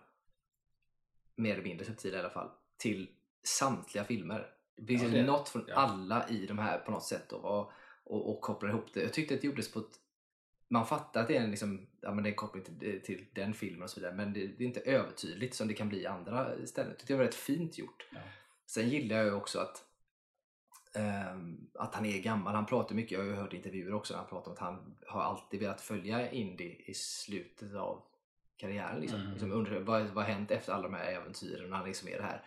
mer 1.37 1.53
eller 1.55 1.63
mindre 1.65 1.87
subtila 1.87 2.17
i 2.17 2.21
alla 2.21 2.31
fall, 2.31 2.49
till 2.77 3.09
samtliga 3.43 4.05
filmer. 4.05 4.47
Det 4.81 4.87
finns 4.87 5.03
Ja, 5.03 5.09
det- 5.09 5.23
något 5.23 5.49
från 5.49 5.65
ja. 5.69 5.75
alla 5.75 6.29
i 6.29 6.47
de 6.47 6.59
här 6.59 6.79
på 6.79 6.91
något 6.91 7.05
sätt. 7.05 7.33
Och, 7.33 7.73
och, 8.05 8.31
och, 8.31 8.41
kopplar 8.41 8.71
ihop 8.71 8.95
det. 8.95 9.03
Jag 9.03 9.13
tyckte 9.13 9.35
att 9.35 9.41
det 9.41 9.47
gjordes 9.47 9.73
på 9.73 9.79
ett 9.79 10.01
man 10.73 10.87
fattar 10.87 11.21
att 11.21 11.29
det 11.29 11.37
är 11.37 11.41
en, 11.41 11.51
liksom, 11.51 11.87
ja, 12.01 12.15
men 12.15 12.25
det 12.25 12.31
är 12.31 12.35
koppling 12.35 12.65
till, 12.65 13.01
till 13.03 13.27
den 13.35 13.55
filmen 13.55 13.83
och 13.83 13.91
så 13.91 14.01
vidare 14.01 14.15
men 14.15 14.33
det, 14.33 14.47
det 14.47 14.65
är 14.65 14.69
inte 14.69 14.81
övertydligt 14.81 15.55
som 15.55 15.69
det 15.69 15.75
kan 15.75 15.89
bli 15.89 16.03
i 16.03 16.07
andra 16.07 16.67
ställen. 16.67 16.91
Jag 16.91 16.99
tyckte 16.99 17.13
det 17.13 17.17
var 17.17 17.25
rätt 17.25 17.35
fint 17.35 17.79
gjort. 17.79 18.07
Ja. 18.11 18.19
Sen 18.67 18.89
gillar 18.89 19.17
jag 19.17 19.27
ju 19.27 19.33
också 19.33 19.59
att, 19.59 19.85
ehm, 20.95 21.71
att 21.75 21.95
han 21.95 22.07
är 22.07 22.23
gammal. 22.23 22.55
Han 22.55 22.67
pratar 22.67 22.95
mycket, 22.95 23.13
jag 23.13 23.19
har 23.19 23.27
ju 23.27 23.35
hört 23.35 23.53
intervjuer 23.53 23.95
också, 23.95 24.17
han 24.17 24.27
pratar 24.27 24.47
om 24.51 24.53
att 24.53 24.59
han 24.59 24.97
har 25.07 25.23
alltid 25.23 25.61
velat 25.61 25.81
följa 25.81 26.31
Indy 26.31 26.77
i 26.87 26.95
slutet 26.95 27.75
av 27.75 28.03
karriären. 28.57 29.01
Liksom. 29.01 29.21
Mm. 29.21 29.33
Liksom 29.33 29.53
undrar, 29.53 29.81
vad, 29.81 30.03
vad 30.03 30.25
har 30.25 30.33
hänt 30.33 30.51
efter 30.51 30.73
alla 30.73 30.83
de 30.83 30.95
här 30.95 31.13
äventyren 31.13 31.71
när 31.71 31.77
han 31.77 31.87
liksom 31.87 32.09
är 32.09 32.17
det 32.17 32.23
här? 32.23 32.45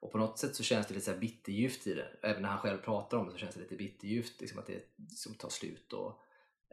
Och 0.00 0.12
på 0.12 0.18
något 0.18 0.38
sätt 0.38 0.56
så 0.56 0.62
känns 0.62 0.86
det 0.86 0.94
lite 0.94 1.04
så 1.06 1.12
här 1.12 1.18
bitterljuvt 1.18 1.86
i 1.86 1.94
det. 1.94 2.16
Även 2.22 2.42
när 2.42 2.48
han 2.48 2.58
själv 2.58 2.78
pratar 2.78 3.18
om 3.18 3.26
det 3.26 3.32
så 3.32 3.38
känns 3.38 3.54
det 3.54 3.60
lite 3.60 3.76
bitterljuvt. 3.76 4.40
Liksom 4.40 4.58
att 4.58 4.66
det 4.66 4.84
liksom 4.96 5.34
tar 5.34 5.48
slut 5.48 5.92
och 5.92 6.22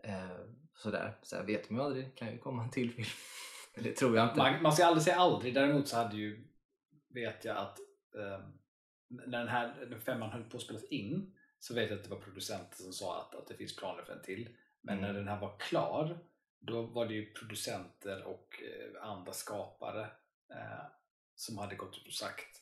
eh, 0.03 0.37
sådär. 0.75 1.17
Sen 1.21 1.45
vet 1.45 1.69
man 1.69 1.79
ju 1.79 1.85
aldrig, 1.85 2.05
det 2.05 2.11
kan 2.11 2.31
ju 2.31 2.37
komma 2.37 2.63
en 2.63 2.71
till 2.71 2.93
film. 2.93 3.07
Det 3.83 3.91
tror 3.91 4.15
jag 4.15 4.25
inte. 4.25 4.37
Man, 4.37 4.61
man 4.61 4.71
ska 4.71 4.85
aldrig 4.85 5.03
säga 5.03 5.15
aldrig. 5.15 5.53
Däremot 5.53 5.87
så 5.87 5.97
hade 5.97 6.17
ju, 6.17 6.47
vet 7.07 7.45
jag 7.45 7.57
att 7.57 7.79
ehm, 8.15 8.41
när 9.07 9.39
den 9.39 9.47
här 9.47 9.87
när 9.89 9.99
femman 9.99 10.29
höll 10.29 10.43
på 10.43 10.57
att 10.57 10.63
spelas 10.63 10.83
in 10.83 11.33
så 11.59 11.73
vet 11.73 11.89
jag 11.89 11.97
att 11.97 12.03
det 12.03 12.09
var 12.09 12.19
producenter 12.19 12.77
som 12.77 12.93
sa 12.93 13.21
att, 13.21 13.35
att 13.35 13.47
det 13.47 13.53
finns 13.53 13.75
planer 13.75 14.03
för 14.03 14.13
en 14.13 14.21
till. 14.21 14.49
Men 14.81 14.97
Mm. 14.97 15.07
när 15.07 15.19
den 15.19 15.27
här 15.27 15.39
var 15.39 15.57
klar 15.59 16.19
då 16.59 16.81
var 16.81 17.05
det 17.05 17.13
ju 17.13 17.33
producenter 17.33 18.23
och 18.23 18.63
eh, 18.63 19.03
andra 19.09 19.31
skapare 19.31 20.01
eh, 20.53 20.85
som 21.35 21.57
hade 21.57 21.75
gått 21.75 21.97
ut 21.97 22.07
och 22.07 22.13
sagt 22.13 22.61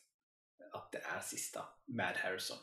att 0.72 0.92
det 0.92 0.98
är 0.98 1.20
sista 1.20 1.64
med 1.84 2.16
Harrison. 2.16 2.56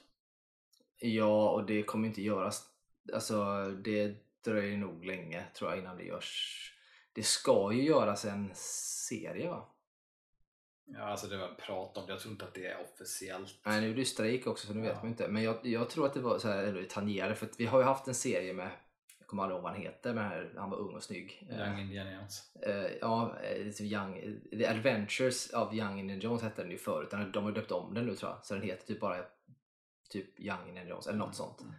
Ja, 0.97 1.49
och 1.49 1.65
det 1.65 1.83
kommer 1.83 2.07
inte 2.07 2.21
göras. 2.21 2.69
Alltså, 3.13 3.69
det 3.69 4.15
dröjer 4.43 4.77
nog 4.77 5.05
länge 5.05 5.45
tror 5.53 5.69
jag 5.69 5.79
innan 5.79 5.97
det 5.97 6.03
görs. 6.03 6.59
Det 7.13 7.23
ska 7.23 7.71
ju 7.73 7.83
göras 7.83 8.25
en 8.25 8.51
serie 8.55 9.49
va? 9.49 9.69
Ja, 10.85 11.03
alltså 11.03 11.27
det 11.27 11.37
var 11.37 11.47
prat 11.53 11.97
om 11.97 12.05
det. 12.05 12.11
Jag 12.13 12.21
tror 12.21 12.31
inte 12.31 12.45
att 12.45 12.53
det 12.53 12.65
är 12.65 12.81
officiellt. 12.83 13.59
Nej, 13.65 13.81
nu 13.81 13.91
är 13.91 13.95
det 13.95 14.05
strejk 14.05 14.47
också 14.47 14.67
så 14.67 14.73
nu 14.73 14.81
vet 14.81 14.89
Ja. 14.91 14.97
man 14.97 15.07
inte. 15.07 15.27
Men 15.27 15.43
jag, 15.43 15.65
jag 15.65 15.89
tror 15.89 16.05
att 16.05 16.13
det 16.13 16.19
var 16.19 16.39
så 16.39 16.47
här, 16.47 16.63
eller 16.63 16.83
tangerade 16.83 17.35
för 17.35 17.45
att 17.45 17.59
vi 17.59 17.65
har 17.65 17.79
ju 17.79 17.85
haft 17.85 18.07
en 18.07 18.15
serie 18.15 18.53
med 18.53 18.69
kommer 19.33 19.43
aldrig 19.43 19.55
ihåg 19.55 19.63
vad 19.63 19.71
han 19.71 19.81
heter, 19.81 20.13
men 20.13 20.23
här, 20.23 20.53
han 20.57 20.69
var 20.69 20.77
ung 20.77 20.95
och 20.95 21.03
snygg. 21.03 21.47
Eh, 21.49 21.67
Young 21.67 21.79
Indiana 21.79 22.13
Jones. 22.13 22.55
Eh, 22.55 22.91
ja, 23.01 23.35
eh, 23.43 23.81
Young, 23.81 24.39
The 24.51 24.67
Adventures 24.67 25.53
of 25.53 25.73
Young 25.73 25.99
Indiana 25.99 26.21
Jones 26.21 26.41
hette 26.41 26.61
den 26.61 26.71
ju 26.71 26.77
förut. 26.77 27.11
De 27.33 27.43
har 27.43 27.51
döpt 27.51 27.71
om 27.71 27.93
den 27.93 28.05
nu 28.05 28.15
tror 28.15 28.31
jag. 28.31 28.45
Så 28.45 28.53
den 28.53 28.63
heter 28.63 28.87
typ 28.87 28.99
bara 28.99 29.25
typ 30.09 30.39
Young 30.39 30.67
Indiana 30.67 30.89
Jones 30.89 31.07
eller 31.07 31.19
något 31.19 31.35
sånt. 31.35 31.61
Mm. 31.61 31.73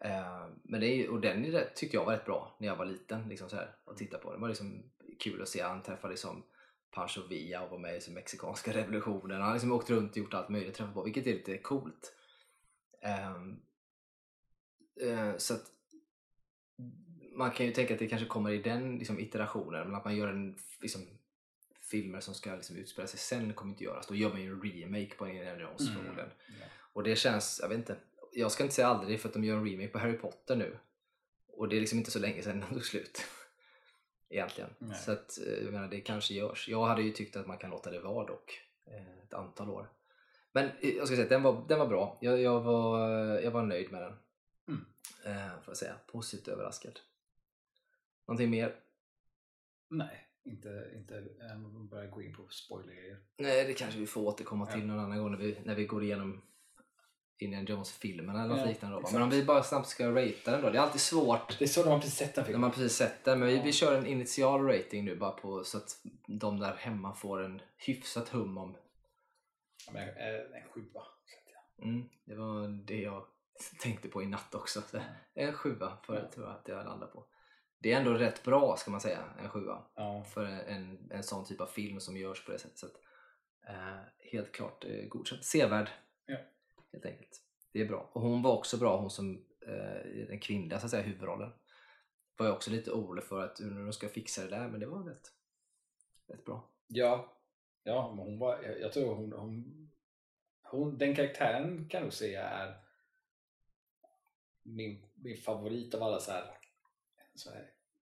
Eh, 0.00 0.46
men 0.62 0.80
det 0.80 0.86
är, 0.86 1.10
och 1.10 1.20
den 1.20 1.56
tyckte 1.74 1.96
jag 1.96 2.04
var 2.04 2.12
rätt 2.12 2.24
bra 2.24 2.56
när 2.58 2.68
jag 2.68 2.76
var 2.76 2.84
liten. 2.84 3.28
Liksom 3.28 3.48
så 3.48 3.56
här, 3.56 3.74
och 3.84 3.96
titta 3.96 4.18
på 4.18 4.30
den. 4.30 4.40
Det 4.40 4.42
var 4.42 4.48
liksom 4.48 4.82
kul 5.20 5.42
att 5.42 5.48
se. 5.48 5.62
Han 5.62 5.82
träffade 5.82 6.12
liksom 6.12 6.42
Pancho 6.90 7.26
Villa 7.28 7.62
och 7.62 7.70
var 7.70 7.78
med 7.78 7.90
i 7.90 7.94
liksom 7.94 8.14
mexikanska 8.14 8.72
revolutionen. 8.76 9.36
Han 9.36 9.46
har 9.46 9.54
liksom 9.54 9.72
åkt 9.72 9.90
runt 9.90 10.10
och 10.10 10.16
gjort 10.16 10.34
allt 10.34 10.48
möjligt 10.48 10.74
träffat 10.74 10.94
på, 10.94 11.02
vilket 11.02 11.26
är 11.26 11.32
lite 11.32 11.58
coolt. 11.58 12.12
Ehm, 13.02 13.60
eh, 15.00 15.36
så 15.36 15.54
att 15.54 15.66
man 17.34 17.50
kan 17.50 17.66
ju 17.66 17.72
tänka 17.72 17.94
att 17.94 17.98
det 18.00 18.06
kanske 18.08 18.28
kommer 18.28 18.50
i 18.50 18.58
den 18.58 18.98
liksom, 18.98 19.20
iterationen, 19.20 19.86
men 19.86 19.94
att 19.94 20.04
man 20.04 20.16
gör 20.16 20.28
en 20.28 20.56
liksom, 20.80 21.06
filmer 21.80 22.20
som 22.20 22.34
ska 22.34 22.54
liksom, 22.54 22.76
utspela 22.76 23.08
sig 23.08 23.18
sen 23.18 23.52
kommer 23.54 23.72
inte 23.72 23.84
göras. 23.84 24.06
Då 24.06 24.14
gör 24.14 24.30
man 24.30 24.42
ju 24.42 24.50
en 24.50 24.62
remake 24.62 25.14
på 25.16 25.28
Indiana 25.28 25.60
Jones 25.60 25.88
Mm. 25.88 26.16
Ja. 26.16 26.24
Och 26.92 27.02
det 27.02 27.16
känns, 27.16 27.58
jag 27.62 27.68
vet 27.68 27.78
inte, 27.78 27.96
jag 28.32 28.52
ska 28.52 28.62
inte 28.62 28.74
säga 28.74 28.88
aldrig 28.88 29.20
för 29.20 29.28
att 29.28 29.34
de 29.34 29.44
gör 29.44 29.56
en 29.56 29.64
remake 29.70 29.88
på 29.88 29.98
Harry 29.98 30.16
Potter 30.18 30.56
nu. 30.56 30.78
Och 31.48 31.68
det 31.68 31.76
är 31.76 31.80
liksom 31.80 31.98
inte 31.98 32.10
så 32.10 32.18
länge 32.18 32.42
sedan 32.42 32.60
den 32.60 32.68
tog 32.68 32.84
slut. 32.84 33.24
Egentligen. 34.28 34.70
Nej. 34.78 34.98
Så 34.98 35.12
att, 35.12 35.38
eh, 35.46 35.64
jag 35.64 35.72
menar, 35.72 35.88
det 35.88 36.00
kanske 36.00 36.34
görs. 36.34 36.68
Jag 36.68 36.84
hade 36.86 37.02
ju 37.02 37.10
tyckt 37.12 37.36
att 37.36 37.46
man 37.46 37.58
kan 37.58 37.70
låta 37.70 37.90
det 37.90 38.00
vara 38.00 38.26
dock. 38.26 38.60
eh, 38.86 39.18
Ett 39.24 39.34
antal 39.34 39.70
år. 39.70 39.88
Men 40.52 40.64
eh, 40.80 40.90
jag 40.90 41.06
ska 41.06 41.16
säga 41.16 41.24
att 41.24 41.30
den 41.30 41.42
var, 41.42 41.64
den 41.68 41.78
var 41.78 41.86
bra. 41.86 42.18
Jag, 42.20 42.40
jag, 42.40 42.60
var, 42.60 43.08
jag 43.40 43.50
var 43.50 43.62
nöjd 43.62 43.92
med 43.92 44.02
den. 44.02 44.14
Mm. 44.68 44.84
Eh, 45.24 45.48
får 45.52 45.70
jag 45.70 45.76
säga. 45.76 45.94
Positivt 46.06 46.48
överraskad. 46.48 47.00
Någonting 48.28 48.50
mer? 48.50 48.76
Nej, 49.90 50.26
inte, 50.44 50.90
inte 50.96 51.24
att 51.54 51.90
börja 51.90 52.10
gå 52.10 52.22
in 52.22 52.34
på 52.34 52.48
spoiler 52.48 53.18
Nej, 53.38 53.64
det 53.64 53.74
kanske 53.74 54.00
vi 54.00 54.06
får 54.06 54.20
återkomma 54.22 54.66
till 54.66 54.80
Ja. 54.80 54.86
någon 54.86 54.98
annan 54.98 55.18
gång 55.18 55.30
när 55.30 55.38
vi, 55.38 55.58
när 55.64 55.74
vi 55.74 55.84
går 55.84 56.02
igenom 56.02 56.42
Indiana 57.38 57.68
Jones-filmerna 57.68 58.38
eller 58.44 58.48
något 58.54 58.58
Ja, 58.60 58.66
liknande. 58.66 58.96
Då. 58.96 59.08
Men 59.12 59.22
om 59.22 59.30
vi 59.30 59.44
bara 59.44 59.62
snabbt 59.62 59.88
ska 59.88 60.10
ratea 60.10 60.32
den 60.52 60.62
då. 60.62 60.70
Det 60.70 60.78
är 60.78 60.82
alltid 60.82 61.00
svårt 61.00 61.58
Det 61.58 61.64
är 61.64 61.68
så 61.68 61.82
de 61.82 61.88
har 61.88 61.98
precis 61.98 62.14
sett 62.18 62.34
den 62.34 62.42
när 62.42 62.46
filmen. 62.46 62.60
man 62.60 62.70
precis 62.70 62.92
sett 62.96 63.24
den. 63.24 63.38
Men 63.38 63.48
vi, 63.48 63.56
Ja. 63.56 63.62
vi 63.64 63.72
kör 63.72 63.98
en 63.98 64.06
initial 64.06 64.62
rating 64.66 65.04
nu 65.04 65.16
bara 65.16 65.30
på 65.30 65.64
så 65.64 65.78
att 65.78 65.96
de 66.26 66.58
där 66.58 66.74
hemma 66.74 67.14
får 67.14 67.42
en 67.44 67.62
hyfsat 67.76 68.28
hum 68.28 68.58
om 68.58 68.76
Ja, 69.86 69.92
men, 69.92 70.08
en 70.08 70.68
sjua. 70.70 71.02
Mm, 71.82 72.08
det 72.24 72.34
var 72.34 72.68
det 72.86 73.00
jag 73.00 73.24
tänkte 73.80 74.08
på 74.08 74.22
i 74.22 74.26
natt 74.26 74.54
också. 74.54 74.82
Så 74.82 75.00
en 75.34 75.52
sjua 75.52 75.96
för 76.06 76.14
jag 76.16 76.32
tror 76.32 76.46
jag 76.46 76.54
att 76.56 76.68
jag 76.68 76.84
landar 76.84 77.06
på. 77.06 77.24
Det 77.82 77.92
är 77.92 77.98
ändå 77.98 78.14
rätt 78.14 78.42
bra 78.42 78.76
ska 78.76 78.90
man 78.90 79.00
säga, 79.00 79.24
en 79.42 79.48
sjua. 79.48 79.82
Ja. 79.94 80.24
För 80.24 80.44
en, 80.44 81.08
en 81.10 81.22
sån 81.22 81.44
typ 81.44 81.60
av 81.60 81.66
film 81.66 82.00
som 82.00 82.16
görs 82.16 82.44
på 82.44 82.52
det 82.52 82.58
sättet. 82.58 82.78
Så 82.78 82.86
att, 82.86 82.94
eh, 83.68 84.00
helt 84.18 84.52
klart 84.52 84.84
eh, 84.84 85.04
godkänt. 85.08 85.44
Sevärd. 85.44 85.90
Ja. 86.26 86.36
Helt 86.92 87.06
enkelt. 87.06 87.42
Det 87.72 87.80
är 87.80 87.88
bra. 87.88 88.10
Och 88.12 88.20
hon 88.20 88.42
var 88.42 88.52
också 88.52 88.76
bra, 88.76 88.96
hon 88.96 89.10
som 89.10 89.44
eh, 89.66 90.26
den 90.28 90.40
kvinnliga 90.40 90.80
så 90.80 90.86
att 90.86 90.90
säga, 90.90 91.02
huvudrollen. 91.02 91.50
Var 92.36 92.46
jag 92.46 92.54
också 92.56 92.70
lite 92.70 92.90
orolig 92.90 93.24
för 93.24 93.44
att 93.44 93.60
hur 93.60 93.84
de 93.84 93.92
ska 93.92 94.08
fixa 94.08 94.42
det 94.42 94.50
där, 94.50 94.68
men 94.68 94.80
det 94.80 94.86
var 94.86 95.02
rätt, 95.04 95.32
rätt 96.26 96.44
bra. 96.44 96.68
Ja, 96.86 97.36
ja 97.82 98.14
men 98.16 98.18
hon 98.18 98.38
var, 98.38 98.62
jag, 98.62 98.80
jag 98.80 98.92
tror 98.92 99.14
hon, 99.14 99.32
hon, 99.32 99.90
hon, 100.62 100.98
den 100.98 101.16
karaktären 101.16 101.88
kan 101.88 101.98
jag 101.98 102.04
nog 102.04 102.12
säga 102.12 102.48
är 102.48 102.74
min, 104.62 105.02
min 105.14 105.36
favorit 105.36 105.94
av 105.94 106.02
alla 106.02 106.20
så 106.20 106.32
här 106.32 106.61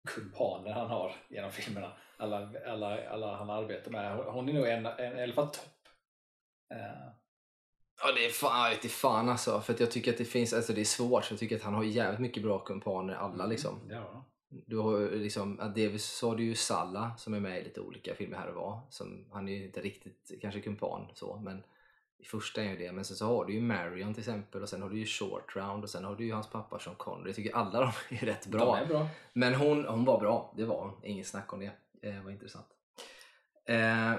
kumpaner 0.09 0.73
han 0.73 0.91
har 0.91 1.13
genom 1.29 1.51
filmerna. 1.51 1.93
Alla, 2.17 2.53
alla, 2.67 3.09
alla 3.09 3.37
han 3.37 3.51
arbetar 3.51 3.91
med. 3.91 4.17
Hon- 4.17 4.49
är 4.49 4.53
nog 4.53 4.67
en, 4.67 4.87
en 4.87 5.19
i 5.19 5.23
alla 5.23 5.33
fall 5.33 5.47
topp. 5.47 5.89
Eh, 6.75 7.09
Ja, 8.03 8.13
det 8.13 8.27
är 8.27 8.31
fan, 8.31 8.71
jag 8.83 8.91
fan 8.91 9.29
alltså. 9.29 9.61
För 9.61 9.77
jag 9.79 9.91
tycker 9.91 10.11
att 10.13 10.19
det 10.19 10.25
finns, 10.25 10.53
alltså 10.53 10.73
det 10.73 10.81
är 10.81 10.85
svårt. 10.85 11.31
Jag 11.31 11.39
tycker 11.39 11.57
att 11.57 11.63
han 11.63 11.75
har 11.75 11.85
jävligt 11.85 12.21
mycket 12.21 12.43
bra 12.43 12.59
kumpaner 12.59 13.15
alla 13.15 13.47
liksom. 13.47 13.81
Ja. 13.91 14.25
Du 14.49 14.79
har 14.79 15.11
liksom, 15.11 15.57
Davis 15.57 16.05
så 16.05 16.29
har 16.29 16.37
du 16.37 16.45
ju 16.45 16.55
Salla 16.55 17.17
som 17.17 17.35
är 17.35 17.41
med 17.41 17.61
i 17.61 17.65
lite 17.65 17.81
olika 17.81 18.15
filmer 18.15 18.39
här 18.39 18.49
och 18.49 18.55
var. 18.55 18.81
Som, 18.91 19.27
han 19.33 19.49
är 19.49 19.53
ju 19.53 19.65
inte 19.65 19.81
riktigt 19.81 20.33
kanske 20.41 20.61
kumpan 20.61 21.09
så, 21.15 21.37
men 21.37 21.65
i 22.25 22.27
första 22.27 22.63
är 22.63 22.71
ju 22.71 22.77
det. 22.77 22.93
Men 22.93 23.05
sen 23.05 23.17
så 23.17 23.27
har 23.27 23.45
du 23.45 23.53
ju 23.53 23.61
Marion 23.61 24.15
till 24.15 24.21
exempel 24.21 24.63
och 24.63 24.69
sen 24.69 24.83
har 24.83 24.91
du 24.91 24.99
ju 24.99 25.07
Short 25.07 25.57
Round 25.57 25.85
och 25.85 25.91
sen 25.91 26.05
har 26.05 26.17
du 26.17 26.25
ju 26.25 26.33
hans 26.33 26.51
pappa 26.51 26.79
Sean 26.79 26.97
Connery. 26.97 27.29
Jag 27.29 27.37
tycker 27.37 27.57
alla 27.57 27.81
de 27.81 27.93
är 28.17 28.27
rätt 28.27 28.47
bra. 28.47 28.77
De 28.77 28.85
är 28.85 28.87
bra. 28.87 29.09
Men 29.33 29.55
hon, 29.55 29.85
hon 29.85 30.05
var 30.05 30.21
bra, 30.21 30.55
det 30.57 30.65
var 30.65 30.81
hon. 30.81 30.93
Inget 31.03 31.27
snack 31.27 31.53
om 31.53 31.61
det. 31.61 31.73
Det 32.03 32.21
var 32.25 32.31
intressant. 32.31 32.67
Eh, 33.67 34.15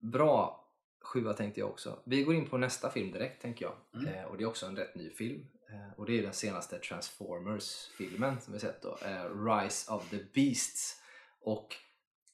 bra 0.00 0.58
sjua 1.02 1.32
tänkte 1.32 1.60
jag 1.60 1.68
också. 1.68 1.98
Vi 2.04 2.22
går 2.22 2.34
in 2.34 2.46
på 2.46 2.58
nästa 2.58 2.90
film 2.90 3.12
direkt 3.12 3.42
tänker 3.42 3.64
jag. 3.64 4.02
Mm. 4.02 4.14
Eh, 4.14 4.24
och 4.24 4.36
det 4.36 4.44
är 4.44 4.48
också 4.48 4.66
en 4.66 4.76
rätt 4.76 4.94
ny 4.94 5.10
film. 5.10 5.46
Eh, 5.68 5.98
och 5.98 6.06
det 6.06 6.18
är 6.18 6.22
den 6.22 6.32
senaste 6.32 6.78
Transformers-filmen 6.78 8.40
som 8.40 8.52
vi 8.52 8.60
sett 8.60 8.82
då. 8.82 8.98
Eh, 9.04 9.44
Rise 9.44 9.92
of 9.92 10.10
the 10.10 10.18
Beasts. 10.34 11.02
Och 11.40 11.76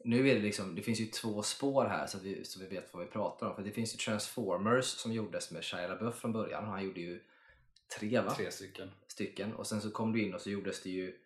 nu 0.05 0.29
är 0.31 0.35
det 0.35 0.41
liksom, 0.41 0.75
det 0.75 0.83
finns 0.83 1.01
ju 1.01 1.07
två 1.07 1.43
spår 1.43 1.85
här 1.85 2.07
så, 2.07 2.19
vi, 2.19 2.45
så 2.45 2.61
vi 2.61 2.67
vet 2.67 2.95
vad 2.95 3.05
vi 3.05 3.11
pratar 3.11 3.47
om. 3.47 3.55
För 3.57 3.63
det 3.63 3.71
finns 3.71 3.95
ju 3.95 3.99
Transformers 3.99 4.85
som 4.85 5.13
gjordes 5.13 5.51
med 5.51 5.65
Shia 5.65 5.89
LaBeouf 5.89 6.15
från 6.15 6.33
början. 6.33 6.65
Han 6.65 6.85
gjorde 6.85 7.01
ju 7.01 7.21
tre 7.99 8.21
va? 8.21 8.35
Tre 8.35 8.51
stycken. 8.51 8.91
stycken 9.07 9.55
och 9.55 9.67
sen 9.67 9.81
så 9.81 9.91
kom 9.91 10.13
du 10.13 10.23
in 10.23 10.35
och 10.35 10.41
så 10.41 10.51
gjordes 10.51 10.83
det 10.83 10.91
ju 10.91 11.19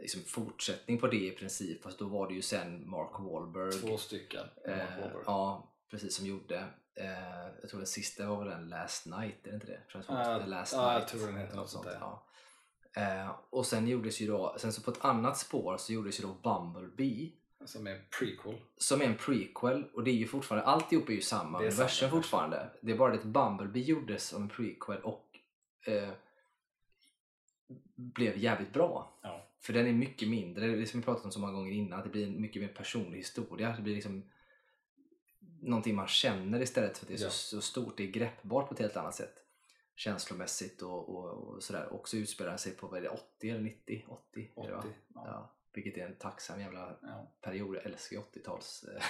liksom 0.00 0.22
fortsättning 0.22 0.98
på 0.98 1.06
det 1.06 1.26
i 1.26 1.30
princip 1.30 1.82
fast 1.82 1.98
då 1.98 2.06
var 2.08 2.28
det 2.28 2.34
ju 2.34 2.42
sen 2.42 2.90
Mark 2.90 3.18
Wahlberg 3.18 3.72
Två 3.72 3.98
stycken. 3.98 4.46
eh, 4.66 4.76
Mark 4.76 4.90
Wahlberg. 5.00 5.22
ja 5.26 5.72
precis 5.90 6.14
som 6.16 6.26
gjorde 6.26 6.56
eh, 6.94 7.46
jag 7.60 7.70
tror 7.70 7.80
den 7.80 7.86
sista 7.86 8.26
var 8.26 8.38
väl 8.38 8.48
den 8.48 8.68
Last 8.68 9.06
Night, 9.06 9.46
är 9.46 9.48
det 9.50 9.54
inte 9.54 9.66
det? 9.66 9.80
Transformers 9.92 10.42
The 10.44 10.46
Last 10.50 10.72
jag 10.72 10.94
Night 10.94 11.08
tror 11.08 11.26
den 11.26 11.36
heter 11.36 11.56
något 11.56 11.70
sånt 11.70 11.84
där. 11.84 11.98
ja. 12.00 12.26
eh, 12.96 13.30
och 13.50 13.66
sen 13.66 13.88
gjordes 13.88 14.20
ju 14.20 14.26
då, 14.26 14.56
sen 14.58 14.72
så 14.72 14.82
på 14.82 14.90
ett 14.90 15.04
annat 15.04 15.38
spår 15.38 15.76
så 15.76 15.92
gjordes 15.92 16.20
ju 16.20 16.24
då 16.24 16.34
Bumblebee 16.42 17.30
Som 17.66 17.86
är 17.86 18.04
prequel. 18.18 18.54
som 18.76 19.00
är 19.00 19.04
en 19.04 19.16
prequel 19.16 19.84
och 19.94 20.04
det 20.04 20.10
är 20.10 20.14
ju 20.14 20.26
fortfarande, 20.26 20.66
alltihop 20.66 21.08
är 21.08 21.12
ju 21.12 21.20
samma 21.20 21.58
Det 21.58 21.64
är 21.64 21.70
universum 21.70 22.08
samma 22.08 22.22
fortfarande. 22.22 22.70
Det 22.80 22.92
är 22.92 22.96
bara 22.96 23.12
det 23.12 23.18
att 23.18 23.24
Bumblebee 23.24 23.82
gjordes 23.82 24.24
som 24.28 24.42
en 24.42 24.48
prequel 24.48 25.00
och 25.02 25.38
eh, 25.86 26.08
blev 27.94 28.38
jävligt 28.38 28.72
bra. 28.72 29.18
Ja. 29.22 29.46
För 29.60 29.72
den 29.72 29.86
är 29.86 29.92
mycket 29.92 30.28
mindre, 30.28 30.66
det 30.66 30.86
som 30.86 31.00
vi 31.00 31.04
pratat 31.04 31.24
om 31.24 31.32
så 31.32 31.40
många 31.40 31.52
gånger 31.52 31.72
innan, 31.72 31.98
att 31.98 32.04
det 32.04 32.10
blir 32.10 32.26
en 32.26 32.40
mycket 32.40 32.62
mer 32.62 32.68
personlig 32.68 33.18
historia. 33.18 33.74
Det 33.76 33.82
blir 33.82 33.94
liksom 33.94 34.22
någonting 35.60 35.94
man 35.94 36.08
känner 36.08 36.62
istället 36.62 36.98
för 36.98 37.04
att 37.04 37.08
det 37.08 37.14
är 37.14 37.24
Ja. 37.24 37.30
så, 37.30 37.56
så 37.56 37.60
stort, 37.60 37.96
det 37.96 38.02
är 38.02 38.10
greppbart 38.10 38.68
på 38.68 38.74
ett 38.74 38.80
helt 38.80 38.96
annat 38.96 39.14
sätt. 39.14 39.34
Känslomässigt 39.94 40.82
och, 40.82 41.08
och, 41.08 41.24
och 41.24 41.62
sådär. 41.62 41.86
Och 41.92 42.08
så 42.08 42.16
utspelar 42.16 42.56
sig 42.56 42.72
på, 42.72 42.86
vad 42.86 42.98
är 42.98 43.02
det, 43.02 43.08
80 43.08 43.50
eller 43.50 43.60
90? 43.60 44.04
80? 44.08 44.50
är 44.56 44.62
det, 44.62 44.72
va? 44.72 44.78
80. 44.78 44.88
Ja. 45.14 45.22
Ja, 45.26 45.54
vilket 45.74 45.96
är 45.96 46.06
en 46.06 46.16
tacksam 46.16 46.60
jävla 46.60 46.96
Ja. 47.02 47.32
period. 47.40 47.76
Jag 47.76 47.86
älskar 47.86 48.16
ju 48.16 48.22
80-tals 48.22 48.84
eh, 48.84 49.02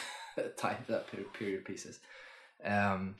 type 0.44 1.02
period- 1.10 1.64
pieces. 1.64 2.00
Ehm, 2.58 3.14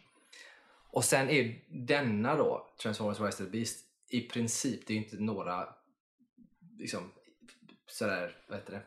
och 0.91 1.05
sen 1.05 1.31
är 1.31 1.65
denna 1.69 2.37
då, 2.37 2.75
Transformers 2.83 3.21
Rise 3.21 3.43
of 3.45 3.51
the 3.51 3.59
Beast, 3.59 3.87
i 4.09 4.21
princip, 4.29 4.87
det 4.87 4.93
är 4.93 4.97
ju 4.99 5.05
inte 5.05 5.17
några 5.17 5.75
liksom 6.79 7.13
sådär, 7.87 8.37
vad 8.49 8.59
heter 8.59 8.73
det, 8.73 8.83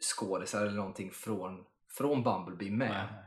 skådisar 0.00 0.62
eller 0.66 0.76
någonting 0.76 1.10
från, 1.10 1.64
från 1.88 2.22
Bumblebee 2.22 2.70
med. 2.70 2.88
Nej. 3.12 3.24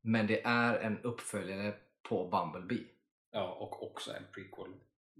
Men 0.00 0.26
det 0.26 0.42
är 0.44 0.74
en 0.78 0.98
uppföljare 1.02 1.74
på 2.02 2.28
Bumblebee. 2.28 2.84
Ja, 3.30 3.52
och 3.52 3.82
också 3.90 4.12
en 4.12 4.24
prequel. 4.32 4.72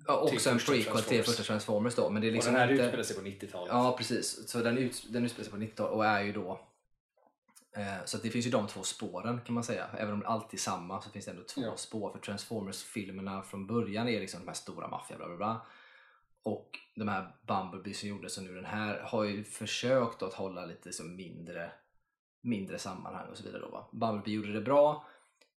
Ja, 0.07 0.21
också 0.21 0.51
en 0.51 0.59
prequel 0.59 1.03
till 1.03 1.23
första 1.25 1.43
Transformers 1.43 1.95
då. 1.95 2.11
Men 2.11 2.23
det 2.23 2.29
är 2.29 2.33
liksom 2.33 2.55
och 2.55 2.61
den 2.61 2.69
här 2.69 2.75
inte... 2.75 2.85
utspelar 2.85 3.05
sig 3.05 3.17
på 3.17 3.47
90-talet. 3.47 3.69
Ja, 3.73 3.95
precis. 3.99 4.49
Så 4.49 4.59
den, 4.59 4.79
ut, 4.79 5.07
den 5.13 5.25
utspelar 5.25 5.45
sig 5.45 5.53
på 5.53 5.59
90-talet 5.59 5.93
och 5.93 6.07
är 6.07 6.23
ju 6.23 6.33
då... 6.33 6.61
Eh, 7.77 8.05
så 8.05 8.19
det 8.19 8.31
finns 8.31 8.47
ju 8.47 8.51
de 8.51 8.67
två 8.67 8.83
spåren 8.83 9.41
kan 9.47 9.55
man 9.55 9.65
säga. 9.65 9.87
Även 9.99 10.15
om 10.15 10.21
det 10.21 10.27
alltid 10.27 10.59
är 10.59 10.63
samma 10.63 11.01
så 11.03 11.11
finns 11.11 11.25
det 11.25 11.31
ändå 11.31 11.43
två 11.43 11.61
Ja. 11.63 11.77
spår. 11.77 12.11
För 12.13 12.19
Transformers-filmerna 12.19 13.43
från 13.43 13.67
början 13.67 14.09
är 14.09 14.21
liksom 14.21 14.41
de 14.41 14.47
här 14.47 14.55
stora 14.55 14.89
maffia 14.89 15.17
bla 15.17 15.27
bla 15.27 15.37
bla. 15.37 15.67
Och 16.43 16.79
de 16.97 17.09
här 17.09 17.37
Bumblebee 17.43 17.95
som 17.95 18.09
gjordes 18.09 18.39
och 18.39 18.45
nu 18.45 18.55
den 18.55 18.65
här 18.65 19.01
har 19.01 19.25
ju 19.25 19.45
försökt 19.45 20.23
att 20.23 20.35
hålla 20.35 20.67
lite 20.67 20.89
liksom 20.89 21.17
mindre, 21.17 21.73
mindre 22.41 22.79
sammanhang 22.79 23.29
och 23.31 23.37
så 23.37 23.45
vidare. 23.45 23.61
Då, 23.63 23.69
va? 23.69 23.89
Bumblebee 23.93 24.35
gjorde 24.35 24.53
det 24.53 24.61
bra. 24.61 25.07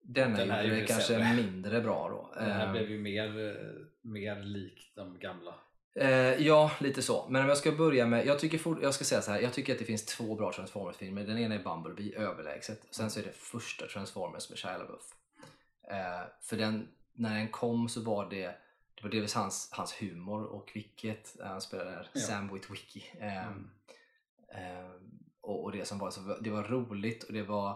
Denna 0.03 0.37
Den 0.37 0.51
här 0.51 0.63
gjorde 0.65 0.81
det 0.81 0.87
kanske 0.87 1.07
sämre. 1.15 1.35
mindre 1.37 1.81
bra 1.81 2.09
då. 2.09 2.41
Den 2.41 2.51
här 2.53 2.67
Eh, 2.67 2.73
blev 2.73 2.91
ju 2.91 2.99
mer, 2.99 3.49
eh, 3.49 3.87
mer 4.05 4.43
lik 4.43 4.93
de 4.97 5.19
gamla. 5.19 5.55
Eh, 5.97 6.47
ja, 6.47 6.71
lite 6.81 7.03
så. 7.03 7.29
Men 7.29 7.43
om 7.43 7.49
jag 7.49 7.59
ska 7.59 7.73
börja 7.73 8.07
med, 8.07 8.27
jag, 8.27 8.39
tycker 8.39 8.59
for, 8.59 8.83
jag 8.83 8.95
ska 8.95 9.05
säga 9.05 9.23
så 9.23 9.31
här, 9.31 9.41
jag 9.41 9.53
tycker 9.53 9.73
att 9.73 9.79
det 9.79 9.85
finns 9.85 10.05
två 10.07 10.35
bra 10.35 10.53
Transformers-filmer. 10.53 11.25
Den 11.25 11.39
ena 11.39 11.55
är 11.55 11.63
Bumblebee, 11.63 12.17
överlägset. 12.19 12.87
Sen 12.91 13.11
så 13.11 13.21
är 13.21 13.25
det 13.25 13.33
första 13.33 13.87
Transformers 13.87 14.51
med 14.51 14.59
Shia 14.59 14.79
LaBeouf. 14.79 15.03
Eh, 15.91 16.29
för 16.43 16.57
den, 16.57 16.89
när 17.13 17.35
den 17.39 17.49
kom 17.49 17.89
så 17.89 18.01
var 18.03 18.31
det, 18.31 18.47
det 18.95 19.03
var 19.03 19.11
delvis 19.11 19.35
hans, 19.35 19.69
hans 19.73 19.93
humor 20.03 20.45
och 20.45 20.69
kvickhet. 20.69 21.37
eh, 21.41 21.47
Han 21.47 21.61
spelade 21.61 21.91
där, 21.91 22.11
Ja. 22.15 22.21
Sam 22.21 22.55
Witwicky. 22.55 23.03
Eh, 23.21 23.47
Mm. 23.47 23.71
eh, 24.55 24.91
och, 25.41 25.65
och 25.65 25.73
det 25.73 25.85
som 25.85 25.99
var, 25.99 26.11
så, 26.11 26.21
det 26.41 26.51
var 26.51 26.63
roligt 26.63 27.23
och 27.23 27.33
det 27.33 27.43
var 27.43 27.71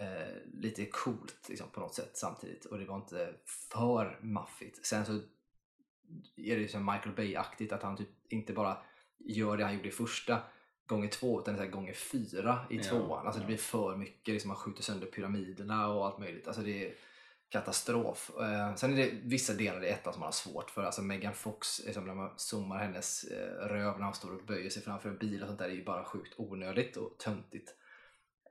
eh, 0.00 0.36
lite 0.52 0.86
coolt 0.86 1.46
liksom, 1.48 1.70
på 1.70 1.80
något 1.80 1.94
sätt 1.94 2.10
samtidigt. 2.14 2.64
Och 2.64 2.78
det 2.78 2.84
var 2.84 2.96
inte 2.96 3.34
för 3.72 4.18
maffigt. 4.22 4.86
Sen 4.86 5.06
så 5.06 5.20
är 6.36 6.56
det 6.56 6.68
som 6.68 6.86
Michael 6.86 7.14
Bay-aktigt 7.14 7.72
att 7.72 7.82
han 7.82 7.96
typ 7.96 8.08
inte 8.28 8.52
bara 8.52 8.76
gör 9.18 9.56
det 9.56 9.64
han 9.64 9.74
gjorde 9.76 9.88
i 9.88 9.92
första 9.92 10.38
gånger 10.86 11.08
två 11.08 11.40
utan 11.40 11.54
det 11.54 11.60
är 11.60 11.62
så 11.62 11.64
här 11.64 11.70
gånger 11.76 11.92
fyra 11.92 12.58
i 12.70 12.76
Ja, 12.76 12.82
tvåan. 12.82 13.26
Alltså 13.26 13.40
det 13.40 13.44
ja. 13.44 13.46
blir 13.46 13.56
för 13.56 13.96
mycket, 13.96 14.32
liksom, 14.32 14.48
man 14.48 14.56
skjuter 14.56 14.82
sönder 14.82 15.06
pyramiderna 15.06 15.88
och 15.88 16.06
allt 16.06 16.18
möjligt. 16.18 16.46
Alltså 16.46 16.62
det 16.62 16.86
är 16.86 16.94
katastrof. 17.48 18.30
Eh, 18.40 18.74
sen 18.74 18.92
är 18.92 18.96
det 18.96 19.10
vissa 19.24 19.52
delar 19.54 19.84
i 19.84 19.88
ettan 19.88 20.12
som 20.12 20.20
man 20.20 20.26
har 20.26 20.32
svårt 20.32 20.70
för. 20.70 20.84
Alltså 20.84 21.02
Megan 21.02 21.34
Fox, 21.34 21.84
liksom, 21.86 22.06
när 22.06 22.14
man 22.14 22.30
zoomar 22.36 22.78
hennes 22.78 23.24
eh, 23.24 23.66
röv 23.68 23.98
när 23.98 24.04
hon 24.04 24.14
står 24.14 24.34
och 24.34 24.44
böjer 24.46 24.70
sig 24.70 24.82
framför 24.82 25.08
en 25.08 25.18
bil 25.18 25.42
och 25.42 25.46
sånt 25.48 25.58
där, 25.58 25.68
det 25.68 25.74
är 25.74 25.76
ju 25.76 25.84
bara 25.84 26.04
sjukt 26.04 26.34
onödigt 26.36 26.96
och 26.96 27.18
töntigt. 27.18 27.74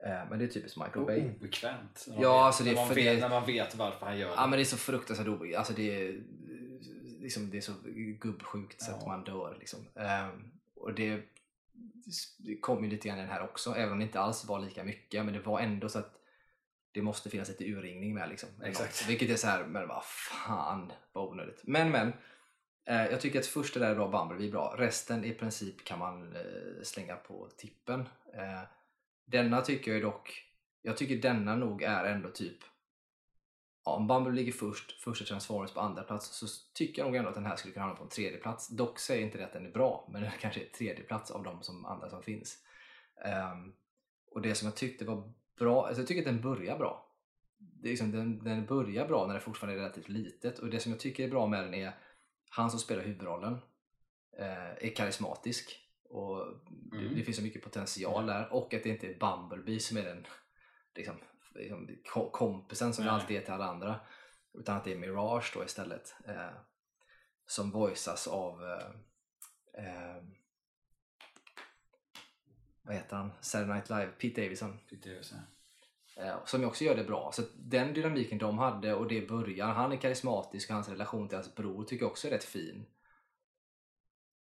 Eh, 0.06 0.30
men 0.30 0.40
det 0.40 0.46
är 0.46 0.50
typiskt 0.50 0.78
Michael 0.78 1.06
Bay. 1.06 1.22
Och 1.22 1.36
obekvämt. 1.36 2.06
Ja, 2.08 2.14
vet- 2.18 2.26
alltså 2.28 2.64
det 2.64 2.70
är 2.70 2.74
när, 2.74 2.82
man 2.82 2.88
för 2.88 2.96
vet, 2.96 3.16
det- 3.16 3.22
när 3.22 3.30
man 3.30 3.46
vet 3.46 3.76
varför 3.76 4.06
han 4.06 4.20
gör 4.20 4.28
det. 4.30 4.34
Ja 4.36 4.48
men 4.48 4.58
det 4.58 4.64
är 4.64 4.66
så 4.66 4.78
fruktansvärt 4.78 5.28
obehagligt. 5.28 5.58
Alltså 5.58 5.74
det 5.74 6.08
är, 6.08 6.22
liksom, 7.20 7.50
det 7.50 7.58
är 7.58 7.62
så 7.62 7.74
gubbsjukt 8.20 8.82
så 8.82 8.92
att 8.92 9.02
Ja. 9.02 9.08
man 9.08 9.24
dör. 9.24 9.58
Liksom. 9.60 9.88
Ehm, 9.96 10.52
och 10.76 10.94
det, 10.94 11.22
kom 12.62 12.84
ju 12.84 12.90
lite 12.90 13.08
grann 13.08 13.18
i 13.18 13.22
den 13.22 13.30
här 13.30 13.44
också, 13.44 13.76
även 13.76 13.92
om 13.92 14.00
det 14.00 14.06
inte 14.06 14.20
alls 14.20 14.46
var 14.46 14.60
lika 14.60 14.84
mycket. 14.84 15.26
Men 15.26 15.34
det 15.34 15.40
var 15.40 15.60
ändå 15.60 15.90
så 15.90 16.00
att 16.00 16.14
det 16.92 17.02
måste 17.02 17.30
finnas 17.30 17.50
lite 17.50 17.66
urringning 17.72 18.14
med. 18.14 18.30
Liksom, 18.30 18.50
Exakt. 18.64 19.10
Vilket 19.10 19.30
är 19.30 19.36
så 19.36 19.48
här, 19.48 19.66
men 19.66 19.88
vad 19.88 20.06
fan 20.06 20.92
vad 21.12 21.30
onödigt. 21.30 21.62
Men 21.64 21.92
men, 21.92 22.14
eh, 22.86 23.06
jag 23.06 23.22
tycker 23.22 23.40
att 23.40 23.46
första 23.46 23.80
där 23.80 23.90
är 23.92 23.96
bra, 23.96 24.08
Bumblebee 24.08 24.48
är 24.48 24.52
bra. 24.52 24.76
Resten 24.78 25.26
i 25.26 25.34
princip 25.34 25.84
kan 25.84 26.00
man 26.00 26.36
eh, 26.36 26.84
slänga 26.84 27.16
på 27.16 27.50
tippen. 27.58 28.00
Eh, 28.34 28.62
denna 29.26 29.62
tycker 29.62 29.92
jag 29.92 30.02
dock, 30.02 30.46
jag 30.82 30.98
tycker 30.98 31.16
denna 31.16 31.56
nog 31.56 31.84
är 31.84 32.06
ändå 32.06 32.30
typ 32.30 32.58
Ja, 33.88 33.94
om 33.96 34.08
Bumblebee 34.08 34.36
ligger 34.36 34.52
först, 34.52 34.92
första 34.92 35.26
Transformers 35.26 35.72
på 35.72 35.80
andra 35.80 36.04
plats 36.04 36.38
så 36.38 36.48
tycker 36.74 37.02
jag 37.02 37.06
nog 37.08 37.16
ändå 37.16 37.30
att 37.30 37.36
den 37.36 37.46
här 37.46 37.56
skulle 37.56 37.74
kunna 37.74 37.86
hamna 37.86 37.98
på 37.98 38.04
en 38.04 38.10
tredje 38.10 38.38
plats. 38.38 38.68
Dock 38.68 39.00
säger 39.00 39.26
inte 39.26 39.38
det 39.38 39.46
att 39.46 39.54
den 39.54 39.66
är 39.66 39.72
bra, 39.72 40.10
men 40.12 40.22
den 40.22 40.32
kanske 40.40 40.62
är 40.62 40.66
tredje 40.66 41.04
plats 41.04 41.32
av 41.32 41.44
de 41.44 41.64
som, 41.64 41.86
andra 41.86 42.10
som 42.10 42.24
finns. 42.24 42.58
Ehm, 43.26 43.74
och 44.32 44.42
det 44.42 44.56
som 44.56 44.66
jag 44.66 44.76
tyckte 44.76 45.06
var 45.06 45.34
bra, 45.60 45.86
alltså 45.88 46.02
jag 46.02 46.08
tycker 46.08 46.22
att 46.22 46.36
den 46.36 46.42
börjar 46.42 46.78
bra. 46.78 47.12
det 47.58 47.88
är 47.88 47.90
liksom, 47.90 48.12
den, 48.12 48.44
den 48.44 48.66
börjar 48.66 49.08
bra 49.08 49.28
när 49.28 49.34
det 49.34 49.40
fortfarande 49.40 49.80
är 49.80 49.84
relativt 49.84 50.10
litet 50.10 50.60
och 50.60 50.70
det 50.70 50.80
som 50.80 50.92
jag 50.92 51.00
tycker 51.02 51.24
är 51.24 51.30
bra 51.30 51.48
med 51.48 51.64
den 51.64 51.74
är 51.74 51.94
han 52.50 52.72
som 52.72 52.80
spelar 52.80 53.04
huvudrollen 53.04 53.54
eh, 54.40 54.88
är 54.88 54.96
karismatisk 54.96 55.80
och 56.10 56.46
det, 56.70 56.98
Mm. 56.98 57.16
det 57.16 57.24
finns 57.24 57.38
så 57.38 57.44
mycket 57.44 57.64
potential 57.64 58.26
där 58.26 58.54
och 58.54 58.74
att 58.74 58.84
det 58.84 58.90
inte 58.90 59.08
är 59.08 59.20
Bumblebee 59.20 59.80
som 59.80 59.98
är 59.98 60.04
den 60.04 60.26
liksom, 60.96 61.16
liksom, 61.58 61.90
ko- 62.14 62.30
kompisen 62.32 62.94
som 62.94 63.06
det 63.06 63.12
Nej. 63.12 63.22
alltid 63.22 63.38
är 63.38 63.42
till 63.42 63.54
alla 63.54 63.66
andra 63.66 64.00
utan 64.54 64.78
att 64.78 64.84
det 64.84 64.92
är 64.94 64.98
Mirage 64.98 65.52
då 65.54 65.64
istället 65.64 66.16
eh, 66.26 66.50
som 67.46 67.72
voiceas 67.72 68.28
av 68.28 68.64
eh, 68.64 68.90
eh, 69.86 70.24
vad 72.82 72.96
heter 72.96 73.16
han? 73.16 73.32
Saturday 73.42 73.76
Night 73.76 73.90
Live, 73.90 74.08
Pete 74.08 74.42
Davidson 74.42 74.80
jag 74.90 75.26
så. 75.26 75.36
Eh, 76.16 76.46
som 76.46 76.64
också 76.64 76.84
gör 76.84 76.96
det 76.96 77.04
bra. 77.04 77.32
Så 77.34 77.42
den 77.56 77.94
dynamiken 77.94 78.38
de 78.38 78.58
hade 78.58 78.94
och 78.94 79.08
det 79.08 79.28
början, 79.28 79.76
han 79.76 79.92
är 79.92 79.98
karismatisk 79.98 80.70
och 80.70 80.76
hans 80.76 80.90
relation 80.90 81.28
till 81.28 81.38
hans 81.38 81.56
bror 81.56 81.84
tycker 81.84 82.04
jag 82.04 82.12
också 82.12 82.28
är 82.28 82.32
rätt 82.32 82.44
fin. 82.44 82.86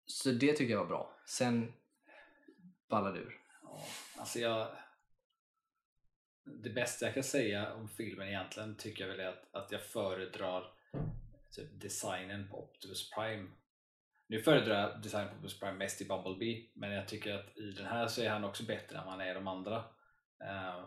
Så 0.06 0.30
det 0.30 0.52
tycker 0.52 0.72
jag 0.72 0.80
var 0.80 0.86
bra. 0.86 1.16
Sen 1.26 1.72
ballade 2.88 3.18
ur. 3.18 3.40
Ja, 3.62 3.84
alltså 4.18 4.38
jag... 4.38 4.68
Det 6.44 6.70
bästa 6.70 7.04
jag 7.06 7.14
kan 7.14 7.22
säga 7.24 7.74
om 7.74 7.88
filmen 7.88 8.28
egentligen 8.28 8.76
tycker 8.76 9.04
jag 9.04 9.10
väl 9.10 9.20
är 9.20 9.28
att, 9.28 9.54
att 9.54 9.72
jag 9.72 9.82
föredrar 9.82 10.72
typ 11.50 11.80
designen 11.80 12.48
på 12.48 12.62
Optimus 12.62 13.10
Prime. 13.10 13.48
Nu 14.26 14.42
föredrar 14.42 14.80
jag 14.80 15.02
designen 15.02 15.28
på 15.28 15.34
Optimus 15.34 15.60
Prime 15.60 15.72
mest 15.78 16.00
i 16.00 16.04
Bumblebee, 16.04 16.66
men 16.74 16.90
jag 16.90 17.08
tycker 17.08 17.34
att 17.34 17.58
i 17.58 17.70
den 17.70 17.86
här 17.86 18.08
så 18.08 18.22
är 18.22 18.30
han 18.30 18.44
också 18.44 18.64
bättre 18.64 18.98
än 18.98 19.08
han 19.08 19.20
är 19.20 19.30
i 19.30 19.34
de 19.34 19.48
andra. 19.48 19.76
Uh, 20.42 20.84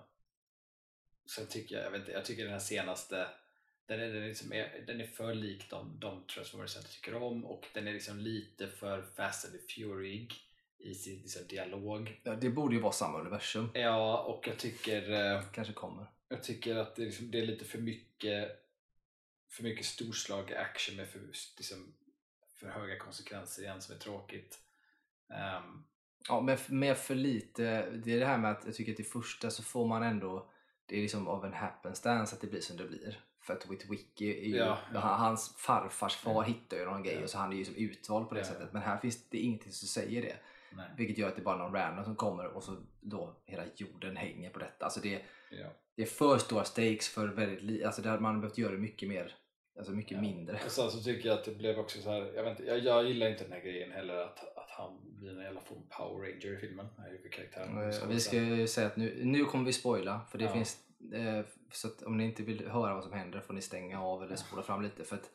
sen 1.36 1.48
tycker 1.48 1.76
jag, 1.76 1.86
jag 1.86 1.92
vet 1.92 2.00
inte, 2.00 2.12
jag 2.12 2.26
tycker 2.26 2.44
den 2.44 2.52
här 2.52 2.60
senaste 2.60 3.28
den 3.86 4.00
är, 4.00 4.14
den 4.14 4.28
liksom, 4.28 4.54
är- 4.54 4.84
den 4.88 5.02
är 5.02 5.06
för 5.06 5.34
lik 5.34 5.70
de, 5.70 6.00
de 6.00 6.28
Transformers 6.28 6.76
jag 6.76 6.90
tycker 6.90 7.16
om 7.16 7.46
och 7.46 7.68
den 7.74 7.88
är 7.88 7.94
liksom 7.94 8.20
lite 8.20 8.68
för 8.68 9.02
Fast 9.02 9.46
and 9.46 9.54
the 9.54 9.74
Fury 9.74 10.28
i 10.84 10.94
sin 10.96 11.20
liksom, 11.22 11.48
dialog. 11.48 12.22
Ja, 12.24 12.36
det 12.36 12.50
borde 12.50 12.76
ju 12.76 12.82
vara 12.82 12.92
samma 12.94 13.20
universum. 13.20 13.70
Ja, 13.74 14.18
och 14.24 14.48
jag 14.48 14.58
tycker, 14.60 15.12
eh, 15.36 15.42
Kanske 15.54 15.74
kommer. 15.74 16.06
jag 16.30 16.44
tycker 16.44 16.76
att 16.76 16.96
det, 16.96 17.02
är 17.02 17.06
liksom, 17.06 17.32
det 17.32 17.40
är 17.40 17.46
lite 17.46 17.66
för 17.66 17.80
mycket 17.80 18.60
för 19.50 19.64
mycket 19.64 19.86
storslag 19.86 20.54
action 20.54 20.96
med 20.96 21.08
för, 21.08 21.20
liksom, 21.58 21.94
för 22.56 22.68
höga 22.68 22.98
konsekvenser 23.00 23.64
igen 23.64 23.82
som 23.82 23.96
är 23.96 24.00
tråkigt. 24.00 24.60
Ehm, 25.34 25.84
Ja, 26.30 26.42
men 26.42 26.58
med 26.70 26.98
för 26.98 27.16
lite. 27.16 27.90
Det 27.92 28.14
är 28.14 28.20
det 28.20 28.26
här 28.26 28.38
med 28.38 28.52
att 28.52 28.66
jag 28.66 28.76
tycker 28.76 28.94
att 28.94 29.00
i 29.00 29.04
första 29.04 29.50
så 29.52 29.64
får 29.64 29.88
man 29.88 30.04
ändå, 30.04 30.52
det 30.86 30.98
är 30.98 31.02
liksom 31.02 31.28
av 31.28 31.46
en 31.46 31.54
happenstance 31.54 32.36
att 32.36 32.42
det 32.42 32.48
blir 32.48 32.62
som 32.62 32.78
det 32.78 32.86
blir. 32.86 33.24
För 33.42 33.54
att 33.54 33.70
Witwicky, 33.72 34.30
är 34.38 34.46
ju, 34.48 34.56
Ja, 34.56 34.78
ja. 34.94 35.00
han- 35.00 35.20
hans 35.20 35.56
farfars 35.58 36.16
far 36.16 36.34
Ja. 36.34 36.42
hittar 36.42 36.78
ju 36.78 36.86
någon 36.86 37.04
grej 37.04 37.24
och 37.24 37.30
så 37.30 37.38
han 37.38 37.54
är 37.54 37.58
ju 37.58 37.66
som 37.66 37.76
utvald 37.76 38.30
på 38.30 38.36
det 38.36 38.46
sättet. 38.46 38.74
Men 38.74 38.82
här 38.82 38.98
finns 38.98 39.30
det 39.30 39.38
ingenting 39.38 39.72
som 39.72 39.88
säger 39.88 40.22
det. 40.22 40.36
Nej, 40.78 40.90
Vilket 40.98 41.18
gör 41.18 41.28
att 41.28 41.36
det 41.36 41.42
är 41.42 41.44
bara 41.44 41.58
någon 41.58 41.74
random 41.74 42.06
som 42.06 42.16
kommer 42.16 42.46
och 42.48 42.64
så 42.64 42.78
då 43.02 43.36
hela 43.46 43.64
jorden 43.76 44.18
hänger 44.18 44.50
på 44.50 44.60
detta. 44.60 44.86
Alltså 44.86 45.00
det, 45.00 45.22
ja. 45.52 45.68
det 45.96 46.02
är 46.02 46.06
för 46.06 46.38
stora 46.38 46.64
stakes 46.64 47.10
för 47.10 47.28
väldigt 47.28 47.62
li- 47.62 47.84
Alltså 47.84 48.02
det 48.02 48.10
hade 48.10 48.22
man 48.22 48.42
behövt 48.42 48.58
göra 48.58 48.72
det 48.72 48.78
mycket 48.78 49.10
mer, 49.10 49.36
alltså 49.78 49.94
mycket 49.94 50.12
Ja. 50.12 50.22
mindre. 50.22 50.56
Och 50.66 50.72
sen 50.72 50.92
så 50.92 51.00
tycker 51.04 51.30
jag 51.30 51.38
att 51.38 51.46
det 51.46 51.56
blev 51.56 51.80
också 51.80 52.02
så 52.02 52.10
här, 52.12 52.32
jag, 52.36 52.44
vet 52.44 52.60
inte, 52.60 52.72
jag, 52.72 52.80
jag 52.80 53.06
gillar 53.08 53.28
inte 53.30 53.44
den 53.44 53.54
här 53.54 53.60
grejen 53.62 53.92
heller 53.92 54.18
att, 54.18 54.58
att 54.58 54.70
han 54.70 55.00
blir 55.20 55.38
en 55.38 55.44
jävla 55.44 55.62
form 55.62 55.84
Power 55.98 56.22
Ranger 56.32 56.54
i 56.54 56.58
filmen, 56.58 56.86
huvudkaraktären. 57.10 57.92
Eh, 57.92 58.08
Vi 58.08 58.20
ska 58.20 58.38
ju 58.38 58.68
säga 58.68 58.88
att 58.88 58.98
nu, 58.98 59.22
nu 59.26 59.46
kommer 59.46 59.66
vi 59.66 59.74
spoila 59.74 60.22
för 60.32 60.38
det 60.38 60.44
Ja. 60.46 60.54
finns 60.54 60.78
eh, 61.14 61.46
så 61.72 61.90
om 62.06 62.18
ni 62.18 62.24
inte 62.26 62.44
vill 62.44 62.68
höra 62.68 62.94
vad 62.94 63.04
som 63.04 63.14
händer 63.14 63.40
får 63.40 63.54
ni 63.54 63.62
stänga 63.62 64.02
av 64.02 64.24
eller 64.24 64.36
spola 64.36 64.64
fram 64.64 64.82
lite 64.82 65.04
för 65.04 65.16
att 65.16 65.30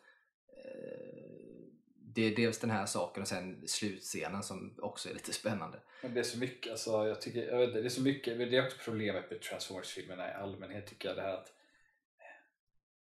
det 2.19 2.25
är 2.27 2.37
dels 2.37 2.59
den 2.59 2.71
här 2.71 2.87
saken 2.87 3.23
och 3.23 3.29
sen 3.29 3.69
slutscenen 3.69 4.43
som 4.43 4.75
också 4.79 5.09
är 5.09 5.15
lite 5.15 5.33
spännande. 5.33 5.79
Men 6.03 6.15
det 6.15 6.21
är 6.21 6.25
så 6.25 6.39
mycket, 6.39 6.71
alltså, 6.71 6.91
jag 7.07 7.21
tycker, 7.21 7.47
jag 7.47 7.59
vet 7.59 7.73
det 7.73 7.81
är 7.81 7.89
så 7.89 8.03
mycket, 8.03 8.39
det 8.39 8.57
är 8.57 8.67
också 8.67 8.77
problemet 8.85 9.31
med 9.31 9.41
Transformers-filmerna 9.41 10.31
i 10.31 10.35
allmänhet 10.35 10.87
tycker 10.87 11.09
jag 11.09 11.17
det 11.17 11.23
här 11.23 11.35
att 11.35 11.53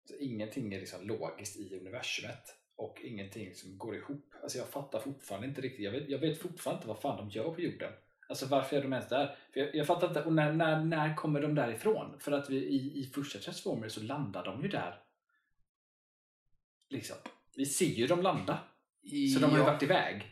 alltså, 0.02 0.16
ingenting 0.18 0.74
är 0.74 0.80
liksom 0.80 1.06
logiskt 1.06 1.56
i 1.56 1.78
universumet 1.80 2.56
och 2.76 3.00
ingenting 3.00 3.54
som 3.54 3.78
går 3.78 3.96
ihop. 3.96 4.34
Alltså 4.42 4.58
jag 4.58 4.68
fattar 4.68 5.00
fortfarande 5.00 5.46
inte 5.46 5.60
riktigt, 5.60 5.84
jag 5.84 5.92
vet, 5.92 6.08
jag 6.08 6.18
vet 6.18 6.38
fortfarande 6.38 6.78
inte 6.78 6.88
vad 6.88 7.00
fan 7.00 7.16
de 7.16 7.30
gör 7.30 7.54
på 7.54 7.60
jorden. 7.60 7.92
Alltså 8.28 8.46
varför 8.46 8.76
är 8.76 8.82
de 8.82 8.92
ens 8.92 9.08
där? 9.08 9.38
För 9.52 9.60
jag, 9.60 9.74
jag 9.74 9.86
fattar 9.86 10.08
inte, 10.08 10.24
och 10.24 10.32
när, 10.32 10.52
när, 10.52 10.84
när 10.84 11.14
kommer 11.14 11.40
de 11.40 11.54
därifrån? 11.54 12.20
För 12.20 12.32
att 12.32 12.50
vi, 12.50 12.56
i, 12.56 13.00
i 13.00 13.04
första 13.14 13.38
Transformers 13.38 13.92
så 13.92 14.02
landar 14.02 14.44
de 14.44 14.62
ju 14.62 14.68
där. 14.68 15.02
Liksom. 16.88 17.16
Vi 17.56 17.66
ser 17.66 17.86
ju 17.86 18.06
dem 18.06 18.22
landa. 18.22 18.58
Så 19.34 19.40
de 19.40 19.50
har 19.50 19.58
ju 19.58 19.64
varit 19.64 19.82
iväg. 19.82 20.26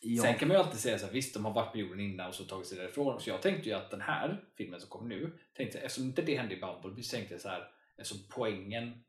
ja. 0.00 0.22
Sen 0.22 0.34
kan 0.34 0.48
man 0.48 0.56
ju 0.56 0.62
alltid 0.62 0.80
säga 0.80 0.98
så 0.98 1.06
här, 1.06 1.12
visst 1.12 1.34
de 1.34 1.44
har 1.44 1.52
varit 1.52 1.72
på 1.72 1.78
jorden 1.78 2.00
innan 2.00 2.28
och 2.28 2.34
så 2.34 2.44
tagit 2.44 2.66
sig 2.66 2.78
därifrån. 2.78 3.20
Så 3.20 3.30
jag 3.30 3.42
tänkte 3.42 3.68
ju 3.68 3.74
att 3.74 3.90
den 3.90 4.00
här 4.00 4.44
filmen 4.56 4.80
som 4.80 4.88
kommer 4.88 5.08
nu, 5.08 5.38
tänkte, 5.56 5.78
eftersom 5.78 6.04
inte 6.04 6.22
det 6.22 6.36
hände 6.36 6.54
i 6.54 6.60
Bumblebee 6.60 7.02
så 7.02 7.16
tänkte 7.16 7.34
jag 7.34 7.40
så 7.40 7.48
här, 7.48 7.68
eftersom 7.96 8.18
poängen, 8.30 9.04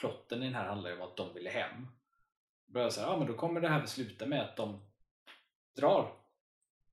plotten 0.00 0.42
i 0.42 0.44
den 0.44 0.54
här 0.54 0.68
handlar 0.68 0.90
ju 0.90 0.96
om 0.96 1.02
att 1.02 1.16
de 1.16 1.34
ville 1.34 1.50
hem. 1.50 1.86
Då 2.66 2.72
började 2.72 2.86
jag 2.86 2.92
säga, 2.92 3.06
ja 3.06 3.18
men 3.18 3.26
då 3.26 3.34
kommer 3.34 3.60
det 3.60 3.68
här 3.68 3.86
sluta 3.86 4.26
med 4.26 4.42
att 4.42 4.56
de 4.56 4.80
drar. 5.76 6.12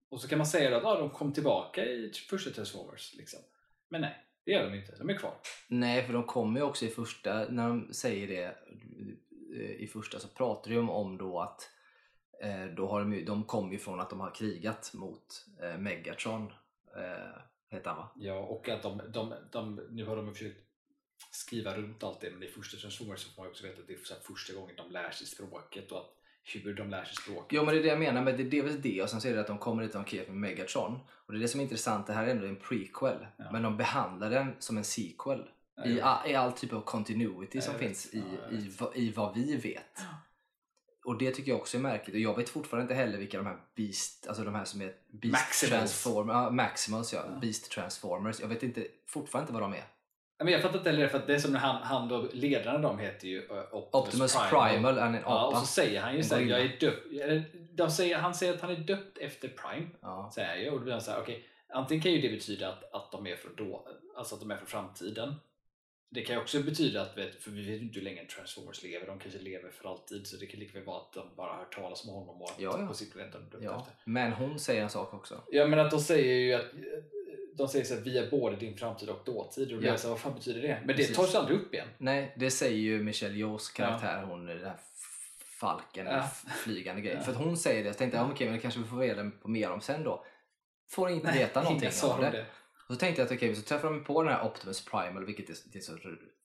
Och 0.10 0.22
så 0.22 0.28
kan 0.28 0.38
man 0.38 0.48
säga 0.48 0.78
att 0.78 0.84
ja, 0.84 1.00
de 1.00 1.10
kom 1.10 1.34
tillbaka 1.34 1.86
i 1.86 2.12
första 2.30 2.52
Transformers. 2.52 3.14
Liksom. 3.14 3.40
Men 3.90 4.02
nej, 4.02 4.16
det 4.46 4.52
gör 4.52 4.70
de 4.70 4.76
inte. 4.78 4.96
De 4.96 5.10
är 5.10 5.18
kvar. 5.18 5.34
Nej, 5.68 6.06
för 6.06 6.14
de 6.14 6.24
kommer 6.24 6.60
ju 6.60 6.66
också 6.66 6.86
i 6.86 6.90
första, 6.90 7.46
när 7.50 7.68
de 7.68 7.94
säger 7.94 8.28
det 8.28 8.58
i 9.56 9.88
första 9.88 10.20
så 10.20 10.28
pratar 10.28 10.72
de 10.72 10.89
om, 10.89 11.18
då 11.18 11.39
att 11.39 11.70
eh, 12.41 12.66
då 12.66 12.88
har 12.88 12.99
de, 12.99 13.26
de 13.26 13.43
kommer 13.43 13.72
ju 13.72 13.80
från 13.80 13.99
att 13.99 14.10
de 14.10 14.20
har 14.20 14.36
krigat 14.36 14.91
mot 14.93 15.45
eh, 15.62 15.78
Megatron, 15.78 16.51
eh, 16.97 17.41
heter 17.70 17.89
han 17.89 17.97
va? 17.97 18.12
Ja, 18.16 18.39
och 18.39 18.70
att 18.70 18.84
de, 18.84 19.01
de, 19.14 19.34
de, 19.51 19.76
nu 19.91 20.06
har 20.06 20.16
de 20.16 20.34
försökt 20.34 20.60
skriva 21.32 21.78
runt 21.78 22.04
allt 22.04 22.22
det, 22.22 22.32
men 22.32 22.43
i 22.43 22.47
första 22.47 22.78
Transformers 22.78 23.20
så 23.20 23.30
får 23.30 23.41
man 23.41 23.49
också 23.49 23.64
veta 23.64 23.82
att 23.82 23.88
det 23.88 23.93
är 23.93 24.34
första 24.34 24.54
gången 24.54 24.76
de 24.76 24.91
lär 24.91 25.12
sig 25.12 25.28
språket 25.28 25.91
och 25.91 25.97
att 25.97 26.20
hur 26.43 26.74
de 26.74 26.89
lär 26.89 27.04
sig 27.04 27.16
språket. 27.16 27.47
Jo 27.51 27.66
men 27.66 27.74
det 27.74 27.80
är 27.80 27.84
det 27.84 27.89
jag 27.89 27.99
menar, 27.99 28.24
men 28.24 28.49
det, 28.49 28.58
är 28.58 28.64
väl 28.64 28.82
det 28.82 29.01
och 29.01 29.10
sen 29.10 29.22
så 29.22 29.28
är 29.28 29.34
det 29.34 29.41
att 29.41 29.47
de 29.47 29.58
kommer 29.58 29.84
dit 29.84 29.95
och 29.95 30.14
med 30.14 30.36
Megatron 30.36 30.99
och 31.10 31.34
det 31.34 31.39
är 31.39 31.41
det 31.41 31.47
som 31.47 31.60
är 31.60 31.64
intressant, 31.64 32.08
det 32.08 32.14
här 32.14 32.28
är 32.28 32.32
ändå 32.32 32.47
en 32.47 32.56
prequel 32.56 33.28
Ja. 33.38 33.51
men 33.51 33.62
de 33.64 33.78
behandlar 33.78 34.30
den 34.30 34.56
som 34.60 34.78
en 34.78 34.84
sequel 34.84 35.49
i, 35.86 35.89
i 36.32 36.36
all 36.36 36.51
typ 36.51 36.74
av 36.74 36.82
continuity 36.82 37.61
som 37.61 37.74
finns 37.74 38.13
i, 38.13 38.24
i, 38.51 38.71
i 38.95 39.11
vad 39.11 39.36
vi 39.36 39.55
vet. 39.55 40.01
Och 41.05 41.17
det 41.17 41.32
tycker 41.32 41.51
jag 41.51 41.59
också 41.59 41.78
är 41.78 41.82
märkligt 41.82 42.13
och 42.13 42.19
jag 42.19 42.38
vet 42.38 42.49
fortfarande 42.49 42.84
inte 42.84 42.93
heller 43.03 43.17
vilka 43.17 43.38
de 43.38 43.45
här 43.45 43.57
Beast, 43.76 44.28
alltså 44.28 44.43
de 44.43 44.55
här 44.55 44.65
som 44.65 44.82
är 44.82 44.93
Beast 45.11 45.32
Maximals. 45.32 45.69
Transformers, 45.69 46.34
ja, 46.34 46.49
Maximals 46.49 47.13
ja, 47.13 47.24
Ja. 47.30 47.39
Beast 47.39 47.71
Transformers. 47.71 48.39
Jag 48.39 48.47
vet 48.47 48.63
inte, 48.63 48.88
fortfarande 49.07 49.43
inte 49.43 49.53
vad 49.53 49.61
de 49.61 49.74
är. 49.74 49.84
Ja, 50.38 50.43
Men 50.43 50.53
jag 50.53 50.61
fattar 50.61 50.78
inte 50.78 50.89
heller 50.89 51.07
för 51.07 51.17
att 51.17 51.28
det 51.28 51.36
är 51.36 51.39
som 51.39 51.55
han, 51.55 51.76
han 51.76 52.07
då, 52.07 52.30
ledarna 52.34 52.80
de 52.80 52.99
heter 52.99 53.28
ju 53.28 53.41
uh, 53.41 53.59
Optimus, 53.71 54.05
Optimus 54.07 54.38
Primal, 54.49 54.97
är 54.97 55.05
en 55.05 55.13
Ja, 55.24 55.47
och 55.47 55.57
så 55.57 55.65
säger 55.65 56.01
han 56.01 56.15
ju 56.15 56.24
såhär, 56.24 56.41
jag 56.41 56.61
är 56.61 56.80
döpt. 56.80 57.07
De 57.78 57.91
säger, 57.91 58.17
han 58.17 58.36
säger 58.36 58.53
att 58.53 58.61
han 58.61 58.71
är 58.71 58.76
döpt 58.76 59.17
efter 59.17 59.47
Prime. 59.47 59.88
Ja. 60.01 60.32
Säger 60.36 60.55
ju. 60.55 60.69
Och 60.69 60.78
då 60.78 60.84
blir 60.84 60.93
han 60.93 61.01
såhär, 61.01 61.19
okej, 61.21 61.45
antingen 61.69 62.03
kan 62.03 62.11
ju 62.11 62.21
det 62.21 62.30
betyda 62.30 62.69
att, 62.69 62.93
att 62.93 63.11
de 63.11 63.28
är 63.28 63.36
från 63.36 63.55
då, 63.55 63.88
alltså 64.17 64.36
att 64.36 64.41
de 64.41 64.51
är 64.51 64.57
från 64.57 64.67
framtiden. 64.67 65.36
Det 66.14 66.22
kan 66.22 66.36
ju 66.36 66.41
också 66.41 66.59
betyda 66.64 67.01
att, 67.01 67.18
vet, 67.18 67.43
för 67.43 67.51
vi 67.51 67.61
vet 67.61 67.82
ju 67.82 67.86
inte 67.86 67.99
hur 67.99 68.05
länge 68.05 68.26
Transformers 68.26 68.84
lever, 68.84 69.07
de 69.07 69.20
kanske 69.20 69.39
lever 69.39 69.70
för 69.72 69.89
alltid 69.89 70.28
så 70.28 70.38
det 70.38 70.45
kan 70.45 70.59
lika 70.59 70.74
väl 70.74 70.84
vara 70.88 70.97
att 71.01 71.14
de 71.14 71.36
bara 71.36 71.55
hört 71.55 71.76
talas 71.76 72.03
om 72.05 72.09
honom 72.14 72.41
och 72.41 72.49
att 72.51 72.59
Ja, 72.59 72.78
ja. 72.80 72.88
på 72.88 72.93
sitt 72.93 73.16
är 73.16 73.32
de 73.51 73.64
ja. 73.64 73.80
efter. 73.80 73.93
Men 74.05 74.32
hon 74.34 74.59
säger 74.59 74.84
en 74.84 74.89
sak 74.89 75.14
också. 75.14 75.41
Ja 75.51 75.68
men 75.68 75.80
att 75.80 75.91
de 75.91 75.99
säger 75.99 76.34
ju 76.34 76.53
att 76.53 76.66
de 77.55 77.68
säger 77.68 77.86
så 77.86 77.93
här, 77.95 78.01
vi 78.01 78.18
är 78.18 78.32
både 78.32 78.55
din 78.55 78.78
framtid 78.78 79.09
och 79.09 79.22
dåtid 79.26 79.72
och 79.72 79.82
då 79.82 79.88
Ja. 79.88 79.91
jag 79.91 79.99
så 79.99 80.09
vad 80.09 80.20
fan 80.20 80.34
betyder 80.34 80.61
det? 80.61 80.78
Men 80.80 80.88
det 80.88 80.93
Precis. 80.93 81.16
tas 81.16 81.34
ju 81.34 81.38
aldrig 81.38 81.57
upp 81.59 81.74
igen. 81.74 81.88
Nej, 81.97 82.34
det 82.38 82.51
säger 82.51 82.78
ju 82.78 83.03
Michelle 83.03 83.36
Yeohs 83.36 83.70
karaktär, 83.70 84.24
hon 84.24 84.45
den 84.45 84.64
här 84.66 84.78
falken, 85.59 86.05
Ja. 86.05 86.30
flygande 86.64 87.01
grejen. 87.01 87.18
Ja. 87.18 87.24
För 87.26 87.32
att 87.32 87.38
hon 87.38 87.57
säger 87.57 87.84
det, 87.84 87.93
så 87.93 87.97
tänkte 87.97 88.18
jag, 88.18 88.28
ja, 88.28 88.32
okej, 88.32 88.47
men 88.47 88.55
det 88.55 88.61
kanske 88.61 88.80
vi 88.80 88.86
får 88.88 88.97
reda 88.97 89.32
på 89.41 89.47
mer 89.49 89.72
om 89.72 89.82
sen 89.82 90.03
då. 90.03 90.26
Får 90.89 91.09
inte 91.09 91.32
veta 91.32 91.64
någonting 91.64 91.89
om 92.03 92.22
det. 92.22 92.30
det. 92.30 92.45
Så 92.94 93.00
tänkte 93.00 93.22
jag 93.22 93.26
att 93.26 93.32
okej, 93.32 93.56
så 93.56 93.62
träffar 93.62 93.89
de 93.89 94.04
på 94.04 94.24
den 94.24 94.34
här 94.34 94.46
Optimus 94.46 94.86
Primal, 94.86 95.26
vilket 95.26 95.50
är, 95.50 95.56
det 95.66 95.78
är 95.78 95.82
så 95.82 95.98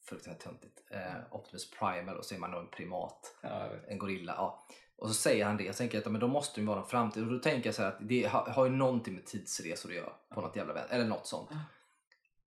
fruktansvärt 0.08 0.44
töntigt. 0.44 0.82
Eh, 0.90 1.14
Optimus 1.30 1.70
Primal 1.70 2.16
och 2.16 2.24
så 2.24 2.34
är 2.34 2.38
man 2.38 2.50
då 2.50 2.58
en 2.58 2.70
primat, 2.70 3.36
Ja, 3.42 3.68
en 3.88 3.98
gorilla. 3.98 4.34
Ja. 4.36 4.66
Och 4.96 5.08
så 5.08 5.14
säger 5.14 5.44
han 5.44 5.56
det, 5.56 5.64
jag 5.64 5.76
tänker 5.76 5.98
att 5.98 6.12
men 6.12 6.20
då 6.20 6.28
måste 6.28 6.60
det 6.60 6.60
ju 6.60 6.66
vara 6.66 6.78
någon 6.78 6.88
framtid. 6.88 7.22
Och 7.22 7.32
då 7.32 7.38
tänker 7.38 7.68
jag 7.68 7.74
så 7.74 7.82
här 7.82 7.88
att 7.88 7.98
det 8.00 8.26
har, 8.26 8.46
har 8.46 8.64
ju 8.64 8.70
någonting 8.70 9.14
med 9.14 9.26
tidsresor 9.26 9.90
att 9.90 9.96
göra 9.96 10.12
på 10.34 10.40
något 10.40 10.56
jävla 10.56 10.74
vän, 10.74 10.86
eller 10.90 11.06
något 11.06 11.26
sånt. 11.26 11.50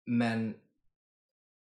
Men 0.06 0.56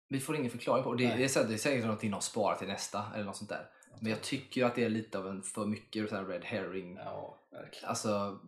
vi 0.09 0.20
får 0.20 0.36
ingen 0.36 0.51
förklaring 0.51 0.84
på 0.84 0.95
det. 0.95 1.16
Det 1.16 1.24
är, 1.24 1.28
så 1.28 1.43
det 1.43 1.55
är 1.55 1.59
säkert 1.59 1.84
någonting 1.84 2.11
de 2.11 2.20
sparar 2.20 2.57
till 2.57 2.68
nästa 2.68 3.05
eller 3.14 3.24
något 3.24 3.36
sånt 3.36 3.51
där. 3.51 3.70
Men 4.01 4.11
jag 4.11 4.22
tycker 4.22 4.64
att 4.64 4.74
det 4.74 4.84
är 4.84 4.88
lite 4.88 5.18
av 5.18 5.26
en 5.26 5.43
för 5.43 5.66
mycket 5.66 6.09
så 6.09 6.16
här 6.16 6.24
red 6.24 6.45
herring. 6.45 6.97
Ja, 6.97 7.38
verkligen. 7.51 7.88
Alltså, 7.88 8.41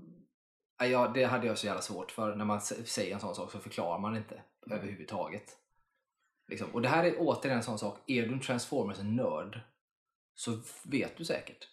ja, 0.91 1.09
det 1.15 1.25
hade 1.25 1.47
jag 1.47 1.59
så 1.59 1.67
jävla 1.67 1.83
svårt 1.83 2.11
för. 2.11 2.35
När 2.35 2.45
man 2.45 2.61
säger 2.61 3.15
en 3.15 3.21
sån 3.21 3.35
sak 3.35 3.51
så 3.53 3.59
förklarar 3.59 3.99
man 3.99 4.17
inte 4.17 4.43
Mm. 4.67 4.79
överhuvudtaget. 4.79 5.57
Liksom. 6.49 6.71
Och 6.75 6.83
det 6.83 6.89
här 6.89 7.05
är 7.05 7.15
återigen 7.19 7.57
en 7.59 7.63
sån 7.65 7.79
sak, 7.79 7.99
är 8.07 8.23
du 8.23 8.33
en 8.33 8.41
Transformers-nörd 8.41 9.61
så 10.35 10.61
vet 10.85 11.17
du 11.17 11.25
säkert. 11.25 11.69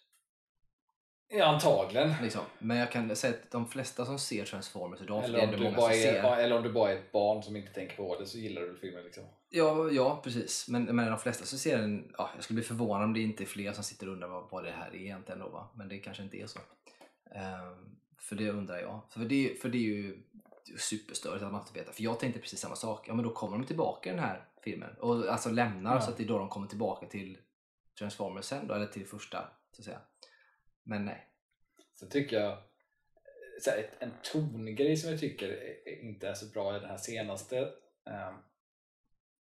Ja, 1.28 1.44
antagligen. 1.46 2.14
Liksom. 2.22 2.40
Men 2.58 2.76
jag 2.76 2.92
kan 2.92 3.16
säga 3.16 3.34
att 3.34 3.50
de 3.50 3.68
flesta 3.68 4.04
som 4.06 4.18
ser 4.18 4.44
Transformers 4.44 5.00
idag, 5.00 5.24
Eller 5.24 5.38
är 5.38 5.44
om, 5.54 5.60
du 5.60 5.64
bara 5.64 5.74
som 5.80 5.90
är, 5.90 5.94
ser. 5.94 6.36
eller 6.36 6.56
om 6.56 6.62
du 6.62 6.72
bara 6.72 6.92
är 6.92 6.96
ett 6.96 7.12
barn 7.12 7.42
som 7.42 7.56
inte 7.56 7.72
tänker 7.72 7.96
på 7.96 8.18
det 8.18 8.26
så 8.26 8.38
gillar 8.38 8.62
du 8.62 8.76
filmen 8.76 9.04
liksom. 9.04 9.24
Ja, 9.48 9.90
ja 9.90 10.20
precis. 10.24 10.68
Men, 10.68 10.84
men 10.84 11.06
de 11.10 11.18
flesta 11.18 11.44
så 11.44 11.58
ser 11.58 11.78
den, 11.78 12.14
ja, 12.18 12.30
jag 12.34 12.44
skulle 12.44 12.54
bli 12.54 12.64
förvånad 12.64 13.04
om 13.04 13.14
det 13.14 13.20
inte 13.20 13.44
är 13.44 13.46
fler 13.46 13.72
som 13.72 13.84
sitter 13.84 14.06
och 14.06 14.12
undrar 14.12 14.28
vad, 14.28 14.50
vad 14.50 14.64
det 14.64 14.70
här 14.70 14.90
är 14.90 14.94
egentligen 14.94 15.38
då, 15.40 15.48
va? 15.48 15.70
Men 15.74 15.88
det 15.88 15.98
kanske 15.98 16.22
inte 16.22 16.36
är 16.36 16.46
så. 16.46 16.58
Ehm, 17.34 17.96
för 18.20 18.36
det 18.36 18.50
undrar 18.50 18.78
jag. 18.78 19.00
För 19.10 19.20
det, 19.20 19.60
för 19.62 19.68
det 19.68 19.78
är 19.78 19.82
ju 19.82 20.22
superstörigt 20.78 21.44
att 21.44 21.52
man 21.52 21.60
inte 21.60 21.78
vet. 21.78 21.94
För 21.96 22.02
jag 22.02 22.20
tänkte 22.20 22.40
precis 22.40 22.60
samma 22.60 22.76
sak. 22.76 23.08
Ja 23.08 23.14
men 23.14 23.24
då 23.24 23.30
kommer 23.30 23.58
de 23.58 23.66
tillbaka 23.66 24.10
i 24.10 24.12
den 24.12 24.22
här 24.22 24.48
filmen. 24.62 24.96
Och 24.98 25.32
alltså 25.32 25.50
lämnar 25.50 25.94
Ja. 25.94 26.00
så 26.00 26.10
att 26.10 26.16
det 26.16 26.22
är 26.22 26.28
då 26.28 26.38
de 26.38 26.48
kommer 26.48 26.66
tillbaka 26.66 27.06
till 27.06 27.38
Transformers 27.98 28.44
sen 28.44 28.66
då, 28.66 28.74
eller 28.74 28.86
till 28.86 29.06
första 29.06 29.48
så 29.72 29.80
att 29.80 29.84
säga. 29.84 30.00
Men 30.82 31.04
nej. 31.04 31.26
Sen 31.94 32.08
tycker 32.08 32.40
jag 32.40 32.58
så 33.60 33.70
här, 33.70 33.90
en 33.98 34.12
tongrej 34.32 34.96
som 34.96 35.10
jag 35.10 35.20
tycker 35.20 35.74
inte 36.02 36.28
är 36.28 36.34
så 36.34 36.46
bra 36.46 36.76
i 36.76 36.80
den 36.80 36.88
här 36.90 36.96
senaste 36.96 37.58
ehm, 38.06 38.34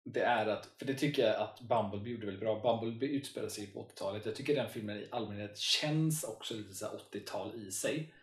det 0.03 0.21
är 0.21 0.47
att, 0.47 0.65
för 0.77 0.85
det 0.85 0.93
tycker 0.93 1.27
jag 1.27 1.35
att 1.35 1.61
Bumblebee 1.61 2.13
gjorde 2.13 2.25
väldigt 2.25 2.41
bra. 2.43 2.59
Bumblebee 2.59 3.09
utspelar 3.09 3.49
sig 3.49 3.67
på 3.67 3.87
80-talet. 3.87 4.25
Jag 4.25 4.35
tycker 4.35 4.55
den 4.55 4.69
filmen 4.69 4.97
i 4.97 5.07
allmänhet 5.11 5.57
känns 5.57 6.23
också 6.23 6.53
lite 6.53 6.73
så 6.73 6.85
här 6.85 6.99
80-tal 7.11 7.55
i 7.55 7.71
sig. 7.71 8.13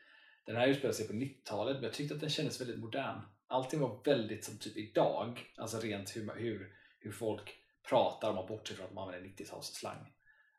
Den 0.46 0.56
här 0.56 0.68
utspelar 0.68 0.92
sig 0.92 1.06
på 1.06 1.12
90-talet 1.12 1.74
men 1.74 1.84
jag 1.84 1.92
tyckte 1.92 2.14
att 2.14 2.20
den 2.20 2.30
kändes 2.30 2.60
väldigt 2.60 2.78
modern. 2.78 3.20
Allting 3.46 3.80
var 3.80 4.00
väldigt 4.04 4.44
som 4.44 4.58
typ 4.58 4.76
idag, 4.76 5.52
alltså 5.56 5.78
rent 5.78 6.16
hur, 6.16 6.34
hur, 6.36 6.72
hur 6.98 7.12
folk 7.12 7.54
pratar 7.88 8.28
om 8.30 8.36
man 8.36 8.46
bortser 8.46 8.74
från 8.74 8.86
att 8.86 8.92
man 8.92 9.08
använder 9.08 9.28
90-talsslang. 9.28 10.06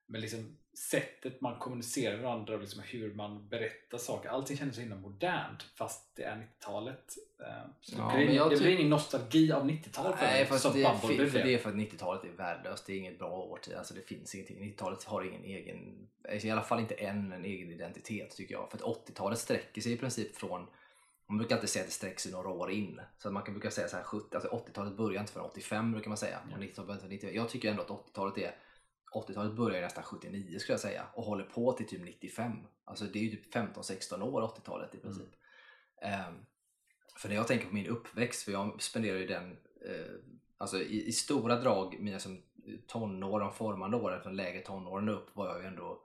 Men 0.08 0.22
liksom 0.22 0.58
sättet 0.78 1.41
man 1.41 1.60
kommunicerar 1.60 2.16
med 2.16 2.24
varandra 2.24 2.53
och 2.53 2.62
liksom 2.62 2.82
hur 2.86 3.14
man 3.14 3.49
berättar 3.49 3.97
saker, 3.97 4.30
allting 4.30 4.58
kändes 4.58 4.76
så 4.76 4.82
himla 4.82 4.95
modernt 4.95 5.64
fast 5.76 6.16
det 6.16 6.24
är 6.24 6.36
90-talet. 6.36 7.18
Eh, 7.39 7.72
Så 7.82 7.95
det 7.95 8.01
Ja, 8.01 8.16
blir, 8.16 8.49
det 8.49 8.58
blir 8.58 8.76
ingen 8.76 8.89
nostalgi 8.89 9.51
av 9.51 9.70
90-talet 9.70 10.20
för 10.20 10.26
Nej, 10.26 10.49
mig, 10.49 10.60
som 10.60 10.74
det, 10.74 10.84
är, 10.84 10.95
för, 10.95 11.43
det 11.43 11.53
är 11.53 11.58
för 11.58 11.70
att 11.70 11.76
90-talet 11.76 12.24
är 12.24 12.30
värdelöst. 12.30 12.86
Det 12.86 12.93
är 12.93 12.97
inget 12.97 13.20
bra 13.20 13.32
årtid. 13.32 13.74
Alltså 13.74 13.93
det 13.93 14.01
finns 14.01 14.36
ingenting. 14.36 14.74
90-talet 14.74 15.03
har 15.03 15.24
ingen 15.24 15.43
egen, 15.43 16.08
i 16.41 16.51
alla 16.51 16.62
fall 16.62 16.80
inte 16.80 16.95
än 16.95 17.32
en 17.32 17.45
egen 17.45 17.72
identitet 17.72 18.36
tycker 18.36 18.53
jag. 18.53 18.72
För 18.72 18.78
att 18.78 19.08
80-talet 19.08 19.39
sträcker 19.39 19.82
sig 19.82 19.91
i 19.91 19.97
princip 19.97 20.36
från 20.36 20.68
man 21.30 21.38
brukar 21.38 21.55
alltid 21.55 21.70
säga 21.70 21.84
att 21.84 21.88
det 21.89 21.93
sträcker 21.93 22.20
sig 22.20 22.32
några 22.32 22.49
år 22.49 22.72
in. 22.72 23.01
Så 23.18 23.28
att 23.28 23.34
man 23.34 23.43
kan 23.43 23.53
brukar 23.53 23.70
säga 23.70 23.88
så 23.88 23.95
här 23.97 24.03
70, 24.03 24.36
alltså 24.36 24.49
80-talet 24.49 24.97
börjar 24.97 25.22
inte 25.22 25.34
förrän 25.34 25.45
85 25.45 25.91
brukar 25.91 26.10
man 26.10 26.18
säga. 26.18 26.39
Och 26.53 26.62
90-talet 26.62 26.76
börjar 26.76 26.93
inte 26.93 27.01
förrän 27.01 27.10
90. 27.10 27.32
Jag 27.36 27.49
tycker 27.49 27.70
ändå 27.72 27.82
att 27.82 27.89
80-talet 27.89 28.38
är 28.38 28.55
80-talet 29.14 29.55
börjar 29.55 29.82
nästan 29.82 30.03
79 30.03 30.60
skulle 30.60 30.74
jag 30.74 30.80
säga 30.80 31.08
och 31.14 31.24
håller 31.24 31.43
på 31.43 31.74
till 31.74 31.88
typ 31.88 32.03
95. 32.03 32.51
Alltså 32.86 33.05
det 33.05 33.20
är 33.20 33.24
ju 33.24 33.30
typ 33.30 33.55
15-16 33.55 34.22
år 34.22 34.41
80-talet 34.41 34.95
i 34.95 34.97
princip. 34.97 35.30
Ehm, 36.01 36.34
för 37.18 37.30
när 37.30 37.36
jag 37.36 37.47
tänker 37.47 37.68
på 37.68 37.74
min 37.74 37.88
uppväxt, 37.88 38.43
för 38.43 38.51
jag 38.51 38.82
spenderar 38.82 39.18
ju 39.18 39.28
den 39.28 39.51
eh, 39.86 40.16
alltså 40.58 40.82
i, 40.82 41.08
i 41.08 41.12
stora 41.12 41.62
drag, 41.62 41.99
mina 41.99 42.20
som 42.20 42.41
tonår, 42.88 43.39
de 43.39 43.53
formande 43.53 43.97
åren 43.97 44.22
från 44.22 44.36
lägre 44.36 44.62
tonåren 44.62 45.10
upp 45.10 45.36
var 45.36 45.47
jag 45.47 45.62
ju 45.62 45.68
ändå 45.68 46.03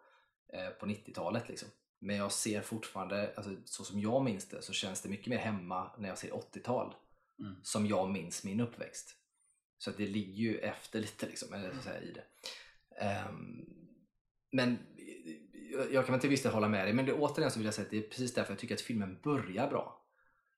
eh, 0.52 0.68
på 0.68 0.86
90-talet 0.86 1.48
liksom. 1.48 1.68
Men 1.98 2.16
jag 2.16 2.32
ser 2.32 2.60
fortfarande, 2.60 3.32
alltså, 3.36 3.56
så 3.64 3.84
som 3.84 4.00
jag 4.00 4.24
minns 4.24 4.48
det, 4.48 4.62
så 4.62 4.72
känns 4.72 5.02
det 5.02 5.08
mycket 5.08 5.26
mer 5.26 5.38
hemma 5.38 5.90
när 5.98 6.08
jag 6.08 6.18
ser 6.18 6.30
80-tal. 6.30 6.94
Mm. 7.38 7.56
Som 7.62 7.86
jag 7.86 8.10
minns 8.10 8.44
min 8.44 8.60
uppväxt. 8.60 9.16
Så 9.78 9.90
att 9.90 9.96
det 9.96 10.06
ligger 10.06 10.42
ju 10.42 10.58
efter 10.58 11.00
lite 11.00 11.26
liksom, 11.26 11.54
eller 11.54 11.70
så 11.70 11.78
att 11.78 11.84
säga, 11.84 12.00
i 12.00 12.12
det. 12.12 12.24
Ehm, 12.98 13.66
men 14.52 14.78
jag, 15.92 16.06
kan 16.06 16.12
väl 16.12 16.20
till 16.20 16.30
viss 16.30 16.42
del 16.42 16.52
hålla 16.52 16.68
med 16.68 16.86
dig, 16.86 16.94
men 16.94 17.06
det, 17.06 17.12
återigen 17.12 17.50
så 17.50 17.58
vill 17.58 17.64
jag 17.64 17.74
säga 17.74 17.84
att 17.84 17.90
det 17.90 17.98
är 17.98 18.02
precis 18.08 18.34
därför 18.34 18.52
jag 18.52 18.58
tycker 18.58 18.74
att 18.74 18.80
filmen 18.80 19.18
börjar 19.22 19.68
bra. 19.68 19.98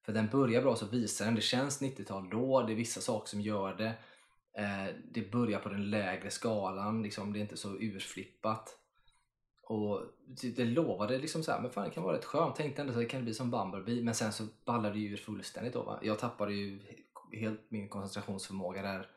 För 0.04 0.12
den 0.12 0.28
börjar 0.28 0.62
bra 0.62 0.76
så 0.76 0.86
visar 0.86 1.24
den, 1.24 1.34
det 1.34 1.40
känns 1.40 1.82
90-tal 1.82 2.30
då, 2.30 2.62
det 2.62 2.72
är 2.72 2.76
vissa 2.76 3.00
saker 3.00 3.28
som 3.28 3.40
gör 3.40 3.74
det. 3.74 3.94
Eh, 4.58 4.94
det 5.12 5.30
börjar 5.30 5.58
på 5.58 5.68
den 5.68 5.90
lägre 5.90 6.30
skalan, 6.30 7.02
liksom, 7.02 7.32
det 7.32 7.38
är 7.38 7.40
inte 7.40 7.56
så 7.56 7.68
urflippat. 7.68 8.78
Och 9.66 10.02
det, 10.56 10.64
lovade 10.64 11.18
liksom 11.18 11.42
så 11.42 11.52
här, 11.52 11.60
men 11.60 11.70
fan 11.70 11.84
det 11.84 11.90
kan 11.90 12.02
vara 12.02 12.16
rätt 12.16 12.24
skönt. 12.24 12.56
Tänkte 12.56 12.82
ändå 12.82 12.92
så 12.92 12.98
det 12.98 13.04
kan 13.04 13.24
bli 13.24 13.34
som 13.34 13.50
Bumblebee, 13.50 14.04
men 14.04 14.14
sen 14.14 14.32
så 14.32 14.46
ballade 14.64 14.94
det 14.94 15.00
ju 15.00 15.12
ur 15.12 15.16
fullständigt 15.16 15.72
då. 15.72 15.82
Va? 15.82 15.98
Jag 16.02 16.18
tappade 16.18 16.52
ju 16.52 16.80
helt 17.32 17.70
min 17.70 17.88
koncentrationsförmåga 17.88 18.82
där 18.82 19.08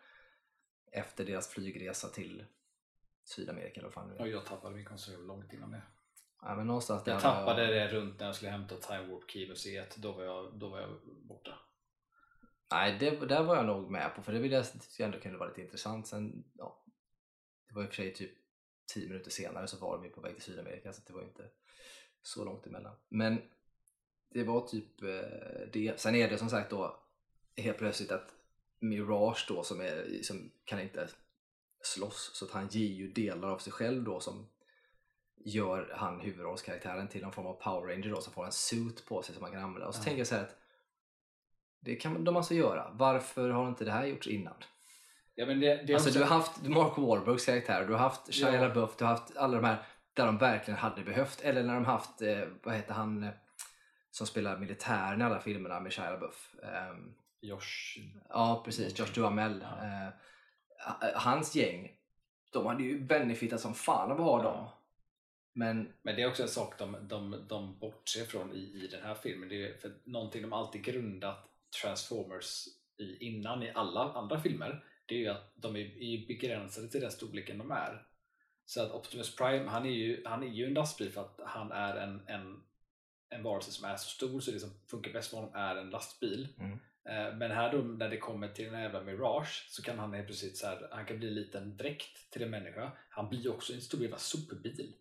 efter 0.92 1.26
deras 1.26 1.48
flygresa 1.48 2.08
till 2.08 2.44
Sydamerika. 3.28 3.80
Eller 3.80 3.88
vad 3.88 3.94
fan 3.94 4.10
det 4.10 4.16
är. 4.16 4.22
Och 4.22 4.28
jag 4.28 4.46
tappade 4.46 4.76
min 4.76 4.86
koncentration 4.86 5.28
långt 5.28 5.54
innan 5.54 5.72
det. 5.72 5.82
Ja, 6.42 6.56
men 6.56 6.68
någonstans 6.68 7.04
Jag 7.06 7.22
tappade 7.22 7.66
det 7.66 7.88
runt 7.88 8.20
när 8.20 8.26
jag 8.26 8.36
skulle 8.36 8.52
hämta 8.52 8.76
Time 8.76 9.08
Warp 9.08 9.32
Key 9.32 9.48
museet. 9.48 9.96
Då 9.96 10.12
var 10.12 10.24
jag, 10.24 10.54
då 10.54 10.70
var 10.70 10.80
jag 10.80 10.90
borta. 11.22 11.60
Nej, 12.72 12.98
det, 13.00 13.26
där 13.26 13.44
var 13.44 13.56
jag 13.56 13.66
nog 13.66 13.92
med 13.92 14.16
på 14.16 14.22
för 14.22 14.34
det 14.34 14.40
vill 14.40 14.52
jag 14.52 14.66
jag 14.98 15.06
ändå 15.06 15.20
kunde 15.20 15.38
vara 15.38 15.50
lite 15.50 15.62
intressant. 15.62 16.08
Sen, 16.08 16.44
ja, 16.54 16.84
det 17.68 17.76
var 17.76 17.84
i 17.84 17.86
och 17.86 17.90
för 17.90 17.96
sig 17.96 18.14
typ 18.14 18.32
10 18.94 19.08
minuter 19.08 19.32
senare 19.32 19.68
så 19.68 19.78
var 19.78 20.04
de 20.04 20.10
på 20.10 20.22
väg 20.22 20.34
till 20.34 20.44
Sydamerika 20.44 20.94
så 20.94 21.02
det 21.08 21.14
var 21.14 21.22
inte 21.22 21.50
så 22.22 22.46
långt 22.46 22.68
emellan. 22.68 22.96
Men 23.10 23.42
det 24.30 24.44
var 24.44 24.68
typ 24.68 25.02
eh, 25.02 25.68
det. 25.74 26.00
Sen 26.00 26.16
är 26.16 26.30
det 26.30 26.38
som 26.38 26.50
sagt 26.50 26.70
då 26.70 27.00
helt 27.56 27.78
plötsligt 27.78 28.12
att 28.12 28.34
Mirage 28.80 29.46
då 29.48 29.64
som, 29.64 29.82
är, 29.82 30.24
som 30.24 30.52
kan 30.66 30.80
inte 30.80 31.10
slåss 31.94 32.32
så 32.34 32.46
att 32.46 32.52
han 32.52 32.68
ger 32.68 32.88
ju 32.94 33.12
delar 33.12 33.48
av 33.50 33.58
sig 33.58 33.74
själv 33.74 34.04
då 34.04 34.20
som 34.20 34.48
gör 35.46 35.94
han 35.98 36.20
huvudrollskaraktären 36.20 37.08
till 37.08 37.22
någon 37.22 37.32
form 37.32 37.46
av 37.48 37.54
Power 37.54 37.88
Ranger 37.94 38.10
då 38.10 38.22
som 38.22 38.34
får 38.34 38.46
en 38.46 38.52
suit 38.52 39.06
på 39.06 39.24
sig 39.24 39.36
som 39.36 39.42
man 39.42 39.52
kan 39.52 39.64
använda. 39.64 39.88
Och 39.88 39.96
så 39.96 40.00
Ja. 40.00 40.04
tänker 40.04 40.18
jag 40.18 40.28
så 40.28 40.36
här 40.36 40.44
att 40.44 40.56
det 41.80 41.96
kan 41.96 42.24
de 42.24 42.36
alltså 42.36 42.54
göra. 42.54 42.92
Varför 42.94 43.50
har 43.50 43.68
inte 43.68 43.86
det 43.86 43.92
här 43.92 44.06
gjorts 44.06 44.28
innan? 44.28 44.54
Ja, 45.36 45.46
men 45.46 45.60
det, 45.60 45.76
det 45.88 45.94
Alltså 45.94 46.10
också, 46.10 46.20
du 46.20 46.26
har 46.26 46.38
haft 46.38 46.64
Mark 46.68 46.98
Wahlbergs 46.98 47.46
karaktär, 47.46 47.86
du 47.86 47.94
har 47.94 48.00
haft 48.00 48.34
Shia 48.34 48.54
Ja. 48.54 48.62
LaBeouf, 48.62 48.96
du 48.98 49.06
har 49.06 49.12
haft 49.12 49.38
alla 49.38 49.56
de 49.56 49.66
här 49.66 49.86
där 50.14 50.26
de 50.26 50.38
verkligen 50.38 50.78
hade 50.80 51.04
behövt. 51.04 51.42
Eller 51.42 51.64
när 51.64 51.74
de 51.74 51.86
haft, 51.86 52.22
eh, 52.22 52.44
vad 52.64 52.76
heter 52.76 52.94
han 52.94 53.24
eh, 53.24 53.30
som 54.12 54.28
spelar 54.28 54.58
militären 54.58 55.22
i 55.22 55.24
alla 55.24 55.40
filmerna 55.40 55.80
med 55.80 55.94
Shia 55.94 56.12
LaBeouf? 56.12 56.56
Ehm, 56.64 57.14
Josh. 57.42 57.98
ja 58.30 58.62
precis, 58.66 59.00
Josh 59.00 59.14
Duhamel. 59.14 59.66
Ja. 59.82 60.12
Eh, 60.80 61.10
hans 61.16 61.56
gäng, 61.56 61.92
de 62.52 62.66
hade 62.66 62.84
ju 62.84 63.00
benefitat 63.00 63.62
som 63.62 63.74
fan 63.74 64.12
av 64.12 64.22
att 64.22 64.26
ha 64.26 64.44
dem. 64.44 64.68
Men 65.54 65.94
Men 66.02 66.16
det 66.16 66.22
är 66.22 66.28
också 66.28 66.44
en 66.44 66.50
sak 66.50 66.80
de, 66.80 66.98
de, 67.02 67.46
de 67.48 67.80
bortser 67.80 68.26
från 68.26 68.54
i, 68.54 68.84
i 68.84 68.88
den 68.92 69.04
här 69.04 69.16
filmen. 69.16 69.50
Det 69.50 69.68
är 69.68 69.78
för 69.78 69.94
någonting 70.04 70.42
de 70.42 70.54
alltid 70.54 70.84
grundat 70.84 71.50
Transformers 71.82 72.68
i 72.98 73.28
innan 73.28 73.64
i 73.64 73.72
alla 73.76 74.14
andra 74.14 74.40
filmer. 74.40 74.84
Det 75.06 75.16
är 75.16 75.20
ju 75.20 75.28
att 75.28 75.52
de 75.56 75.76
är, 75.76 75.80
är 75.80 76.28
begränsade 76.28 76.88
till 76.88 77.02
den 77.02 77.12
storleken 77.12 77.58
de 77.58 77.72
är. 77.72 78.08
Så 78.66 78.82
att 78.82 78.92
Optimus 78.92 79.36
Prime, 79.36 79.70
han 79.70 79.86
är 79.86 79.90
ju, 79.90 80.24
han 80.26 80.44
är 80.44 80.48
ju 80.48 80.66
en 80.66 80.74
lastbil 80.74 81.12
för 81.12 81.22
att 81.22 81.40
han 81.46 81.72
är 81.72 81.96
en, 81.96 82.22
en, 82.28 82.64
en 83.30 83.44
varelse 83.44 83.72
som 83.72 83.86
är 83.86 83.96
så 83.96 84.10
stor 84.10 84.40
så 84.40 84.52
det 84.52 84.60
som 84.60 84.70
funkar 84.88 85.14
bäst 85.14 85.30
för 85.30 85.38
honom 85.38 85.56
är 85.56 85.76
en 85.76 85.90
lastbil. 85.90 86.48
Mm. 86.60 86.80
Eh, 87.08 87.36
Men 87.36 87.52
här 87.52 87.72
då 87.72 87.78
när 87.78 88.10
det 88.10 88.18
kommer 88.18 88.48
till 88.48 88.72
den 88.72 88.82
jävla 88.82 89.04
Mirage 89.04 89.66
så 89.70 89.82
kan 89.82 90.00
han 90.00 90.14
helt 90.14 90.28
plötsligt 90.28 90.58
så 90.58 90.68
här, 90.68 90.88
han 90.92 91.06
kan 91.06 91.18
bli 91.20 91.28
en 91.28 91.36
liten 91.36 91.78
dräkt 91.78 92.30
till 92.32 92.44
en 92.44 92.50
människa. 92.50 92.92
Han 93.10 93.30
blir 93.30 93.52
också 93.52 93.74
en 93.74 93.82
stor 93.82 94.02
jävla 94.02 94.18
sopbil. 94.18 94.94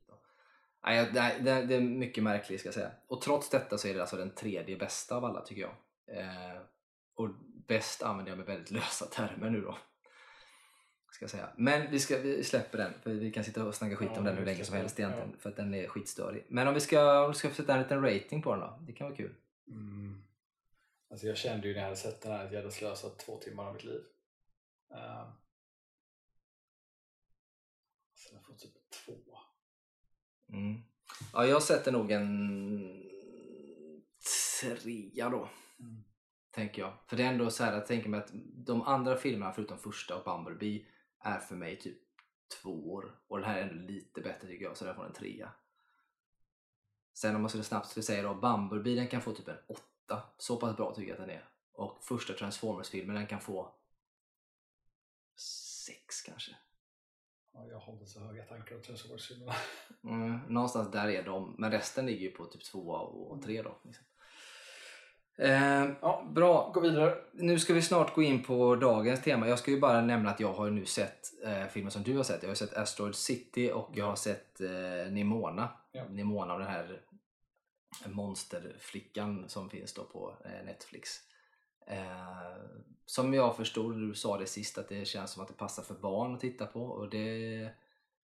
nej, 1.12 1.40
det, 1.40 1.62
det 1.62 1.74
är 1.74 1.80
mycket 1.80 2.24
märkligt 2.24 2.60
ska 2.60 2.66
jag 2.66 2.74
säga. 2.74 2.90
Och 3.06 3.20
trots 3.20 3.50
detta 3.50 3.78
så 3.78 3.88
är 3.88 3.94
det 3.94 4.00
alltså 4.00 4.16
den 4.16 4.30
tredje 4.30 4.76
bästa 4.76 5.16
av 5.16 5.24
alla 5.24 5.40
tycker 5.40 5.62
jag. 5.62 5.74
Eh, 6.18 6.60
och 7.14 7.28
bäst 7.66 8.02
använder 8.02 8.32
jag 8.32 8.38
med 8.38 8.46
väldigt 8.46 8.70
lösa 8.70 9.06
termer 9.06 9.50
nu 9.50 9.60
då. 9.60 9.78
Ska 11.10 11.22
jag 11.22 11.30
säga. 11.30 11.48
Men 11.56 11.90
vi, 11.90 11.98
ska, 11.98 12.18
vi 12.18 12.44
släpper 12.44 12.78
den, 12.78 12.92
för 13.02 13.10
vi 13.10 13.32
kan 13.32 13.44
sitta 13.44 13.64
och 13.64 13.74
snacka 13.74 13.96
skit 13.96 14.10
Ja, 14.12 14.18
om 14.18 14.24
den 14.24 14.36
hur 14.36 14.46
länge 14.46 14.64
som 14.64 14.76
helst 14.76 15.00
egentligen. 15.00 15.36
För 15.38 15.50
att 15.50 15.56
den 15.56 15.74
är 15.74 15.88
skitstörig. 15.88 16.46
Men 16.48 16.68
om 16.68 16.74
vi 16.74 16.80
ska, 16.80 17.24
om 17.24 17.30
vi 17.30 17.38
ska 17.38 17.50
sätta 17.50 17.74
en 17.74 17.82
liten 17.82 18.02
rating 18.02 18.42
på 18.42 18.50
den 18.50 18.60
då? 18.60 18.78
Det 18.86 18.92
kan 18.92 19.06
vara 19.06 19.16
kul. 19.16 19.34
Mm. 19.68 20.25
Alltså 21.10 21.26
jag 21.26 21.36
kände 21.36 21.68
ju 21.68 21.74
när 21.74 21.80
jag 21.80 21.86
hade 21.86 21.96
sett 21.96 22.20
den 22.20 22.32
här 22.32 22.44
att 22.44 22.52
jag 22.52 22.60
hade 22.60 22.72
slösat 22.72 23.18
två 23.18 23.38
timmar 23.38 23.66
av 23.66 23.74
mitt 23.74 23.84
liv. 23.84 24.00
Uh. 24.92 25.32
Så 28.14 28.34
den 28.34 28.42
får 28.42 28.54
typ 28.54 28.90
två. 28.90 29.38
Mm. 30.48 30.82
Ja, 31.32 31.46
jag 31.46 31.62
sätter 31.62 31.92
nog 31.92 32.10
en 32.10 33.06
trea 34.60 35.28
då. 35.28 35.48
Mm. 35.80 36.04
Tänker 36.50 36.82
jag. 36.82 36.92
För 37.06 37.16
det 37.16 37.22
är 37.22 37.32
ändå 37.32 37.50
så 37.50 37.64
här, 37.64 37.72
jag 37.72 37.86
tänker 37.86 38.08
mig 38.08 38.20
att 38.20 38.30
de 38.54 38.82
andra 38.82 39.16
filmerna 39.16 39.52
förutom 39.52 39.78
första 39.78 40.16
och 40.16 40.24
Bumblebee 40.24 40.86
är 41.20 41.38
för 41.38 41.56
mig 41.56 41.78
typ 41.78 41.98
två 42.62 42.92
år. 42.92 43.20
Och 43.28 43.38
den 43.38 43.48
här 43.48 43.58
är 43.58 43.62
ändå 43.62 43.86
lite 43.86 44.20
bättre 44.20 44.48
tycker 44.48 44.64
jag, 44.64 44.76
så 44.76 44.84
den 44.84 44.94
får 44.94 45.06
en 45.06 45.12
trea. 45.12 45.52
Sen 47.14 47.34
om 47.36 47.42
man 47.42 47.48
skulle 47.48 47.64
snabbt 47.64 47.88
skulle 47.88 48.04
säga 48.04 48.22
då, 48.22 48.34
Bumblebee 48.34 48.94
den 48.94 49.08
kan 49.08 49.22
få 49.22 49.32
typ 49.32 49.48
en 49.48 49.58
åtta. 49.68 49.95
Så 50.38 50.56
pass 50.56 50.76
bra 50.76 50.94
tycker 50.94 51.08
jag 51.08 51.20
att 51.20 51.26
den 51.28 51.36
är. 51.36 51.48
Och 51.72 52.04
första 52.04 52.32
Transformers-filmen 52.32 53.16
den 53.16 53.26
kan 53.26 53.40
få 53.40 53.74
sex 55.86 56.22
kanske. 56.22 56.56
Ja, 57.52 57.66
jag 57.70 57.78
har 57.78 57.92
inte 57.92 58.06
så 58.06 58.20
höga 58.20 58.44
tankar 58.44 58.76
om 58.76 58.82
Transformers-filmerna. 58.82 59.52
Mm, 60.04 60.38
någonstans 60.48 60.90
där 60.90 61.08
är 61.08 61.22
de, 61.22 61.54
men 61.58 61.70
resten 61.70 62.06
ligger 62.06 62.20
ju 62.20 62.30
på 62.30 62.44
typ 62.44 62.64
tvåa 62.64 62.98
och 63.00 63.42
tre 63.42 63.62
då. 63.62 63.76
Liksom. 63.84 64.04
Eh, 65.38 65.90
ja, 66.00 66.30
bra. 66.34 66.70
Gå 66.74 66.80
vidare. 66.80 67.14
Nu 67.32 67.58
ska 67.58 67.74
vi 67.74 67.82
snart 67.82 68.14
gå 68.14 68.22
in 68.22 68.42
på 68.42 68.76
dagens 68.76 69.22
tema. 69.22 69.48
Jag 69.48 69.58
ska 69.58 69.70
ju 69.70 69.80
bara 69.80 70.00
nämna 70.00 70.30
att 70.30 70.40
jag 70.40 70.52
har 70.52 70.70
nu 70.70 70.84
sett 70.84 71.44
eh, 71.44 71.66
filmer 71.66 71.90
som 71.90 72.02
du 72.02 72.16
har 72.16 72.24
sett. 72.24 72.42
Jag 72.42 72.50
har 72.50 72.54
sett 72.54 72.76
Asteroid 72.76 73.14
City 73.14 73.70
och 73.72 73.90
jag 73.94 74.06
har 74.06 74.16
sett 74.16 74.60
eh, 74.60 75.12
Nimona. 75.12 75.68
Ja. 75.92 76.04
Nimona 76.08 76.52
av 76.52 76.58
den 76.58 76.68
här 76.68 77.00
monsterflickan 78.06 79.48
som 79.48 79.70
finns 79.70 79.94
då 79.94 80.04
på 80.04 80.34
eh, 80.44 80.64
Netflix. 80.64 81.10
Eh, 81.86 82.56
som 83.06 83.34
jag 83.34 83.56
förstod, 83.56 83.96
du 84.08 84.14
sa 84.14 84.38
det 84.38 84.46
sist, 84.46 84.78
att 84.78 84.88
det 84.88 85.04
känns 85.04 85.30
som 85.30 85.42
att 85.42 85.48
det 85.48 85.54
passar 85.54 85.82
för 85.82 85.94
barn 85.94 86.34
att 86.34 86.40
titta 86.40 86.66
på 86.66 86.82
och 86.82 87.10
det 87.10 87.70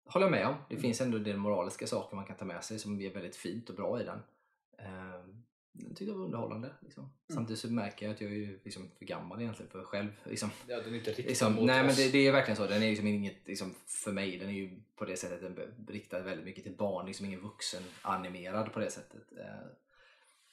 håller 0.04 0.26
jag 0.26 0.30
med 0.30 0.46
om. 0.46 0.54
Det 0.68 0.74
Mm. 0.74 0.82
finns 0.82 1.00
ändå 1.00 1.16
en 1.16 1.24
del 1.24 1.36
moraliska 1.36 1.86
saker 1.86 2.16
man 2.16 2.24
kan 2.24 2.36
ta 2.36 2.44
med 2.44 2.64
sig 2.64 2.78
som 2.78 3.00
är 3.00 3.10
väldigt 3.14 3.36
fint 3.36 3.68
och 3.70 3.76
bra 3.76 4.00
i 4.00 4.04
den. 4.04 4.22
Eh, 4.78 5.24
jag 5.78 5.88
tyckte 5.96 6.04
det 6.04 6.18
var 6.18 6.24
underhållande. 6.24 6.70
Liksom. 6.80 7.02
Mm. 7.02 7.12
Samtidigt 7.28 7.60
så 7.60 7.68
märker 7.72 8.06
jag 8.06 8.14
att 8.14 8.20
jag 8.20 8.30
är 8.30 8.36
ju 8.36 8.60
liksom 8.64 8.90
för 8.98 9.04
gammal 9.04 9.40
egentligen 9.40 9.70
för 9.70 9.84
själv. 9.84 10.08
Liksom, 10.24 10.50
Ja, 10.66 10.76
den 10.80 10.94
är 10.94 10.98
inte 10.98 11.10
riktigt 11.10 11.26
liksom, 11.26 11.54
mot 11.54 11.64
nej 11.64 11.82
men 11.82 11.90
oss. 11.90 11.96
det, 11.96 12.12
det 12.12 12.26
är 12.26 12.32
verkligen 12.32 12.56
så. 12.56 12.66
Den 12.66 12.82
är 12.82 12.88
liksom 12.88 13.06
inget, 13.06 13.36
liksom, 13.48 13.74
för 13.86 14.12
mig, 14.12 14.38
den 14.38 14.48
är 14.48 14.52
ju 14.52 14.80
på 14.96 15.04
det 15.04 15.16
sättet 15.16 15.40
den 15.40 15.56
riktad 15.88 16.20
väldigt 16.20 16.44
mycket 16.46 16.64
till 16.64 16.76
barn. 16.76 17.06
Liksom 17.06 17.26
ingen 17.26 17.40
vuxen 17.40 17.82
animerad 18.02 18.72
på 18.72 18.80
det 18.80 18.90
sättet. 18.90 19.22
Eh, 19.38 19.66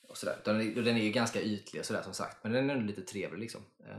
och 0.09 0.17
sådär. 0.17 0.35
Den, 0.45 0.61
är, 0.61 0.81
den 0.81 0.97
är 0.97 1.03
ju 1.03 1.11
ganska 1.11 1.41
ytlig 1.41 1.79
och 1.79 1.85
sådär 1.85 2.01
som 2.01 2.13
sagt. 2.13 2.43
Men 2.43 2.51
den 2.51 2.69
är 2.69 2.73
ändå 2.75 2.85
lite 2.87 3.01
trevlig 3.01 3.39
liksom. 3.41 3.61
Eh. 3.87 3.95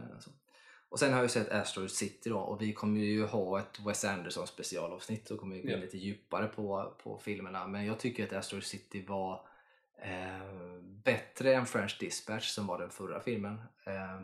Och 0.89 0.99
sen 0.99 1.11
har 1.12 1.18
jag 1.18 1.24
ju 1.24 1.29
sett 1.29 1.53
Asteroid 1.53 1.91
City 1.91 2.29
då 2.31 2.39
och 2.39 2.62
vi 2.62 2.72
kommer 2.72 3.01
ju 3.01 3.24
ha 3.24 3.59
ett 3.61 3.81
Wes 3.87 4.05
Anderson 4.05 4.47
specialavsnitt 4.47 5.31
och 5.31 5.39
kommer 5.41 5.57
gå 5.57 5.62
in 5.62 5.70
Ja. 5.70 5.77
lite 5.77 5.99
djupare 5.99 6.47
på, 6.47 6.95
på 7.03 7.18
filmerna. 7.18 7.66
Men 7.66 7.87
jag 7.87 7.99
tycker 7.99 8.24
att 8.27 8.33
Asteroid 8.33 8.64
City 8.64 9.05
var 9.09 9.41
eh, 9.97 10.80
bättre 11.05 11.55
än 11.55 11.66
French 11.66 11.97
Dispatch 12.01 12.49
som 12.49 12.66
var 12.66 12.78
den 12.78 12.90
förra 12.90 13.20
filmen. 13.20 13.62
Eh, 13.84 14.20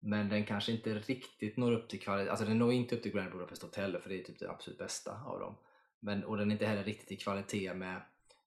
men 0.00 0.28
den 0.28 0.44
kanske 0.44 0.72
inte 0.72 0.94
riktigt 0.94 1.56
når 1.56 1.72
upp 1.72 1.88
till 1.88 2.00
kvalitet. 2.00 2.30
Alltså 2.30 2.44
den 2.44 2.58
når 2.58 2.72
inte 2.72 2.96
upp 2.96 3.02
till 3.02 3.12
Grand 3.12 3.32
Budapest 3.32 3.62
Hotel 3.62 3.98
för 4.00 4.08
det 4.08 4.20
är 4.20 4.24
typ 4.24 4.38
det 4.38 4.50
absolut 4.50 4.78
bästa 4.78 5.22
av 5.26 5.40
dem. 5.40 5.56
Men, 6.00 6.24
och 6.24 6.36
den 6.36 6.50
är 6.50 6.52
inte 6.52 6.66
heller 6.66 6.84
riktigt 6.84 7.12
i 7.12 7.16
kvalitet 7.16 7.74
med 7.74 8.00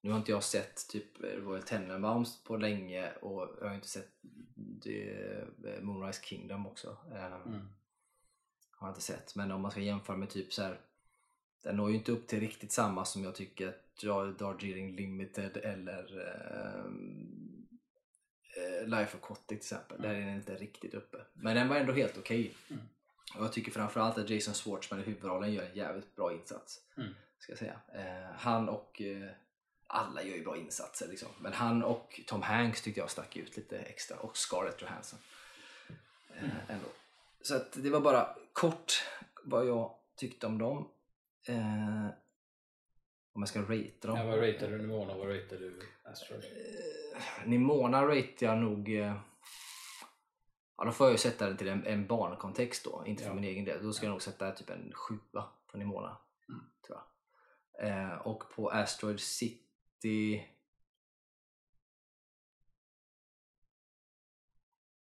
nu 0.03 0.11
har 0.11 0.17
inte 0.17 0.31
jag 0.31 0.43
sett 0.43 0.87
typ 0.87 1.19
Royal 1.21 1.63
Tenenbaums 1.63 2.43
på 2.43 2.57
länge 2.57 3.11
och 3.11 3.57
jag 3.61 3.67
har 3.67 3.75
inte 3.75 3.87
sett 3.87 4.09
eh, 4.85 5.81
Moonrise 5.81 6.23
Kingdom 6.23 6.67
också. 6.67 6.97
Eh, 7.11 7.33
Mm. 7.45 7.67
Har 8.71 8.87
jag 8.87 8.91
inte 8.91 9.01
sett. 9.01 9.35
Men 9.35 9.51
om 9.51 9.61
man 9.61 9.71
ska 9.71 9.81
jämföra 9.81 10.17
med 10.17 10.29
typ 10.29 10.53
så 10.53 10.61
här. 10.61 10.79
Den 11.63 11.77
når 11.77 11.89
ju 11.89 11.95
inte 11.95 12.11
upp 12.11 12.27
till 12.27 12.39
riktigt 12.39 12.71
samma 12.71 13.05
som 13.05 13.23
jag 13.23 13.35
tycker 13.35 13.75
Darjeeling 14.37 14.95
Limited 14.95 15.57
eller 15.57 16.21
ehm, 16.85 17.67
eh, 18.57 18.87
Life 18.87 19.17
Aquatic 19.17 19.45
till 19.47 19.57
exempel. 19.57 20.01
Där 20.01 20.09
är 20.09 20.19
den 20.19 20.35
inte 20.35 20.55
riktigt 20.55 20.93
uppe. 20.93 21.17
Men 21.33 21.55
den 21.55 21.69
var 21.69 21.75
ändå 21.75 21.93
helt 21.93 22.17
okej. 22.17 22.53
Mm. 22.69 22.81
Och 23.37 23.43
jag 23.45 23.53
tycker 23.53 23.71
framförallt 23.71 24.17
att 24.17 24.29
Jason 24.29 24.53
Schwartzman 24.53 24.99
i 24.99 25.03
huvudrollen 25.03 25.53
gör 25.53 25.63
en 25.63 25.75
jävligt 25.75 26.15
bra 26.15 26.33
insats. 26.33 26.81
Mm. 26.97 27.13
Ska 27.39 27.51
jag 27.51 27.59
säga. 27.59 27.79
Eh, 27.93 28.35
han 28.37 28.69
och 28.69 29.01
eh, 29.01 29.29
alla 29.87 30.23
gör 30.23 30.35
ju 30.35 30.43
bra 30.43 30.57
insatser 30.57 31.07
liksom. 31.07 31.29
Men 31.39 31.53
han 31.53 31.83
och 31.83 32.21
Tom 32.27 32.41
Hanks 32.41 32.81
tyckte 32.81 32.99
jag 32.99 33.11
stack 33.11 33.37
ut 33.37 33.57
lite 33.57 33.79
extra. 33.79 34.17
Och 34.17 34.37
Scarlett 34.37 34.81
Johansson. 34.81 35.19
Eh, 36.35 36.69
ändå. 36.69 36.87
Så 37.41 37.55
att 37.55 37.71
det 37.83 37.89
var 37.89 38.01
bara 38.01 38.35
kort 38.53 38.93
vad 39.43 39.67
jag 39.67 39.95
tyckte 40.15 40.47
om 40.47 40.57
dem. 40.57 40.89
Om 43.33 43.41
jag 43.41 43.49
ska 43.49 43.61
rate 43.61 44.07
dem. 44.07 44.17
Ja, 44.17 44.25
vad 44.25 44.39
ratear 44.39 44.69
du 44.69 44.77
Nimona 44.77 45.13
och 45.13 45.19
vad 45.19 45.27
ratear 45.27 45.59
du 45.59 45.79
Asteroid? 46.03 46.43
Eh, 46.43 47.47
Nimona 47.47 48.07
ratear 48.07 48.53
jag 48.53 48.57
nog... 48.57 48.89
Eh, 48.89 49.15
ja, 50.77 50.83
då 50.85 50.91
får 50.91 51.07
jag 51.07 51.11
ju 51.11 51.17
sätta 51.17 51.47
den 51.47 51.57
till 51.57 51.67
en, 51.67 51.85
en 51.85 52.07
barnkontext 52.07 52.83
då, 52.85 53.03
inte 53.05 53.23
för 53.23 53.29
Ja. 53.29 53.35
min 53.35 53.43
egen 53.43 53.65
del. 53.65 53.83
Då 53.83 53.93
ska 53.93 54.05
jag 54.05 54.11
nog 54.11 54.21
sätta 54.21 54.51
typ 54.51 54.69
en 54.69 54.91
sjua 54.93 55.49
på 55.67 55.77
Nimona. 55.77 56.17
Mm. 56.49 56.61
Tror 56.87 56.99
jag. 56.99 57.87
Eh, 57.87 58.13
och 58.13 58.43
på 58.55 58.69
Asteroid 58.69 59.19
City... 59.19 60.47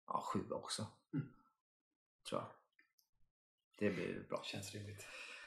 Ja, 0.08 0.22
sjua 0.22 0.56
också. 0.56 0.88
Mm. 1.14 1.28
Tror 2.30 2.42
jag. 2.42 2.50
Det 3.78 3.90
blir 3.96 4.26
bra. 4.30 4.44
Känns 4.44 4.74
rimligt. 4.74 5.06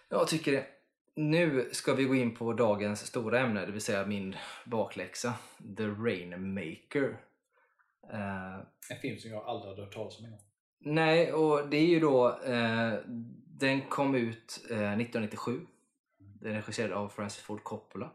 Jag 0.09 0.29
tycker 0.29 0.53
det. 0.53 0.67
Nu 1.19 1.69
ska 1.73 1.95
vi 1.95 2.05
gå 2.05 2.15
in 2.15 2.35
på 2.35 2.53
dagens 2.53 3.07
stora 3.07 3.41
ämne, 3.41 3.67
det 3.67 3.73
vill 3.73 3.81
säga 3.81 4.07
min 4.07 4.37
bakläxa. 4.65 5.35
The 5.77 5.87
Rainmaker. 5.87 7.21
Eh, 8.13 8.55
En 8.91 8.99
film 9.03 9.19
som 9.19 9.31
jag 9.31 9.45
aldrig 9.45 9.71
hade 9.71 9.83
hört 9.83 9.95
talas 9.95 10.19
om 10.19 10.25
innan. 10.27 10.39
nej, 10.79 11.33
och 11.33 11.69
det 11.69 11.77
är 11.77 11.87
ju 11.87 12.01
då... 12.01 12.41
Eh, 12.41 12.93
den 13.59 13.81
kom 13.83 14.15
ut 14.15 14.65
eh, 14.71 14.77
1997. 14.77 15.61
Den 16.19 16.53
är 16.53 16.57
regisserad 16.57 16.93
av 16.93 17.09
Francis 17.09 17.43
Ford 17.43 17.63
Coppola. 17.63 18.11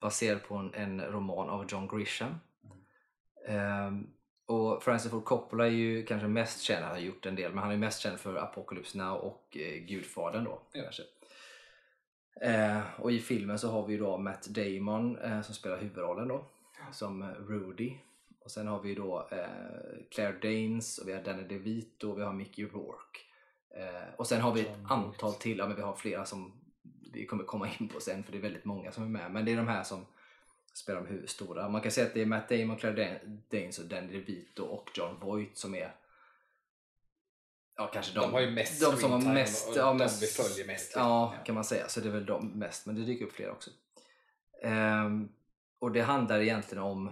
Baserad 0.00 0.42
på 0.42 0.54
en, 0.54 0.74
en 0.74 1.00
roman 1.00 1.48
av 1.48 1.66
John 1.68 1.88
Grisham. 1.88 2.34
Eh, 3.48 3.92
och 4.46 4.82
Francis 4.82 5.10
Ford 5.10 5.24
Coppola 5.24 5.66
är 5.66 5.70
ju 5.70 6.04
kanske 6.04 6.28
mest 6.28 6.60
känd, 6.60 6.84
han 6.84 6.92
har 6.94 7.00
gjort 7.00 7.26
en 7.26 7.34
del, 7.34 7.52
men 7.52 7.62
han 7.64 7.72
är 7.72 7.76
mest 7.76 8.00
känd 8.00 8.20
för 8.20 8.36
Apocalypse 8.36 8.98
Now 8.98 9.16
och 9.16 9.56
Gudfadern 9.88 10.44
då. 10.44 10.62
Ja. 10.72 10.82
Kanske. 10.82 11.02
Eh, 12.40 12.80
och 12.98 13.12
i 13.12 13.18
filmen 13.20 13.58
så 13.58 13.70
har 13.70 13.86
vi 13.86 13.92
ju 13.92 13.98
då 13.98 14.18
Matt 14.18 14.46
Damon 14.46 15.18
eh, 15.18 15.42
som 15.42 15.54
spelar 15.54 15.78
huvudrollen 15.78 16.28
då, 16.28 16.44
som 16.92 17.22
eh, 17.22 17.28
Rudy. 17.28 17.92
Och 18.40 18.50
sen 18.50 18.66
har 18.66 18.80
vi 18.82 18.88
ju 18.88 18.94
då 18.94 19.28
eh, 19.30 19.98
Claire 20.10 20.38
Danes 20.42 20.98
och 20.98 21.08
vi 21.08 21.12
har 21.12 21.22
Danny 21.22 21.42
DeVito 21.42 22.10
och 22.10 22.18
vi 22.18 22.22
har 22.22 22.32
Mickey 22.32 22.64
Rourke. 22.64 23.20
Eh, 23.70 24.14
och 24.16 24.26
sen 24.26 24.40
har 24.40 24.52
vi 24.54 24.60
ett 24.60 24.76
antal 24.88 25.34
till, 25.34 25.58
ja 25.58 25.66
men 25.66 25.76
vi 25.76 25.82
har 25.82 25.96
flera 25.96 26.24
som 26.24 26.52
vi 27.12 27.26
kommer 27.26 27.44
komma 27.44 27.68
in 27.78 27.88
på 27.88 28.00
sen 28.00 28.22
för 28.22 28.32
det 28.32 28.38
är 28.38 28.42
väldigt 28.42 28.64
många 28.64 28.92
som 28.92 29.02
är 29.04 29.08
med. 29.08 29.30
Men 29.30 29.44
det 29.44 29.52
är 29.52 29.56
de 29.56 29.68
här 29.68 29.82
som 29.82 30.06
spelar 30.74 31.00
de 31.00 31.06
huvudstora. 31.08 31.68
Man 31.68 31.80
kan 31.80 31.90
säga 31.92 32.06
att 32.06 32.14
det 32.14 32.22
är 32.22 32.26
Matt 32.26 32.48
Damon, 32.48 32.76
Claire 32.76 33.04
Dan- 33.04 33.42
Danes 33.50 33.78
och 33.78 33.84
Danny 33.86 34.12
DeVito 34.12 34.62
och 34.62 34.90
John 34.94 35.16
Voight 35.20 35.56
som 35.56 35.74
är 35.74 35.94
Ja, 37.76 37.86
kanske 37.86 38.14
de, 38.14 38.20
De 38.20 38.32
har 38.32 38.40
ju 38.40 38.50
mest 38.50 38.80
de 38.80 38.96
som 38.96 39.10
har 39.12 39.34
mest, 39.34 39.68
och 39.68 39.76
ja, 39.76 39.84
de 39.86 39.96
mest 39.96 40.22
vi 40.22 40.26
följer 40.26 40.66
mest, 40.66 40.84
liksom. 40.86 41.02
Ja, 41.02 41.34
Ja. 41.38 41.44
kan 41.44 41.54
man 41.54 41.64
säga. 41.64 41.88
Så 41.88 42.00
det 42.00 42.08
är 42.08 42.12
väl 42.12 42.26
de 42.26 42.46
mest, 42.46 42.86
men 42.86 42.94
det 42.94 43.04
dyker 43.04 43.24
upp 43.24 43.32
fler 43.32 43.50
också. 43.50 43.70
Ehm, 44.62 45.28
och 45.78 45.92
det 45.92 46.00
handlar 46.00 46.40
egentligen 46.40 46.84
om, 46.84 47.10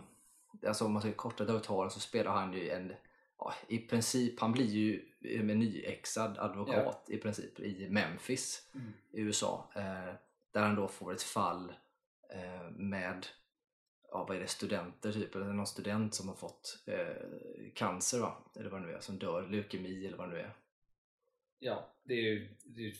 alltså 0.66 0.84
om 0.84 0.92
man 0.92 1.02
ska 1.02 1.12
korta 1.12 1.44
det 1.44 1.60
så 1.90 2.00
spelar 2.00 2.32
han 2.32 2.52
ju 2.52 2.70
en, 2.70 2.92
ja, 3.38 3.54
i 3.68 3.78
princip, 3.78 4.40
han 4.40 4.52
blir 4.52 4.66
ju 4.66 5.02
en 5.20 5.46
nyexad 5.46 6.38
advokat 6.38 7.04
i 7.08 7.16
princip 7.18 7.60
i 7.60 7.88
Memphis 7.90 8.62
Mm. 8.74 8.92
i 9.12 9.20
USA. 9.20 9.68
Eh, 9.74 10.14
där 10.52 10.60
han 10.62 10.74
då 10.74 10.88
får 10.88 11.12
ett 11.12 11.22
fall 11.22 11.72
eh, 12.34 12.70
med 12.70 13.26
ja, 14.14 14.24
vad 14.24 14.36
är 14.36 14.40
det, 14.40 14.46
studenter 14.46 15.12
typ, 15.12 15.34
eller 15.34 15.46
någon 15.46 15.66
student 15.66 16.14
som 16.14 16.28
har 16.28 16.34
fått 16.34 16.82
eh, 16.86 17.72
cancer 17.74 18.18
va? 18.18 18.36
eller 18.56 18.70
vad 18.70 18.80
det 18.82 18.86
nu 18.86 18.92
är, 18.92 19.00
som 19.00 19.18
dör, 19.18 19.48
leukemi 19.48 20.06
eller 20.06 20.16
vad 20.16 20.28
det 20.28 20.34
nu 20.34 20.40
är. 20.40 20.54
Ja, 21.58 21.92
det 22.02 22.14
är 22.14 22.22
ju... 22.22 22.56
Det 22.64 22.80
är, 22.80 22.84
ju- 22.84 22.94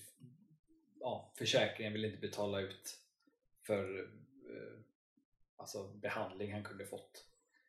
ja, 1.00 1.32
försäkringen 1.38 1.92
vill 1.92 2.04
inte 2.04 2.18
betala 2.20 2.60
ut 2.60 2.98
för 3.66 3.98
eh, 4.50 4.78
alltså 5.56 5.88
behandling 5.88 6.52
han 6.52 6.64
kunde 6.64 6.86
fått. 6.86 7.24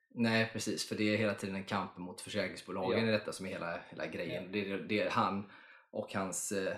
Nej 0.09 0.49
precis, 0.53 0.87
för 0.89 0.95
det 0.95 1.03
är 1.13 1.17
hela 1.17 1.33
tiden 1.35 1.55
en 1.55 1.63
kamp 1.63 1.97
mot 1.97 2.21
försäkringsbolagen 2.21 2.99
Ja. 3.03 3.09
i 3.09 3.11
detta 3.11 3.33
som 3.33 3.45
är 3.45 3.49
hela, 3.49 3.81
hela 3.89 4.07
grejen. 4.07 4.51
Det, 4.51 4.71
är, 4.71 4.77
det 4.77 4.99
är 4.99 5.09
han 5.09 5.51
och 5.91 6.13
hans 6.13 6.51
eh, 6.51 6.77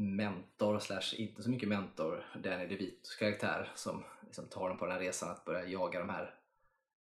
mentor, 0.00 0.78
slash 0.78 1.14
inte 1.16 1.42
så 1.42 1.50
mycket 1.50 1.68
mentor, 1.68 2.26
Danny 2.42 2.66
DeVitos 2.66 3.16
karaktär 3.16 3.72
som 3.74 4.04
liksom 4.24 4.46
tar 4.48 4.68
dem 4.68 4.78
på 4.78 4.84
den 4.86 4.92
här 4.94 5.00
resan 5.00 5.30
att 5.30 5.44
börja 5.44 5.64
jaga 5.66 5.98
de 5.98 6.08
här 6.08 6.34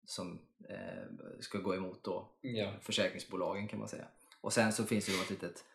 som 0.06 0.40
eh, 0.70 1.04
ska 1.40 1.58
gå 1.58 1.76
emot 1.76 2.04
då 2.04 2.30
Ja, 2.42 2.74
försäkringsbolagen 2.82 3.68
kan 3.68 3.80
man 3.80 3.88
säga. 3.88 4.06
Och 4.42 4.54
sen 4.54 4.74
så 4.74 4.84
finns 4.84 5.06
det 5.06 5.12
ju 5.12 5.22
ett 5.22 5.30
litet, 5.30 5.66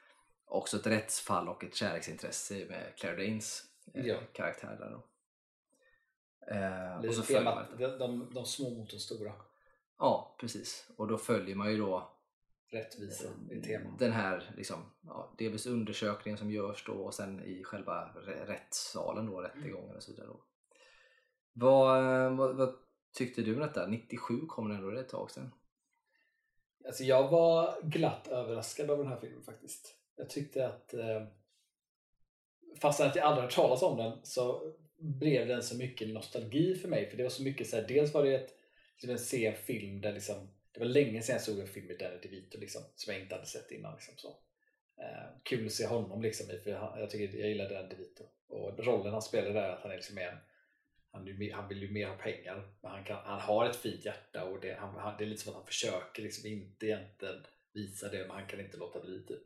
också 0.45 0.77
ett 0.77 0.87
rättsfall 0.87 1.49
och 1.49 1.65
ett 1.65 1.75
kärleksintresse 1.75 2.67
med 2.69 2.93
Claire 2.97 3.25
Danes 3.27 3.63
eh, 3.95 4.07
Ja. 4.07 4.17
karaktär 4.33 4.77
där 4.79 4.91
då. 4.91 5.07
Eh, 6.55 7.09
och 7.09 7.15
så 7.15 7.23
temat, 7.23 7.69
de, 7.79 7.87
de, 7.99 8.35
de 8.35 8.47
små 8.47 8.71
mot 8.71 8.91
de 8.91 8.99
stora. 8.99 9.33
Ja, 9.99 10.37
precis. 10.41 10.89
Och 10.97 11.09
då 11.09 11.19
följer 11.19 11.57
man 11.57 11.71
ju 11.71 11.79
då 11.79 12.11
Rättvisa 12.71 13.29
i 13.51 13.63
tema. 13.63 13.97
den 13.99 14.13
här 14.13 14.55
liksom, 14.57 14.77
ja, 15.07 15.35
delvis 15.39 15.67
undersökningen 15.67 16.39
som 16.39 16.51
görs 16.51 16.85
då 16.87 16.93
och 16.93 17.15
sen 17.15 17.45
i 17.45 17.65
själva 17.65 18.15
rä- 18.27 18.47
rättssalen 18.47 19.27
då, 19.27 19.41
rättegången 19.41 19.97
och 19.97 20.03
så 20.03 20.13
vidare. 20.13 20.27
Då. 20.27 20.41
Vad, 21.53 21.99
eh, 21.99 22.37
vad, 22.37 22.57
vad 22.57 22.75
tyckte 23.15 23.43
du 23.43 23.55
om 23.55 23.61
detta? 23.61 23.87
97 23.87 24.41
kom 24.47 24.69
den 24.69 24.77
ändå, 24.77 24.91
det 24.91 25.01
är 25.01 25.05
ett 25.05 25.09
tag 25.09 25.31
sedan. 25.31 25.53
Alltså 26.87 27.05
jag 27.05 27.29
var 27.29 27.83
glatt 27.83 28.29
överraskad 28.29 28.91
av 28.91 28.99
den 28.99 29.07
här 29.07 29.21
filmen 29.21 29.43
faktiskt. 29.43 29.97
Jag 30.17 30.31
tyckte 30.31 30.69
att 30.69 30.95
eh, 30.95 31.27
fastän 32.81 33.07
att 33.07 33.17
jag 33.17 33.25
aldrig 33.25 33.43
hört 33.45 33.55
talas 33.55 33.83
om 33.83 33.97
den 33.97 34.19
så 34.23 34.75
blev 34.99 35.49
den 35.49 35.63
så 35.63 35.77
mycket 35.77 36.09
nostalgi 36.09 36.75
för 36.75 36.89
mig. 36.89 37.11
För 37.11 37.17
det 37.17 37.23
var 37.23 37.31
så 37.31 37.43
mycket 37.43 37.67
så 37.67 37.77
här, 37.77 37.89
dels 37.89 38.15
var 38.15 38.25
det 38.25 38.35
ett, 38.35 38.55
liksom 38.93 39.11
en 39.11 39.19
se 39.19 39.47
en 39.47 39.57
film 39.57 40.01
där 40.01 40.13
liksom, 40.13 40.49
det 40.77 40.81
var 40.81 40.93
länge 40.93 41.23
sedan 41.23 41.33
jag 41.33 41.43
såg 41.43 41.59
en 41.59 41.67
film 41.67 41.87
med 41.87 41.99
Danny 41.99 42.19
DeVito 42.23 42.59
liksom, 42.59 42.83
som 42.95 43.13
jag 43.13 43.23
inte 43.23 43.35
hade 43.35 43.47
sett 43.47 43.71
innan. 43.71 43.95
Liksom, 43.95 44.15
så. 44.17 44.29
Eh, 45.01 45.27
kul 45.43 45.67
att 45.67 45.73
se 45.73 45.87
honom 45.87 46.23
liksom, 46.23 46.51
i, 46.51 46.59
för 46.59 46.71
jag, 46.71 46.95
jag, 47.01 47.11
tycker, 47.11 47.39
jag 47.39 47.49
gillar 47.49 47.69
Danny 47.69 47.89
DeVito. 47.89 48.25
Och 48.49 48.85
rollen 48.85 49.13
han 49.13 49.23
spelar 49.23 49.53
där 49.53 49.63
är 49.63 49.73
att 49.73 49.83
han 49.83 49.91
är 49.91 49.97
liksom 49.97 50.19
en 50.19 50.39
han, 51.17 51.51
han 51.53 51.69
vill 51.69 51.83
ju 51.83 51.91
mer 51.91 52.07
ha 52.07 52.17
pengar, 52.17 52.69
men 52.83 52.91
han, 52.91 53.05
kan, 53.05 53.17
han 53.25 53.41
har 53.41 53.71
ett 53.71 53.77
fint 53.77 54.05
hjärta 54.05 54.45
och 54.45 54.61
det, 54.61 54.75
han, 54.75 54.95
han, 54.95 55.15
det 55.19 55.25
är 55.25 55.29
lite 55.29 55.43
som 55.43 55.51
att 55.51 55.57
han 55.57 55.67
försöker 55.67 56.23
liksom 56.23 56.51
inte 56.51 56.87
egentligen 56.87 57.47
visa 57.73 58.09
det, 58.09 58.19
men 58.19 58.31
han 58.31 58.47
kan 58.47 58.61
inte 58.61 58.77
låta 58.77 59.01
bli 59.01 59.27
typ. 59.27 59.45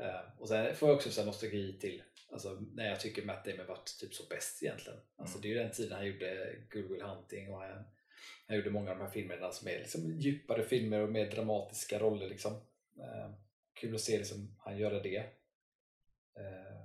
Uh, 0.00 0.40
och 0.40 0.48
sen 0.48 0.76
får 0.76 0.88
jag 0.88 0.96
också 0.96 1.10
så 1.10 1.24
nostalgi 1.24 1.78
till 1.80 2.02
alltså, 2.32 2.58
när 2.74 2.88
jag 2.88 3.00
tycker 3.00 3.24
Matt 3.24 3.44
Damon 3.44 3.66
varit 3.66 3.98
typ 4.00 4.14
så 4.14 4.24
bäst 4.30 4.62
egentligen. 4.62 4.98
Alltså, 5.16 5.38
mm. 5.38 5.42
Det 5.42 5.48
är 5.48 5.50
ju 5.50 5.58
den 5.58 5.72
tiden 5.72 5.96
han 5.96 6.06
gjorde 6.06 6.56
Good 6.72 6.90
Will 6.90 7.02
Hunting 7.02 7.52
och 7.52 7.60
han, 7.60 7.84
han 8.46 8.56
gjorde 8.56 8.70
många 8.70 8.90
av 8.90 8.98
de 8.98 9.04
här 9.04 9.10
filmerna 9.10 9.52
som 9.52 9.68
är 9.68 9.78
liksom 9.78 10.16
djupare 10.18 10.64
filmer 10.64 11.00
och 11.00 11.12
mer 11.12 11.30
dramatiska 11.30 11.98
roller. 11.98 12.28
Liksom. 12.28 12.52
Uh, 12.98 13.34
kul 13.74 13.94
att 13.94 14.00
se 14.00 14.18
liksom, 14.18 14.56
han 14.58 14.78
göra 14.78 15.02
det. 15.02 15.18
Uh, 16.40 16.82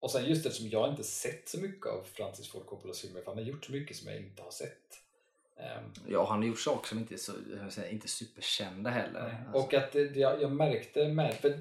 och 0.00 0.10
sen 0.10 0.24
just 0.24 0.44
det 0.44 0.50
som 0.50 0.68
jag 0.68 0.90
inte 0.90 1.04
sett 1.04 1.48
så 1.48 1.60
mycket 1.60 1.86
av 1.86 2.04
Francis 2.04 2.48
Ford 2.48 2.66
Coppolas 2.66 3.00
filmer, 3.00 3.20
för 3.20 3.26
han 3.26 3.38
har 3.38 3.44
gjort 3.44 3.64
så 3.64 3.72
mycket 3.72 3.96
som 3.96 4.10
jag 4.10 4.20
inte 4.20 4.42
har 4.42 4.50
sett. 4.50 5.00
Um, 5.56 5.92
ja, 6.08 6.26
han 6.28 6.38
har 6.38 6.48
gjort 6.48 6.60
saker 6.60 6.88
som 6.88 6.98
inte 6.98 7.14
är 7.14 7.18
så, 7.18 7.32
säga, 7.70 7.90
inte 7.90 8.08
superkända 8.08 8.90
heller. 8.90 9.44
Alltså. 9.46 9.62
Och 9.62 9.74
att 9.74 9.94
jag, 9.94 10.42
jag, 10.42 10.52
märkte 10.52 11.08
med, 11.08 11.34
för 11.34 11.60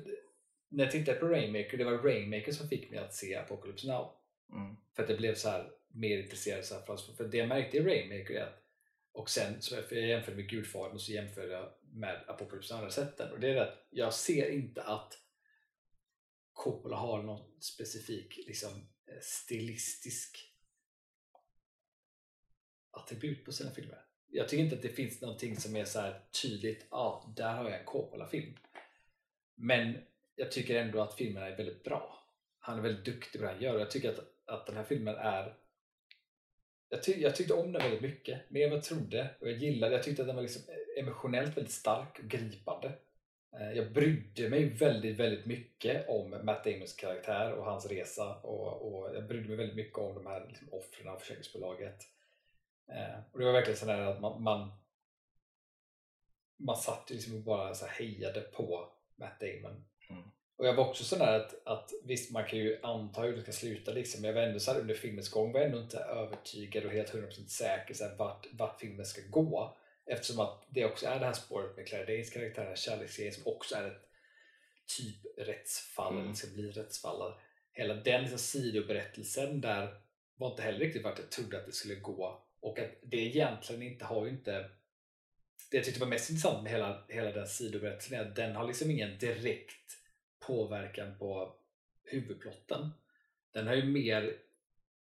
när 0.70 0.84
jag 0.84 0.92
tittade 0.92 1.18
på 1.18 1.28
Rainmaker, 1.28 1.78
det 1.78 1.84
var 1.84 1.98
Rainmaker 1.98 2.52
som 2.52 2.70
fick 2.70 2.92
mig 2.92 3.00
att 3.00 3.14
se 3.14 3.36
Apocalypse 3.36 3.88
Now. 3.88 4.12
Mm. 4.52 4.76
För 4.96 5.04
att 5.04 5.10
det 5.10 5.18
blev 5.18 5.36
så 5.36 5.50
här 5.50 5.72
mer 5.94 6.18
intresserad. 6.18 6.66
Så 6.66 6.76
här, 6.76 7.14
för 7.16 7.24
det 7.24 7.38
jag 7.38 7.48
märkte 7.48 7.78
i 7.78 7.84
Rainmaker 7.84 8.34
är 8.34 8.44
att, 8.44 8.64
och 9.12 9.30
sen, 9.30 9.62
så 9.62 9.82
för 9.82 9.96
jag 9.96 10.08
jämförde 10.08 10.38
med 10.38 10.50
Gudfadern 10.50 10.94
och 10.94 11.02
så 11.02 11.12
jämförde 11.12 11.52
jag 11.52 11.70
med 11.82 12.24
Apocalypse 12.28 12.76
andra 12.76 12.90
sett. 12.90 13.20
Och 13.20 13.40
det 13.40 13.50
är 13.50 13.56
att 13.56 13.88
jag 13.90 14.14
ser 14.14 14.50
inte 14.50 14.84
att 14.84 15.20
Coppola 16.54 16.96
har 16.96 17.24
någon 17.24 17.62
specifik 17.62 18.38
liksom, 18.48 18.72
eh, 19.08 19.20
stilistisk 19.22 20.54
attribut 22.92 23.46
på 23.46 23.52
sina 23.52 23.72
filmer. 23.72 24.06
Jag 24.28 24.50
tycker 24.50 24.64
inte 24.64 24.76
att 24.76 24.82
det 24.82 24.90
finns 24.90 25.22
någonting 25.22 25.58
som 25.58 25.76
är 25.76 25.86
så 25.86 26.00
här 26.00 26.22
tydligt, 26.42 26.86
ja, 26.90 26.98
ah, 26.98 27.34
där 27.36 27.54
har 27.54 27.70
jag 27.70 27.80
en 27.80 27.86
Coppola-film. 27.86 28.58
Men 29.56 29.98
jag 30.36 30.52
tycker 30.52 30.76
ändå 30.76 31.02
att 31.02 31.14
filmerna 31.14 31.48
är 31.48 31.58
väldigt 31.58 31.84
bra. 31.84 32.28
Han 32.60 32.78
är 32.78 32.82
väldigt 32.82 33.06
duktig 33.06 33.42
på 33.42 33.48
det 33.48 33.54
han 33.54 33.62
gör 33.62 33.76
och 33.76 33.82
jag 33.82 33.92
tycker 33.92 34.10
att, 34.10 34.20
att 34.46 34.66
den 34.66 34.76
här 34.76 34.84
filmen 34.84 35.16
är 35.16 35.58
jag, 36.94 37.04
ty 37.04 37.22
jag 37.22 37.36
tyckte 37.36 37.54
om 37.54 37.72
den 37.72 37.82
väldigt 37.82 38.02
mycket, 38.02 38.50
mer 38.50 38.64
än 38.64 38.70
vad 38.70 38.78
jag 38.78 38.84
trodde. 38.84 39.30
Och 39.40 39.50
jag 39.50 39.58
gillade, 39.58 39.96
jag 39.96 40.04
tyckte 40.04 40.22
att 40.22 40.28
den 40.28 40.36
var 40.36 40.44
liksom 40.44 40.62
emotionellt 40.98 41.58
väldigt 41.58 41.74
stark 41.74 42.20
och 42.20 42.30
gripande. 42.30 42.92
Eh, 43.60 43.72
jag 43.72 43.92
brydde 43.92 44.50
mig 44.50 44.66
väldigt, 44.66 45.18
väldigt 45.18 45.46
mycket 45.46 46.10
om 46.10 46.30
Matt 46.44 46.64
Damons 46.64 46.94
karaktär 46.94 47.54
och 47.54 47.66
hans 47.66 47.86
resa 47.86 48.36
och, 48.36 48.94
och 48.94 49.16
jag 49.16 49.28
brydde 49.28 49.48
mig 49.48 49.58
väldigt 49.58 49.76
mycket 49.76 49.98
om 49.98 50.16
de 50.16 50.26
här 50.26 50.46
liksom, 50.48 50.68
offren 50.72 51.08
av 51.08 51.18
försäkringsbolaget. 51.18 52.00
Eh, 52.92 53.20
och 53.32 53.40
det 53.40 53.46
var 53.46 53.54
verkligen 53.54 53.78
sådär 53.78 54.02
att 54.02 54.22
man, 54.22 54.44
man, 54.44 54.72
man 56.58 56.78
satt 56.78 57.12
ju 57.12 57.16
liksom 57.16 57.36
och 57.36 57.42
bara 57.42 57.74
så 57.74 57.86
hejade 57.86 58.42
på 58.42 58.90
Matt 59.16 59.40
Damon. 59.40 59.86
Mm. 60.10 60.24
Och 60.64 60.70
jag 60.70 60.74
var 60.74 60.90
också 60.90 61.04
sådär 61.04 61.40
att, 61.40 61.68
att 61.68 61.92
visst, 62.04 62.32
man 62.32 62.46
kan 62.46 62.60
ju 62.60 62.80
anta 62.84 63.22
hur 63.22 63.36
det 63.36 63.42
ska 63.42 63.52
sluta 63.52 63.92
liksom, 63.92 64.22
men 64.22 64.28
jag 64.28 64.36
var 64.36 64.42
ändå 64.42 64.60
så 64.60 64.74
under 64.74 64.96
filmens 64.96 65.30
gång 65.30 65.52
var 65.52 65.60
jag 65.60 65.70
ändå 65.70 65.82
inte 65.82 65.98
övertygad 65.98 66.86
och 66.86 66.92
helt 66.92 67.14
100% 67.14 67.48
säker 67.48 67.94
så 67.94 68.04
här, 68.04 68.16
vart, 68.16 68.48
vart 68.52 68.80
filmen 68.80 69.06
ska 69.06 69.22
gå. 69.30 69.78
Eftersom 70.06 70.40
att 70.40 70.66
det 70.70 70.86
också 70.86 71.06
är 71.06 71.20
det 71.20 71.26
här 71.26 71.34
spåret 71.34 71.78
med 71.78 71.88
Claire 71.88 72.06
Danes 72.06 72.30
karaktär, 72.30 72.62
den 72.62 72.70
här 72.70 72.76
kärleksserien 72.76 73.34
som 73.34 73.44
också 73.46 73.76
är 73.76 73.88
ett 73.88 74.02
typ 74.98 75.48
rättsfall, 75.48 76.20
mm. 76.20 76.36
ska 76.36 76.48
bli 76.48 76.72
rättsfall. 76.72 77.34
Hela 77.72 77.94
den 77.94 78.22
liksom 78.22 78.40
sidoberättelsen 78.40 79.62
där 79.62 79.96
var 80.36 80.52
inte 80.52 80.62
heller 80.62 80.80
riktigt 80.80 81.04
vart 81.04 81.20
jag 81.20 81.32
trodde 81.32 81.58
att 81.58 81.66
det 81.66 81.72
skulle 81.72 81.96
gå 81.96 82.44
och 82.60 82.80
att 82.80 82.92
det 83.02 83.18
egentligen 83.18 83.82
inte 83.82 84.06
har 84.06 84.26
ju 84.26 84.32
inte 84.32 84.70
det 85.72 85.78
jag 85.78 85.84
tyckte 85.84 86.00
var 86.00 86.08
mest 86.08 86.30
intressant 86.30 86.64
med 86.64 86.72
hela, 86.72 87.06
hela 87.08 87.32
den 87.32 87.48
sidoberättelsen 87.48 88.20
är 88.20 88.26
att 88.26 88.36
den 88.36 88.56
har 88.56 88.68
liksom 88.68 88.92
ingen 88.92 89.18
direkt 89.18 90.03
påverkan 90.48 91.18
på 91.18 91.56
huvudplotten. 92.04 92.90
Den 93.52 93.68
har 93.68 93.76
ju 93.76 93.84
mer 93.84 94.38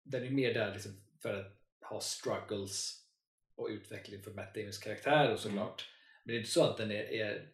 den 0.03 0.23
är 0.23 0.29
mer 0.29 0.53
där 0.53 0.73
liksom 0.73 0.91
för 1.21 1.33
att 1.33 1.59
ha 1.89 2.01
struggles 2.01 3.05
och 3.55 3.67
utveckling 3.67 4.23
för 4.23 4.31
Matt 4.31 4.55
Damons 4.55 4.77
karaktär 4.77 5.33
och 5.33 5.39
såklart. 5.39 5.81
Mm. 5.81 6.23
Men 6.23 6.33
det 6.33 6.37
är 6.37 6.39
inte 6.39 6.51
så 6.51 6.63
att 6.63 6.77
den 6.77 6.91
är, 6.91 7.03
är 7.03 7.51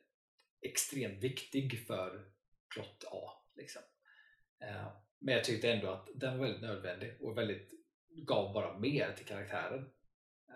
extremt 0.62 1.24
viktig 1.24 1.88
för 1.88 2.26
plott 2.74 3.06
A. 3.12 3.30
Liksom. 3.56 3.82
Uh, 4.64 4.88
men 5.20 5.34
jag 5.34 5.44
tyckte 5.44 5.72
ändå 5.72 5.90
att 5.90 6.10
den 6.16 6.40
var 6.40 6.46
väldigt 6.46 6.62
nödvändig 6.62 7.18
och 7.22 7.38
väldigt 7.38 7.72
gav 8.10 8.54
bara 8.54 8.78
mer 8.78 9.14
till 9.18 9.26
karaktären 9.26 9.90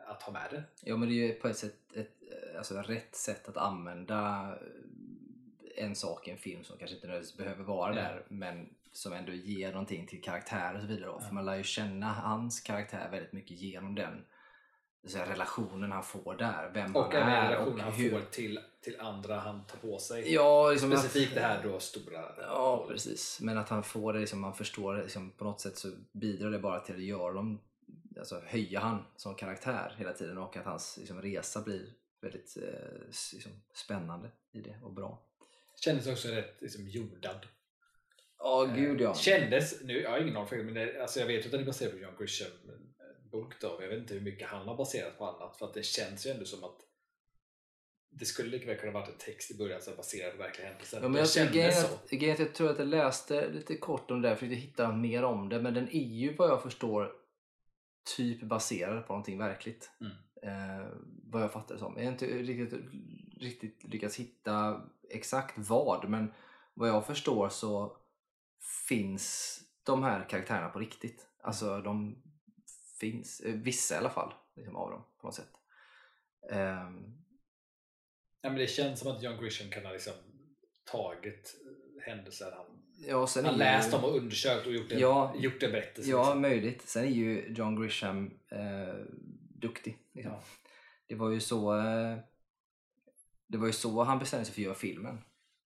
att 0.08 0.24
ha 0.24 0.34
med 0.34 0.48
det. 0.52 0.64
Ja 0.82 0.98
men 0.98 1.10
det 1.10 1.16
är 1.16 1.28
ju 1.28 1.34
på 1.34 1.48
ett 1.48 1.58
sätt 1.58 1.96
ett, 1.96 2.18
alltså 2.58 2.76
rätt 2.76 3.16
sätt 3.16 3.48
att 3.48 3.58
använda 3.58 4.54
en 5.80 5.96
sak 5.96 6.28
i 6.28 6.32
en 6.32 6.38
film 6.38 6.64
som 6.64 6.78
kanske 6.78 6.96
inte 6.96 7.08
nödvändigtvis 7.08 7.38
behöver 7.38 7.64
vara 7.64 7.96
ja. 7.96 8.02
där 8.02 8.26
men 8.28 8.70
som 8.92 9.14
ändå 9.14 9.32
ger 9.32 9.72
någonting 9.72 10.08
till 10.08 10.22
karaktär 10.22 10.76
och 10.76 10.82
så 10.82 10.88
vidare. 10.88 11.06
Ja. 11.06 11.20
För 11.20 11.34
man 11.34 11.46
lär 11.46 11.56
ju 11.56 11.64
känna 11.64 12.14
hans 12.14 12.60
karaktär 12.60 13.10
väldigt 13.12 13.34
mycket 13.34 13.58
genom 13.58 13.96
den 13.96 14.26
så 15.08 15.18
relationen 15.18 15.92
han 15.92 16.04
får 16.04 16.36
där. 16.36 16.72
Vem 16.74 16.96
och 16.96 17.14
han 17.14 17.30
är. 17.30 17.50
relationen 17.50 17.80
han 17.80 17.94
hur... 17.94 18.10
får 18.10 18.22
till, 18.22 18.60
till 18.82 19.00
andra 19.00 19.40
han 19.40 19.66
tar 19.66 19.78
på 19.78 20.00
sig. 20.00 20.34
Ja, 20.34 20.72
liksom 20.72 20.92
Specifikt 20.92 21.30
att, 21.30 21.36
det 21.36 21.42
här 21.42 21.64
då 21.64 21.80
stora. 21.80 22.26
Ja, 22.38 22.86
precis. 22.88 23.40
Men 23.42 23.58
att 23.58 23.70
han 23.70 23.84
får 23.84 24.14
det, 24.14 24.20
liksom, 24.20 24.40
man 24.40 24.54
förstår 24.54 24.94
det, 24.94 25.02
liksom, 25.02 25.32
på 25.32 25.44
något 25.44 25.62
sätt 25.62 25.78
så 25.78 25.92
bidrar 26.12 26.52
det 26.52 26.60
bara 26.60 26.80
till 26.80 26.96
att 26.96 27.02
göra 27.02 27.34
dem, 27.34 27.60
alltså 28.20 28.42
höja 28.46 28.80
han 28.80 29.06
som 29.16 29.36
karaktär 29.36 29.96
hela 29.98 30.14
tiden 30.14 30.38
och 30.38 30.58
att 30.58 30.66
hans 30.66 30.98
liksom, 30.98 31.22
resa 31.22 31.62
blir 31.62 31.94
väldigt 32.22 32.58
eh, 32.58 33.08
liksom, 33.34 33.52
spännande 33.74 34.32
i 34.52 34.62
det 34.62 34.80
och 34.84 34.94
bra. 34.94 35.20
Kändes 35.84 36.08
också 36.08 36.28
rätt 36.28 36.62
liksom, 36.62 36.88
jordad. 36.88 37.48
Ja, 38.38 38.64
oh, 38.64 38.76
gud 38.76 39.02
ja. 39.02 39.16
Kändes, 39.16 39.82
nu, 39.84 40.02
jag 40.02 40.10
har 40.10 40.20
ingen 40.20 40.38
aning 40.38 40.66
men 40.66 40.74
det, 40.74 41.02
alltså, 41.02 41.20
jag 41.20 41.28
vet 41.28 41.46
att 41.46 41.52
den 41.52 41.62
är 41.62 41.66
baserad 41.66 41.92
på 41.92 41.98
John 41.98 42.16
Grisham 42.20 42.52
bok 43.32 43.54
då. 43.62 43.78
Jag 43.82 43.90
vet 43.90 44.00
inte 44.00 44.14
hur 44.14 44.22
mycket 44.22 44.48
han 44.48 44.68
har 44.68 44.76
baserat 44.76 45.18
på 45.18 45.26
annat 45.26 45.58
för 45.58 45.66
att 45.66 45.74
det 45.74 45.84
känns 45.84 46.28
ju 46.28 46.32
ändå 46.32 46.46
som 46.46 46.64
att 46.64 46.78
det 48.12 48.26
skulle 48.26 48.50
lika 48.50 48.66
väl 48.66 48.78
kunna 48.78 48.92
varit 48.92 49.10
en 49.10 49.18
text 49.18 49.52
i 49.52 49.58
början 49.58 49.82
som 49.82 49.96
baserad 49.96 50.32
på 50.32 50.38
verkliga 50.38 50.68
händelser. 50.68 51.00
Ja, 51.02 51.08
men 51.08 51.26
jag, 51.36 51.54
grejen, 51.54 51.86
att, 51.86 52.10
grejen 52.10 52.36
jag 52.40 52.54
tror 52.54 52.72
att 52.72 52.80
jag 52.80 52.88
läste 52.88 53.50
lite 53.50 53.76
kort 53.76 54.12
om 54.12 54.22
det 54.22 54.30
där 54.30 54.36
för 54.36 54.46
att 54.46 54.52
hitta 54.52 54.92
mer 54.92 55.24
om 55.24 55.50
det 55.50 55.62
men 55.62 55.74
den 55.74 55.90
är 55.90 56.08
ju 56.08 56.36
vad 56.36 56.50
jag 56.50 56.64
förstår 56.64 57.12
typ 58.18 58.42
baserad 58.42 59.08
på 59.08 59.14
någonting 59.14 59.38
verkligt. 59.38 59.92
Mm. 60.02 60.14
Eh, 60.44 60.88
vad 61.24 61.42
jag 61.42 61.54
fattar 61.54 61.76
det 61.76 61.80
som. 61.80 61.94
Jag 61.98 62.04
har 62.04 62.12
inte 62.12 62.26
riktigt, 62.26 62.80
riktigt 63.42 63.84
lyckats 63.84 64.16
hitta 64.16 64.82
exakt 65.10 65.58
vad 65.58 66.10
men 66.10 66.34
vad 66.74 66.90
jag 66.90 67.08
förstår 67.08 67.50
så 67.50 67.98
finns 68.88 69.60
de 69.84 70.04
här 70.04 70.30
karaktärerna 70.30 70.70
på 70.70 70.80
riktigt. 70.80 71.28
Alltså 71.42 71.82
de 71.82 72.24
finns, 73.00 73.40
eh, 73.40 73.54
vissa 73.54 73.96
i 73.96 73.98
alla 73.98 74.10
fall, 74.10 74.34
liksom, 74.56 74.76
av 74.76 74.92
dem 74.92 75.04
på 75.22 75.28
något 75.28 75.36
sätt. 75.36 75.52
Um, 76.52 77.26
ja, 78.42 78.50
men 78.50 78.56
det 78.56 78.68
känns 78.68 79.00
som 79.00 79.12
att 79.12 79.24
John 79.24 79.38
Grisham 79.42 79.70
kan 79.72 79.86
ha 79.86 79.92
liksom 79.92 80.14
tagit 80.92 81.56
händelser 82.02 82.52
han, 82.52 82.66
ja, 83.08 83.28
sen 83.28 83.46
han 83.46 83.58
läst 83.58 83.94
om 83.94 84.04
och 84.04 84.18
undersökt 84.18 84.68
och 84.68 84.74
gjort 84.74 84.92
en, 84.92 85.00
ja, 85.00 85.34
gjort 85.38 85.64
en 85.64 85.72
berättelse. 85.72 86.12
Ja, 86.12 86.24
liksom. 86.24 86.42
möjligt. 86.42 86.90
Sen 86.90 87.04
är 87.04 87.10
ju 87.10 87.54
John 87.54 87.82
Grisham 87.82 88.40
eh, 88.52 89.06
duktig. 89.60 89.98
Liksom. 90.14 90.34
Ja. 90.34 90.42
Det 91.08 91.16
var 91.16 91.30
ju 91.30 91.40
så 91.40 91.78
eh, 91.80 92.18
det 93.48 93.58
var 93.58 93.68
ju 93.68 93.74
så 93.74 94.04
han 94.04 94.20
bestämde 94.20 94.46
sig 94.46 94.54
för 94.54 94.62
att 94.62 94.66
göra 94.66 94.76
filmen. 94.76 95.22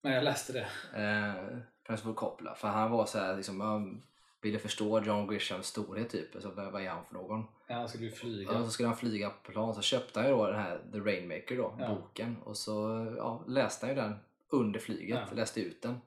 Nej, 0.03 0.15
jag 0.15 0.25
läste 0.25 0.53
det. 0.53 0.69
Eh, 1.03 1.59
Principal 1.87 2.15
Coppola. 2.15 2.55
För 2.55 2.69
han 2.69 2.91
var 2.91 3.07
så 3.07 3.19
här, 3.19 3.37
liksom, 3.37 4.03
ville 4.43 4.59
förstå 4.59 5.01
John 5.01 5.27
Grishams 5.27 5.67
storhet 5.67 6.11
typ. 6.11 6.35
Alltså, 6.35 6.51
vad 6.51 6.83
är 6.83 6.89
han 6.89 7.05
för 7.05 7.15
någon? 7.15 7.45
Ja, 7.69 7.75
han 7.75 7.89
skulle 7.89 8.05
ju 8.05 8.11
flyga. 8.11 8.59
Och 8.59 8.65
så 8.65 8.71
skulle 8.71 8.89
han 8.89 8.97
flyga 8.97 9.31
på 9.31 9.53
plan. 9.53 9.75
Så 9.75 9.83
köpte 9.83 10.21
han 10.21 10.29
ju 10.29 10.35
då 10.35 10.47
den 10.47 10.61
här 10.61 10.81
The 10.93 10.99
Rainmaker 10.99 11.57
då, 11.57 11.77
ja. 11.79 11.95
boken. 11.95 12.37
Och 12.43 12.57
så 12.57 13.07
ja, 13.19 13.45
läste 13.47 13.87
han 13.87 13.95
ju 13.95 14.01
den 14.01 14.17
under 14.49 14.81
flyget. 14.81 15.19
Ja. 15.29 15.37
Läste 15.37 15.61
ut 15.61 15.83
den. 15.83 16.01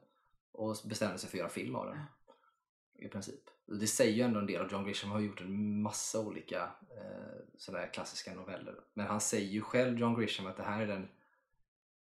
Och 0.51 0.75
bestämde 0.85 1.17
sig 1.17 1.29
för 1.29 1.37
att 1.37 1.39
göra 1.39 1.49
film 1.49 1.75
av 1.75 1.85
den. 1.85 1.99
I 3.05 3.07
princip. 3.07 3.43
Det 3.79 3.87
säger 3.87 4.13
ju 4.13 4.21
ändå 4.21 4.39
en 4.39 4.45
del. 4.45 4.61
Och 4.65 4.71
John 4.71 4.85
Grisham 4.85 5.11
har 5.11 5.19
gjort 5.19 5.41
en 5.41 5.81
massa 5.81 6.19
olika 6.19 6.71
eh, 6.97 7.39
sådana 7.57 7.87
klassiska 7.87 8.33
noveller. 8.33 8.75
Men 8.93 9.07
han 9.07 9.21
säger 9.21 9.47
ju 9.47 9.61
själv, 9.61 9.97
John 9.99 10.19
Grisham, 10.19 10.45
att 10.47 10.57
det 10.57 10.63
här 10.63 10.81
är 10.81 10.87
den 10.87 11.07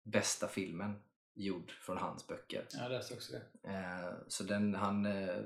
bästa 0.02 0.48
filmen 0.48 1.02
gjord 1.34 1.70
från 1.70 1.96
hans 1.96 2.26
böcker. 2.26 2.66
Jag 2.72 2.90
läste 2.90 3.14
också 3.14 3.32
det. 3.32 3.70
Eh, 3.70 4.12
så 4.28 4.44
den, 4.44 4.74
han, 4.74 5.06
eh, 5.06 5.42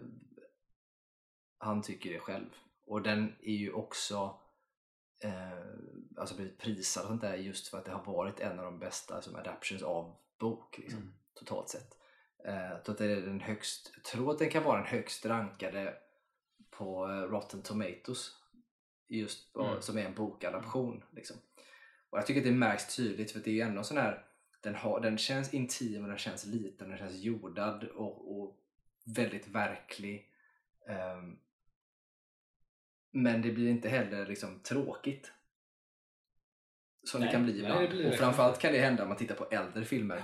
han 1.59 1.83
tycker 1.83 2.13
det 2.13 2.19
själv. 2.21 2.47
Och 2.87 3.03
den 3.03 3.33
är 3.43 3.55
ju 3.57 3.73
också 3.73 4.41
eh, 5.23 5.59
alltså 6.17 6.37
blivit 6.37 6.59
prisad 6.59 7.03
och 7.03 7.09
sånt 7.09 7.21
där 7.21 7.35
just 7.37 7.69
för 7.69 7.79
att 7.79 7.85
det 7.85 7.93
har 7.93 8.05
varit 8.05 8.41
en 8.41 8.59
av 8.59 8.65
de 8.65 8.79
bästa 8.79 9.23
som 9.23 9.37
adaptions 9.37 9.83
av 9.83 10.17
bok 10.39 10.79
liksom, 10.79 10.99
Mm. 11.01 11.15
totalt 11.35 11.69
sett. 11.69 11.99
Eh, 12.47 12.55
jag 12.71 12.85
tror 12.85 12.93
att 12.95 12.99
det 12.99 13.13
är 13.13 13.21
den 13.21 13.41
högst, 13.41 13.93
jag 13.95 14.05
tror 14.05 14.31
att 14.33 14.39
den 14.39 14.51
kan 14.51 14.63
vara 14.65 14.77
den 14.79 14.87
högst 14.87 15.27
rankade 15.27 15.95
på 16.79 17.09
eh, 17.11 17.13
Rotten 17.31 17.63
Tomatoes 17.63 18.31
just 19.09 19.57
Mm. 19.57 19.83
som 19.83 19.99
är 19.99 20.05
en 20.05 20.15
bokadaption. 20.15 21.05
Liksom. 21.13 21.37
Och 22.11 22.19
jag 22.19 22.27
tycker 22.27 22.41
att 22.41 22.47
det 22.47 22.53
märks 22.53 22.97
tydligt 22.97 23.31
för 23.33 23.41
det 23.41 23.51
är 23.51 23.55
ju 23.55 23.61
ändå 23.61 23.83
sån 23.83 23.97
här 23.97 24.25
den, 24.61 24.75
har, 24.75 25.01
den 25.01 25.19
känns 25.19 25.55
intim 25.55 26.03
och 26.03 26.09
den 26.09 26.19
känns 26.19 26.47
liten, 26.47 26.89
den 26.89 26.99
känns 26.99 27.15
jordad 27.23 27.85
och, 27.85 28.41
och 28.41 28.57
väldigt 29.17 29.49
verklig. 29.49 30.31
Ehm, 30.89 31.39
men 33.11 33.43
det 33.43 33.53
blir 33.53 33.71
inte 33.71 33.89
heller 33.89 34.27
liksom 34.27 34.61
tråkigt. 34.61 35.33
Som 37.05 37.21
det 37.21 37.27
Nej, 37.27 37.33
kan 37.35 37.45
bli 37.45 37.53
nej, 37.53 37.63
ibland. 37.63 37.81
det 37.83 37.89
blir 37.89 38.05
och 38.05 38.11
det 38.11 38.17
framförallt 38.17 38.59
kan 38.61 38.73
det 38.73 38.79
hända 38.79 39.03
om 39.03 39.09
man 39.09 39.19
tittar 39.19 39.35
på 39.35 39.45
äldre 39.51 39.85
filmer. 39.85 40.23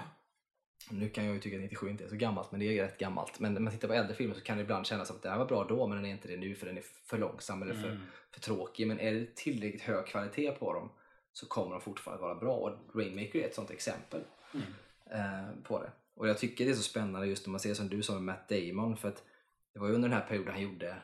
Nu 0.91 1.09
kan 1.09 1.25
jag 1.25 1.35
ju 1.35 1.41
tycka 1.41 1.57
att 1.57 1.63
97 1.63 1.91
inte 1.91 2.05
är 2.05 2.09
så 2.09 2.17
gammalt, 2.17 2.51
men 2.51 2.61
det 2.61 2.79
är 2.79 2.83
rätt 2.85 2.99
gammalt. 2.99 3.41
Men 3.41 3.55
när 3.55 3.61
man 3.61 3.73
tittar 3.73 3.89
på 3.89 3.95
äldre 3.95 4.15
filmer 4.15 4.35
så 4.35 4.41
kan 4.41 4.57
det 4.57 4.63
ibland 4.63 4.87
kännas 4.87 5.09
som 5.09 5.17
att 5.17 5.23
det 5.23 5.31
här 5.31 5.39
var 5.39 5.47
bra 5.47 5.65
då, 5.65 5.87
men 5.87 5.97
den 5.97 6.07
är 6.07 6.11
inte 6.11 6.29
det 6.29 6.37
nu 6.37 6.55
för 6.55 6.67
den 6.67 6.77
är 6.79 6.83
för 7.05 7.19
långsam 7.19 7.63
eller 7.63 7.75
för, 7.75 7.89
Mm. 7.89 8.03
för 8.31 8.41
tråkig. 8.41 8.87
Men 8.89 9.01
är 9.01 9.13
det 9.13 9.35
tillräckligt 9.37 9.83
hög 9.83 10.07
kvalitet 10.07 10.51
på 10.53 10.73
dem 10.73 10.91
så 11.33 11.47
kommer 11.47 11.71
de 11.73 11.81
fortfarande 11.81 12.23
vara 12.23 12.35
bra. 12.35 12.55
Och 12.57 12.97
Rainmaker 13.01 13.39
är 13.39 13.47
ett 13.47 13.55
sånt 13.55 13.71
exempel 13.71 14.21
Mm. 14.55 14.67
eh, 15.11 15.63
på 15.63 15.83
det. 15.83 15.91
Och 16.15 16.29
jag 16.29 16.39
tycker 16.39 16.65
det 16.65 16.71
är 16.71 16.75
så 16.75 16.83
spännande 16.83 17.27
just 17.27 17.47
när 17.47 17.51
man 17.51 17.61
ser 17.61 17.75
som 17.75 17.89
du 17.89 18.03
sa 18.03 18.13
med 18.13 18.23
Matt 18.23 18.49
Damon 18.49 18.97
för 18.97 19.09
att 19.09 19.25
det 19.73 19.79
var 19.81 19.89
ju 19.89 19.95
under 19.95 20.09
den 20.09 20.19
här 20.19 20.27
perioden 20.27 20.53
han 20.53 20.63
gjorde 20.63 20.97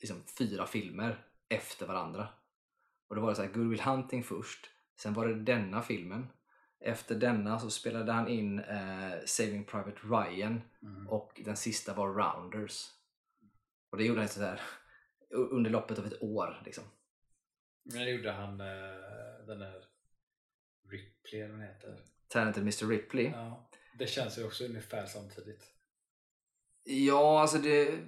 liksom 0.00 0.16
fyra 0.38 0.66
filmer 0.66 1.24
efter 1.48 1.86
varandra. 1.86 2.28
Och 3.08 3.14
då 3.16 3.22
var 3.22 3.28
det 3.28 3.34
så 3.36 3.42
här 3.42 3.50
Good 3.50 3.68
Will 3.68 3.80
Hunting 3.80 4.24
först, 4.24 4.70
sen 4.96 5.14
var 5.14 5.26
det 5.28 5.34
denna 5.34 5.82
filmen. 5.82 6.26
Efter 6.80 7.14
denna 7.14 7.58
så 7.58 7.70
spelade 7.70 8.12
han 8.12 8.28
in 8.28 8.58
eh, 8.58 9.12
Saving 9.26 9.64
Private 9.64 10.00
Ryan 10.02 10.62
Mm. 10.82 11.08
och 11.08 11.40
den 11.44 11.56
sista 11.56 11.94
var 11.94 12.08
Rounders. 12.08 12.86
Och 13.90 13.98
det 13.98 14.04
gjorde 14.04 14.20
han 14.20 14.28
så 14.28 14.40
här 14.40 14.60
under 15.30 15.70
loppet 15.70 15.98
av 15.98 16.06
ett 16.06 16.22
år. 16.22 16.62
Liksom. 16.64 16.84
Men 17.82 17.98
det 17.98 18.10
gjorde 18.10 18.32
han 18.32 18.60
eh, 18.60 19.46
den 19.46 19.58
där 19.58 19.84
Ripley 20.90 21.40
eller 21.42 21.54
vad 21.54 21.66
heter. 21.66 22.00
Talented 22.28 22.62
Mr 22.62 22.86
Ripley. 22.88 23.24
Ja. 23.26 23.70
Det 23.98 24.06
känns 24.06 24.38
ju 24.38 24.44
också 24.44 24.64
ungefär 24.64 25.06
samtidigt. 25.06 25.74
Ja, 26.84 27.40
alltså 27.40 27.58
det... 27.58 27.98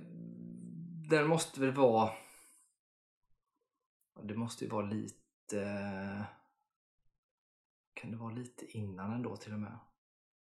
Den 1.10 1.26
måste 1.26 1.60
väl 1.60 1.72
vara... 1.72 2.12
Det 4.22 4.34
måste 4.34 4.64
ju 4.64 4.70
vara 4.70 4.86
lite... 4.86 6.26
Kan 8.02 8.10
det 8.10 8.16
vara 8.16 8.32
lite 8.32 8.78
innan 8.78 9.12
ändå 9.12 9.36
till 9.36 9.52
och 9.52 9.58
med? 9.58 9.78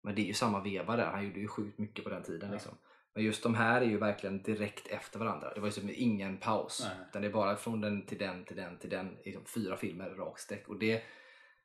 Men 0.02 0.14
det 0.14 0.20
är 0.22 0.26
ju 0.26 0.34
samma 0.34 0.60
veva 0.60 0.96
där. 0.96 1.06
Han 1.06 1.24
gjorde 1.24 1.40
ju 1.40 1.48
sjukt 1.48 1.78
mycket 1.78 2.04
på 2.04 2.10
den 2.10 2.22
tiden. 2.22 2.48
Ja. 2.48 2.54
Liksom. 2.54 2.72
Men 3.14 3.24
just 3.24 3.42
de 3.42 3.54
här 3.54 3.80
är 3.80 3.86
ju 3.86 3.98
verkligen 3.98 4.42
direkt 4.42 4.86
efter 4.86 5.18
varandra. 5.18 5.54
Det 5.54 5.60
var 5.60 5.68
ju 5.68 5.72
som 5.72 5.90
ingen 5.94 6.36
paus. 6.36 6.82
Nej. 6.84 7.06
Utan 7.08 7.22
det 7.22 7.28
är 7.28 7.32
bara 7.32 7.56
från 7.56 7.80
den 7.80 8.06
till 8.06 8.18
den 8.18 8.44
till 8.44 8.56
den 8.56 8.78
till 8.78 8.90
den. 8.90 9.16
Liksom 9.24 9.44
fyra 9.44 9.76
filmer 9.76 10.10
rakt 10.10 10.40
streck. 10.40 10.68
Och 10.68 10.78
det 10.78 11.02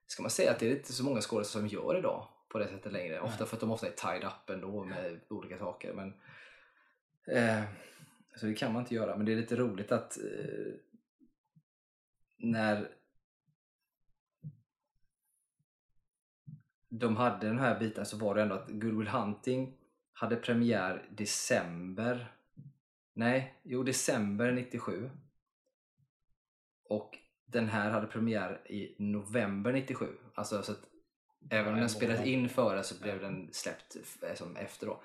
ska 0.07 0.23
man 0.23 0.29
säga 0.29 0.51
att 0.51 0.59
det 0.59 0.67
är 0.67 0.75
inte 0.75 0.93
så 0.93 1.03
många 1.03 1.21
skådespelare 1.21 1.69
som 1.69 1.79
gör 1.79 1.97
idag 1.97 2.27
på 2.49 2.59
det 2.59 2.67
sättet 2.67 2.91
längre. 2.91 3.19
Ofta 3.19 3.39
Nej. 3.39 3.47
för 3.47 3.55
att 3.55 3.61
de 3.61 3.71
ofta 3.71 3.87
är 3.87 3.91
tied 3.91 4.23
up 4.23 4.49
ändå 4.49 4.83
med 4.83 5.19
olika 5.29 5.57
saker. 5.57 5.93
Men, 5.93 6.13
eh, 7.37 7.63
så 8.35 8.45
det 8.45 8.53
kan 8.53 8.73
man 8.73 8.81
inte 8.81 8.95
göra. 8.95 9.17
Men 9.17 9.25
det 9.25 9.31
är 9.31 9.35
lite 9.37 9.55
roligt 9.55 9.91
att 9.91 10.17
eh, 10.17 10.73
när 12.37 12.94
de 16.99 17.15
hade 17.17 17.47
den 17.47 17.59
här 17.59 17.79
biten 17.79 18.05
så 18.05 18.17
var 18.17 18.35
det 18.35 18.41
ändå 18.41 18.55
att 18.55 18.69
Good 18.69 18.97
Will 18.97 19.07
Hunting 19.07 19.77
hade 20.13 20.35
premiär 20.35 21.09
december. 21.11 22.31
Nej, 23.13 23.59
jo 23.63 23.83
december 23.83 24.51
97 24.51 25.09
och 26.89 27.17
den 27.45 27.67
här 27.69 27.89
hade 27.91 28.07
premiär 28.07 28.71
i 28.71 28.95
november 28.99 29.73
97 29.73 30.07
alltså 30.35 30.63
så 30.63 30.71
att 30.71 30.83
även 31.49 31.67
om 31.67 31.73
en 31.73 31.79
den 31.79 31.89
spelades 31.89 32.25
in 32.25 32.49
före 32.49 32.83
så 32.83 33.01
blev 33.01 33.21
den 33.21 33.49
släppt 33.53 33.95
f- 34.03 34.37
som 34.37 34.55
efter 34.55 34.87
då. 34.87 35.01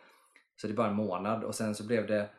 Så 0.56 0.66
det 0.66 0.72
är 0.72 0.76
bara 0.76 0.88
en 0.88 0.94
månad. 0.96 1.44
Och 1.44 1.54
sen 1.54 1.74
så 1.74 1.86
blev 1.86 2.06
det 2.06 2.30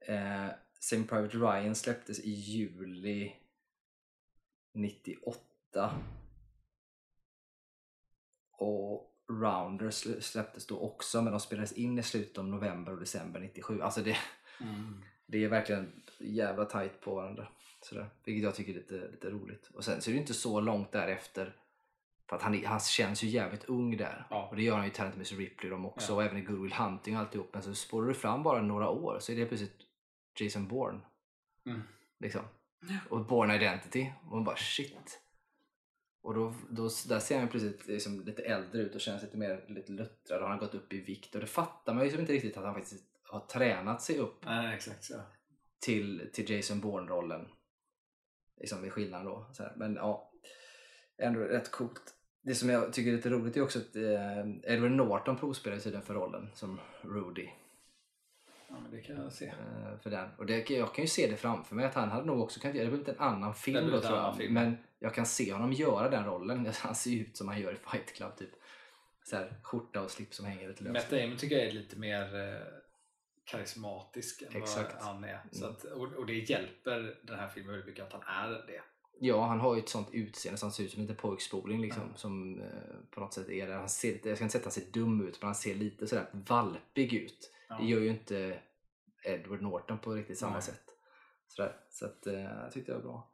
eh, 0.00 0.46
Saving 0.80 1.06
Private 1.06 1.36
Ryan 1.36 1.74
släpptes 1.74 2.20
i 2.20 2.30
juli 2.30 3.36
98 4.74 5.94
och 8.56 9.12
Rounders 9.28 10.06
slä- 10.06 10.20
släpptes 10.20 10.66
då 10.66 10.78
också 10.80 11.22
men 11.22 11.32
de 11.32 11.40
spelades 11.40 11.72
in 11.72 11.98
i 11.98 12.02
slutet 12.02 12.38
av 12.38 12.44
november 12.48 12.92
och 12.92 12.98
december 13.00 13.40
97 13.40 13.82
alltså 13.82 14.00
det, 14.02 14.16
Mm. 14.60 15.02
det 15.26 15.44
är 15.44 15.48
verkligen 15.48 16.02
jävla 16.18 16.64
tight 16.64 17.00
på 17.00 17.14
varandra 17.14 17.48
sådär. 17.82 18.10
vilket 18.24 18.44
jag 18.44 18.54
tycker 18.54 18.72
är 18.72 18.76
lite, 18.76 19.08
lite 19.10 19.30
roligt 19.30 19.70
och 19.74 19.84
sen 19.84 20.00
så 20.02 20.10
är 20.10 20.14
det 20.14 20.20
inte 20.20 20.34
så 20.34 20.60
långt 20.60 20.92
därefter 20.92 21.56
för 22.28 22.36
att 22.36 22.42
han, 22.42 22.64
han 22.64 22.80
känns 22.80 23.22
ju 23.24 23.28
jävligt 23.28 23.64
ung 23.64 23.96
där 23.96 24.26
Ja. 24.30 24.46
och 24.50 24.56
det 24.56 24.62
gör 24.62 24.74
han 24.76 24.84
ju 24.84 24.90
i 24.90 24.94
Talented 24.94 25.18
Mr 25.32 25.36
Ripley 25.44 25.70
de 25.70 25.86
också 25.86 26.12
Ja. 26.12 26.16
och 26.16 26.22
även 26.24 26.36
i 26.36 26.40
Good 26.40 26.62
Will 26.62 26.72
Hunting 26.72 27.14
och 27.14 27.20
alltihop 27.20 27.48
men 27.52 27.62
så 27.62 27.74
spårar 27.74 28.08
du 28.08 28.14
fram 28.14 28.42
bara 28.42 28.62
några 28.62 28.88
år 28.88 29.18
så 29.20 29.32
är 29.32 29.36
det 29.36 29.46
plötsligt 29.46 29.76
Jason 30.40 30.68
Bourne 30.68 31.00
Mm. 31.66 31.82
liksom. 32.18 32.42
och 33.10 33.24
Born 33.26 33.50
Identity 33.50 34.10
och 34.26 34.32
man 34.36 34.44
bara 34.44 34.56
shit 34.56 35.20
och 36.26 36.34
då, 36.34 36.54
då, 36.70 36.82
där 37.08 37.20
ser 37.20 37.38
han 37.38 37.48
plötsligt 37.48 37.86
liksom 37.86 38.20
lite 38.20 38.42
äldre 38.42 38.82
ut 38.82 38.94
och 38.94 39.00
känns 39.00 39.22
lite 39.22 39.36
mer 39.36 39.64
lite 39.68 39.92
luttrad 39.92 40.40
och 40.40 40.48
han 40.48 40.58
har 40.58 40.66
gått 40.66 40.74
upp 40.74 40.92
i 40.92 41.00
vikt 41.00 41.34
och 41.34 41.40
det 41.40 41.46
fattar 41.46 41.94
man 41.94 42.02
ju 42.02 42.04
liksom 42.04 42.20
inte 42.20 42.32
riktigt 42.32 42.56
att 42.56 42.64
han 42.64 42.74
faktiskt 42.74 43.04
har 43.22 43.40
tränat 43.40 44.02
sig 44.02 44.18
upp 44.18 44.44
Nej, 44.44 44.74
exakt 44.74 45.04
så. 45.04 45.14
till, 45.78 46.30
till 46.32 46.50
Jason 46.50 46.80
Bourne-rollen. 46.80 47.48
Liksom 48.56 48.82
vid 48.82 48.92
skillnaden 48.92 49.26
då. 49.26 49.46
Men 49.76 49.94
ja, 49.94 50.32
ändå 51.18 51.40
rätt 51.40 51.70
coolt. 51.70 52.14
Det 52.42 52.54
som 52.54 52.68
jag 52.68 52.92
tycker 52.92 53.10
är 53.10 53.16
lite 53.16 53.30
roligt 53.30 53.56
är 53.56 53.62
också 53.62 53.78
att 53.78 53.96
eh, 53.96 54.72
Edward 54.72 54.90
Norton 54.90 55.36
provspelade 55.36 55.80
tydligen 55.80 56.06
för 56.06 56.14
rollen 56.14 56.50
som 56.54 56.80
Rudy. 57.02 57.48
Ja, 58.68 58.74
men 58.82 58.90
det 58.90 59.00
kan 59.00 59.16
jag 59.16 59.32
se. 59.32 59.46
Eh, 59.46 59.98
för 60.02 60.10
den. 60.10 60.28
Och 60.38 60.46
det, 60.46 60.70
jag 60.70 60.94
kan 60.94 61.04
ju 61.04 61.08
se 61.08 61.26
det 61.30 61.36
framför 61.36 61.74
mig 61.74 61.84
att 61.84 61.94
han 61.94 62.08
hade 62.10 62.26
nog 62.26 62.40
också 62.40 62.60
kunnat 62.60 62.76
göra 62.76 62.84
det. 62.84 62.90
blivit 62.90 63.08
en 63.08 63.18
annan 63.18 63.54
film 63.54 63.90
då 63.90 64.00
tror 64.00 64.16
jag. 64.16 64.36
film. 64.36 64.54
Men 64.54 64.76
jag 64.98 65.14
kan 65.14 65.26
se 65.26 65.52
honom 65.52 65.72
göra 65.72 66.10
den 66.10 66.24
rollen. 66.24 66.66
Han 66.80 66.94
ser 66.94 67.10
ju 67.10 67.20
ut 67.20 67.36
som 67.36 67.48
han 67.48 67.60
gör 67.60 67.72
i 67.72 67.76
Fight 67.76 68.14
Club 68.14 68.36
typ. 68.36 68.50
Så 69.24 69.36
här, 69.36 69.54
skjorta 69.62 70.02
och 70.02 70.10
slips 70.10 70.36
som 70.36 70.46
hänger 70.46 70.68
lite 70.68 70.84
löst. 70.84 70.94
Matt 70.94 71.20
Damon 71.20 71.36
tycker 71.36 71.56
jag 71.56 71.66
är 71.66 71.72
lite 71.72 71.96
mer 71.98 72.22
eh, 72.52 72.60
karismatisk 73.44 74.42
än 74.42 74.62
Exakt. 74.62 74.94
vad 74.94 75.04
han 75.04 75.24
är. 75.24 75.40
Så 75.52 75.64
Mm. 75.64 75.76
att, 75.76 75.84
och, 75.84 76.12
och 76.12 76.26
det 76.26 76.34
hjälper 76.50 77.16
den 77.22 77.38
här 77.38 77.48
filmen 77.48 77.70
väldigt 77.72 77.86
mycket 77.86 78.04
att 78.14 78.22
han 78.22 78.44
är 78.46 78.50
det. 78.50 78.80
Ja, 79.20 79.46
han 79.46 79.60
har 79.60 79.74
ju 79.74 79.80
ett 79.80 79.88
sånt 79.88 80.08
utseende 80.12 80.58
som 80.58 80.70
ser 80.70 80.84
ut 80.84 80.90
som 80.90 81.02
lite 81.02 81.14
pojkspoling 81.14 81.80
liksom, 81.80 82.02
Ja. 82.12 82.16
som 82.18 82.60
eh, 82.60 82.66
på 83.10 83.20
något 83.20 83.34
sätt 83.34 83.48
är 83.48 83.66
det. 83.68 83.74
Han 83.74 83.88
ser 83.88 84.08
jag 84.08 84.36
ska 84.36 84.44
inte 84.44 84.52
säga 84.52 84.60
att 84.60 84.64
han 84.64 84.72
ser 84.72 84.90
dum 84.92 85.28
ut, 85.28 85.38
men 85.42 85.46
han 85.46 85.54
ser 85.54 85.74
lite 85.74 86.06
sådär 86.06 86.26
valpig 86.32 87.12
ut. 87.14 87.52
Ja. 87.68 87.76
Det 87.78 87.86
gör 87.86 88.00
ju 88.00 88.08
inte 88.08 88.58
Edward 89.24 89.62
Norton 89.62 89.98
på 89.98 90.12
riktigt 90.14 90.38
samma 90.38 90.52
Nej. 90.52 90.62
sätt. 90.62 90.82
Sådär. 91.48 91.76
Så 91.90 92.06
att, 92.06 92.26
eh, 92.26 92.40
jag 92.40 92.72
tyckte 92.72 92.92
det 92.92 92.96
var 92.96 93.02
bra. 93.04 93.32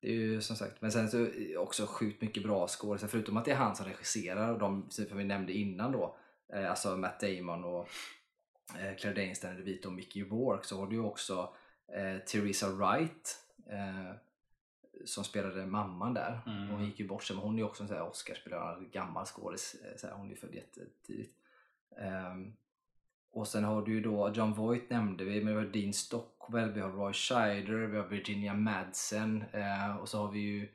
Det 0.00 0.08
är 0.08 0.12
ju 0.12 0.40
som 0.40 0.56
sagt, 0.56 0.80
men 0.80 0.92
sen 0.92 1.10
så 1.10 1.28
också 1.58 1.86
sjukt 1.86 2.22
mycket 2.22 2.42
bra 2.42 2.68
skådespelare, 2.68 3.10
förutom 3.10 3.36
att 3.36 3.44
det 3.44 3.50
är 3.50 3.56
han 3.56 3.76
som 3.76 3.86
regisserar 3.86 4.52
och 4.52 4.58
de 4.58 4.90
som 4.90 5.18
vi 5.18 5.24
nämnde 5.24 5.52
innan 5.52 5.92
då, 5.92 6.16
eh, 6.52 6.70
alltså 6.70 6.96
Matt 6.96 7.20
Damon 7.20 7.64
och 7.64 7.88
eh, 8.78 8.96
Claire 8.96 9.22
Danes, 9.22 9.40
Danny 9.40 9.56
DeVito 9.56 9.88
och 9.88 9.94
Mickey 9.94 10.24
Rourke 10.24 10.66
så 10.66 10.78
har 10.78 10.86
du 10.86 10.96
ju 10.96 11.02
också 11.02 11.54
eh, 11.96 12.18
Theresa 12.18 12.70
Wright 12.70 13.36
eh, 13.70 14.14
som 15.04 15.24
spelade 15.24 15.66
mamman 15.66 16.14
där. 16.14 16.40
Mm. 16.46 16.68
Hon 16.68 16.84
gick 16.84 17.00
ju 17.00 17.08
bort 17.08 17.24
sig, 17.24 17.36
men 17.36 17.44
hon 17.44 17.54
är 17.54 17.58
ju 17.58 17.64
också 17.64 17.84
en 17.84 18.02
Oscarsspelare, 18.02 18.84
gammal 18.84 19.26
skådis. 19.26 19.76
Hon 20.12 20.26
är 20.26 20.30
ju 20.30 20.36
född 20.36 20.54
jättetidigt. 20.54 21.36
Ehm, 21.98 22.52
och 23.32 23.48
sen 23.48 23.64
har 23.64 23.82
du 23.82 23.92
ju 23.92 24.00
då, 24.00 24.32
John 24.34 24.52
Voight 24.52 24.90
nämnde 24.90 25.24
vi, 25.24 25.44
men 25.44 25.54
vi 25.54 25.64
har 25.64 25.72
Dean 25.72 25.92
Stockwell, 25.92 26.72
vi 26.72 26.80
har 26.80 26.90
Roy 26.90 27.12
Scheider, 27.12 27.86
vi 27.86 27.96
har 27.98 28.06
Virginia 28.06 28.54
Madsen 28.54 29.44
eh, 29.52 29.96
och 29.96 30.08
så 30.08 30.18
har 30.18 30.32
vi 30.32 30.40
ju 30.40 30.68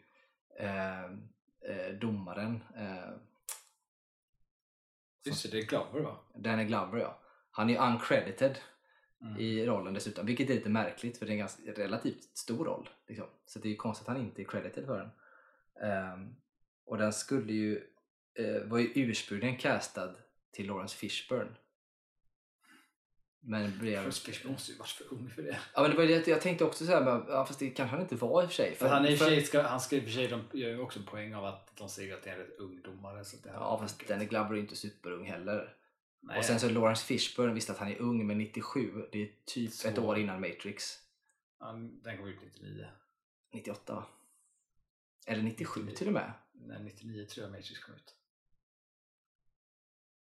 eh, 0.60 1.04
eh, 1.62 1.94
domaren 2.02 2.64
eh, 2.76 3.10
Just 5.26 5.44
det, 5.44 5.50
det 5.52 5.58
är 5.64 5.68
Glover 5.68 6.00
va? 6.02 6.18
Danny 6.36 6.66
Glover 6.66 7.00
ja. 7.00 7.20
Han 7.52 7.70
är 7.70 7.74
ju 7.74 7.80
uncredited 7.80 8.60
Mm. 9.22 9.40
i 9.40 9.66
rollen 9.66 9.94
dessutom, 9.94 10.26
vilket 10.26 10.50
är 10.50 10.54
lite 10.54 10.70
märkligt 10.70 11.18
för 11.18 11.26
det 11.26 11.30
är 11.30 11.34
en 11.34 11.40
ganska 11.40 11.72
relativt 11.72 12.38
stor 12.38 12.66
roll. 12.66 12.90
Liksom. 13.08 13.26
Så 13.46 13.60
det 13.60 13.68
är 13.68 13.70
ju 13.70 13.76
konstigt 13.76 14.10
att 14.10 14.16
han 14.16 14.26
inte 14.26 14.42
är 14.42 14.46
credited 14.46 14.86
för 14.86 14.98
den. 14.98 15.10
Ehm, 15.90 16.36
och 16.86 16.98
den 16.98 17.14
skulle 17.14 17.54
ju, 17.54 17.84
eh, 18.34 18.64
var 18.64 18.80
ju 18.80 18.92
ursprungligen 18.96 19.58
castad 19.58 20.14
till 20.52 20.68
Lawrence 20.68 20.98
Fishburne. 20.98 21.52
Men 23.42 23.80
blev... 23.80 24.12
Fishburne 24.12 24.52
måste 24.54 24.72
ju 24.72 24.78
varit 24.78 24.90
för 24.90 25.14
ung 25.14 25.30
för 25.30 25.42
det. 25.42 25.60
Ja 25.74 25.82
men 25.82 25.92
det 25.92 25.98
var 25.98 26.06
det 26.06 26.28
jag 26.28 26.42
tänkte 26.42 26.66
också 26.66 26.86
såhär, 26.86 27.06
men, 27.06 27.26
ja, 27.28 27.46
fast 27.46 27.60
det 27.60 27.70
kanske 27.70 27.96
han 27.96 28.02
inte 28.02 28.16
var 28.16 28.44
i 28.44 28.46
och 28.46 28.50
för 28.50 28.56
sig. 28.56 28.76
För 28.76 28.88
han, 28.88 29.06
är 29.06 29.16
för 29.16 29.42
ska, 29.42 29.62
han 29.62 29.80
ska 29.80 29.96
i 29.96 30.00
och 30.00 30.04
för 30.04 30.12
sig, 30.12 30.28
de 30.28 30.60
gör 30.60 30.70
ju 30.70 30.80
också 30.80 31.00
en 31.00 31.06
poäng 31.06 31.36
av 31.36 31.46
att 31.46 31.76
de 31.78 31.90
säger 31.90 32.14
att 32.14 32.24
det 32.24 32.30
är 32.30 32.34
en 32.34 32.40
rätt 32.40 32.60
ung 32.60 32.82
domare. 32.82 33.26
Så 33.26 33.38
det 33.44 33.50
Ja 33.50 33.80
fast 33.82 34.08
Danny 34.08 34.26
Glover 34.26 34.52
är 34.52 34.56
ju 34.56 34.60
inte 34.60 34.76
superung 34.76 35.26
heller. 35.26 35.76
Nej, 36.22 36.38
Och 36.38 36.46
sen 36.46 36.60
så 36.60 36.70
Lawrence 36.70 37.06
Fishburne, 37.06 37.54
visst 37.54 37.70
att 37.70 37.78
han 37.78 37.88
är 37.88 38.02
ung 38.02 38.28
men 38.28 38.38
97, 38.38 39.08
det 39.12 39.22
är 39.22 39.32
typ 39.46 39.72
Så. 39.72 39.88
ett 39.88 39.98
år 39.98 40.18
innan 40.18 40.42
Matrix. 40.42 41.00
han, 41.60 42.02
den 42.02 42.18
kom 42.18 42.28
ut 42.28 42.42
99. 42.42 42.88
98 43.54 43.94
va? 43.94 44.06
Eller 45.28 45.44
97 45.44 45.92
till 45.92 46.08
och 46.08 46.14
med. 46.14 46.32
Nej, 46.54 46.84
99 46.84 47.26
tror 47.26 47.44
jag 47.44 47.52
Matrix 47.52 47.80
kom 47.80 47.96
ut. 47.96 48.17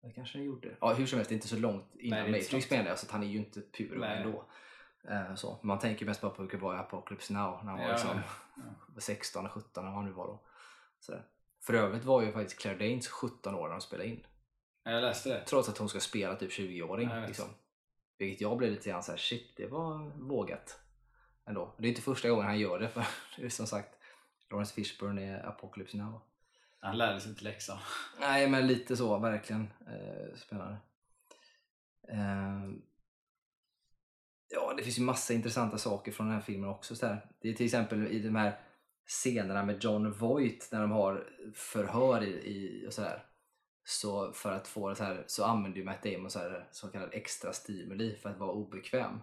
Det 0.02 0.12
kanske 0.12 0.38
den 0.38 0.46
gjorde. 0.46 0.78
Ja 0.82 0.94
hur 0.94 1.06
som 1.06 1.18
helst, 1.18 1.30
det 1.30 1.34
är 1.34 1.36
inte 1.36 1.48
så 1.48 1.56
långt 1.60 1.96
innan 1.96 2.20
Nej, 2.20 2.32
Matrix 2.32 2.72
menar 2.72 2.90
jag, 2.90 3.00
så 3.00 3.12
han 3.12 3.24
är 3.24 3.28
ju 3.28 3.38
inte 3.38 3.62
Nej. 3.80 4.18
ändå. 4.18 4.46
Eh, 5.10 5.36
så. 5.36 5.60
Man 5.64 5.80
tänker 5.80 6.06
mest 6.06 6.22
bara 6.22 6.32
på 6.32 6.42
hur 6.42 6.50
det 6.50 6.58
var 6.58 6.76
i 6.76 6.78
Apocalypse 6.78 7.34
Now 7.34 7.64
när 7.64 7.72
han 7.72 7.78
var 7.80 7.86
Ja, 7.86 7.92
liksom 7.92 8.20
ja. 8.56 8.64
16 9.02 9.50
17 9.50 9.84
eller 9.84 9.88
vad 9.88 9.96
han 9.96 10.06
nu 10.06 10.12
var 10.12 10.28
då. 10.28 10.40
Sådär. 11.00 11.26
För 11.62 11.74
övrigt 11.74 12.06
var 12.06 12.22
ju 12.22 12.32
faktiskt 12.32 12.62
Claire 12.62 12.90
Danes 12.90 13.08
17 13.08 13.56
år 13.56 13.64
när 13.64 13.72
de 13.72 13.82
spelade 13.82 14.10
in. 14.10 14.26
Ja, 14.84 14.92
Jag 14.92 15.02
läste 15.02 15.30
det. 15.30 15.46
Trots 15.46 15.70
att 15.70 15.78
hon 15.78 15.90
ska 15.90 16.00
spela 16.00 16.36
typ 16.36 16.52
20-åring. 16.52 17.10
Ja, 17.10 17.26
liksom. 17.28 17.50
Vilket 18.18 18.42
jag 18.42 18.58
blev 18.58 18.72
lite 18.72 18.90
grann 18.90 19.04
såhär, 19.04 19.18
shit 19.20 19.54
det 19.58 19.68
var 19.68 20.12
vågat. 20.20 20.80
Ändå. 21.46 21.76
Det 21.78 21.88
är 21.88 21.90
inte 21.90 22.02
första 22.02 22.30
gången 22.30 22.46
han 22.46 22.60
gör 22.60 22.80
det 22.80 22.90
för 22.90 23.06
det 23.38 23.46
är 23.46 23.50
som 23.50 23.68
sagt 23.68 23.96
Lawrence 24.50 24.74
Fishburne 24.74 25.22
är 25.22 25.48
Apocalypse 25.48 25.98
Now. 25.98 26.22
Han 26.82 26.98
lärde 26.98 27.22
sig 27.22 27.30
inte 27.30 27.44
läxan. 27.44 27.78
Nej 28.20 28.50
men 28.50 28.68
lite 28.68 28.98
så, 28.98 29.20
verkligen. 29.20 29.68
Eh, 29.88 30.36
spännande. 30.36 30.78
Eh, 32.08 32.70
ja, 34.50 34.74
det 34.78 34.84
finns 34.84 35.00
ju 35.00 35.04
massa 35.04 35.34
intressanta 35.34 35.78
saker 35.78 36.12
från 36.12 36.28
den 36.28 36.36
här 36.36 36.42
filmen 36.42 36.70
också. 36.70 36.96
Så 36.96 37.06
här. 37.08 37.26
Det 37.42 37.50
är 37.50 37.54
till 37.54 37.66
exempel 37.66 38.08
i 38.08 38.20
de 38.20 38.36
här 38.36 38.60
scenerna 39.08 39.66
med 39.66 39.84
John 39.84 40.12
Voight 40.12 40.70
när 40.72 40.82
de 40.82 40.92
har 40.92 41.30
förhör 41.54 42.24
i, 42.24 42.30
i 42.30 42.88
och 42.88 42.94
sådär. 42.94 43.26
Så 43.84 44.34
för 44.34 44.52
att 44.52 44.68
få 44.68 44.90
det 44.90 44.96
så 44.96 45.04
här 45.04 45.24
så 45.28 45.44
använder 45.44 45.80
ju 45.80 45.86
Matt 45.86 46.04
Damon 46.04 46.30
så, 46.30 46.40
här, 46.40 46.68
så 46.72 46.88
kallad 46.88 47.10
extra 47.14 47.54
stimuli 47.54 48.16
för 48.16 48.30
att 48.30 48.38
vara 48.38 48.52
obekväm. 48.52 49.22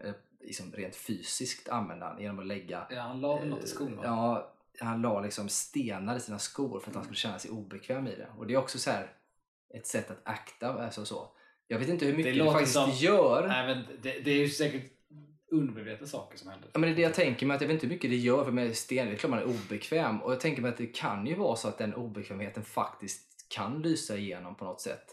Eh, 0.00 0.14
liksom 0.40 0.72
rent 0.72 0.96
fysiskt 0.96 1.68
använder 1.68 2.06
han 2.06 2.20
genom 2.20 2.38
att 2.38 2.46
lägga 2.46 2.86
Ja, 2.90 3.00
han 3.00 3.20
la 3.20 3.38
väl 3.38 3.48
något 3.48 3.64
i 3.64 3.66
skon 3.66 3.96
va? 3.96 4.02
Ja, 4.04 4.52
han 4.80 5.02
la 5.02 5.20
liksom 5.20 5.48
stenar 5.48 6.16
i 6.16 6.20
sina 6.20 6.38
skor 6.38 6.80
för 6.80 6.90
att 6.90 6.94
han 6.94 7.04
skulle 7.04 7.16
känna 7.16 7.38
sig 7.38 7.50
obekväm 7.50 8.06
i 8.06 8.16
det. 8.16 8.28
Och 8.38 8.46
det 8.46 8.54
är 8.54 8.58
också 8.58 8.78
så 8.78 8.90
här 8.90 9.12
ett 9.74 9.86
sätt 9.86 10.10
att 10.10 10.20
akta. 10.24 10.84
Alltså 10.84 11.04
så. 11.04 11.28
Jag 11.66 11.78
vet 11.78 11.88
inte 11.88 12.06
hur 12.06 12.16
mycket 12.16 12.34
det, 12.34 12.38
låter 12.38 12.52
faktiskt 12.52 12.74
som- 12.74 12.90
gör. 12.90 13.48
Nej, 13.48 13.66
men 13.74 13.84
det, 14.02 14.20
det 14.20 14.30
är 14.30 14.38
ju 14.38 14.48
säkert 14.48 14.92
undermedvetna 15.50 16.06
saker 16.06 16.38
som 16.38 16.50
händer. 16.50 16.70
Ja, 16.72 16.78
men 16.78 16.88
det 16.88 16.94
är 16.94 16.96
det 16.96 17.02
jag 17.02 17.14
tänker 17.14 17.46
mig, 17.46 17.54
att 17.54 17.60
jag 17.60 17.68
vet 17.68 17.74
inte 17.74 17.86
hur 17.86 17.94
mycket 17.94 18.10
det 18.10 18.16
gör 18.16 18.44
för 18.44 18.52
med 18.52 18.76
sten, 18.76 19.06
det 19.06 19.12
är 19.12 19.16
klart 19.16 19.30
man 19.30 19.38
är 19.38 19.44
obekväm. 19.44 20.22
Och 20.22 20.32
jag 20.32 20.40
tänker 20.40 20.62
mig 20.62 20.68
att 20.68 20.76
det 20.76 20.86
kan 20.86 21.26
ju 21.26 21.34
vara 21.34 21.56
så 21.56 21.68
att 21.68 21.78
den 21.78 21.94
obekvämheten 21.94 22.64
faktiskt 22.64 23.46
kan 23.48 23.82
lysa 23.82 24.16
igenom 24.16 24.54
på 24.54 24.64
något 24.64 24.80
sätt 24.80 25.04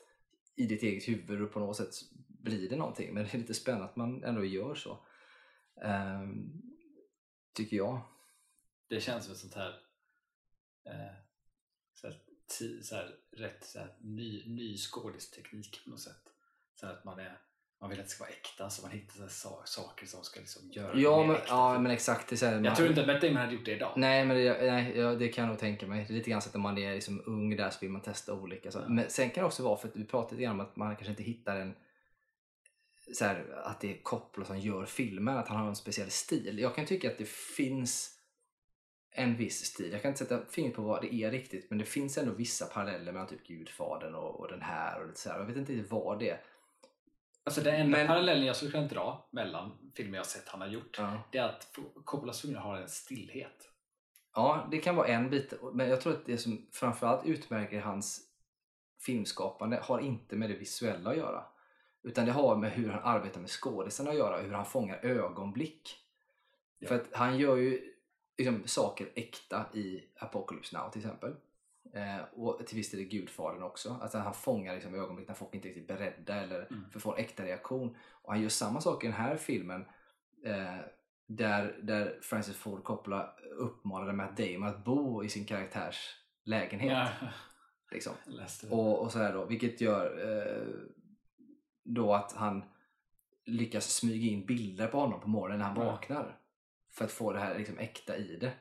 i 0.55 0.66
ditt 0.66 0.84
eget 0.84 1.08
huvud 1.08 1.41
och 1.41 1.51
på 1.53 1.60
något 1.60 1.78
sätt 1.78 1.89
blir 2.28 2.70
det 2.70 2.76
någonting. 2.76 3.14
Men 3.14 3.24
det 3.24 3.34
är 3.34 3.38
lite 3.38 3.53
spännande 3.53 3.86
att 3.86 3.95
man 3.95 4.24
ändå 4.24 4.45
gör 4.45 4.76
så. 4.76 4.97
Ehm, 5.84 6.51
tycker 7.53 7.78
jag. 7.78 8.01
Det 8.89 9.01
känns 9.01 9.23
som 9.23 9.33
ett 9.33 9.39
sånt 9.39 9.53
här, 9.55 9.69
eh, 10.85 11.13
så 11.93 12.07
här, 12.07 12.17
så 12.83 12.95
här 12.95 13.15
rätt 13.38 13.63
så 13.65 13.79
här, 13.79 13.95
ny, 14.01 14.43
ny 14.47 14.77
skådisteknik 14.77 15.83
på 15.83 15.89
något 15.89 15.99
sätt. 16.01 16.21
Så 16.75 16.88
att 16.88 17.03
man, 17.03 17.19
är, 17.19 17.39
man 17.81 17.89
vill 17.89 17.99
att 17.99 18.05
det 18.05 18.11
ska 18.11 18.23
vara 18.23 18.33
äkta 18.33 18.69
så 18.69 18.81
man 18.81 18.91
hittar 18.91 19.27
så 19.27 19.61
saker 19.65 20.05
som 20.05 20.23
ska 20.23 20.39
liksom 20.39 20.71
göra 20.71 20.93
det 20.93 21.01
Ja 21.01 21.19
mer 21.19 21.27
men, 21.27 21.35
äkta. 21.35 21.47
ja, 21.47 21.79
men 21.79 21.91
exakt. 21.91 22.29
Det 22.29 22.35
är 22.35 22.38
så 22.38 22.45
här, 22.45 22.53
man- 22.55 22.63
Jag 22.65 22.75
tror 22.75 22.89
inte 22.89 23.01
att 23.01 23.07
Matt 23.07 23.21
Damon 23.21 23.38
hade 23.38 23.53
gjort 23.53 23.65
det 23.65 23.75
idag. 23.75 23.93
Nej, 23.97 24.25
men 24.25 24.38
det, 24.38 24.71
nej, 24.71 24.97
ja, 24.97 25.15
det 25.15 25.27
kan 25.27 25.43
jag 25.43 25.49
nog 25.49 25.59
tänka 25.59 25.88
mig. 25.88 26.05
Det 26.07 26.13
är 26.13 26.17
lite 26.17 26.29
grann 26.29 26.41
så 26.41 26.47
att 26.49 26.53
när 26.55 26.61
man 26.61 26.77
är 26.77 26.93
liksom 26.93 27.23
ung 27.25 27.55
där 27.55 27.69
så 27.69 27.77
vill 27.81 27.89
man 27.89 28.01
testa 28.01 28.33
olika. 28.33 28.71
Så. 28.71 28.79
Ja. 28.79 28.89
Men 28.89 29.09
sen 29.09 29.29
kan 29.29 29.41
det 29.41 29.47
också 29.47 29.63
vara 29.63 29.77
för 29.77 29.88
att 29.88 29.95
vi 29.95 30.05
pratade 30.05 30.35
lite 30.35 30.43
grann 30.43 30.59
om 30.59 30.65
att 30.65 30.75
man 30.75 30.95
kanske 30.95 31.09
inte 31.11 31.23
hittar 31.23 31.55
en 31.59 31.75
så 33.13 33.25
här, 33.25 33.61
att 33.63 33.81
det 33.81 33.97
är 33.97 34.03
Coppola 34.03 34.45
som 34.45 34.59
gör 34.59 34.85
filmen, 34.85 35.38
att 35.38 35.47
han 35.47 35.57
har 35.57 35.67
en 35.67 35.75
speciell 35.75 36.09
stil. 36.11 36.59
Jag 36.59 36.75
kan 36.75 36.85
tycka 36.85 37.11
att 37.11 37.17
det 37.17 37.29
finns 37.29 38.16
en 39.18 39.36
viss 39.36 39.65
stil. 39.65 39.91
Jag 39.91 40.01
kan 40.01 40.09
inte 40.11 40.26
sätta 40.26 40.45
fingret 40.45 40.76
på 40.76 40.82
vad 40.82 41.01
det 41.01 41.13
är 41.13 41.32
riktigt, 41.32 41.70
men 41.70 41.80
det 41.80 41.86
finns 41.86 42.18
ändå 42.18 42.32
vissa 42.32 42.65
paralleller 42.65 43.11
mellan 43.11 43.28
typ 43.28 43.47
Gudfadern 43.47 44.15
och, 44.15 44.39
och 44.39 44.47
den 44.47 44.61
här 44.61 44.99
och 45.01 45.07
lite 45.07 45.20
så 45.20 45.30
här. 45.30 45.39
Jag 45.39 45.45
vet 45.45 45.57
inte 45.57 45.72
riktigt 45.74 45.91
vad 45.91 46.20
det 46.20 46.30
är. 46.30 46.41
Alltså 47.43 47.61
den 47.61 47.76
enda 47.76 47.97
Men- 47.97 48.07
parallellen 48.07 48.45
jag 48.45 48.55
skulle 48.55 48.72
kunna 48.72 48.88
dra 48.88 49.28
mellan 49.32 49.91
filmer 49.95 50.18
jag 50.18 50.26
sett 50.26 50.47
han 50.49 50.61
har 50.61 50.68
gjort, 50.68 50.95
Ja. 50.97 51.22
det 51.32 51.38
är 51.38 51.43
att 51.43 51.78
Coppolas 52.03 52.41
filmer 52.41 52.59
har 52.59 52.78
en 52.78 52.89
stillhet. 52.89 53.70
Ja, 54.36 54.68
det 54.72 54.78
kan 54.78 54.95
vara 54.95 55.07
en 55.07 55.30
bit. 55.30 55.53
Men 55.74 55.89
jag 55.89 56.01
tror 56.01 56.13
att 56.13 56.26
det 56.26 56.38
som 56.38 56.68
framförallt 56.72 57.26
utmärker 57.26 57.80
hans 57.82 58.22
filmskapande 59.05 59.80
har 59.84 59.99
inte 59.99 60.36
med 60.36 60.49
det 60.49 60.55
visuella 60.55 61.09
att 61.09 61.18
göra. 61.18 61.43
Utan 62.03 62.26
det 62.26 62.32
har 62.32 62.55
med 62.55 62.72
hur 62.72 62.89
han 62.89 63.03
arbetar 63.03 63.41
med 63.41 63.49
skådisarna 63.49 64.09
att 64.09 64.18
göra, 64.18 64.41
hur 64.41 64.51
han 64.53 64.65
fångar 64.65 64.99
ögonblick. 65.05 65.95
Ja. 66.80 66.88
För 66.88 66.95
att 66.95 67.07
han 67.11 67.38
gör 67.38 67.55
ju 67.55 67.93
liksom, 68.38 68.61
saker 68.67 69.09
äkta 69.15 69.65
i 69.73 70.03
Apocalypse 70.19 70.77
Now 70.77 70.89
till 70.89 71.01
exempel. 71.01 71.35
Eh, 71.93 72.17
och 72.33 72.67
till 72.67 72.75
viss 72.77 72.91
del 72.91 72.99
i 72.99 73.05
Gudfadern 73.05 73.63
också. 73.63 73.97
Alltså 74.01 74.17
han 74.17 74.33
fångar 74.33 74.73
liksom, 74.73 74.95
ögonblick 74.95 75.27
när 75.27 75.35
folk 75.35 75.55
inte 75.55 75.67
är 75.67 75.69
riktigt 75.73 75.88
beredda 75.88 76.35
eller 76.35 76.67
Mm. 76.71 76.89
för 76.91 76.99
att 76.99 77.03
få 77.03 77.13
en 77.13 77.19
äkta 77.19 77.43
reaktion. 77.45 77.95
Och 78.11 78.33
han 78.33 78.41
gör 78.41 78.49
samma 78.49 78.81
sak 78.81 79.03
i 79.03 79.07
den 79.07 79.15
här 79.15 79.38
filmen. 79.38 79.85
Eh, 80.45 80.75
där, 81.27 81.79
där 81.83 82.19
Francis 82.21 82.55
Ford 82.57 82.83
Coppola 82.83 83.35
uppmanade 83.57 84.13
Matt 84.13 84.38
Damon 84.38 84.63
att 84.69 84.83
bo 84.85 85.23
i 85.23 85.29
sin 85.29 85.45
karaktärs 85.45 86.15
lägenhet. 86.43 86.91
Ja, 86.91 87.09
Liksom. 87.91 88.13
Och, 88.71 89.01
och 89.01 89.11
sådär 89.11 89.33
då, 89.33 89.45
vilket 89.45 89.81
gör 89.81 90.05
eh, 90.29 90.67
då 91.83 92.13
att 92.13 92.31
han 92.33 92.63
lyckas 93.45 93.93
smyga 93.95 94.31
in 94.31 94.45
bilder 94.45 94.88
på 94.88 94.99
honom 94.99 95.21
på 95.21 95.29
morgonen 95.29 95.59
när 95.59 95.65
han 95.65 95.77
Ja. 95.77 95.91
vaknar. 95.91 96.39
För 96.98 97.06
att 97.06 97.12
få 97.12 97.34
det 97.34 97.39
här 97.39 97.58
liksom 97.58 97.78
äkta 97.78 98.18
i 98.18 98.36
det. 98.36 98.52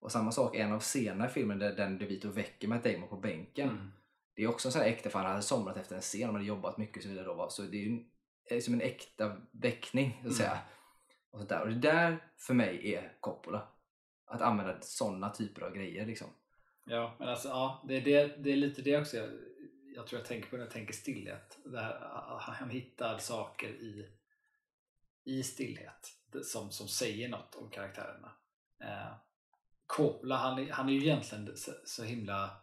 Och 0.00 0.12
samma 0.12 0.32
sak, 0.32 0.56
en 0.56 0.72
av 0.72 0.80
i 0.80 1.28
filmen 1.28 1.58
där 1.58 1.76
den 1.76 1.98
DeVito 1.98 2.28
väcker 2.28 2.68
Matt 2.68 2.84
Damon 2.84 3.08
på 3.08 3.16
bänken. 3.16 3.68
Mm. 3.68 3.92
Det 4.34 4.42
är 4.42 4.48
också 4.48 4.68
en 4.68 4.72
sån 4.72 4.82
här 4.82 4.88
äkta, 4.88 5.10
för 5.10 5.18
han 5.18 5.30
hade 5.30 5.42
somnat 5.42 5.76
efter 5.76 5.96
en 5.96 6.00
scen 6.00 6.28
och 6.28 6.34
hade 6.34 6.46
jobbat 6.46 6.78
mycket 6.78 6.96
och 6.96 7.02
så 7.02 7.08
vidare. 7.08 7.24
Då? 7.24 7.48
Så 7.50 7.62
det 7.62 7.76
är 7.76 7.80
ju 7.80 7.88
en- 7.88 8.10
är 8.56 8.60
som 8.60 8.74
en 8.74 8.80
äkta 8.80 9.36
väckning, 9.50 10.20
så 10.22 10.28
att 10.28 10.34
säga. 10.34 10.50
Mm. 10.50 10.62
Och, 11.30 11.38
sånt 11.38 11.48
där. 11.48 11.60
och 11.60 11.68
det 11.68 11.74
där 11.78 12.24
för 12.36 12.54
mig 12.54 12.94
är 12.94 13.16
Coppola. 13.20 13.68
Att 14.26 14.42
använda 14.42 14.80
sådana 14.80 15.30
typer 15.30 15.62
av 15.62 15.74
grejer 15.74 16.06
liksom. 16.06 16.28
Ja, 16.84 17.16
men 17.18 17.28
alltså, 17.28 17.48
ja, 17.48 17.84
det, 17.88 17.96
är 17.96 18.00
det, 18.00 18.36
det 18.42 18.52
är 18.52 18.56
lite 18.56 18.82
det 18.82 18.98
också 18.98 19.16
jag, 19.16 19.30
jag 19.94 20.06
tror 20.06 20.20
jag 20.20 20.28
tänker 20.28 20.50
på 20.50 20.56
när 20.56 20.64
jag 20.64 20.72
tänker 20.72 20.94
stillhet. 20.94 21.58
Där 21.64 21.98
han 22.38 22.70
hittar 22.70 23.18
saker 23.18 23.68
i, 23.68 24.10
i 25.24 25.42
stillhet 25.42 26.19
som, 26.44 26.70
som 26.70 26.88
säger 26.88 27.28
något 27.28 27.54
om 27.54 27.70
karaktärerna. 27.70 28.32
Eh, 28.80 29.12
Coppola, 29.86 30.36
han 30.36 30.58
är, 30.58 30.72
han 30.72 30.88
är 30.88 30.92
ju 30.92 31.00
egentligen 31.00 31.56
så, 31.56 31.72
så 31.84 32.04
himla 32.04 32.56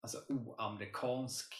alltså, 0.00 0.18
oamerikansk 0.28 1.54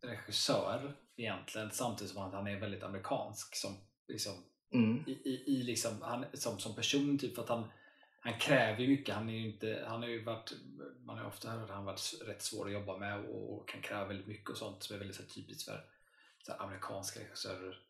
regissör 0.00 0.96
egentligen 1.16 1.70
samtidigt 1.70 2.12
som 2.12 2.22
att 2.22 2.32
han 2.32 2.46
är 2.46 2.60
väldigt 2.60 2.82
amerikansk 2.82 3.56
som, 3.56 3.76
liksom, 4.08 4.44
Mm. 4.70 5.04
i, 5.06 5.12
i, 5.12 5.44
i 5.46 5.62
liksom, 5.62 6.02
han, 6.02 6.24
som, 6.34 6.58
som 6.58 6.74
person 6.74 7.18
typ 7.18 7.34
för 7.34 7.42
att 7.42 7.48
han, 7.48 7.70
han 8.20 8.38
kräver 8.38 8.80
ju 8.80 8.88
mycket. 8.88 9.14
Han 9.14 9.28
är 9.28 9.32
ju 9.32 9.52
inte, 9.52 9.84
han 9.88 10.02
har 10.02 10.08
ju 10.08 10.24
varit, 10.24 10.52
man 11.04 11.16
har 11.16 11.24
ju 11.24 11.28
ofta 11.28 11.50
hört 11.50 11.70
att 11.70 11.76
han 11.76 11.84
varit 11.84 12.14
rätt 12.26 12.42
svår 12.42 12.66
att 12.66 12.72
jobba 12.72 12.98
med 12.98 13.24
och, 13.24 13.54
och 13.54 13.68
kan 13.68 13.82
kräva 13.82 14.04
väldigt 14.04 14.26
mycket 14.26 14.50
och 14.50 14.56
sånt 14.56 14.82
som 14.82 14.94
är 14.94 14.98
väldigt 14.98 15.16
så 15.16 15.22
här, 15.22 15.28
typiskt 15.28 15.62
för 15.62 15.84
så 16.42 16.52
här, 16.52 16.62
amerikanska 16.62 17.20
regissörer. 17.20 17.82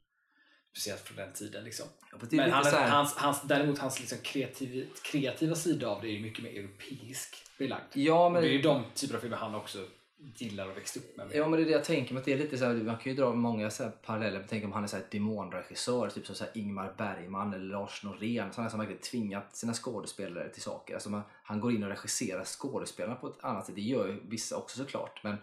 Speciellt 0.73 1.01
från 1.01 1.17
den 1.17 1.33
tiden 1.33 1.65
liksom. 1.65 1.87
Ja, 2.13 2.19
Men 2.31 2.51
han, 2.51 2.65
hans, 2.91 3.15
hans, 3.15 3.43
däremot 3.43 3.79
hans 3.79 4.01
liksom 4.01 4.19
kreativ, 4.19 4.89
kreativa 5.03 5.55
sida 5.55 5.89
av 5.89 6.03
det 6.03 6.09
är 6.09 6.21
mycket 6.21 6.45
mer 6.45 6.51
europeisk 6.51 7.37
belagd. 7.59 7.83
Ja, 7.93 8.29
men 8.29 8.43
det 8.43 8.49
är 8.49 8.53
ju 8.53 8.63
de 8.63 8.85
typer 8.95 9.15
av 9.17 9.21
filmer 9.21 9.37
han 9.37 9.55
också 9.55 9.87
gillar 10.19 10.69
och 10.71 10.77
växt 10.77 10.97
upp 10.97 11.17
med. 11.17 11.27
Ja 11.33 11.49
men 11.49 11.59
det 11.59 11.63
är 11.63 11.65
det 11.65 11.73
jag 11.73 11.85
tänker 11.85 12.15
mig 12.15 12.23
det 12.27 12.33
är 12.33 12.39
lite 12.39 12.59
så 12.59 12.65
här, 12.65 12.75
man 12.75 12.97
kan 12.97 13.13
ju 13.13 13.19
dra 13.19 13.33
många 13.33 13.71
så 13.71 13.83
här 13.83 13.91
paralleller. 13.91 14.45
Tänk 14.49 14.65
om 14.65 14.73
han 14.73 14.85
är 14.85 14.89
så 14.89 14.97
här 14.97 15.05
demonregissör, 15.11 16.11
typ 16.11 16.27
som 16.27 16.35
så 16.35 16.45
Ingmar 16.55 16.95
Bergman 16.99 17.55
eller 17.55 17.65
Lars 17.65 18.05
Norén. 18.05 18.53
Sådana 18.53 18.71
som 18.71 18.79
verkligen 18.79 19.03
tvingat 19.03 19.57
sina 19.57 19.75
skådespelare 19.75 20.49
till 20.49 20.63
saker. 20.63 20.95
Alltså 20.95 21.11
man, 21.11 21.23
han 21.43 21.61
går 21.61 21.73
in 21.73 21.83
och 21.83 21.89
regisserar 21.89 22.45
skådespelarna 22.45 23.15
på 23.15 23.29
ett 23.29 23.45
annat 23.45 23.67
sätt. 23.67 23.75
Det 23.75 23.81
gör 23.81 24.07
ju 24.07 24.21
vissa 24.29 24.57
också 24.57 24.79
såklart. 24.79 25.21
Men, 25.25 25.37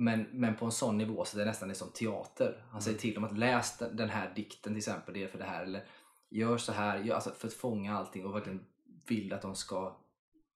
men, 0.00 0.22
men 0.32 0.56
på 0.56 0.64
en 0.64 0.72
sån 0.72 0.98
nivå 0.98 1.24
så 1.24 1.38
det 1.38 1.44
nästan 1.44 1.70
är 1.70 1.74
som 1.74 1.90
teater. 1.90 2.64
Han 2.70 2.82
säger 2.82 2.98
till 2.98 3.14
dem 3.14 3.24
att 3.24 3.38
läs 3.38 3.78
den- 3.78 3.96
den 3.96 4.08
här 4.08 4.32
dikten 4.34 4.72
till 4.72 4.78
exempel, 4.78 5.14
det 5.14 5.22
är 5.22 5.28
för 5.28 5.38
det 5.38 5.44
här. 5.44 5.62
Eller 5.62 5.84
gör 6.30 6.58
så 6.58 6.72
här, 6.72 6.98
gör, 6.98 7.14
alltså 7.14 7.30
för 7.30 7.48
att 7.48 7.54
fånga 7.54 7.98
allting 7.98 8.26
och 8.26 8.34
verkligen 8.34 8.64
vill 9.06 9.32
att 9.32 9.42
de 9.42 9.54
ska 9.54 9.96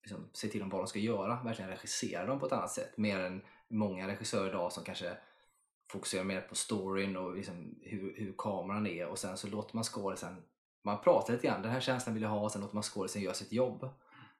liksom, 0.02 0.28
se 0.32 0.48
till 0.48 0.60
dem 0.60 0.68
vad 0.68 0.80
de 0.80 0.86
ska 0.86 0.98
göra, 0.98 1.42
verkligen 1.44 1.70
regissera 1.70 2.26
dem 2.26 2.40
på 2.40 2.46
ett 2.46 2.52
annat 2.52 2.70
sätt. 2.70 2.98
Mer 2.98 3.18
än 3.20 3.42
många 3.68 4.08
regissörer 4.08 4.48
idag 4.48 4.72
som 4.72 4.84
kanske 4.84 5.16
fokuserar 5.90 6.24
mer 6.24 6.40
på 6.40 6.54
storyn 6.54 7.16
och 7.16 7.36
liksom 7.36 7.74
hur, 7.82 8.14
hur 8.16 8.34
kameran 8.38 8.86
är 8.86 9.06
och 9.06 9.18
sen 9.18 9.36
så 9.36 9.48
låter 9.48 9.74
man 9.76 9.84
skådisen, 9.84 10.42
man 10.82 11.00
pratar 11.02 11.32
lite 11.32 11.46
grann, 11.46 11.62
den 11.62 11.72
här 11.72 11.80
känslan 11.80 12.14
vill 12.14 12.22
jag 12.22 12.30
ha 12.30 12.40
och 12.40 12.52
sen 12.52 12.60
låter 12.60 12.74
man 12.74 12.82
skådisen 12.82 13.22
göra 13.22 13.34
sitt 13.34 13.52
jobb. 13.52 13.88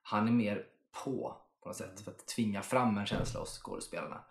Han 0.02 0.28
är 0.28 0.32
mer 0.32 0.66
på 1.04 1.36
på 1.62 1.68
något 1.68 1.76
sätt 1.76 2.00
för 2.00 2.10
att 2.10 2.26
tvinga 2.26 2.62
fram 2.62 2.98
en 2.98 3.06
känsla 3.06 3.40
hos 3.40 3.58
skådespelarna. 3.58 4.24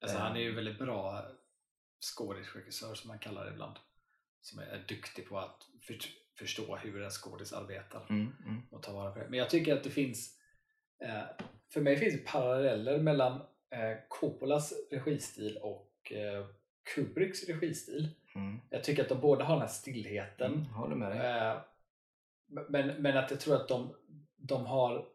Alltså, 0.00 0.18
han 0.18 0.36
är 0.36 0.40
ju 0.40 0.54
väldigt 0.54 0.78
bra 0.78 1.24
skådisregissör 2.00 2.94
som 2.94 3.08
man 3.08 3.18
kallar 3.18 3.44
det 3.44 3.50
ibland. 3.50 3.76
Som 4.40 4.58
är 4.58 4.84
duktig 4.88 5.28
på 5.28 5.38
att 5.38 5.62
för, 5.82 5.98
förstå 6.38 6.76
hur 6.76 7.02
en 7.02 7.10
skådis 7.10 7.52
arbetar 7.52 8.06
Mm, 8.10 8.32
mm. 8.46 8.62
och 8.70 8.82
ta 8.82 8.92
vara 8.92 9.12
på 9.12 9.18
det. 9.18 9.28
Men 9.28 9.38
jag 9.38 9.50
tycker 9.50 9.76
att 9.76 9.84
det 9.84 9.90
finns, 9.90 10.38
eh, 11.04 11.22
för 11.72 11.80
mig 11.80 11.96
finns 11.96 12.14
det 12.14 12.26
paralleller 12.26 12.98
mellan 12.98 13.32
eh, 13.70 13.98
Coppolas 14.08 14.72
registil 14.90 15.58
och 15.62 16.12
eh, 16.12 16.46
Kubricks 16.94 17.48
registil. 17.48 18.08
Mm. 18.34 18.60
Jag 18.70 18.84
tycker 18.84 19.02
att 19.02 19.08
de 19.08 19.20
båda 19.20 19.44
har 19.44 19.54
den 19.54 19.60
här 19.60 19.68
stillheten. 19.68 20.52
Mm, 20.52 20.66
håller 20.66 20.96
med 20.96 21.10
dig. 21.10 21.26
Eh, 21.26 21.60
men, 22.68 23.02
men 23.02 23.16
att 23.16 23.30
jag 23.30 23.40
tror 23.40 23.56
att 23.56 23.68
de, 23.68 23.94
de, 24.36 24.66
har, 24.66 25.08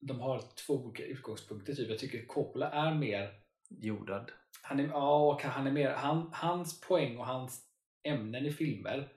de 0.00 0.20
har 0.20 0.42
två 0.66 0.74
olika 0.74 1.04
utgångspunkter. 1.04 1.74
Typ. 1.74 1.90
Jag 1.90 1.98
tycker 1.98 2.26
Coppola 2.26 2.70
är 2.70 2.94
mer 2.94 3.40
Jordad. 3.68 4.32
han 4.62 4.80
är, 4.80 4.88
ja, 4.88 5.32
och 5.32 5.42
han 5.42 5.66
är 5.66 5.70
mer, 5.70 5.90
han, 5.90 6.30
hans 6.32 6.80
poäng 6.80 7.18
och 7.18 7.26
hans 7.26 7.66
ämnen 8.02 8.46
i 8.46 8.52
filmer 8.52 9.12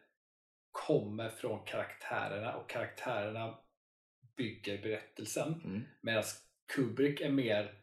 kommer 0.71 1.29
från 1.29 1.65
karaktärerna 1.65 2.55
och 2.55 2.69
karaktärerna 2.69 3.57
bygger 4.35 4.81
berättelsen. 4.81 5.61
Mm. 5.63 5.83
Medan 6.01 6.23
Kubrick 6.73 7.21
är 7.21 7.31
mer 7.31 7.81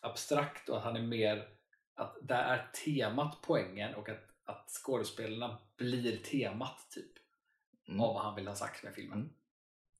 abstrakt 0.00 0.68
och 0.68 0.80
han 0.80 0.96
är 0.96 1.02
mer 1.02 1.48
att 1.94 2.16
där 2.22 2.42
är 2.44 2.70
temat 2.84 3.38
poängen 3.42 3.94
och 3.94 4.08
att, 4.08 4.28
att 4.44 4.70
skådespelarna 4.70 5.58
blir 5.76 6.16
temat 6.16 6.90
typ 6.90 7.20
Mm. 7.90 8.00
av 8.00 8.14
vad 8.14 8.22
han 8.22 8.34
vill 8.34 8.48
ha 8.48 8.54
sagt 8.54 8.82
med 8.82 8.94
filmen. 8.94 9.18
Mm. 9.18 9.32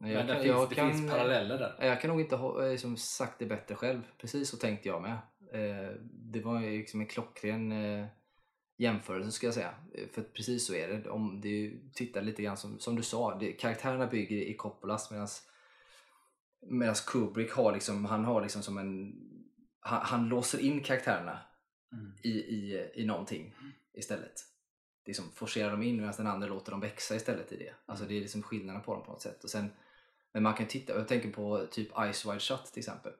Men 0.02 0.10
Jag 0.10 0.26
det, 0.26 0.32
kan- 0.32 0.42
finns, 0.42 0.46
jag 0.54 0.68
det 0.68 0.74
kan- 0.74 0.92
finns 0.92 1.10
paralleller 1.12 1.58
där. 1.58 1.86
Jag 1.86 2.00
kan 2.00 2.10
nog 2.10 2.20
inte 2.20 2.36
ha 2.36 2.64
eh, 2.64 2.70
liksom, 2.70 2.96
sagt 2.96 3.38
det 3.38 3.46
bättre 3.46 3.74
själv. 3.74 4.02
Precis 4.18 4.48
så 4.48 4.56
tänkte 4.56 4.88
jag 4.88 5.02
med. 5.02 5.12
Eh, 5.52 5.94
det 6.12 6.40
var 6.40 6.60
liksom 6.60 7.00
en 7.00 7.06
klockren 7.06 7.72
eh, 7.72 8.06
jämförelse 8.78 9.30
ska 9.30 9.46
jag 9.46 9.54
säga. 9.54 9.74
För 10.12 10.22
precis 10.22 10.66
så 10.66 10.74
är 10.74 10.88
det. 10.88 11.10
Om 11.10 11.40
du 11.40 11.80
tittar 11.94 12.22
lite 12.22 12.42
grann 12.42 12.56
som, 12.56 12.78
som 12.78 12.96
du 12.96 13.02
sa, 13.02 13.38
det, 13.38 13.52
karaktärerna 13.52 14.06
bygger 14.06 14.36
i 14.36 14.54
Coppolas 14.56 15.10
medan 16.70 16.94
Kubrick 17.06 17.52
har 17.52 17.72
liksom, 17.72 18.04
han 18.04 18.24
har 18.24 18.42
liksom 18.42 18.62
som 18.62 18.78
en 18.78 19.12
han, 19.80 20.00
han 20.02 20.28
låser 20.28 20.58
in 20.58 20.80
karaktärerna 20.82 21.38
Mm. 21.92 22.12
i, 22.22 22.28
i, 22.30 22.90
i 22.94 23.04
någonting 23.06 23.54
istället. 23.94 24.32
Liksom 25.06 25.24
forcerar 25.34 25.70
dem 25.70 25.82
in 25.82 25.96
medan 25.96 26.14
den 26.16 26.26
andra 26.26 26.48
låter 26.48 26.70
dem 26.70 26.80
växa 26.80 27.14
istället 27.16 27.52
i 27.52 27.56
det. 27.56 27.74
Alltså 27.86 28.04
det 28.04 28.16
är 28.16 28.20
liksom 28.20 28.42
skillnaden 28.42 28.82
på 28.82 28.94
dem 28.94 29.02
på 29.04 29.12
något 29.12 29.22
sätt. 29.22 29.44
Och 29.44 29.50
sen, 29.50 29.72
men 30.32 30.42
man 30.42 30.54
kan 30.54 30.66
titta, 30.66 30.92
jag 30.92 31.08
tänker 31.08 31.30
på 31.30 31.66
typ 31.70 31.88
Ice 32.12 32.26
Wide 32.26 32.40
Shut 32.40 32.64
till 32.64 32.80
exempel. 32.80 33.12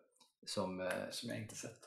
Som, 0.46 0.80
eh, 0.80 0.88
Som 1.10 1.28
jag 1.28 1.38
inte 1.38 1.54
sett. 1.54 1.80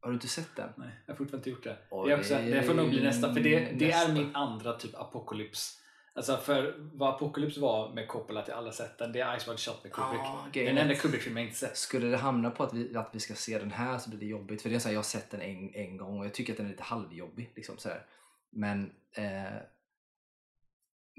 har 0.00 0.10
du 0.10 0.14
inte 0.14 0.28
sett 0.28 0.56
den? 0.56 0.72
Nej, 0.76 0.90
jag 1.06 1.14
har 1.14 1.18
fortfarande 1.18 1.36
inte 1.36 1.50
gjort 1.50 1.64
det. 1.64 1.78
Oj, 1.90 2.12
är 2.12 2.18
också, 2.18 2.34
det 2.34 2.62
får 2.62 2.74
nog 2.74 2.88
bli 2.88 3.02
nästa, 3.02 3.34
för 3.34 3.40
det, 3.40 3.58
det 3.60 3.90
är 3.90 3.98
nästa. 3.98 4.12
min 4.12 4.36
andra 4.36 4.72
typ 4.72 4.94
apokalyps. 4.94 5.78
Alltså 6.18 6.36
för 6.36 6.74
vad 6.78 7.14
Apocalyps 7.14 7.56
var 7.58 7.94
med 7.94 8.08
Coppola 8.08 8.42
till 8.42 8.54
alla 8.54 8.72
sätt, 8.72 8.98
det 8.98 9.20
är 9.20 9.38
Ice 9.38 9.48
Wide 9.48 9.58
Shut 9.58 9.84
med 9.84 9.92
Kubrick. 9.92 10.20
Ah, 10.20 10.42
den 10.42 10.52
grejen 10.52 10.78
är 10.78 10.82
enda 10.82 10.94
Kubrick-filmen 10.94 11.42
jag 11.42 11.48
inte 11.48 11.58
sett. 11.58 11.76
Skulle 11.76 12.06
det 12.06 12.16
hamna 12.16 12.50
på 12.50 12.64
att 12.64 12.74
vi, 12.74 12.96
att 12.96 13.10
vi 13.12 13.20
ska 13.20 13.34
se 13.34 13.58
den 13.58 13.70
här 13.70 13.98
så 13.98 14.10
blir 14.10 14.20
det 14.20 14.26
jobbigt. 14.26 14.62
För 14.62 14.68
det 14.68 14.74
är 14.74 14.78
så 14.78 14.88
här, 14.88 14.94
jag 14.94 14.98
har 14.98 15.04
sett 15.04 15.30
den 15.30 15.42
en, 15.42 15.74
en 15.74 15.96
gång 15.96 16.18
och 16.18 16.24
jag 16.24 16.34
tycker 16.34 16.52
att 16.52 16.56
den 16.56 16.66
är 16.66 16.70
lite 16.70 16.82
halvjobbig. 16.82 17.52
Liksom, 17.56 17.78
så 17.78 17.88
här. 17.88 18.06
Men, 18.50 18.92
eh, 19.12 19.56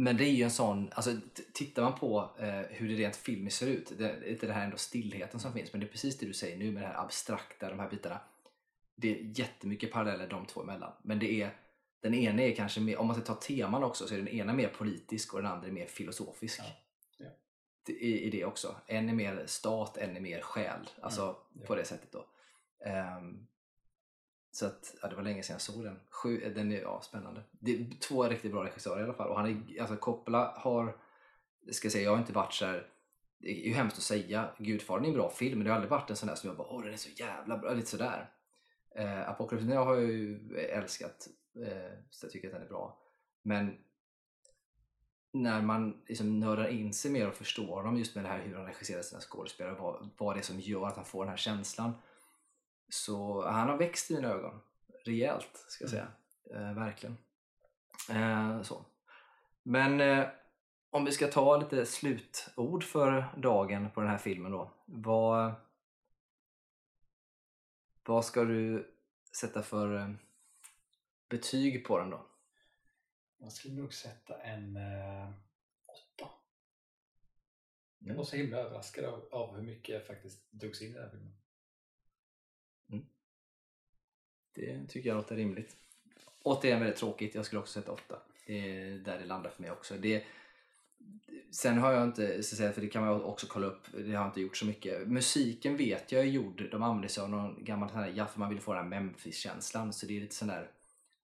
men 0.02 0.18
det 0.18 0.24
är 0.24 0.32
ju 0.32 0.44
en 0.44 0.52
sån, 0.52 0.92
alltså 0.94 1.16
tittar 1.54 1.84
man 1.84 2.00
på 2.00 2.30
eh, 2.40 2.62
hur 2.70 2.90
det 2.90 2.96
rent 2.96 3.16
filmiskt 3.16 3.58
ser 3.58 3.68
ut, 3.68 3.94
det 3.98 4.10
är 4.10 4.30
inte 4.30 4.48
det 4.48 4.54
här 4.54 4.64
ändå 4.66 4.78
stillheten 4.78 5.40
som 5.40 5.54
finns, 5.54 5.74
men 5.74 5.80
det 5.80 5.86
är 5.88 5.92
precis 5.92 6.18
det 6.18 6.26
du 6.26 6.34
säger 6.34 6.58
nu 6.58 6.72
med 6.72 6.84
det 6.84 6.88
här 6.88 7.04
abstrakta, 7.04 7.70
de 7.70 7.80
här 7.80 7.90
bitarna. 7.90 8.20
Det 8.96 9.20
är 9.20 9.40
jättemycket 9.40 9.92
paralleller 9.92 10.28
de 10.28 10.46
två 10.46 10.62
emellan. 10.62 10.92
Men 11.02 11.20
det 11.20 11.42
är, 11.42 11.52
den 12.02 12.14
ena 12.14 12.42
är 12.42 12.56
kanske 12.56 12.80
mer, 12.82 12.98
om 12.98 13.08
man 13.08 13.16
ska 13.16 13.26
ta 13.26 13.36
teman 13.36 13.84
också, 13.84 14.08
så 14.08 14.14
är 14.14 14.18
den 14.18 14.28
ena 14.28 14.54
mer 14.54 14.68
politisk 14.68 15.34
och 15.34 15.42
den 15.42 15.52
andra 15.52 15.68
är 15.68 15.72
mer 15.72 15.88
filosofisk. 15.88 16.60
Ja, 16.60 17.26
ja. 17.88 17.94
I, 17.94 18.22
I 18.22 18.30
det 18.30 18.46
också. 18.46 18.76
En 18.86 19.10
är 19.10 19.14
mer 19.14 19.44
stat, 19.46 19.98
en 19.98 20.18
är 20.18 20.22
mer 20.22 20.42
själ. 20.42 20.90
Alltså 21.02 21.22
ja. 21.54 21.66
på 21.68 21.76
det 21.76 21.86
sättet 21.86 22.12
då. 22.12 22.26
Ehm, 22.86 23.48
så 24.52 24.66
att, 24.66 24.96
ja, 25.02 25.08
det 25.08 25.16
var 25.16 25.24
länge 25.24 25.44
sedan 25.44 25.54
jag 25.54 25.62
såg 25.62 25.84
den. 25.84 26.00
Sju, 26.10 26.42
eh, 26.42 26.52
den 26.52 26.72
är 26.72 26.82
ja, 26.82 27.02
spännande. 27.02 27.44
Det 27.52 27.72
är 27.72 28.00
två 28.00 28.24
riktigt 28.24 28.52
bra 28.52 28.64
regissörer 28.64 29.02
i 29.02 29.04
alla 29.04 29.14
fall. 29.14 29.30
Och 29.30 29.36
han 29.36 29.50
är, 29.50 29.82
alltså 29.82 29.98
Coppola 29.98 30.54
har, 30.58 30.98
ska 31.72 31.86
jag 31.86 31.92
säga, 31.92 32.04
jag 32.04 32.12
har 32.12 32.20
inte 32.20 32.34
varit 32.34 32.54
så 32.54 32.66
här. 32.66 32.88
Det 33.42 33.50
är 33.50 33.68
ju 33.68 33.74
hemskt 33.74 33.98
att 33.98 34.04
säga, 34.04 34.50
Gudfadern 34.58 35.06
är 35.06 35.08
en 35.08 35.14
bra 35.14 35.30
film 35.30 35.58
men 35.58 35.66
det 35.66 35.72
har 35.72 35.76
aldrig 35.76 35.92
varit 35.92 36.10
en 36.10 36.16
sån 36.16 36.28
där 36.28 36.36
som 36.36 36.48
jag 36.48 36.58
bara 36.58 36.68
åh 36.68 36.84
den 36.84 36.94
är 36.94 36.98
så 36.98 37.10
jävla 37.10 37.58
bra, 37.58 37.74
lite 37.74 37.90
sådär. 37.90 38.30
Eh, 38.96 39.30
Apocalypse 39.30 39.68
Now 39.68 39.86
har 39.86 39.96
jag 39.96 40.04
ju 40.04 40.58
älskat, 40.58 41.28
eh, 41.66 41.92
så 42.10 42.26
jag 42.26 42.32
tycker 42.32 42.48
att 42.48 42.54
den 42.54 42.64
är 42.64 42.70
bra. 42.70 43.02
Men 43.42 43.78
när 45.34 45.62
man 45.62 46.02
liksom 46.08 46.40
nördar 46.40 46.68
in 46.68 46.94
sig 46.94 47.12
mer 47.12 47.28
och 47.28 47.36
förstår 47.36 47.76
honom 47.76 47.98
just 47.98 48.16
med 48.16 48.24
det 48.24 48.28
här 48.28 48.40
hur 48.40 48.56
han 48.56 48.66
regisserar 48.66 49.02
sina 49.02 49.22
skådespelare, 49.22 49.76
vad, 49.80 50.10
vad 50.18 50.36
det 50.36 50.40
är 50.40 50.44
som 50.44 50.60
gör 50.60 50.88
att 50.88 50.96
han 50.96 51.06
får 51.06 51.24
den 51.24 51.30
här 51.30 51.38
känslan. 51.38 51.94
Så 52.90 53.48
han 53.48 53.70
har 53.70 53.78
växt 53.78 54.12
i 54.12 54.16
mina 54.16 54.28
ögon 54.28 54.62
rejält, 55.06 55.66
ska 55.68 55.84
jag 55.84 55.92
säga. 55.92 56.08
Eh, 56.54 56.74
verkligen. 56.74 57.18
Eh, 58.10 58.62
så. 58.62 58.86
Men 59.64 60.02
eh, 60.02 60.28
om 60.90 61.06
vi 61.06 61.12
ska 61.12 61.28
ta 61.28 61.58
lite 61.58 61.86
slutord 61.86 62.84
för 62.84 63.34
dagen 63.38 63.90
på 63.92 64.02
den 64.02 64.10
här 64.10 64.18
filmen 64.18 64.52
då. 64.52 64.72
Vad, 64.86 65.54
vad 68.06 68.26
ska 68.26 68.44
du 68.44 68.92
sätta 69.32 69.64
för 69.64 69.96
eh, 69.96 70.10
betyg 71.30 71.86
på 71.86 72.00
den 72.00 72.10
då? 72.10 72.26
Jag 73.38 73.52
skulle 73.52 73.74
nog 73.82 73.94
sätta 73.94 74.42
en 74.42 74.76
eh, 74.78 75.30
åtta. 75.86 76.30
Jag 78.00 78.06
Mm. 78.08 78.18
var 78.18 78.24
så 78.24 78.36
himla 78.36 78.58
överraskad 78.58 79.06
av, 79.06 79.28
av 79.32 79.56
hur 79.56 79.62
mycket 79.62 79.96
jag 79.96 80.08
faktiskt 80.08 80.52
drogs 80.52 80.82
in 80.82 80.90
i 80.90 80.94
den 80.94 81.04
här 81.04 81.10
filmen. 81.10 81.34
Det 84.54 84.88
tycker 84.88 85.10
jag 85.10 85.16
låter 85.16 85.36
rimligt. 85.36 85.76
Återigen 86.44 86.80
väldigt 86.80 86.98
tråkigt, 87.00 87.36
jag 87.36 87.46
skulle 87.46 87.60
också 87.60 87.80
sätta 87.80 87.92
8. 87.92 88.20
Det 88.48 88.54
är 88.54 88.98
där 88.98 89.20
det 89.20 89.26
landar 89.26 89.50
för 89.50 89.62
mig 89.62 89.72
också. 89.72 89.94
Det, 89.98 90.24
sen 91.52 91.78
har 91.78 91.92
jag 91.92 92.04
inte, 92.04 92.44
så 92.44 92.56
säga, 92.56 92.72
för 92.72 92.82
det 92.82 92.88
kan 92.88 93.06
man 93.06 93.24
också 93.24 93.48
kolla 93.50 93.68
upp, 93.68 93.88
det 93.92 94.04
har 94.04 94.24
jag 94.24 94.28
inte 94.28 94.42
gjort 94.42 94.58
så 94.58 94.66
mycket. 94.66 95.08
Musiken 95.08 95.78
vet 95.78 96.12
jag 96.12 96.22
är 96.22 96.26
gjord, 96.26 96.68
de 96.72 96.84
använder 96.84 97.08
sig 97.08 97.24
av 97.24 97.30
någon 97.30 97.64
gammal 97.64 97.90
sån 97.90 98.00
här, 98.00 98.14
ja, 98.16 98.26
för 98.26 98.40
man 98.40 98.50
vill 98.50 98.60
få 98.60 98.74
den 98.74 98.84
här 98.84 98.90
Memphis-känslan. 98.90 99.94
Så 99.94 100.06
det 100.06 100.18
är 100.18 100.22
lite 100.22 100.36
sån 100.36 100.48
där 100.48 100.72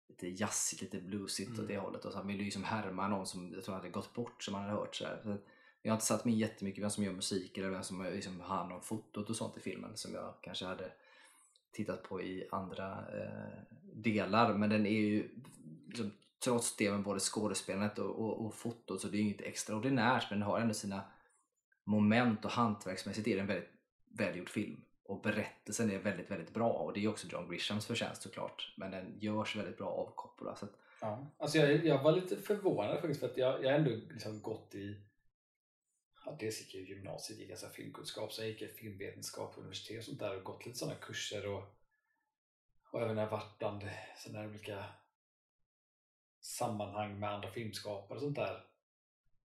lite 0.09 0.43
jazzigt, 0.43 0.83
lite 0.83 1.01
bluesigt 1.01 1.51
åt 1.51 1.59
Mm. 1.59 1.69
det 1.69 1.79
hållet. 1.79 2.05
Och 2.05 2.13
så 2.13 2.19
han 2.19 2.27
vill 2.27 2.37
ju 2.39 2.45
liksom 2.45 2.65
härma 2.65 3.09
någon 3.09 3.27
som 3.27 3.53
jag 3.55 3.65
tror 3.65 3.75
hade 3.75 3.89
gått 3.89 4.15
bort 4.15 4.43
som 4.43 4.53
man 4.53 4.63
hade 4.63 4.75
hört. 4.75 4.97
Så, 4.97 5.05
där. 5.05 5.39
jag 5.83 5.93
har 5.93 5.97
inte 5.97 6.07
satt 6.07 6.25
mig 6.25 6.35
in 6.35 6.41
jättemycket 6.41 6.83
vem 6.83 6.91
som 6.91 7.05
gör 7.05 7.13
musik 7.13 7.59
eller 7.59 7.71
vem 7.71 7.83
som 7.83 8.03
liksom 8.03 8.41
har 8.41 8.57
hand 8.57 8.73
om 8.73 8.83
fotot 8.83 9.31
och 9.31 9.37
sånt 9.37 9.57
i 9.57 9.61
filmen 9.61 9.97
som 9.97 10.15
jag 10.15 10.35
kanske 10.43 10.65
hade 10.65 10.93
tittat 11.75 12.03
på 12.03 12.23
i 12.23 12.49
andra 12.51 12.91
eh, 12.93 13.77
delar. 13.93 14.55
Men 14.55 14.71
den 14.71 14.87
är 14.87 15.01
ju 15.01 15.29
liksom, 15.87 16.13
trots 16.45 16.77
det 16.77 16.91
med 16.91 17.03
både 17.03 17.21
skådespelandet 17.21 17.99
och, 17.99 18.11
och, 18.11 18.47
och 18.47 18.55
fotot 18.55 19.01
så 19.01 19.09
det 19.09 19.17
är 19.17 19.19
ju 19.19 19.25
inget 19.25 19.41
extraordinärt 19.41 20.31
men 20.31 20.39
den 20.39 20.49
har 20.49 20.61
ändå 20.61 20.75
sina 20.75 21.03
moment 21.85 22.45
och 22.45 22.51
hantverksmässigt 22.51 23.29
är 23.29 23.35
det 23.35 23.41
en 23.41 23.47
väldigt 23.47 23.71
välgjord 24.11 24.49
film. 24.49 24.81
Och 25.07 25.21
berättelsen 25.21 25.91
är 25.91 25.99
väldigt, 25.99 26.31
väldigt 26.31 26.55
bra 26.55 26.73
och 26.73 26.93
det 26.93 27.05
är 27.05 27.09
också 27.09 27.27
John 27.27 27.49
Grishams 27.51 27.87
förtjänst 27.87 28.23
såklart. 28.23 28.75
Men 28.77 28.91
den 28.91 29.19
görs 29.19 29.57
väldigt 29.57 29.79
bra 29.79 29.89
av 29.89 30.13
Coppola. 30.15 30.57
Så 30.57 30.65
att, 30.65 30.73
Ja. 31.05 31.27
Alltså 31.39 31.59
jag, 31.59 31.87
jag 31.87 32.03
var 32.03 32.13
lite 32.13 32.37
förvånad 32.37 33.01
faktiskt 33.01 33.21
för 33.21 33.27
att 33.27 33.37
jag, 33.37 33.65
jag 33.65 33.71
har 33.71 33.79
ändå 33.79 33.91
liksom 33.91 34.41
gått 34.41 34.75
i 34.75 34.97
ja, 36.25 36.37
dels 36.41 36.61
gick 36.61 36.75
jag 36.75 36.83
i 36.83 36.87
gymnasiet, 36.87 37.39
gick 37.39 37.51
jag 37.51 37.59
så 37.59 37.69
filmkunskap, 37.69 38.33
sen 38.33 38.47
gick 38.47 38.63
jag 38.63 38.71
filmvetenskap 38.71 39.55
på 39.55 39.61
universitet 39.61 39.99
och 39.99 40.05
sånt 40.05 40.21
där 40.21 40.37
och 40.37 40.45
gått 40.45 40.67
lite 40.67 40.79
sådana 40.79 40.97
kurser 40.97 41.47
och, 41.47 41.63
och 42.91 43.03
även 43.03 43.15
när 43.15 43.23
jag 43.23 43.31
varit 43.31 43.59
bland 43.59 43.89
sådana 44.17 44.39
här 44.39 44.49
olika 44.49 44.85
sammanhang 46.41 47.21
med 47.21 47.31
andra 47.31 47.51
filmskapare 47.51 48.17
och 48.17 48.23
sånt 48.23 48.37
där 48.37 48.65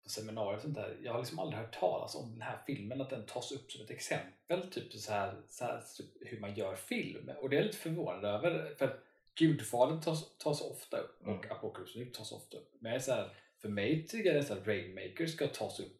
på 0.03 0.09
seminarier 0.09 0.55
och 0.55 0.61
sånt 0.61 0.75
där. 0.75 0.97
Jag 1.03 1.11
har 1.11 1.19
liksom 1.19 1.39
aldrig 1.39 1.61
hört 1.61 1.79
talas 1.79 2.15
om 2.15 2.31
den 2.31 2.41
här 2.41 2.59
filmen, 2.65 3.01
att 3.01 3.09
den 3.09 3.25
tas 3.25 3.51
upp 3.51 3.71
som 3.71 3.83
ett 3.85 3.91
exempel, 3.91 4.71
typ 4.71 4.93
så 4.93 5.11
här, 5.11 5.41
så 5.49 5.63
här 5.63 5.83
typ 5.97 6.09
hur 6.21 6.39
man 6.39 6.55
gör 6.55 6.75
film. 6.75 7.31
Och 7.41 7.49
det 7.49 7.55
är 7.55 7.57
jag 7.57 7.65
lite 7.65 7.77
förvånad 7.77 8.25
över, 8.25 8.75
för 8.77 8.99
Gudfadern 9.35 10.01
tas, 10.01 10.37
tas 10.37 10.61
ofta 10.61 10.97
upp 10.97 11.21
och 11.21 11.27
Mm. 11.27 11.51
Apocalypse 11.51 12.05
tas 12.05 12.31
ofta 12.31 12.57
upp. 12.57 12.75
Men 12.79 13.01
så 13.01 13.11
här, 13.11 13.37
för 13.61 13.69
mig 13.69 14.07
tycker 14.07 14.33
jag 14.33 14.51
att 14.51 14.67
Rainmaker 14.67 15.27
ska 15.27 15.47
tas 15.47 15.79
upp 15.79 15.98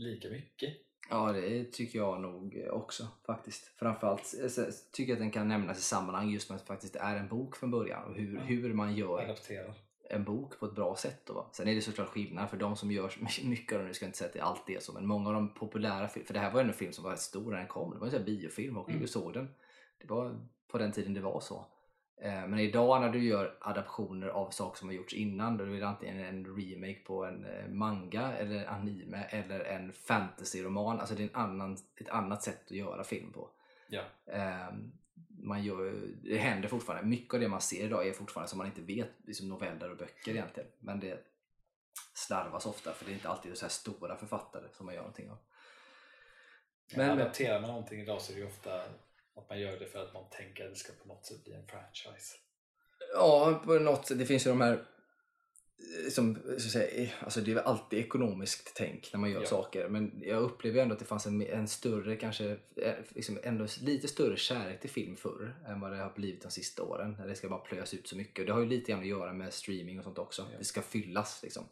lika 0.00 0.28
mycket. 0.28 0.74
Ja, 1.10 1.32
det 1.32 1.64
tycker 1.64 1.98
jag 1.98 2.20
nog 2.20 2.66
också 2.70 3.06
faktiskt. 3.26 3.64
Framförallt 3.78 4.34
eh, 4.42 4.64
tycker 4.92 5.12
jag 5.12 5.16
att 5.16 5.20
den 5.22 5.30
kan 5.30 5.48
nämnas 5.48 5.78
i 5.78 5.82
sammanhang 5.82 6.30
just 6.30 6.48
med 6.50 6.56
att 6.56 6.62
det 6.62 6.66
faktiskt 6.68 6.96
är 6.96 7.16
en 7.16 7.28
bok 7.28 7.56
från 7.56 7.70
början 7.70 8.04
och 8.04 8.14
hur, 8.14 8.34
Ja. 8.36 8.40
hur 8.42 8.74
man 8.74 8.94
gör 8.96 9.20
Adapterad. 9.22 9.72
en 10.10 10.24
bok 10.24 10.58
på 10.60 10.66
ett 10.66 10.74
bra 10.74 10.96
sätt. 10.96 11.20
Då, 11.26 11.32
va? 11.32 11.46
Sen 11.52 11.68
är 11.68 11.74
det 11.74 11.80
såklart 11.82 12.08
skillnad 12.08 12.50
för 12.50 12.56
de 12.56 12.76
som 12.76 12.90
gör 12.92 13.12
mycket 13.44 13.72
av 13.76 13.82
det, 13.82 13.86
nu 13.88 13.94
ska 13.94 14.04
jag 14.04 14.08
inte 14.08 14.18
säga 14.18 14.44
att 14.44 14.66
det 14.66 14.74
är 14.74 14.80
så, 14.80 14.92
men 14.92 15.06
många 15.06 15.28
av 15.28 15.34
de 15.34 15.54
populära 15.54 16.08
filmerna, 16.08 16.26
för 16.26 16.34
det 16.34 16.40
här 16.40 16.52
var 16.52 16.60
ju 16.62 16.66
en 16.68 16.74
film 16.74 16.92
som 16.92 17.04
var 17.04 17.10
rätt 17.10 17.20
stor 17.20 17.50
när 17.50 17.58
den 17.58 17.66
kom, 17.66 17.90
det 17.90 17.98
var 17.98 18.08
en 18.14 18.24
biofilm 18.24 18.76
och 18.76 18.88
Mm. 18.88 19.00
du 19.00 19.08
såg 19.08 19.32
den. 19.32 19.48
Det 20.00 20.06
var 20.10 20.40
på 20.68 20.78
den 20.78 20.92
tiden 20.92 21.14
det 21.14 21.20
var 21.20 21.40
så. 21.40 21.66
Eh, 22.22 22.46
Men 22.46 22.58
idag 22.58 23.00
när 23.00 23.08
du 23.10 23.24
gör 23.24 23.56
adaptioner 23.60 24.28
av 24.28 24.50
saker 24.50 24.78
som 24.78 24.88
har 24.88 24.94
gjorts 24.94 25.14
innan, 25.14 25.56
då 25.56 25.64
är 25.64 25.68
det 25.80 25.88
antingen 25.88 26.20
en 26.24 26.44
remake 26.56 27.00
på 27.06 27.24
en 27.24 27.44
eh, 27.44 27.68
manga 27.68 28.32
eller 28.32 28.66
anime 28.66 29.24
eller 29.30 29.60
en 29.60 29.92
fantasy-roman. 29.92 31.00
Alltså 31.00 31.14
det 31.14 31.22
är 31.22 31.28
en 31.28 31.34
annan, 31.34 31.76
ett 31.96 32.08
annat 32.08 32.42
sätt 32.42 32.64
att 32.64 32.70
göra 32.70 33.04
film 33.04 33.32
på. 33.32 33.50
Ja. 33.88 34.02
Eh, 34.26 34.72
man 35.42 35.62
gör, 35.64 35.94
det 36.22 36.38
händer 36.38 36.68
fortfarande. 36.68 37.06
Mycket 37.08 37.34
av 37.34 37.40
det 37.40 37.48
man 37.48 37.60
ser 37.60 37.84
idag 37.84 38.08
är 38.08 38.12
fortfarande 38.12 38.48
som 38.48 38.58
man 38.58 38.66
inte 38.66 38.80
vet, 38.82 39.10
liksom 39.26 39.48
noveller 39.48 39.90
och 39.90 39.96
böcker 39.96 40.32
egentligen. 40.32 40.68
Men 40.78 41.00
det 41.00 41.24
slarvas 42.14 42.66
ofta 42.66 42.92
för 42.92 43.04
det 43.04 43.10
är 43.10 43.14
inte 43.14 43.28
alltid 43.28 43.56
så 43.58 43.64
här 43.64 43.70
stora 43.70 44.16
författare 44.16 44.64
som 44.72 44.86
man 44.86 44.94
gör 44.94 45.02
någonting 45.02 45.30
av. 45.30 45.38
Men, 46.96 47.06
Men- 47.06 47.20
adapterar 47.20 47.60
man 47.60 47.70
någonting 47.70 48.00
idag 48.00 48.20
så 48.20 48.32
är 48.32 48.36
det 48.36 48.46
ofta 48.46 48.82
att 49.40 49.48
man 49.48 49.60
gör 49.60 49.78
det 49.78 49.86
för 49.86 49.98
att 49.98 50.14
man 50.14 50.24
tänker 50.30 50.64
att 50.64 50.70
det 50.70 50.78
ska 50.78 50.92
på 51.02 51.08
något 51.08 51.26
sätt 51.26 51.44
bli 51.44 51.54
en 51.54 51.66
franchise. 51.66 52.36
Ja, 53.14 53.62
på 53.64 53.78
något 53.78 54.06
sätt. 54.06 54.18
Det 54.18 54.26
finns 54.26 54.46
ju 54.46 54.50
de 54.50 54.60
här 54.60 54.72
eh, 54.72 56.10
som, 56.10 56.34
så 56.34 56.52
att 56.52 56.60
säga, 56.62 57.10
alltså 57.20 57.40
det 57.40 57.50
är 57.50 57.54
väl 57.54 57.64
alltid 57.64 57.98
ekonomiskt 57.98 58.72
tänk 58.74 59.10
när 59.12 59.20
man 59.20 59.30
gör 59.30 59.40
Ja. 59.40 59.46
saker 59.46 59.88
men 59.88 60.22
jag 60.24 60.42
upplever 60.42 60.82
ändå 60.82 60.92
att 60.92 60.98
det 60.98 61.04
fanns 61.04 61.26
en, 61.26 61.42
en 61.42 61.68
större, 61.68 62.16
kanske 62.16 62.56
eh, 62.76 62.94
liksom 63.08 63.38
ändå 63.42 63.66
lite 63.80 64.08
större 64.08 64.36
kärlek 64.36 64.80
till 64.80 64.90
film 64.90 65.16
förr 65.16 65.54
än 65.66 65.80
vad 65.80 65.92
det 65.92 65.96
har 65.98 66.10
blivit 66.10 66.42
de 66.42 66.50
sista 66.50 66.82
åren. 66.82 67.16
När 67.18 67.26
det 67.26 67.34
ska 67.34 67.48
bara 67.48 67.60
plöjas 67.60 67.94
ut 67.94 68.08
så 68.08 68.16
mycket. 68.16 68.38
Och 68.38 68.46
det 68.46 68.52
har 68.52 68.60
ju 68.60 68.66
lite 68.66 68.90
grann 68.92 69.00
att 69.00 69.06
göra 69.06 69.32
med 69.32 69.52
streaming 69.52 69.98
och 69.98 70.04
sånt 70.04 70.18
också. 70.18 70.46
Ja. 70.52 70.58
Det 70.58 70.64
ska 70.64 70.82
fyllas 70.82 71.42
liksom. 71.42 71.64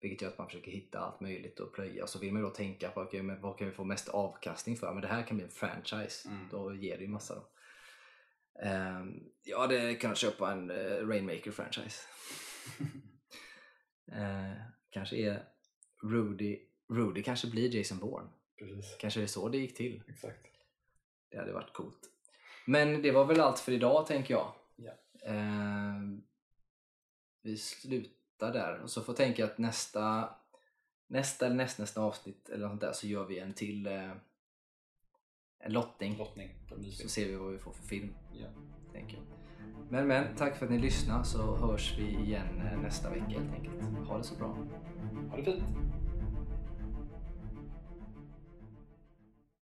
Vilket 0.00 0.22
gör 0.22 0.28
att 0.28 0.38
man 0.38 0.46
försöker 0.46 0.70
hitta 0.70 0.98
allt 0.98 1.20
möjligt 1.20 1.60
och 1.60 1.72
plöja. 1.74 2.06
Så 2.06 2.18
vill 2.18 2.32
man 2.32 2.42
då 2.42 2.50
tänka 2.50 2.90
på 2.90 3.00
okay, 3.00 3.22
men 3.22 3.40
vad 3.40 3.58
kan 3.58 3.66
vi 3.68 3.72
få 3.72 3.84
mest 3.84 4.08
avkastning 4.08 4.76
för? 4.76 4.92
Men 4.92 5.02
det 5.02 5.08
här 5.08 5.22
kan 5.22 5.36
bli 5.36 5.44
en 5.44 5.50
franchise. 5.50 6.28
Mm. 6.28 6.48
Då 6.50 6.74
ger 6.74 6.96
det 6.96 7.02
ju 7.02 7.08
massa 7.08 7.34
då. 7.34 7.48
Ehm, 8.62 9.22
jag 9.44 9.58
hade 9.58 9.94
kunnat 9.94 10.18
köpa 10.18 10.52
en 10.52 10.70
uh, 10.70 11.08
Rainmaker-franchise. 11.08 12.02
Eh, 14.12 14.52
kanske 14.90 15.16
är 15.16 15.44
Rudy, 16.02 16.58
Rudy 16.88 17.22
kanske 17.22 17.50
blir 17.50 17.76
Jason 17.76 17.98
Bourne. 17.98 18.28
Precis, 18.58 18.96
Kanske 19.00 19.20
det 19.20 19.24
är 19.24 19.28
så 19.28 19.48
det 19.48 19.58
gick 19.58 19.76
till. 19.76 20.02
exakt. 20.08 20.46
Det 21.30 21.38
hade 21.38 21.52
varit 21.52 21.72
coolt. 21.72 22.10
Men 22.66 23.02
det 23.02 23.10
var 23.10 23.24
väl 23.24 23.40
allt 23.40 23.58
för 23.58 23.72
idag 23.72 24.06
tänker 24.06 24.34
jag. 24.34 24.52
Ja. 24.76 24.92
Ehm, 25.26 26.22
vi 27.42 27.56
slutar 27.56 28.23
där 28.38 28.80
och 28.82 28.90
så 28.90 29.00
får 29.00 29.12
jag 29.12 29.16
tänka 29.16 29.44
att 29.44 29.58
nästa 29.58 30.34
nästa 31.06 31.46
eller 31.46 31.56
nästnästa 31.56 32.00
avsnitt 32.00 32.48
eller 32.48 32.62
något 32.62 32.70
sånt 32.70 32.80
där 32.80 32.92
så 32.92 33.06
gör 33.06 33.24
vi 33.24 33.38
en 33.38 33.52
till 33.52 33.86
eh, 33.86 34.10
en 35.58 35.72
lottning. 35.72 36.16
Lottning 36.18 36.54
Så 36.92 37.08
ser 37.08 37.28
vi 37.28 37.34
vad 37.34 37.52
vi 37.52 37.58
får 37.58 37.72
för 37.72 37.82
film. 37.82 38.14
Ja. 38.32 38.46
Tänker. 38.92 39.20
Men 39.90 40.06
men, 40.06 40.36
tack 40.36 40.56
för 40.56 40.66
att 40.66 40.72
ni 40.72 40.78
lyssnade 40.78 41.24
så 41.24 41.56
hörs 41.56 41.98
vi 41.98 42.24
igen 42.24 42.60
eh, 42.60 42.80
nästa 42.80 43.10
vecka 43.10 43.24
helt 43.24 43.52
enkelt. 43.52 44.08
Ha 44.08 44.18
det 44.18 44.24
så 44.24 44.34
bra. 44.34 44.56
Ha 45.30 45.36
det 45.36 45.44
fint! 45.44 45.64